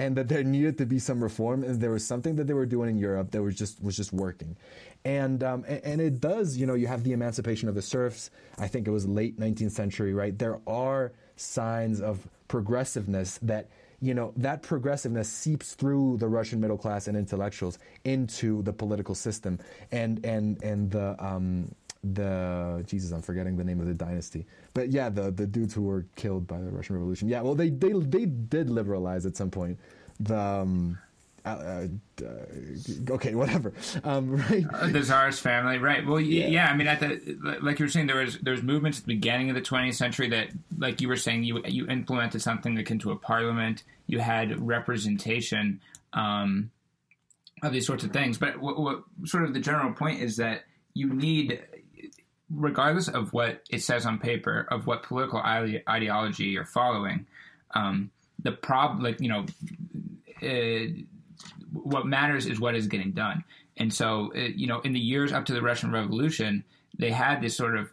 And 0.00 0.16
that 0.16 0.28
there 0.28 0.44
needed 0.44 0.78
to 0.78 0.86
be 0.86 1.00
some 1.00 1.20
reform, 1.20 1.64
and 1.64 1.80
there 1.80 1.90
was 1.90 2.06
something 2.06 2.36
that 2.36 2.46
they 2.46 2.54
were 2.54 2.66
doing 2.66 2.90
in 2.90 2.98
Europe 2.98 3.32
that 3.32 3.42
was 3.42 3.56
just 3.56 3.82
was 3.82 3.96
just 3.96 4.12
working, 4.12 4.56
and 5.08 5.42
um, 5.42 5.64
and, 5.66 6.02
it 6.02 6.20
does. 6.20 6.58
You 6.58 6.66
know, 6.66 6.74
you 6.74 6.86
have 6.86 7.02
the 7.02 7.12
emancipation 7.12 7.68
of 7.68 7.74
the 7.74 7.80
serfs. 7.80 8.30
I 8.58 8.68
think 8.68 8.86
it 8.86 8.90
was 8.90 9.06
late 9.06 9.40
19th 9.40 9.70
century, 9.70 10.12
right? 10.12 10.38
There 10.38 10.60
are 10.66 11.12
signs 11.36 12.02
of 12.02 12.28
progressiveness 12.48 13.38
that 13.40 13.70
you 14.02 14.12
know 14.12 14.34
that 14.36 14.62
progressiveness 14.62 15.28
seeps 15.30 15.74
through 15.74 16.18
the 16.18 16.28
Russian 16.28 16.60
middle 16.60 16.76
class 16.76 17.08
and 17.08 17.16
intellectuals 17.16 17.78
into 18.04 18.62
the 18.62 18.72
political 18.72 19.14
system 19.14 19.58
and 19.92 20.24
and 20.26 20.62
and 20.62 20.90
the 20.90 21.16
um, 21.18 21.74
the 22.04 22.84
Jesus 22.86 23.10
I'm 23.10 23.22
forgetting 23.22 23.56
the 23.56 23.64
name 23.64 23.80
of 23.80 23.86
the 23.86 23.94
dynasty 23.94 24.46
but 24.74 24.90
yeah 24.90 25.08
the 25.08 25.30
the 25.30 25.46
dudes 25.46 25.72
who 25.74 25.82
were 25.82 26.04
killed 26.16 26.46
by 26.46 26.58
the 26.58 26.70
Russian 26.70 26.96
Revolution 26.96 27.28
yeah 27.28 27.40
well 27.40 27.54
they 27.54 27.70
they 27.70 27.92
they 27.92 28.26
did 28.26 28.68
liberalize 28.70 29.26
at 29.26 29.36
some 29.36 29.50
point 29.50 29.78
the 30.20 30.38
um, 30.38 30.98
uh, 31.54 32.24
uh, 32.24 33.12
okay, 33.12 33.34
whatever. 33.34 33.72
Um, 34.04 34.36
right, 34.50 34.64
uh, 34.72 34.88
the 34.88 35.02
Tsar's 35.02 35.38
family, 35.38 35.78
right? 35.78 36.06
Well, 36.06 36.20
yeah. 36.20 36.48
yeah. 36.48 36.70
I 36.70 36.76
mean, 36.76 36.86
at 36.86 37.00
the 37.00 37.58
like 37.62 37.78
you 37.78 37.86
were 37.86 37.90
saying, 37.90 38.06
there 38.06 38.16
was 38.16 38.38
there 38.38 38.52
was 38.52 38.62
movements 38.62 38.98
at 38.98 39.04
the 39.06 39.14
beginning 39.14 39.50
of 39.50 39.56
the 39.56 39.62
20th 39.62 39.94
century 39.94 40.28
that, 40.30 40.48
like 40.78 41.00
you 41.00 41.08
were 41.08 41.16
saying, 41.16 41.44
you 41.44 41.62
you 41.66 41.86
implemented 41.86 42.42
something 42.42 42.76
akin 42.78 42.98
to 43.00 43.12
a 43.12 43.16
parliament. 43.16 43.84
You 44.06 44.20
had 44.20 44.66
representation 44.66 45.80
um, 46.12 46.70
of 47.62 47.72
these 47.72 47.86
sorts 47.86 48.04
of 48.04 48.12
things. 48.12 48.38
But 48.38 48.60
what, 48.60 48.78
what 48.78 49.02
sort 49.24 49.44
of 49.44 49.54
the 49.54 49.60
general 49.60 49.92
point 49.92 50.20
is 50.20 50.36
that 50.36 50.64
you 50.94 51.12
need 51.12 51.62
regardless 52.50 53.08
of 53.08 53.32
what 53.32 53.62
it 53.70 53.82
says 53.82 54.06
on 54.06 54.18
paper, 54.18 54.66
of 54.70 54.86
what 54.86 55.02
political 55.02 55.38
ide- 55.38 55.82
ideology 55.88 56.44
you're 56.44 56.64
following, 56.64 57.26
um, 57.74 58.10
the 58.42 58.52
problem, 58.52 59.02
like 59.02 59.20
you 59.20 59.28
know, 59.28 59.46
uh, 60.42 60.86
what 61.72 62.06
matters 62.06 62.46
is 62.46 62.60
what 62.60 62.74
is 62.74 62.86
getting 62.86 63.12
done. 63.12 63.44
And 63.76 63.92
so, 63.92 64.32
uh, 64.34 64.40
you 64.40 64.66
know, 64.66 64.80
in 64.80 64.92
the 64.92 65.00
years 65.00 65.32
up 65.32 65.44
to 65.46 65.52
the 65.52 65.62
Russian 65.62 65.92
Revolution, 65.92 66.64
they 66.98 67.10
had 67.10 67.40
this 67.40 67.56
sort 67.56 67.76
of 67.76 67.90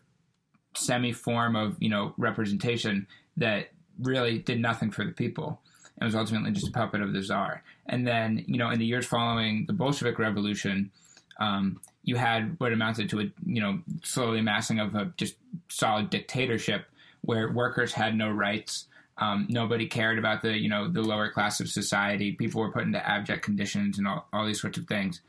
semi 0.76 1.14
form 1.14 1.56
of 1.56 1.78
you 1.80 1.90
know 1.90 2.14
representation 2.18 3.08
that 3.38 3.70
really 4.00 4.40
did 4.40 4.60
nothing 4.60 4.92
for 4.92 5.06
the 5.06 5.12
people 5.12 5.62
and 5.98 6.06
was 6.06 6.16
ultimately 6.16 6.52
just 6.52 6.68
a 6.68 6.72
puppet 6.72 7.02
of 7.02 7.14
the 7.14 7.22
czar. 7.22 7.64
And 7.86 8.06
then, 8.06 8.44
you 8.48 8.58
know, 8.58 8.70
in 8.70 8.80
the 8.80 8.86
years 8.86 9.06
following 9.06 9.66
the 9.66 9.74
Bolshevik 9.74 10.20
Revolution, 10.20 10.92
um, 11.40 11.80
you 12.04 12.16
had 12.16 12.60
what 12.60 12.74
amounted 12.74 13.10
to 13.10 13.20
a 13.22 13.24
you 13.46 13.62
know 13.62 13.80
slowly 14.04 14.40
amassing 14.40 14.80
of 14.80 14.96
a 14.96 15.12
just 15.18 15.36
solid 15.70 16.10
dictatorship 16.10 16.86
where 17.22 17.52
workers 17.52 17.94
had 17.94 18.16
no 18.16 18.30
rights. 18.30 18.86
Um, 19.18 19.48
nobody 19.50 19.88
cared 19.88 20.20
about 20.20 20.42
the 20.42 20.58
you 20.58 20.70
know 20.70 20.90
the 20.90 21.02
lower 21.02 21.32
class 21.32 21.60
of 21.60 21.70
society. 21.70 22.34
People 22.34 22.62
were 22.62 22.72
put 22.72 22.84
into 22.84 23.08
abject 23.08 23.44
conditions 23.44 23.98
and 23.98 24.08
all, 24.08 24.28
all 24.34 24.46
these 24.46 24.60
sorts 24.60 24.78
of 24.78 24.88
things. 24.88 25.22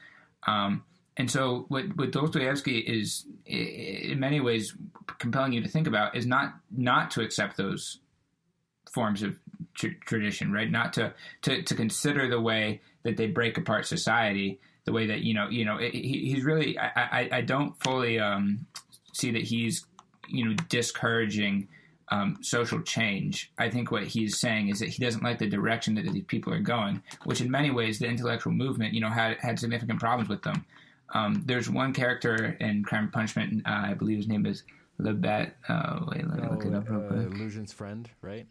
Um, 0.47 0.83
and 1.17 1.31
so 1.31 1.65
what, 1.69 1.97
what 1.97 2.13
Dostoevsky 2.13 2.79
is 2.79 3.25
in 3.47 4.21
many 4.21 4.41
ways 4.41 4.75
compelling 5.19 5.53
you 5.53 5.63
to 5.63 5.69
think 5.69 5.87
about 5.87 6.15
is 6.17 6.27
not 6.27 6.55
not 6.71 7.11
to 7.13 7.23
accept 7.23 7.57
those 7.57 8.01
forms 8.93 9.23
of 9.23 9.37
tr- 9.75 9.99
tradition, 10.05 10.53
right? 10.53 10.71
Not 10.71 10.93
to, 10.95 11.15
to 11.43 11.63
to 11.63 11.75
consider 11.75 12.29
the 12.29 12.41
way 12.41 12.83
that 13.05 13.17
they 13.17 13.29
break 13.29 13.57
apart 13.57 13.87
society, 13.87 14.61
the 14.85 14.93
way 14.93 15.07
that 15.07 15.21
you 15.21 15.33
know 15.33 15.49
you 15.49 15.65
know 15.65 15.79
he, 15.79 16.33
he's 16.33 16.45
really 16.45 16.79
I, 16.79 16.91
I, 16.97 17.29
I 17.33 17.41
don't 17.41 17.81
fully 17.83 18.19
um, 18.19 18.67
see 19.13 19.31
that 19.31 19.43
he's 19.43 19.87
you 20.29 20.45
know 20.45 20.55
discouraging 20.69 21.69
um, 22.09 22.39
social 22.41 22.81
change. 22.83 23.51
I 23.59 23.69
think 23.69 23.91
what 23.91 24.05
he's 24.05 24.39
saying 24.39 24.69
is 24.69 24.79
that 24.81 24.89
he 24.89 25.03
doesn't 25.03 25.23
like 25.23 25.39
the 25.39 25.49
direction 25.49 25.95
that 25.97 26.05
these 26.13 26.25
people 26.25 26.53
are 26.53 26.61
going, 26.61 27.03
which 27.25 27.41
in 27.41 27.51
many 27.51 27.71
ways 27.71 27.99
the 27.99 28.07
intellectual 28.07 28.53
movement 28.53 28.95
you 28.95 29.01
know 29.01 29.11
had 29.11 29.39
had 29.39 29.59
significant 29.59 30.01
problems 30.01 30.29
with 30.29 30.43
them. 30.43 30.65
Um, 31.11 31.43
there's 31.47 31.71
one 31.71 31.93
character 31.93 32.57
in 32.61 32.83
Crime 32.83 33.05
and 33.05 33.13
Punishment, 33.13 33.63
uh, 33.67 33.83
I 33.87 33.95
believe 33.95 34.19
his 34.19 34.29
name 34.29 34.45
is 34.45 34.65
Lebet. 35.01 35.53
Uh, 35.69 36.01
wait, 36.09 36.27
let 36.27 36.39
me 36.39 36.49
oh, 36.49 36.55
look 36.55 36.65
it 36.65 36.75
up 36.75 36.89
real 36.89 37.05
uh, 37.05 37.09
quick. 37.09 37.31
Luzhin's 37.31 37.73
friend, 37.73 38.09
right? 38.23 38.47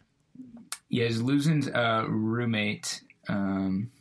Yeah, 0.89 1.07
Luzhin's 1.09 1.67
uh, 1.67 2.05
roommate. 2.07 3.01
Um, 3.27 3.91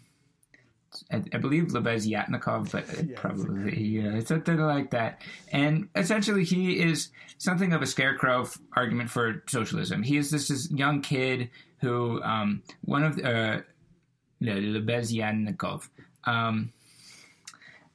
I, 1.10 1.22
I 1.32 1.38
believe 1.38 1.64
Lebeziatnikov, 1.68 2.70
but 2.72 2.86
yeah, 3.08 3.14
probably 3.16 3.78
yeah, 3.80 4.20
something 4.20 4.58
like 4.58 4.90
that. 4.90 5.22
And 5.52 5.88
essentially, 5.94 6.44
he 6.44 6.80
is 6.80 7.10
something 7.38 7.72
of 7.72 7.82
a 7.82 7.86
scarecrow 7.86 8.48
argument 8.76 9.10
for 9.10 9.42
socialism. 9.46 10.02
He 10.02 10.16
is 10.16 10.30
this, 10.30 10.48
this 10.48 10.70
young 10.70 11.00
kid 11.00 11.50
who 11.78 12.22
um, 12.22 12.62
one 12.82 13.02
of 13.02 13.16
the, 13.16 13.28
uh, 13.28 13.60
Lebeziatnikov. 14.42 15.88
Um, 16.24 16.72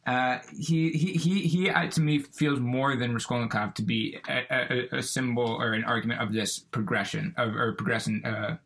uh, 0.05 0.39
he 0.57 0.89
he 0.91 1.13
he 1.13 1.41
he 1.41 1.69
uh, 1.69 1.88
to 1.88 2.01
me 2.01 2.19
feels 2.19 2.59
more 2.59 2.95
than 2.95 3.13
Raskolnikov 3.13 3.76
to 3.76 3.84
be 3.84 4.17
a, 4.27 4.41
a, 4.49 4.97
a, 4.97 5.03
symbol 5.03 5.43
or 5.43 5.73
an 5.73 5.84
argument 5.84 6.21
of 6.21 6.34
this 6.34 6.57
progression 6.57 7.35
of 7.38 7.55
or 7.55 7.73
progression. 7.73 8.26
Uh, 8.26 8.57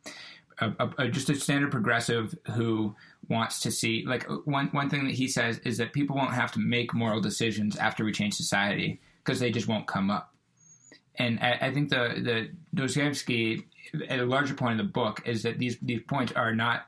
a, 0.60 1.08
just 1.08 1.28
a 1.30 1.34
standard 1.34 1.70
progressive 1.72 2.34
who 2.52 2.94
wants 3.28 3.60
to 3.60 3.70
see 3.70 4.04
like 4.06 4.26
one 4.44 4.68
one 4.68 4.90
thing 4.90 5.04
that 5.06 5.14
he 5.14 5.28
says 5.28 5.58
is 5.64 5.78
that 5.78 5.92
people 5.92 6.16
won't 6.16 6.34
have 6.34 6.52
to 6.52 6.58
make 6.58 6.94
moral 6.94 7.20
decisions 7.20 7.76
after 7.76 8.04
we 8.04 8.12
change 8.12 8.34
society 8.34 9.00
because 9.22 9.40
they 9.40 9.50
just 9.50 9.68
won't 9.68 9.86
come 9.86 10.10
up. 10.10 10.34
And 11.16 11.38
I, 11.40 11.58
I 11.62 11.72
think 11.72 11.90
the 11.90 12.14
the 12.22 12.50
Dostoevsky 12.74 13.66
at 14.08 14.18
a 14.18 14.26
larger 14.26 14.54
point 14.54 14.72
in 14.72 14.86
the 14.86 14.92
book 14.92 15.22
is 15.26 15.42
that 15.42 15.58
these 15.58 15.78
these 15.80 16.02
points 16.02 16.32
are 16.32 16.54
not 16.54 16.86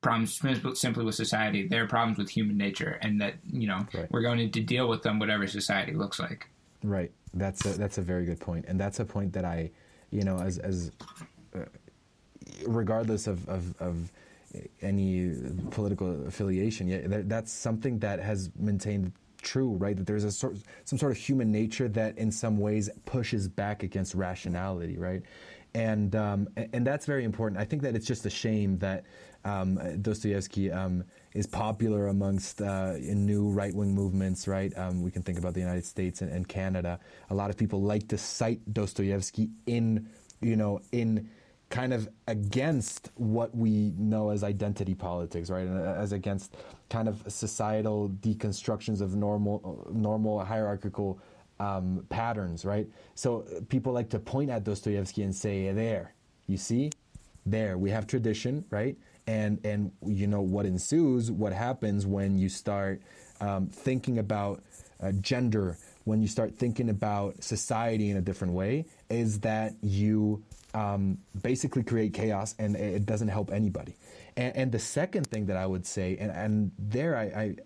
problems 0.00 0.40
simply 0.74 1.04
with 1.04 1.14
society; 1.14 1.66
they're 1.66 1.86
problems 1.86 2.18
with 2.18 2.30
human 2.30 2.56
nature, 2.56 2.98
and 3.02 3.20
that 3.20 3.34
you 3.44 3.66
know 3.66 3.86
right. 3.94 4.10
we're 4.10 4.22
going 4.22 4.50
to 4.50 4.60
deal 4.60 4.88
with 4.88 5.02
them 5.02 5.18
whatever 5.18 5.46
society 5.46 5.92
looks 5.92 6.18
like. 6.20 6.48
Right. 6.82 7.10
That's 7.34 7.64
a, 7.66 7.78
that's 7.78 7.98
a 7.98 8.02
very 8.02 8.24
good 8.24 8.40
point, 8.40 8.66
and 8.68 8.80
that's 8.80 9.00
a 9.00 9.04
point 9.04 9.32
that 9.34 9.44
I, 9.44 9.70
you 10.10 10.22
know, 10.22 10.38
as 10.38 10.58
as 10.58 10.92
uh, 11.54 11.60
regardless 12.66 13.26
of, 13.26 13.48
of, 13.48 13.74
of 13.80 14.12
any 14.82 15.32
political 15.70 16.26
affiliation. 16.26 16.88
Yeah, 16.88 17.22
that's 17.24 17.52
something 17.52 17.98
that 18.00 18.20
has 18.20 18.50
maintained 18.56 19.12
true, 19.42 19.70
right? 19.76 19.96
That 19.96 20.06
there's 20.06 20.24
a 20.24 20.32
sort, 20.32 20.58
some 20.84 20.98
sort 20.98 21.12
of 21.12 21.18
human 21.18 21.52
nature 21.52 21.88
that, 21.88 22.18
in 22.18 22.30
some 22.30 22.58
ways, 22.58 22.90
pushes 23.04 23.48
back 23.48 23.82
against 23.82 24.14
rationality, 24.14 24.96
right? 24.98 25.22
And 25.74 26.16
um, 26.16 26.48
and 26.72 26.86
that's 26.86 27.06
very 27.06 27.24
important. 27.24 27.60
I 27.60 27.64
think 27.64 27.82
that 27.82 27.94
it's 27.94 28.06
just 28.06 28.24
a 28.26 28.30
shame 28.30 28.78
that 28.78 29.04
um, 29.44 29.78
Dostoevsky 30.00 30.72
um, 30.72 31.04
is 31.34 31.46
popular 31.46 32.08
amongst 32.08 32.60
uh, 32.62 32.94
new 32.98 33.48
right 33.50 33.74
wing 33.74 33.94
movements, 33.94 34.48
right? 34.48 34.72
Um, 34.76 35.02
we 35.02 35.10
can 35.10 35.22
think 35.22 35.38
about 35.38 35.54
the 35.54 35.60
United 35.60 35.84
States 35.84 36.22
and, 36.22 36.32
and 36.32 36.48
Canada. 36.48 36.98
A 37.30 37.34
lot 37.34 37.50
of 37.50 37.56
people 37.56 37.82
like 37.82 38.08
to 38.08 38.18
cite 38.18 38.60
Dostoevsky 38.72 39.50
in, 39.66 40.08
you 40.40 40.56
know, 40.56 40.80
in 40.90 41.28
kind 41.70 41.92
of 41.92 42.08
against 42.26 43.10
what 43.16 43.54
we 43.54 43.92
know 43.98 44.30
as 44.30 44.42
identity 44.42 44.94
politics, 44.94 45.50
right? 45.50 45.66
And 45.66 45.78
as 45.80 46.12
against 46.12 46.56
kind 46.88 47.08
of 47.08 47.22
societal 47.28 48.08
deconstructions 48.20 49.00
of 49.00 49.14
normal, 49.14 49.86
normal 49.92 50.42
hierarchical 50.44 51.20
um, 51.60 52.06
patterns, 52.08 52.64
right? 52.64 52.88
So 53.14 53.44
people 53.68 53.92
like 53.92 54.10
to 54.10 54.18
point 54.18 54.50
at 54.50 54.64
Dostoevsky 54.64 55.22
and 55.22 55.34
say, 55.34 55.72
"There, 55.72 56.14
you 56.46 56.56
see, 56.56 56.90
there 57.44 57.76
we 57.76 57.90
have 57.90 58.06
tradition, 58.06 58.64
right?" 58.70 58.96
And 59.26 59.60
and 59.64 59.92
you 60.06 60.26
know 60.26 60.40
what 60.40 60.66
ensues, 60.66 61.30
what 61.30 61.52
happens 61.52 62.06
when 62.06 62.38
you 62.38 62.48
start 62.48 63.02
um, 63.40 63.66
thinking 63.66 64.18
about 64.18 64.62
uh, 65.00 65.12
gender, 65.12 65.78
when 66.04 66.22
you 66.22 66.28
start 66.28 66.54
thinking 66.56 66.88
about 66.88 67.42
society 67.42 68.10
in 68.10 68.16
a 68.16 68.22
different 68.22 68.54
way, 68.54 68.86
is 69.10 69.40
that 69.40 69.74
you 69.82 70.42
um, 70.78 71.18
basically 71.42 71.82
create 71.82 72.14
chaos 72.14 72.54
and 72.58 72.76
it 72.76 73.04
doesn't 73.04 73.28
help 73.28 73.50
anybody. 73.50 73.96
And, 74.36 74.56
and, 74.56 74.72
the 74.72 74.78
second 74.78 75.26
thing 75.26 75.46
that 75.46 75.56
I 75.56 75.66
would 75.66 75.84
say, 75.84 76.16
and, 76.18 76.30
and 76.30 76.70
there 76.78 77.16
I, 77.16 77.56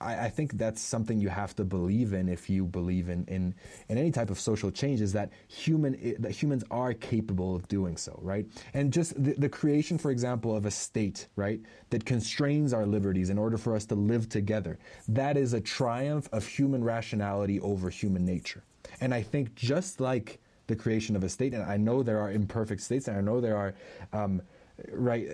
I, 0.00 0.26
I, 0.26 0.28
think 0.28 0.58
that's 0.58 0.82
something 0.82 1.18
you 1.18 1.30
have 1.30 1.56
to 1.56 1.64
believe 1.64 2.12
in 2.12 2.28
if 2.28 2.50
you 2.50 2.66
believe 2.66 3.08
in, 3.08 3.24
in, 3.26 3.54
in 3.88 3.96
any 3.96 4.10
type 4.10 4.28
of 4.28 4.38
social 4.38 4.70
change 4.70 5.00
is 5.00 5.12
that 5.14 5.30
human 5.48 5.92
that 6.18 6.32
humans 6.32 6.64
are 6.70 6.92
capable 6.92 7.56
of 7.56 7.66
doing 7.68 7.96
so, 7.96 8.18
right? 8.20 8.44
And 8.74 8.92
just 8.92 9.14
the, 9.22 9.32
the 9.34 9.48
creation, 9.48 9.96
for 9.96 10.10
example, 10.10 10.54
of 10.54 10.66
a 10.66 10.70
state, 10.70 11.28
right, 11.36 11.60
that 11.90 12.04
constrains 12.04 12.74
our 12.74 12.84
liberties 12.84 13.30
in 13.30 13.38
order 13.38 13.56
for 13.56 13.74
us 13.74 13.86
to 13.86 13.94
live 13.94 14.28
together, 14.28 14.78
that 15.08 15.38
is 15.38 15.54
a 15.54 15.60
triumph 15.60 16.28
of 16.32 16.46
human 16.46 16.84
rationality 16.84 17.58
over 17.60 17.88
human 17.88 18.26
nature. 18.26 18.62
And 19.00 19.14
I 19.14 19.22
think 19.22 19.54
just 19.54 20.00
like 20.00 20.40
the 20.66 20.76
creation 20.76 21.16
of 21.16 21.24
a 21.24 21.28
state. 21.28 21.54
And 21.54 21.62
I 21.62 21.76
know 21.76 22.02
there 22.02 22.20
are 22.20 22.30
imperfect 22.30 22.80
states, 22.80 23.08
and 23.08 23.16
I 23.16 23.20
know 23.20 23.40
there 23.40 23.56
are, 23.56 23.74
um, 24.12 24.42
right, 24.90 25.28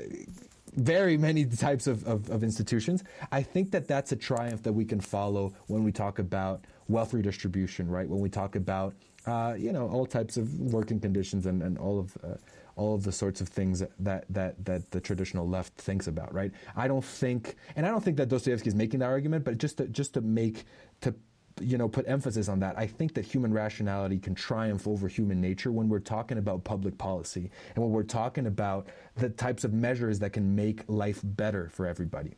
very 0.75 1.17
many 1.17 1.45
types 1.45 1.87
of, 1.87 2.07
of, 2.07 2.31
of, 2.31 2.45
institutions. 2.45 3.03
I 3.33 3.43
think 3.43 3.73
that 3.73 3.89
that's 3.89 4.13
a 4.13 4.17
triumph 4.17 4.63
that 4.63 4.73
we 4.73 4.85
can 4.85 5.01
follow 5.01 5.53
when 5.67 5.83
we 5.83 5.93
talk 5.93 6.19
about 6.19 6.65
wealth 6.89 7.13
redistribution, 7.13 7.89
right? 7.89 8.09
When 8.09 8.21
we 8.21 8.29
talk 8.29 8.55
about, 8.57 8.95
uh, 9.27 9.55
you 9.59 9.73
know, 9.73 9.89
all 9.89 10.07
types 10.07 10.37
of 10.37 10.55
working 10.61 11.01
conditions 11.01 11.47
and, 11.47 11.63
and 11.63 11.79
all 11.79 11.99
of. 11.99 12.17
Uh, 12.23 12.37
all 12.77 12.95
of 12.95 13.03
the 13.03 13.13
sorts 13.13 13.43
of 13.43 13.49
things 13.49 13.85
that, 13.99 14.25
that, 14.31 14.65
that 14.65 14.91
the 14.91 15.01
traditional 15.01 15.47
left 15.47 15.75
thinks 15.75 16.07
about, 16.07 16.33
right? 16.33 16.51
I 16.75 16.89
don't 16.89 17.05
think, 17.05 17.57
and 17.77 17.85
I 17.85 17.91
don't 17.91 18.03
think 18.03 18.17
that 18.17 18.29
Dostoevsky 18.29 18.69
is 18.69 18.75
making 18.75 19.01
that 19.01 19.07
argument, 19.11 19.45
but 19.45 19.59
just 19.59 19.77
to, 19.79 19.89
just 19.89 20.15
to 20.15 20.23
make, 20.23 20.65
to 21.03 21.15
you 21.61 21.79
know, 21.79 21.89
put 21.89 22.09
emphasis 22.09 22.49
on 22.49 22.61
that. 22.61 22.79
I 22.79 22.87
think 22.87 23.15
that 23.15 23.25
human 23.25 23.53
rationality 23.53 24.19
can 24.19 24.35
triumph 24.35 24.87
over 24.87 25.09
human 25.09 25.41
nature 25.41 25.73
when 25.73 25.89
we're 25.89 25.99
talking 26.01 26.39
about 26.39 26.65
public 26.65 26.99
policy 26.99 27.51
and 27.75 27.85
when 27.85 27.93
we're 27.93 28.03
talking 28.03 28.47
about 28.47 28.89
the 29.17 29.29
types 29.29 29.65
of 29.65 29.73
measures 29.73 30.19
that 30.21 30.33
can 30.33 30.55
make 30.55 30.83
life 30.89 31.21
better 31.23 31.69
for 31.71 31.87
everybody. 31.87 32.35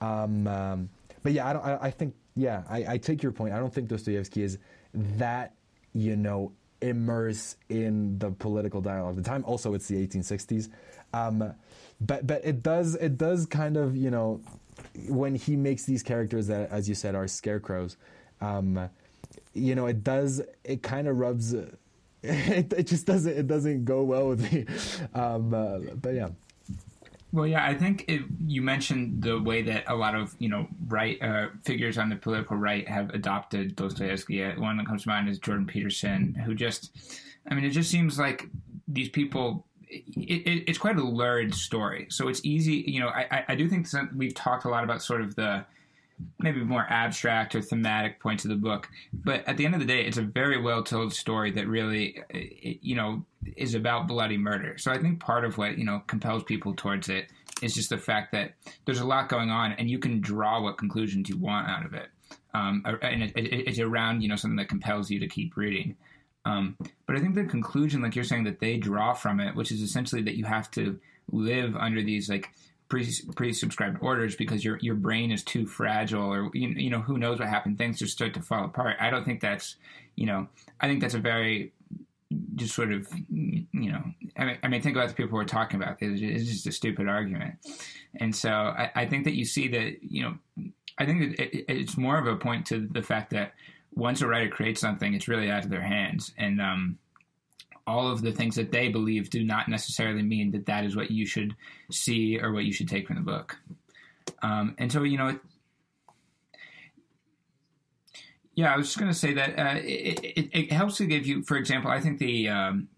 Um, 0.00 0.46
um, 0.46 0.88
but 1.22 1.32
yeah, 1.32 1.48
I, 1.48 1.52
don't, 1.52 1.64
I, 1.64 1.78
I 1.82 1.90
think, 1.90 2.14
yeah, 2.36 2.64
I, 2.68 2.84
I, 2.94 2.98
take 2.98 3.22
your 3.22 3.32
point. 3.32 3.54
I 3.54 3.58
don't 3.58 3.72
think 3.72 3.88
Dostoevsky 3.88 4.42
is 4.42 4.58
that, 4.92 5.54
you 5.92 6.16
know, 6.16 6.52
immersed 6.82 7.56
in 7.68 8.18
the 8.18 8.30
political 8.30 8.80
dialogue 8.80 9.16
of 9.16 9.16
the 9.16 9.28
time. 9.28 9.44
Also, 9.46 9.72
it's 9.74 9.86
the 9.86 10.06
1860s. 10.06 10.68
Um, 11.14 11.54
but 12.00 12.26
but 12.26 12.44
it 12.44 12.62
does 12.62 12.96
it 12.96 13.16
does 13.16 13.46
kind 13.46 13.76
of 13.76 13.96
you 13.96 14.10
know 14.10 14.40
when 15.08 15.34
he 15.34 15.56
makes 15.56 15.84
these 15.84 16.02
characters 16.02 16.46
that, 16.48 16.70
as 16.70 16.88
you 16.88 16.94
said, 16.94 17.14
are 17.14 17.28
scarecrows, 17.28 17.96
um, 18.40 18.90
you 19.54 19.74
know, 19.74 19.86
it 19.86 20.04
does. 20.04 20.42
It 20.64 20.82
kind 20.82 21.08
of 21.08 21.18
rubs. 21.18 21.54
It, 22.26 22.72
it 22.72 22.86
just 22.86 23.04
doesn't. 23.04 23.36
It 23.36 23.46
doesn't 23.46 23.84
go 23.84 24.02
well 24.02 24.28
with 24.28 24.50
me. 24.50 24.64
Um, 25.14 25.52
uh, 25.52 25.78
but 26.00 26.14
yeah. 26.14 26.30
Well, 27.34 27.46
yeah, 27.46 27.66
I 27.66 27.74
think 27.74 28.04
it, 28.08 28.22
you 28.46 28.62
mentioned 28.62 29.20
the 29.20 29.38
way 29.38 29.60
that 29.62 29.84
a 29.88 29.94
lot 29.94 30.14
of 30.14 30.34
you 30.38 30.48
know 30.48 30.68
right 30.86 31.20
uh, 31.20 31.48
figures 31.64 31.98
on 31.98 32.08
the 32.08 32.16
political 32.16 32.56
right 32.56 32.88
have 32.88 33.10
adopted 33.10 33.76
Dostoevsky. 33.76 34.42
Uh, 34.42 34.58
one 34.58 34.78
that 34.78 34.86
comes 34.86 35.02
to 35.02 35.08
mind 35.08 35.28
is 35.28 35.38
Jordan 35.38 35.66
Peterson, 35.66 36.32
who 36.32 36.54
just, 36.54 36.92
I 37.50 37.54
mean, 37.54 37.64
it 37.64 37.70
just 37.70 37.90
seems 37.90 38.18
like 38.18 38.48
these 38.88 39.10
people. 39.10 39.66
It, 39.90 40.46
it, 40.46 40.64
it's 40.66 40.78
quite 40.78 40.96
a 40.96 41.02
lurid 41.02 41.54
story, 41.54 42.06
so 42.08 42.28
it's 42.28 42.40
easy. 42.44 42.84
You 42.86 43.00
know, 43.00 43.08
I, 43.08 43.44
I 43.48 43.54
do 43.54 43.68
think 43.68 43.86
we've 44.16 44.34
talked 44.34 44.64
a 44.64 44.68
lot 44.68 44.82
about 44.82 45.02
sort 45.02 45.20
of 45.20 45.34
the 45.34 45.66
maybe 46.38 46.62
more 46.62 46.86
abstract 46.88 47.54
or 47.54 47.62
thematic 47.62 48.20
points 48.20 48.44
of 48.44 48.50
the 48.50 48.56
book. 48.56 48.88
But 49.12 49.46
at 49.48 49.56
the 49.56 49.64
end 49.64 49.74
of 49.74 49.80
the 49.80 49.86
day, 49.86 50.04
it's 50.04 50.18
a 50.18 50.22
very 50.22 50.60
well 50.60 50.82
told 50.82 51.12
story 51.12 51.50
that 51.52 51.66
really, 51.66 52.22
you 52.32 52.94
know, 52.94 53.24
is 53.56 53.74
about 53.74 54.06
bloody 54.06 54.36
murder. 54.36 54.78
So 54.78 54.90
I 54.92 54.98
think 54.98 55.20
part 55.20 55.44
of 55.44 55.58
what, 55.58 55.78
you 55.78 55.84
know, 55.84 56.02
compels 56.06 56.44
people 56.44 56.74
towards 56.74 57.08
it 57.08 57.26
is 57.62 57.74
just 57.74 57.90
the 57.90 57.98
fact 57.98 58.32
that 58.32 58.54
there's 58.84 59.00
a 59.00 59.06
lot 59.06 59.28
going 59.28 59.50
on 59.50 59.72
and 59.72 59.90
you 59.90 59.98
can 59.98 60.20
draw 60.20 60.60
what 60.62 60.78
conclusions 60.78 61.28
you 61.28 61.36
want 61.36 61.68
out 61.68 61.84
of 61.84 61.94
it. 61.94 62.08
Um, 62.52 62.84
and 63.02 63.22
it, 63.22 63.36
it, 63.36 63.68
it's 63.68 63.78
around, 63.78 64.22
you 64.22 64.28
know, 64.28 64.36
something 64.36 64.56
that 64.56 64.68
compels 64.68 65.10
you 65.10 65.18
to 65.20 65.26
keep 65.26 65.56
reading. 65.56 65.96
Um, 66.44 66.76
but 67.06 67.16
I 67.16 67.20
think 67.20 67.34
the 67.34 67.44
conclusion, 67.44 68.02
like 68.02 68.14
you're 68.14 68.24
saying, 68.24 68.44
that 68.44 68.60
they 68.60 68.76
draw 68.76 69.14
from 69.14 69.40
it, 69.40 69.54
which 69.56 69.72
is 69.72 69.80
essentially 69.80 70.22
that 70.22 70.36
you 70.36 70.44
have 70.44 70.70
to 70.72 71.00
live 71.32 71.74
under 71.74 72.02
these 72.02 72.28
like 72.28 72.50
pre 72.88 73.06
pre-subscribed 73.34 73.98
orders 74.00 74.36
because 74.36 74.64
your 74.64 74.78
your 74.80 74.94
brain 74.94 75.30
is 75.30 75.42
too 75.42 75.66
fragile 75.66 76.32
or 76.32 76.50
you, 76.54 76.68
you 76.68 76.90
know 76.90 77.00
who 77.00 77.18
knows 77.18 77.38
what 77.38 77.48
happened. 77.48 77.78
Things 77.78 77.98
just 77.98 78.12
start 78.12 78.34
to 78.34 78.42
fall 78.42 78.64
apart. 78.64 78.96
I 79.00 79.10
don't 79.10 79.24
think 79.24 79.40
that's 79.40 79.76
you 80.16 80.26
know 80.26 80.48
i 80.80 80.88
think 80.88 81.00
that's 81.00 81.14
a 81.14 81.18
very 81.18 81.72
just 82.56 82.74
sort 82.74 82.92
of 82.92 83.06
you 83.30 83.66
know 83.72 84.02
i 84.36 84.44
mean, 84.44 84.58
I 84.62 84.68
mean 84.68 84.82
think 84.82 84.96
about 84.96 85.08
the 85.08 85.14
people 85.14 85.36
we're 85.36 85.44
talking 85.44 85.80
about. 85.80 85.98
It's 86.00 86.48
just 86.48 86.66
a 86.66 86.72
stupid 86.72 87.08
argument. 87.08 87.54
And 88.16 88.34
so 88.34 88.50
I, 88.50 88.90
I 88.94 89.06
think 89.06 89.24
that 89.24 89.34
you 89.34 89.44
see 89.44 89.68
that 89.68 90.02
you 90.02 90.22
know 90.22 90.34
i 90.98 91.06
think 91.06 91.36
that 91.36 91.56
it, 91.56 91.64
it's 91.68 91.96
more 91.96 92.18
of 92.18 92.26
a 92.26 92.36
point 92.36 92.66
to 92.66 92.88
the 92.90 93.02
fact 93.02 93.30
that 93.30 93.54
once 93.92 94.20
a 94.22 94.26
writer 94.26 94.48
creates 94.48 94.80
something 94.80 95.14
it's 95.14 95.28
really 95.28 95.50
out 95.50 95.64
of 95.64 95.70
their 95.70 95.82
hands. 95.82 96.32
And 96.36 96.60
um 96.60 96.98
all 97.86 98.10
of 98.10 98.22
the 98.22 98.32
things 98.32 98.56
that 98.56 98.72
they 98.72 98.88
believe 98.88 99.30
do 99.30 99.44
not 99.44 99.68
necessarily 99.68 100.22
mean 100.22 100.50
that 100.52 100.66
that 100.66 100.84
is 100.84 100.96
what 100.96 101.10
you 101.10 101.26
should 101.26 101.54
see 101.90 102.38
or 102.40 102.52
what 102.52 102.64
you 102.64 102.72
should 102.72 102.88
take 102.88 103.06
from 103.06 103.16
the 103.16 103.22
book. 103.22 103.56
Um, 104.42 104.74
and 104.78 104.90
so, 104.90 105.02
you 105.02 105.18
know, 105.18 105.38
yeah, 108.54 108.72
I 108.72 108.76
was 108.76 108.86
just 108.86 108.98
going 108.98 109.10
to 109.10 109.18
say 109.18 109.34
that 109.34 109.58
uh, 109.58 109.78
it, 109.78 110.20
it, 110.22 110.50
it, 110.52 110.72
helps 110.72 110.98
to 110.98 111.06
give 111.06 111.26
you, 111.26 111.42
for 111.42 111.56
example, 111.56 111.90
I 111.90 112.00
think 112.00 112.18
the 112.18 112.48
um, 112.48 112.88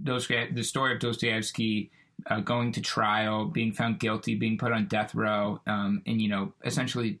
the 0.00 0.62
story 0.62 0.94
of 0.94 1.00
Dostoevsky 1.00 1.90
uh, 2.28 2.40
going 2.40 2.72
to 2.72 2.80
trial, 2.80 3.44
being 3.44 3.72
found 3.72 3.98
guilty, 3.98 4.34
being 4.34 4.56
put 4.56 4.72
on 4.72 4.86
death 4.86 5.14
row, 5.14 5.60
um, 5.66 6.02
and 6.06 6.20
you 6.20 6.28
know, 6.28 6.52
essentially 6.64 7.18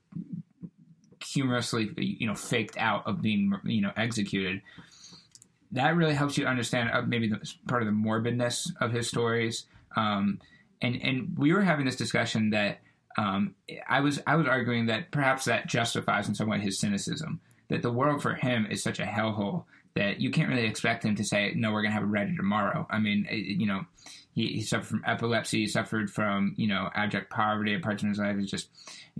humorously, 1.22 1.90
you 1.96 2.26
know, 2.26 2.34
faked 2.34 2.78
out 2.78 3.06
of 3.06 3.20
being 3.20 3.52
you 3.64 3.82
know 3.82 3.92
executed 3.96 4.62
that 5.72 5.96
really 5.96 6.14
helps 6.14 6.38
you 6.38 6.46
understand 6.46 6.90
uh, 6.92 7.02
maybe 7.02 7.28
the, 7.28 7.40
part 7.66 7.82
of 7.82 7.86
the 7.86 7.92
morbidness 7.92 8.70
of 8.80 8.92
his 8.92 9.08
stories. 9.08 9.66
Um, 9.96 10.40
and 10.82 11.00
and 11.02 11.38
we 11.38 11.52
were 11.52 11.62
having 11.62 11.86
this 11.86 11.96
discussion 11.96 12.50
that 12.50 12.80
um, 13.18 13.54
I 13.88 14.00
was 14.00 14.20
I 14.26 14.36
was 14.36 14.46
arguing 14.46 14.86
that 14.86 15.10
perhaps 15.10 15.46
that 15.46 15.66
justifies 15.66 16.28
in 16.28 16.34
some 16.34 16.48
way 16.48 16.58
his 16.58 16.78
cynicism. 16.78 17.40
That 17.68 17.82
the 17.82 17.92
world 17.92 18.22
for 18.22 18.34
him 18.34 18.66
is 18.70 18.82
such 18.82 19.00
a 19.00 19.04
hellhole 19.04 19.64
that 19.94 20.20
you 20.20 20.30
can't 20.30 20.50
really 20.50 20.66
expect 20.66 21.04
him 21.04 21.16
to 21.16 21.24
say, 21.24 21.52
"No, 21.56 21.72
we're 21.72 21.82
to 21.82 21.90
have 21.90 22.02
a 22.02 22.06
ready 22.06 22.36
tomorrow." 22.36 22.86
I 22.90 22.98
mean, 22.98 23.26
it, 23.30 23.58
you 23.58 23.66
know, 23.66 23.86
he, 24.34 24.48
he, 24.48 24.62
suffered 24.62 24.86
from 24.86 25.04
epilepsy, 25.06 25.60
he 25.60 25.66
suffered 25.66 26.10
from 26.10 26.54
you 26.56 26.68
know 26.68 26.90
abject 26.94 27.30
poverty 27.30 27.76
parts 27.78 28.02
of 28.02 28.10
his 28.10 28.18
life. 28.18 28.36
It's 28.38 28.50
just 28.50 28.68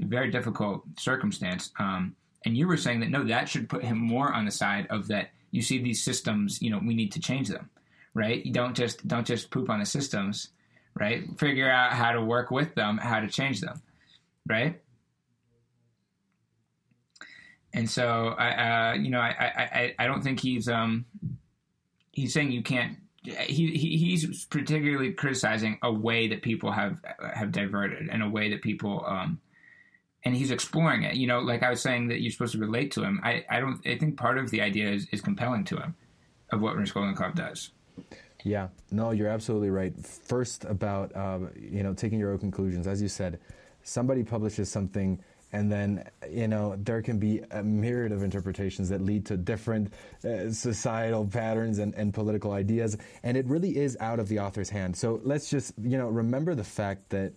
a 0.01 0.06
very 0.06 0.31
difficult 0.31 0.85
circumstance. 0.98 1.73
Um, 1.78 2.14
and 2.44 2.56
you 2.56 2.68
were 2.68 2.77
saying 2.77 3.01
that 3.01 3.10
no, 3.10 3.24
that 3.24 3.48
should 3.48 3.68
put 3.68 3.82
him 3.82 3.98
more 3.98 4.32
on 4.32 4.44
the 4.44 4.51
side 4.51 4.86
of 4.90 5.09
that 5.09 5.31
you 5.57 5.62
see 5.62 5.78
these 5.78 6.03
systems, 6.03 6.61
you 6.61 6.70
know, 6.70 6.78
we 6.85 6.95
need 6.95 7.12
to 7.12 7.20
change 7.20 7.49
them, 7.49 7.70
right? 8.15 8.45
You 8.45 8.53
don't 8.53 8.77
just 8.77 9.09
don't 9.09 9.27
just 9.27 9.51
poop 9.51 9.70
on 9.70 9.81
the 9.81 9.87
systems, 9.87 10.51
right? 10.95 11.24
Figure 11.39 11.70
out 11.70 11.93
how 11.93 12.12
to 12.12 12.23
work 12.23 12.51
with 12.51 12.74
them, 12.74 12.99
how 12.99 13.20
to 13.20 13.28
change 13.28 13.61
them, 13.62 13.81
right? 14.47 14.81
And 17.73 17.89
so 17.89 18.35
I, 18.39 18.91
uh, 18.91 18.95
you 18.95 19.11
know, 19.11 19.20
I, 19.20 19.28
I, 19.28 19.95
I 19.99 20.07
don't 20.07 20.23
think 20.23 20.41
he's 20.41 20.69
um, 20.69 21.05
he's 22.12 22.33
saying 22.33 22.53
you 22.53 22.62
can't. 22.62 22.99
He, 23.23 23.77
he 23.77 23.97
he's 23.97 24.45
particularly 24.45 25.12
criticizing 25.12 25.78
a 25.83 25.93
way 25.93 26.28
that 26.28 26.43
people 26.43 26.70
have 26.70 27.01
have 27.35 27.51
diverted 27.51 28.09
and 28.09 28.23
a 28.23 28.28
way 28.28 28.51
that 28.51 28.62
people 28.62 29.05
um, 29.07 29.41
and 30.27 30.35
he's 30.35 30.51
exploring 30.51 31.05
it. 31.05 31.15
You 31.15 31.28
know, 31.28 31.39
like 31.39 31.62
I 31.62 31.70
was 31.70 31.81
saying 31.81 32.09
that 32.09 32.20
you're 32.20 32.32
supposed 32.32 32.53
to 32.53 32.59
relate 32.59 32.90
to 32.93 33.05
him. 33.05 33.20
I, 33.23 33.44
I 33.48 33.61
don't. 33.61 33.81
I 33.86 33.97
think 33.97 34.19
part 34.19 34.39
of 34.39 34.51
the 34.51 34.61
idea 34.61 34.90
is, 34.90 35.07
is 35.12 35.20
compelling 35.20 35.65
to 35.66 35.77
him 35.77 35.94
of 36.51 36.61
what 36.61 36.77
Raskolnikov 36.77 37.36
does. 37.36 37.70
Yeah, 38.43 38.69
no, 38.90 39.12
you're 39.12 39.28
absolutely 39.28 39.70
right. 39.70 39.94
First, 40.05 40.65
about 40.65 41.15
uh, 41.15 41.39
you 41.55 41.85
know 41.85 41.94
taking 41.94 42.19
your 42.19 42.32
own 42.32 42.39
conclusions, 42.40 42.89
as 42.89 43.01
you 43.01 43.07
said, 43.09 43.39
somebody 43.85 44.24
publishes 44.24 44.69
something, 44.69 45.23
and 45.53 45.70
then 45.70 46.05
you 46.28 46.48
know 46.48 46.74
there 46.77 47.03
can 47.03 47.20
be 47.20 47.43
a 47.53 47.62
myriad 47.62 48.11
of 48.11 48.24
interpretations 48.24 48.89
that 48.89 49.01
lead 49.01 49.27
to 49.27 49.36
different 49.36 49.93
uh, 50.24 50.51
societal 50.51 51.24
patterns 51.24 51.78
and, 51.78 51.94
and 51.94 52.12
political 52.12 52.51
ideas, 52.51 52.97
and 53.23 53.36
it 53.36 53.47
really 53.47 53.77
is 53.77 53.97
out 54.01 54.19
of 54.19 54.27
the 54.27 54.40
author's 54.40 54.70
hand. 54.70 54.97
So 54.97 55.20
let's 55.23 55.48
just 55.48 55.73
you 55.81 55.97
know 55.97 56.09
remember 56.09 56.57
the 56.57 56.65
fact 56.65 57.11
that 57.11 57.32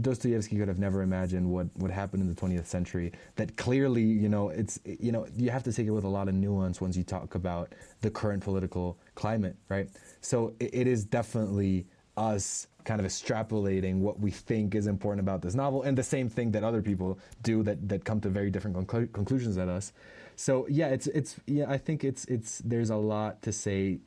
Dostoevsky 0.00 0.56
could 0.56 0.68
have 0.68 0.78
never 0.78 1.02
imagined 1.02 1.50
what 1.50 1.66
would 1.76 1.90
happen 1.90 2.20
in 2.20 2.28
the 2.28 2.34
20th 2.34 2.66
century. 2.66 3.12
That 3.36 3.56
clearly, 3.56 4.02
you 4.02 4.28
know, 4.28 4.48
it's 4.48 4.80
you 4.84 5.12
know 5.12 5.26
you 5.36 5.50
have 5.50 5.62
to 5.64 5.72
take 5.72 5.86
it 5.86 5.90
with 5.90 6.04
a 6.04 6.08
lot 6.08 6.28
of 6.28 6.34
nuance 6.34 6.80
once 6.80 6.96
you 6.96 7.04
talk 7.04 7.34
about 7.34 7.74
the 8.00 8.10
current 8.10 8.42
political 8.42 8.98
climate, 9.14 9.56
right? 9.68 9.88
So 10.20 10.54
it, 10.60 10.70
it 10.72 10.86
is 10.86 11.04
definitely 11.04 11.86
us 12.16 12.68
kind 12.84 13.00
of 13.00 13.06
extrapolating 13.06 13.98
what 13.98 14.18
we 14.18 14.30
think 14.30 14.74
is 14.74 14.86
important 14.86 15.20
about 15.20 15.42
this 15.42 15.54
novel, 15.54 15.82
and 15.82 15.98
the 15.98 16.02
same 16.02 16.28
thing 16.28 16.52
that 16.52 16.64
other 16.64 16.80
people 16.80 17.18
do 17.42 17.62
that 17.64 17.86
that 17.88 18.04
come 18.04 18.20
to 18.22 18.30
very 18.30 18.50
different 18.50 18.76
conclu- 18.76 19.12
conclusions 19.12 19.56
than 19.56 19.68
us. 19.68 19.92
So 20.36 20.66
yeah, 20.70 20.88
it's 20.88 21.06
it's 21.08 21.36
yeah, 21.46 21.66
I 21.68 21.76
think 21.76 22.02
it's 22.02 22.24
it's 22.26 22.58
there's 22.64 22.90
a 22.90 22.96
lot 22.96 23.42
to 23.42 23.52
say 23.52 24.00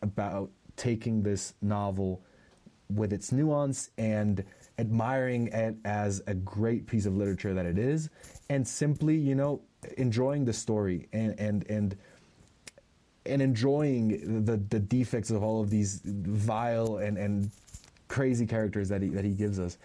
about 0.00 0.50
taking 0.76 1.24
this 1.24 1.54
novel 1.60 2.22
with 2.88 3.12
its 3.12 3.32
nuance 3.32 3.90
and 3.98 4.44
admiring 4.78 5.48
it 5.48 5.76
as 5.84 6.22
a 6.26 6.34
great 6.34 6.86
piece 6.86 7.06
of 7.06 7.16
literature 7.16 7.54
that 7.54 7.66
it 7.66 7.78
is, 7.78 8.10
and 8.48 8.66
simply, 8.66 9.16
you 9.16 9.34
know, 9.34 9.60
enjoying 9.96 10.44
the 10.44 10.52
story 10.52 11.08
and 11.12 11.38
and 11.38 11.66
and 11.68 11.96
and 13.26 13.42
enjoying 13.42 14.44
the 14.44 14.56
the 14.56 14.78
defects 14.78 15.30
of 15.30 15.42
all 15.42 15.60
of 15.60 15.70
these 15.70 16.00
vile 16.04 16.98
and 16.98 17.18
and 17.18 17.50
crazy 18.08 18.46
characters 18.46 18.88
that 18.88 19.02
he 19.02 19.08
that 19.08 19.24
he 19.24 19.32
gives 19.32 19.58
us. 19.58 19.78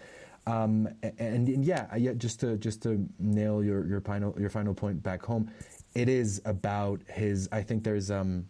Um, 0.46 0.88
and, 1.02 1.48
and, 1.48 1.64
yeah, 1.64 1.86
yeah, 1.96 2.12
just 2.12 2.38
to 2.40 2.58
just 2.58 2.82
to 2.82 3.06
nail 3.18 3.64
your 3.64 3.86
your 3.86 4.00
final 4.00 4.34
your 4.38 4.50
final 4.50 4.74
point 4.74 5.02
back 5.02 5.22
home, 5.22 5.50
it 5.94 6.08
is 6.08 6.42
about 6.44 7.00
his. 7.08 7.48
I 7.50 7.62
think 7.62 7.82
there's 7.82 8.10
um, 8.10 8.46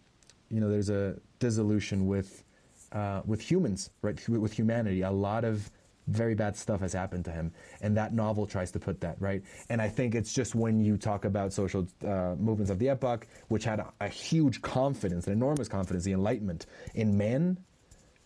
you 0.49 0.59
know, 0.59 0.69
there's 0.69 0.89
a 0.89 1.15
dissolution 1.39 2.07
with 2.07 2.43
uh, 2.91 3.21
with 3.25 3.41
humans, 3.41 3.89
right? 4.01 4.29
With 4.29 4.53
humanity, 4.53 5.01
a 5.01 5.11
lot 5.11 5.43
of 5.43 5.69
very 6.07 6.35
bad 6.35 6.55
stuff 6.55 6.81
has 6.81 6.93
happened 6.93 7.25
to 7.25 7.31
him. 7.31 7.51
And 7.81 7.97
that 7.97 8.13
novel 8.13 8.45
tries 8.45 8.71
to 8.71 8.79
put 8.79 9.01
that, 9.01 9.15
right? 9.19 9.41
And 9.69 9.81
I 9.81 9.89
think 9.89 10.15
it's 10.15 10.33
just 10.33 10.55
when 10.55 10.79
you 10.79 10.97
talk 10.97 11.25
about 11.25 11.53
social 11.53 11.87
uh, 12.05 12.35
movements 12.37 12.69
of 12.69 12.79
the 12.79 12.89
epoch, 12.89 13.27
which 13.47 13.63
had 13.63 13.79
a, 13.79 13.91
a, 14.01 14.07
huge 14.07 14.61
confidence, 14.61 15.27
an 15.27 15.33
enormous 15.33 15.67
confidence, 15.67 16.03
the 16.03 16.13
Enlightenment 16.13 16.67
in 16.93 17.17
man, 17.17 17.57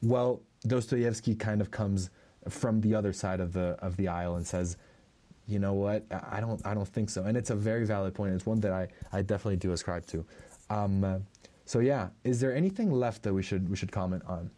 well, 0.02 0.42
Dostoevsky 0.68 1.36
kind 1.36 1.62
of 1.62 1.72
comes 1.72 2.10
from 2.48 2.82
the 2.82 2.96
other 2.96 3.14
side 3.14 3.40
of 3.40 3.54
the 3.54 3.78
of 3.82 3.96
the 3.98 4.08
aisle 4.08 4.36
and 4.36 4.46
says, 4.46 4.78
you 5.48 5.60
know 5.60 5.74
what, 5.74 6.06
I 6.12 6.40
don't 6.40 6.66
I 6.66 6.74
don't 6.74 6.88
think 6.88 7.10
so. 7.10 7.24
And 7.24 7.38
it's 7.38 7.50
a 7.50 7.56
very 7.56 7.86
valid 7.86 8.14
point. 8.14 8.34
It's 8.34 8.46
one 8.46 8.60
that 8.62 8.72
I, 8.72 8.88
I 9.12 9.22
definitely 9.22 9.58
do 9.58 9.72
ascribe 9.72 10.06
to. 10.08 10.26
Um, 10.70 11.04
uh, 11.04 11.20
so 11.66 11.80
yeah, 11.80 12.10
is 12.24 12.40
there 12.40 12.54
anything 12.56 12.92
left 12.92 13.24
that 13.24 13.34
we 13.34 13.42
should 13.42 13.70
we 13.70 13.76
should 13.76 13.92
comment 13.92 14.24
on? 14.28 14.52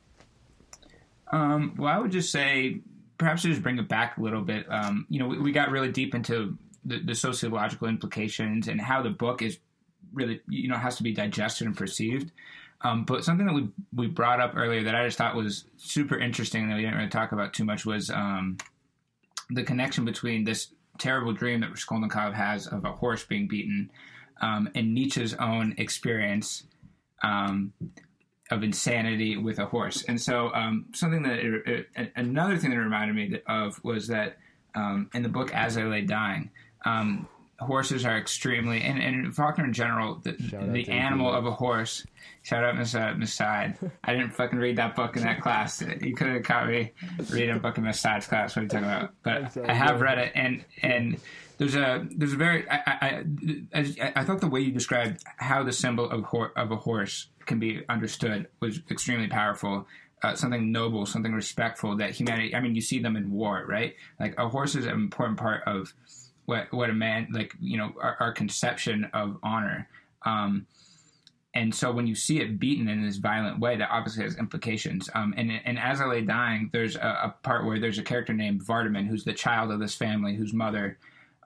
Um, 1.31 1.75
well, 1.77 1.93
I 1.93 1.97
would 1.97 2.11
just 2.11 2.31
say 2.31 2.81
perhaps 3.21 3.43
to 3.43 3.49
just 3.49 3.61
bring 3.61 3.77
it 3.77 3.87
back 3.87 4.17
a 4.17 4.21
little 4.21 4.41
bit, 4.41 4.65
um, 4.71 5.05
you 5.07 5.19
know, 5.19 5.27
we, 5.27 5.37
we, 5.37 5.51
got 5.51 5.69
really 5.69 5.91
deep 5.91 6.15
into 6.15 6.57
the, 6.83 6.97
the, 6.97 7.13
sociological 7.13 7.87
implications 7.87 8.67
and 8.67 8.81
how 8.81 9.03
the 9.03 9.11
book 9.11 9.43
is 9.43 9.59
really, 10.11 10.41
you 10.49 10.67
know, 10.67 10.75
has 10.75 10.95
to 10.97 11.03
be 11.03 11.13
digested 11.13 11.67
and 11.67 11.77
perceived. 11.77 12.31
Um, 12.81 13.05
but 13.05 13.23
something 13.23 13.45
that 13.45 13.53
we 13.53 13.69
we 13.93 14.07
brought 14.07 14.41
up 14.41 14.53
earlier 14.55 14.83
that 14.85 14.95
I 14.95 15.05
just 15.05 15.19
thought 15.19 15.35
was 15.35 15.65
super 15.77 16.17
interesting 16.17 16.67
that 16.67 16.75
we 16.75 16.81
didn't 16.81 16.97
really 16.97 17.09
talk 17.09 17.31
about 17.31 17.53
too 17.53 17.63
much 17.63 17.85
was 17.85 18.09
um, 18.09 18.57
the 19.51 19.61
connection 19.61 20.03
between 20.03 20.43
this 20.43 20.73
terrible 20.97 21.31
dream 21.31 21.61
that 21.61 21.69
Raskolnikov 21.69 22.33
has 22.33 22.65
of 22.65 22.83
a 22.83 22.91
horse 22.91 23.23
being 23.23 23.47
beaten, 23.47 23.91
um, 24.41 24.67
and 24.73 24.95
Nietzsche's 24.95 25.35
own 25.35 25.75
experience 25.77 26.63
um, 27.21 27.71
of 28.51 28.63
insanity 28.63 29.37
with 29.37 29.59
a 29.59 29.65
horse. 29.65 30.03
And 30.03 30.19
so, 30.19 30.53
um, 30.53 30.85
something 30.93 31.23
that 31.23 31.39
it, 31.39 31.87
it, 31.95 32.11
another 32.15 32.57
thing 32.57 32.71
that 32.71 32.77
reminded 32.77 33.15
me 33.15 33.39
of 33.47 33.83
was 33.83 34.07
that 34.07 34.37
um, 34.75 35.09
in 35.13 35.23
the 35.23 35.29
book 35.29 35.53
As 35.53 35.77
I 35.77 35.83
Lay 35.83 36.01
Dying, 36.01 36.51
um, 36.85 37.27
horses 37.59 38.05
are 38.05 38.17
extremely, 38.17 38.81
and, 38.81 38.99
and 38.99 39.35
Faulkner 39.35 39.65
in 39.65 39.73
general, 39.73 40.19
the, 40.23 40.31
the 40.31 40.89
animal 40.89 41.31
of 41.31 41.45
a 41.45 41.51
horse. 41.51 42.05
Shout 42.43 42.63
out 42.63 42.75
Miss 42.75 42.95
uh, 42.95 43.13
Miss 43.15 43.33
Side. 43.33 43.77
I 44.03 44.13
didn't 44.13 44.31
fucking 44.31 44.57
read 44.57 44.77
that 44.77 44.95
book 44.95 45.15
in 45.15 45.23
that 45.23 45.41
class. 45.41 45.81
You 46.01 46.15
could 46.15 46.27
have 46.27 46.43
caught 46.43 46.67
me 46.67 46.91
reading 47.29 47.55
a 47.55 47.59
book 47.59 47.77
in 47.77 47.83
Miss 47.83 47.99
Side's 47.99 48.25
class. 48.25 48.55
What 48.55 48.61
are 48.61 48.63
you 48.63 48.69
talking 48.69 48.85
about? 48.85 49.13
But 49.21 49.69
I 49.69 49.73
have 49.73 50.01
read 50.01 50.17
it, 50.17 50.31
and 50.33 50.65
and 50.81 51.19
there's 51.59 51.75
a 51.75 52.07
there's 52.09 52.33
a 52.33 52.37
very 52.37 52.67
I 52.67 52.77
I, 52.85 53.23
I, 53.75 54.13
I 54.15 54.23
thought 54.23 54.41
the 54.41 54.47
way 54.47 54.61
you 54.61 54.71
described 54.71 55.23
how 55.37 55.63
the 55.63 55.71
symbol 55.71 56.09
of 56.09 56.23
hor- 56.23 56.57
of 56.57 56.71
a 56.71 56.77
horse 56.77 57.27
can 57.45 57.59
be 57.59 57.81
understood 57.89 58.47
was 58.59 58.79
extremely 58.89 59.27
powerful. 59.27 59.87
Uh, 60.23 60.35
something 60.35 60.71
noble, 60.71 61.05
something 61.05 61.33
respectful 61.33 61.97
that 61.97 62.11
humanity. 62.11 62.55
I 62.55 62.59
mean, 62.59 62.75
you 62.75 62.81
see 62.81 62.99
them 62.99 63.15
in 63.15 63.31
war, 63.31 63.65
right? 63.67 63.95
Like 64.19 64.35
a 64.37 64.47
horse 64.47 64.75
is 64.75 64.85
an 64.85 64.91
important 64.91 65.39
part 65.39 65.63
of 65.65 65.93
what 66.45 66.71
what 66.71 66.89
a 66.89 66.93
man 66.93 67.27
like 67.31 67.55
you 67.59 67.77
know 67.77 67.93
our, 68.01 68.17
our 68.19 68.31
conception 68.31 69.09
of 69.13 69.37
honor. 69.41 69.87
Um, 70.23 70.67
and 71.53 71.73
so 71.75 71.91
when 71.91 72.07
you 72.07 72.15
see 72.15 72.39
it 72.39 72.59
beaten 72.59 72.87
in 72.87 73.05
this 73.05 73.17
violent 73.17 73.59
way, 73.59 73.75
that 73.75 73.89
obviously 73.91 74.23
has 74.23 74.37
implications. 74.37 75.09
Um, 75.13 75.33
and, 75.35 75.51
and 75.65 75.77
as 75.77 75.99
I 75.99 76.05
lay 76.05 76.21
dying, 76.21 76.69
there's 76.71 76.95
a, 76.95 76.99
a, 76.99 77.35
part 77.43 77.65
where 77.65 77.77
there's 77.77 77.97
a 77.97 78.03
character 78.03 78.33
named 78.33 78.65
Vardaman, 78.65 79.05
who's 79.07 79.25
the 79.25 79.33
child 79.33 79.69
of 79.69 79.79
this 79.79 79.93
family, 79.93 80.33
whose 80.33 80.53
mother 80.53 80.97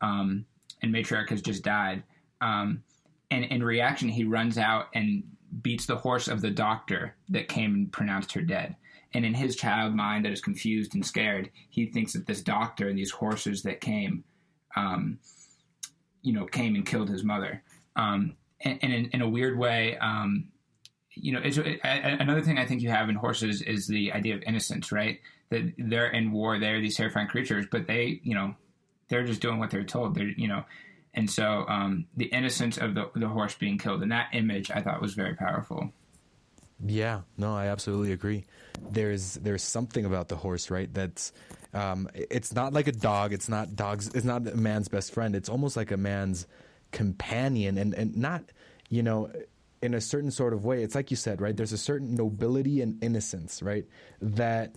um, 0.04 0.46
and 0.84 0.94
matriarch 0.94 1.30
has 1.30 1.42
just 1.42 1.64
died. 1.64 2.04
Um, 2.40 2.84
and 3.32 3.46
in 3.46 3.64
reaction, 3.64 4.10
he 4.10 4.26
runs 4.26 4.60
out 4.60 4.90
and 4.94 5.24
beats 5.62 5.86
the 5.86 5.98
horse 5.98 6.28
of 6.28 6.42
the 6.42 6.52
doctor 6.52 7.16
that 7.30 7.48
came 7.48 7.74
and 7.74 7.92
pronounced 7.92 8.34
her 8.34 8.42
dead. 8.42 8.76
And 9.14 9.26
in 9.26 9.34
his 9.34 9.56
child 9.56 9.96
mind 9.96 10.26
that 10.26 10.34
is 10.34 10.42
confused 10.42 10.94
and 10.94 11.06
scared, 11.06 11.50
he 11.70 11.86
thinks 11.86 12.14
that 12.14 12.26
this 12.26 12.42
doctor 12.42 12.90
and 12.90 12.98
these 12.98 13.12
horses 13.12 13.64
that 13.64 13.80
came 13.80 14.26
um, 14.76 15.20
you 16.26 16.34
know, 16.34 16.46
came 16.46 16.76
and 16.76 16.86
killed 16.86 17.10
his 17.10 17.24
mother. 17.24 17.64
Um, 17.96 18.36
and, 18.62 18.80
and 18.82 18.94
in, 18.94 19.06
in, 19.12 19.22
a 19.22 19.30
weird 19.30 19.58
way, 19.58 19.98
um, 20.00 20.50
you 21.12 21.32
know, 21.32 21.40
it, 21.42 21.80
another 21.84 22.42
thing 22.42 22.58
I 22.58 22.66
think 22.66 22.82
you 22.82 22.90
have 22.90 23.10
in 23.10 23.16
horses 23.16 23.62
is 23.62 23.88
the 23.88 24.12
idea 24.12 24.36
of 24.36 24.44
innocence, 24.44 24.92
right? 24.92 25.20
That 25.50 25.74
they're 25.78 26.10
in 26.10 26.32
war, 26.32 26.60
they're 26.60 26.82
these 26.82 26.98
terrifying 26.98 27.28
creatures, 27.28 27.68
but 27.72 27.88
they, 27.88 28.20
you 28.24 28.34
know, 28.34 28.56
they're 29.08 29.24
just 29.24 29.40
doing 29.40 29.60
what 29.60 29.70
they're 29.70 29.84
told. 29.84 30.16
They're, 30.16 30.28
you 30.28 30.48
know, 30.48 30.66
and 31.16 31.30
so 31.30 31.66
um, 31.68 32.06
the 32.16 32.26
innocence 32.26 32.78
of 32.78 32.94
the, 32.94 33.10
the 33.16 33.28
horse 33.28 33.56
being 33.56 33.78
killed 33.78 34.02
and 34.04 34.12
that 34.12 34.30
image 34.34 34.70
I 34.72 34.82
thought 34.82 35.02
was 35.02 35.14
very 35.14 35.36
powerful. 35.36 35.92
Yeah, 36.86 37.22
no, 37.38 37.56
I 37.56 37.68
absolutely 37.68 38.12
agree. 38.12 38.46
There's 38.92 39.36
there's 39.36 39.64
something 39.64 40.06
about 40.06 40.28
the 40.28 40.36
horse, 40.36 40.70
right? 40.70 40.94
That's 40.94 41.32
um, 41.74 42.10
it's 42.14 42.54
not 42.54 42.74
like 42.74 42.88
a 42.88 42.92
dog. 42.92 43.34
It's 43.34 43.48
not 43.48 43.76
dogs. 43.76 44.08
It's 44.14 44.26
not 44.26 44.48
a 44.48 44.56
man's 44.56 44.88
best 44.88 45.14
friend. 45.14 45.36
It's 45.36 45.50
almost 45.50 45.78
like 45.78 45.92
a 45.92 45.98
man's 45.98 46.48
companion, 46.92 47.78
and 47.78 47.94
and 47.94 48.18
not 48.18 48.44
you 48.90 49.04
know 49.04 49.32
in 49.82 49.94
a 49.94 50.02
certain 50.02 50.32
sort 50.32 50.54
of 50.54 50.66
way. 50.66 50.84
It's 50.84 50.96
like 50.96 51.12
you 51.12 51.18
said, 51.18 51.40
right? 51.40 51.56
There's 51.56 51.74
a 51.74 51.78
certain 51.78 52.16
nobility 52.16 52.82
and 52.82 53.02
innocence, 53.02 53.62
right? 53.62 53.86
That 54.22 54.76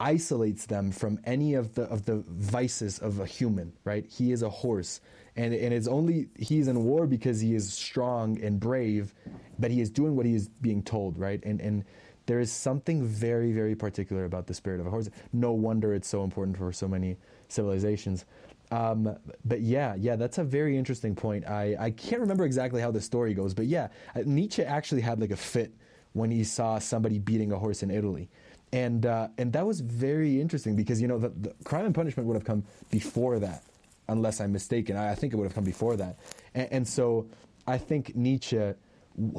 isolates 0.00 0.66
them 0.66 0.90
from 0.90 1.20
any 1.24 1.54
of 1.54 1.74
the 1.74 1.84
of 1.84 2.04
the 2.04 2.16
vices 2.28 2.98
of 2.98 3.20
a 3.20 3.26
human, 3.26 3.72
right? 3.84 4.04
He 4.06 4.32
is 4.32 4.42
a 4.42 4.50
horse, 4.50 5.00
and 5.36 5.54
and 5.54 5.72
it's 5.72 5.88
only 5.88 6.28
he's 6.38 6.68
in 6.68 6.84
war 6.84 7.06
because 7.06 7.40
he 7.40 7.54
is 7.54 7.72
strong 7.72 8.40
and 8.42 8.60
brave, 8.60 9.14
but 9.58 9.70
he 9.70 9.80
is 9.80 9.90
doing 9.90 10.16
what 10.16 10.26
he 10.26 10.34
is 10.34 10.48
being 10.48 10.82
told, 10.82 11.18
right? 11.18 11.42
And 11.44 11.60
and 11.60 11.84
there 12.26 12.40
is 12.40 12.52
something 12.52 13.04
very, 13.04 13.52
very 13.52 13.74
particular 13.74 14.24
about 14.24 14.46
the 14.46 14.54
spirit 14.54 14.80
of 14.80 14.86
a 14.86 14.90
horse. 14.90 15.10
No 15.32 15.52
wonder 15.52 15.94
it's 15.94 16.08
so 16.08 16.22
important 16.22 16.56
for 16.56 16.72
so 16.72 16.86
many 16.86 17.16
civilizations. 17.48 18.24
Um, 18.70 19.16
but 19.44 19.60
yeah, 19.60 19.94
yeah, 19.96 20.16
that's 20.16 20.38
a 20.38 20.44
very 20.44 20.78
interesting 20.78 21.14
point. 21.14 21.46
I, 21.46 21.76
I 21.78 21.90
can't 21.90 22.20
remember 22.20 22.44
exactly 22.44 22.80
how 22.80 22.90
the 22.90 23.00
story 23.00 23.34
goes, 23.34 23.52
but 23.52 23.66
yeah, 23.66 23.88
uh, 24.16 24.22
Nietzsche 24.24 24.62
actually 24.62 25.02
had 25.02 25.20
like 25.20 25.30
a 25.30 25.36
fit 25.36 25.74
when 26.14 26.30
he 26.30 26.42
saw 26.42 26.78
somebody 26.78 27.18
beating 27.18 27.52
a 27.52 27.58
horse 27.58 27.82
in 27.82 27.90
Italy. 27.90 28.30
And, 28.72 29.04
uh, 29.04 29.28
and 29.36 29.52
that 29.52 29.66
was 29.66 29.80
very 29.80 30.40
interesting 30.40 30.74
because, 30.74 31.02
you 31.02 31.08
know, 31.08 31.18
the, 31.18 31.28
the, 31.28 31.54
crime 31.64 31.84
and 31.84 31.94
punishment 31.94 32.26
would 32.26 32.34
have 32.34 32.44
come 32.44 32.64
before 32.90 33.38
that, 33.40 33.62
unless 34.12 34.40
I'm 34.40 34.52
mistaken. 34.52 34.96
I, 34.96 35.12
I 35.12 35.14
think 35.14 35.32
it 35.32 35.36
would 35.36 35.48
have 35.50 35.54
come 35.54 35.64
before 35.64 35.96
that. 35.96 36.14
And, 36.54 36.68
and 36.76 36.88
so 36.88 37.26
I 37.66 37.78
think 37.78 38.14
Nietzsche, 38.14 38.74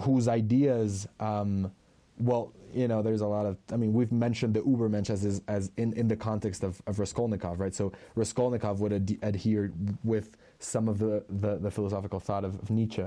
whose 0.02 0.28
ideas, 0.28 1.08
um, 1.20 1.72
well, 2.20 2.54
you 2.74 2.88
know, 2.88 3.02
there's 3.02 3.22
a 3.22 3.28
lot 3.28 3.46
of, 3.46 3.58
I 3.72 3.78
mean, 3.78 3.94
we've 3.94 4.12
mentioned 4.12 4.54
the 4.56 4.62
Ubermensch 4.62 5.10
as, 5.10 5.42
as 5.48 5.72
in, 5.78 5.94
in 5.94 6.08
the 6.08 6.16
context 6.16 6.64
of, 6.64 6.82
of 6.88 7.00
Raskolnikov, 7.00 7.60
right? 7.60 7.74
So 7.74 7.92
Raskolnikov 8.16 8.80
would 8.82 8.94
ad- 8.94 9.18
adhere 9.22 9.72
with 10.04 10.38
some 10.60 10.88
of 10.88 10.98
the, 11.00 11.24
the, 11.30 11.58
the 11.58 11.72
philosophical 11.72 12.20
thought 12.20 12.44
of, 12.46 12.54
of 12.62 12.70
Nietzsche. 12.70 13.06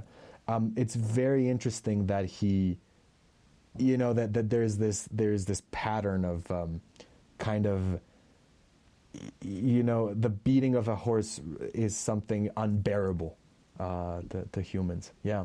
Um, 0.48 0.72
it's 0.76 0.94
very 0.94 1.48
interesting 1.48 2.06
that 2.06 2.26
he, 2.26 2.78
you 3.78 3.96
know, 3.96 4.12
that, 4.12 4.32
that 4.34 4.50
there's 4.50 4.76
this, 4.76 5.08
there's 5.10 5.44
this 5.44 5.62
pattern 5.70 6.24
of 6.24 6.48
um, 6.50 6.80
kind 7.38 7.66
of, 7.66 8.00
you 9.42 9.82
know, 9.82 10.12
the 10.14 10.28
beating 10.28 10.74
of 10.74 10.88
a 10.88 10.96
horse 10.96 11.40
is 11.74 11.96
something 11.96 12.50
unbearable 12.56 13.36
uh, 13.78 14.20
to, 14.30 14.46
to 14.52 14.60
humans. 14.60 15.12
Yeah. 15.22 15.44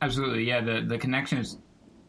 Absolutely. 0.00 0.44
Yeah. 0.44 0.60
The, 0.60 0.84
the 0.86 0.98
connection 0.98 1.38
is 1.38 1.58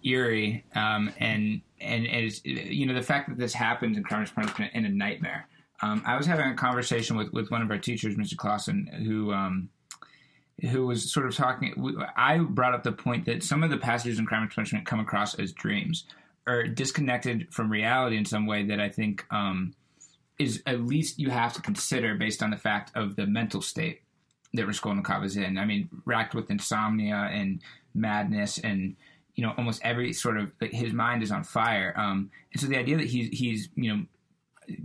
eerie, 0.06 0.64
um, 0.76 1.12
and 1.20 1.62
and 1.82 2.06
it's 2.06 2.42
you 2.46 2.86
know 2.86 2.94
the 2.94 3.02
fact 3.02 3.30
that 3.30 3.38
this 3.38 3.54
happens 3.54 3.98
in 3.98 4.04
Crime 4.04 4.26
Punishment 4.28 4.72
in 4.74 4.86
a 4.86 4.90
nightmare. 4.90 5.48
Um, 5.82 6.04
I 6.06 6.16
was 6.16 6.26
having 6.26 6.50
a 6.50 6.56
conversation 6.56 7.18
with, 7.18 7.34
with 7.34 7.52
one 7.52 7.62
of 7.62 7.70
our 7.70 7.78
teachers, 7.78 8.16
Mr. 8.16 8.38
Clausen, 8.38 8.88
who 9.06 9.34
um, 9.34 9.70
who 10.62 10.86
was 10.86 11.12
sort 11.12 11.26
of 11.26 11.36
talking. 11.36 11.74
I 12.16 12.38
brought 12.38 12.74
up 12.74 12.84
the 12.84 12.94
point 12.94 13.26
that 13.26 13.44
some 13.44 13.64
of 13.64 13.70
the 13.70 13.78
passages 13.78 14.20
in 14.20 14.26
Crime 14.26 14.44
and 14.44 14.52
Punishment 14.52 14.86
come 14.86 15.00
across 15.00 15.36
as 15.36 15.52
dreams 15.52 16.06
or 16.48 16.68
disconnected 16.68 17.52
from 17.52 17.72
reality 17.72 18.18
in 18.18 18.26
some 18.26 18.46
way 18.46 18.64
that 18.68 18.80
I 18.80 18.90
think 18.90 19.26
um, 19.32 19.74
is 20.38 20.62
at 20.66 20.82
least 20.82 21.20
you 21.20 21.30
have 21.30 21.54
to 21.54 21.62
consider 21.62 22.16
based 22.16 22.44
on 22.44 22.52
the 22.52 22.58
fact 22.58 22.92
of 22.96 23.16
the 23.16 23.26
mental 23.26 23.62
state 23.62 24.02
that 24.54 24.66
Raskolnikov 24.66 25.24
is 25.24 25.38
in. 25.38 25.58
I 25.58 25.66
mean, 25.66 25.90
racked 26.06 26.36
with 26.36 26.50
insomnia 26.50 27.30
and 27.32 27.62
madness 27.94 28.58
and 28.58 28.96
you 29.36 29.46
know 29.46 29.54
almost 29.58 29.82
every 29.84 30.14
sort 30.14 30.38
of 30.38 30.52
like 30.60 30.72
his 30.72 30.94
mind 30.94 31.24
is 31.24 31.32
on 31.32 31.44
fire 31.44 31.94
um, 31.98 32.30
and 32.52 32.62
so 32.62 32.68
the 32.68 32.78
idea 32.78 32.98
that 32.98 33.08
he's 33.08 33.30
he's 33.38 33.70
you 33.76 33.94
know 33.94 34.06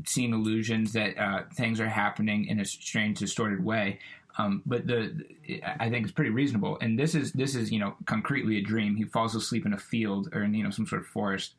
seeing 0.06 0.32
illusions 0.32 0.92
that 0.92 1.18
uh, 1.18 1.42
things 1.54 1.80
are 1.80 1.88
happening 1.88 2.46
in 2.46 2.60
a 2.60 2.64
strange 2.64 3.18
distorted 3.18 3.64
way 3.64 3.98
um, 4.38 4.62
but 4.64 4.86
the, 4.86 5.24
I 5.78 5.90
think 5.90 6.04
it's 6.04 6.12
pretty 6.12 6.30
reasonable. 6.30 6.78
And 6.80 6.98
this 6.98 7.14
is 7.14 7.32
this 7.32 7.54
is 7.54 7.70
you 7.70 7.78
know 7.78 7.94
concretely 8.06 8.58
a 8.58 8.62
dream. 8.62 8.96
He 8.96 9.04
falls 9.04 9.34
asleep 9.34 9.66
in 9.66 9.72
a 9.72 9.78
field 9.78 10.28
or 10.32 10.42
in 10.42 10.54
you 10.54 10.64
know 10.64 10.70
some 10.70 10.86
sort 10.86 11.02
of 11.02 11.08
forest, 11.08 11.54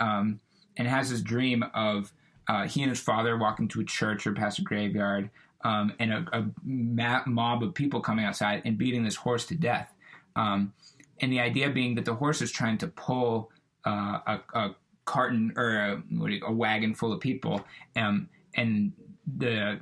um, 0.00 0.40
and 0.76 0.88
has 0.88 1.10
this 1.10 1.20
dream 1.20 1.64
of 1.74 2.12
uh, 2.48 2.66
he 2.66 2.82
and 2.82 2.90
his 2.90 3.00
father 3.00 3.36
walking 3.36 3.68
to 3.68 3.80
a 3.80 3.84
church 3.84 4.26
or 4.26 4.32
past 4.32 4.58
a 4.58 4.62
graveyard, 4.62 5.30
um, 5.64 5.92
and 5.98 6.12
a, 6.12 6.26
a, 6.32 7.22
mob 7.26 7.62
of 7.62 7.74
people 7.74 8.00
coming 8.00 8.24
outside 8.24 8.62
and 8.64 8.76
beating 8.76 9.02
this 9.02 9.16
horse 9.16 9.46
to 9.46 9.54
death. 9.54 9.92
Um, 10.36 10.74
and 11.20 11.32
the 11.32 11.40
idea 11.40 11.70
being 11.70 11.94
that 11.94 12.04
the 12.04 12.14
horse 12.14 12.42
is 12.42 12.52
trying 12.52 12.78
to 12.78 12.88
pull 12.88 13.50
uh, 13.86 14.18
a, 14.26 14.40
a, 14.54 14.76
carton 15.04 15.52
or 15.56 15.70
a, 15.70 16.02
a, 16.46 16.52
wagon 16.52 16.94
full 16.94 17.12
of 17.12 17.20
people, 17.20 17.64
um, 17.96 18.28
and 18.56 18.92
the 19.36 19.80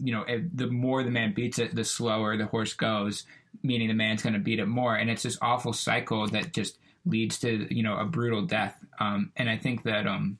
you 0.00 0.12
know 0.12 0.24
the 0.54 0.68
more 0.68 1.02
the 1.02 1.10
man 1.10 1.32
beats 1.32 1.58
it, 1.58 1.74
the 1.74 1.84
slower 1.84 2.36
the 2.36 2.46
horse 2.46 2.72
goes, 2.72 3.24
meaning 3.62 3.88
the 3.88 3.94
man's 3.94 4.22
going 4.22 4.32
to 4.32 4.38
beat 4.38 4.58
it 4.58 4.66
more, 4.66 4.96
and 4.96 5.10
it's 5.10 5.22
this 5.22 5.38
awful 5.42 5.72
cycle 5.72 6.26
that 6.28 6.52
just 6.52 6.78
leads 7.04 7.38
to 7.40 7.66
you 7.74 7.82
know 7.82 7.96
a 7.96 8.04
brutal 8.04 8.42
death. 8.42 8.76
Um, 8.98 9.32
and 9.36 9.48
I 9.48 9.56
think 9.56 9.82
that 9.84 10.06
um, 10.06 10.38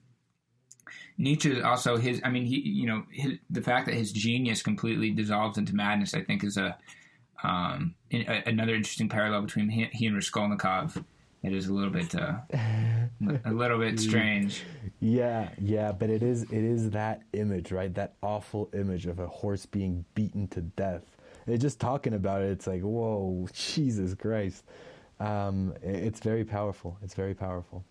Nietzsche 1.21 1.61
also 1.63 1.97
his 1.97 2.21
I 2.25 2.31
mean 2.31 2.47
he 2.47 2.61
you 2.61 2.87
know 2.87 3.05
his, 3.11 3.35
the 3.51 3.61
fact 3.61 3.87
that 3.87 3.95
his 3.95 4.11
genius 4.11 4.63
completely 4.63 5.11
dissolves 5.11 5.59
into 5.59 5.75
madness 5.75 6.15
I 6.15 6.23
think 6.23 6.43
is 6.43 6.57
a 6.57 6.79
um, 7.43 7.95
in, 8.11 8.23
a, 8.29 8.43
another 8.47 8.75
interesting 8.75 9.09
parallel 9.09 9.43
between 9.43 9.69
he, 9.69 9.89
he, 9.93 10.07
and 10.07 10.15
Raskolnikov. 10.15 11.03
It 11.43 11.55
is 11.55 11.69
a 11.69 11.73
little 11.73 11.91
bit, 11.91 12.15
uh, 12.15 12.35
a 13.45 13.51
little 13.51 13.79
bit 13.79 13.99
strange. 13.99 14.63
Yeah, 15.01 15.49
yeah, 15.59 15.91
but 15.91 16.11
it 16.11 16.23
is, 16.23 16.43
it 16.43 16.53
is 16.53 16.91
that 16.91 17.23
image, 17.33 17.73
right? 17.73 17.95
That 17.95 18.15
awful 18.23 18.69
image 18.75 19.07
of 19.07 19.21
a 19.21 19.27
horse 19.27 19.65
being 19.65 20.05
beaten 20.15 20.49
to 20.49 20.61
death. 20.61 21.17
And 21.47 21.59
just 21.59 21.81
talking 21.81 22.13
about 22.13 22.43
it, 22.43 22.51
it's 22.51 22.67
like, 22.67 22.83
whoa, 22.83 23.49
Jesus 23.55 24.15
Christ. 24.15 24.65
Um, 25.19 25.75
it's 25.83 26.21
very 26.21 26.45
powerful. 26.45 26.99
It's 27.03 27.15
very 27.15 27.35
powerful. 27.35 27.85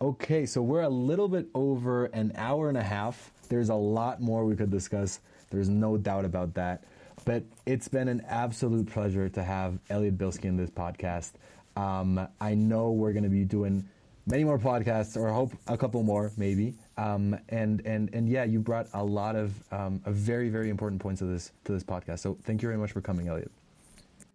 Okay, 0.00 0.44
so 0.44 0.60
we're 0.60 0.82
a 0.82 0.88
little 0.88 1.28
bit 1.28 1.46
over 1.54 2.06
an 2.06 2.32
hour 2.34 2.68
and 2.68 2.76
a 2.76 2.82
half. 2.82 3.30
There's 3.48 3.68
a 3.68 3.74
lot 3.74 4.20
more 4.20 4.44
we 4.44 4.56
could 4.56 4.70
discuss 4.70 5.20
There's 5.50 5.68
no 5.68 5.96
doubt 5.96 6.24
about 6.24 6.54
that. 6.54 6.84
But 7.24 7.44
it's 7.64 7.86
been 7.86 8.08
an 8.08 8.22
absolute 8.28 8.88
pleasure 8.90 9.28
to 9.28 9.42
have 9.42 9.78
Elliot 9.88 10.18
Bilski 10.18 10.46
in 10.46 10.56
this 10.56 10.68
podcast. 10.68 11.32
Um, 11.76 12.26
I 12.40 12.54
know 12.54 12.90
we're 12.90 13.12
going 13.12 13.22
to 13.24 13.30
be 13.30 13.44
doing 13.44 13.88
many 14.26 14.42
more 14.42 14.58
podcasts, 14.58 15.16
or 15.16 15.28
I 15.30 15.32
hope 15.32 15.52
a 15.68 15.78
couple 15.78 16.02
more, 16.02 16.32
maybe. 16.36 16.74
Um, 16.96 17.38
and 17.50 17.80
and 17.86 18.12
and 18.12 18.28
yeah, 18.28 18.44
you 18.44 18.58
brought 18.58 18.88
a 18.94 19.04
lot 19.04 19.36
of 19.36 19.52
um, 19.72 20.02
a 20.04 20.10
very 20.10 20.48
very 20.48 20.70
important 20.70 21.00
points 21.00 21.20
to 21.20 21.26
this 21.26 21.52
to 21.64 21.72
this 21.72 21.84
podcast. 21.84 22.18
So 22.18 22.36
thank 22.42 22.62
you 22.62 22.68
very 22.68 22.78
much 22.78 22.92
for 22.92 23.00
coming, 23.00 23.28
Elliot. 23.28 23.50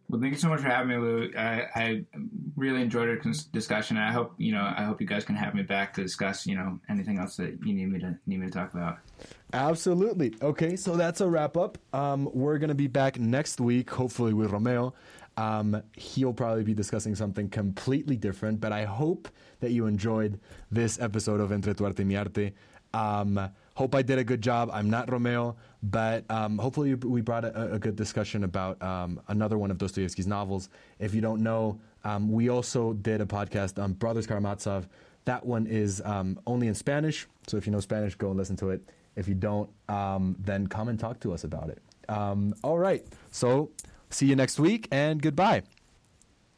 Well, 0.09 0.19
thank 0.19 0.33
you 0.33 0.39
so 0.39 0.49
much 0.49 0.61
for 0.61 0.67
having 0.67 0.89
me, 0.89 0.97
Lou. 0.97 1.31
I, 1.37 1.67
I 1.75 2.05
really 2.55 2.81
enjoyed 2.81 3.09
our 3.09 3.17
discussion. 3.51 3.95
I 3.95 4.11
hope 4.11 4.33
you 4.39 4.51
know. 4.51 4.73
I 4.75 4.83
hope 4.83 4.99
you 4.99 5.05
guys 5.05 5.23
can 5.23 5.35
have 5.35 5.53
me 5.53 5.61
back 5.61 5.93
to 5.93 6.01
discuss 6.01 6.47
you 6.47 6.55
know 6.55 6.79
anything 6.89 7.19
else 7.19 7.35
that 7.35 7.59
you 7.63 7.73
need 7.73 7.91
me 7.91 7.99
to 7.99 8.17
need 8.25 8.39
me 8.39 8.47
to 8.47 8.51
talk 8.51 8.73
about. 8.73 8.97
Absolutely. 9.53 10.33
Okay, 10.41 10.75
so 10.75 10.95
that's 10.95 11.21
a 11.21 11.29
wrap 11.29 11.57
up. 11.57 11.77
Um, 11.93 12.27
we're 12.33 12.57
gonna 12.57 12.73
be 12.73 12.87
back 12.87 13.19
next 13.19 13.61
week, 13.61 13.91
hopefully 13.91 14.33
with 14.33 14.49
Romeo. 14.49 14.95
Um, 15.37 15.83
he'll 15.95 16.33
probably 16.33 16.63
be 16.63 16.73
discussing 16.73 17.13
something 17.13 17.47
completely 17.47 18.17
different, 18.17 18.59
but 18.59 18.71
I 18.71 18.85
hope 18.85 19.29
that 19.59 19.71
you 19.71 19.85
enjoyed 19.85 20.39
this 20.71 20.99
episode 20.99 21.39
of 21.39 21.51
Entre 21.51 21.75
tu 21.75 21.85
arte 21.85 21.99
y 21.99 22.05
mi 22.05 22.15
arte. 22.15 22.53
Um, 22.95 23.49
hope 23.79 23.95
I 23.95 24.01
did 24.01 24.19
a 24.19 24.25
good 24.25 24.41
job. 24.41 24.69
I'm 24.73 24.89
not 24.89 25.09
Romeo, 25.09 25.55
but 25.81 26.29
um, 26.29 26.57
hopefully 26.57 26.95
we 26.95 27.21
brought 27.21 27.45
a, 27.45 27.75
a 27.75 27.79
good 27.79 27.95
discussion 27.95 28.43
about 28.43 28.81
um, 28.83 29.21
another 29.29 29.57
one 29.57 29.71
of 29.71 29.77
Dostoevsky's 29.77 30.27
novels. 30.27 30.67
If 30.99 31.15
you 31.15 31.21
don't 31.21 31.41
know, 31.41 31.79
um, 32.03 32.29
we 32.29 32.49
also 32.49 32.91
did 32.91 33.21
a 33.21 33.25
podcast 33.25 33.81
on 33.81 33.93
Brothers 33.93 34.27
Karamazov. 34.27 34.89
That 35.23 35.45
one 35.45 35.65
is 35.65 36.01
um, 36.03 36.37
only 36.45 36.67
in 36.67 36.75
Spanish, 36.75 37.25
so 37.47 37.55
if 37.55 37.65
you 37.65 37.71
know 37.71 37.79
Spanish, 37.79 38.15
go 38.15 38.27
and 38.27 38.37
listen 38.37 38.57
to 38.57 38.71
it. 38.71 38.81
If 39.15 39.29
you 39.29 39.33
don't, 39.33 39.69
um, 39.87 40.35
then 40.39 40.67
come 40.67 40.89
and 40.89 40.99
talk 40.99 41.21
to 41.21 41.31
us 41.31 41.45
about 41.45 41.69
it. 41.69 41.81
all 42.09 42.77
right, 42.77 43.05
so 43.31 43.71
see 44.09 44.25
you 44.25 44.35
next 44.35 44.59
week, 44.59 44.89
and 44.91 45.21
goodbye. 45.21 45.63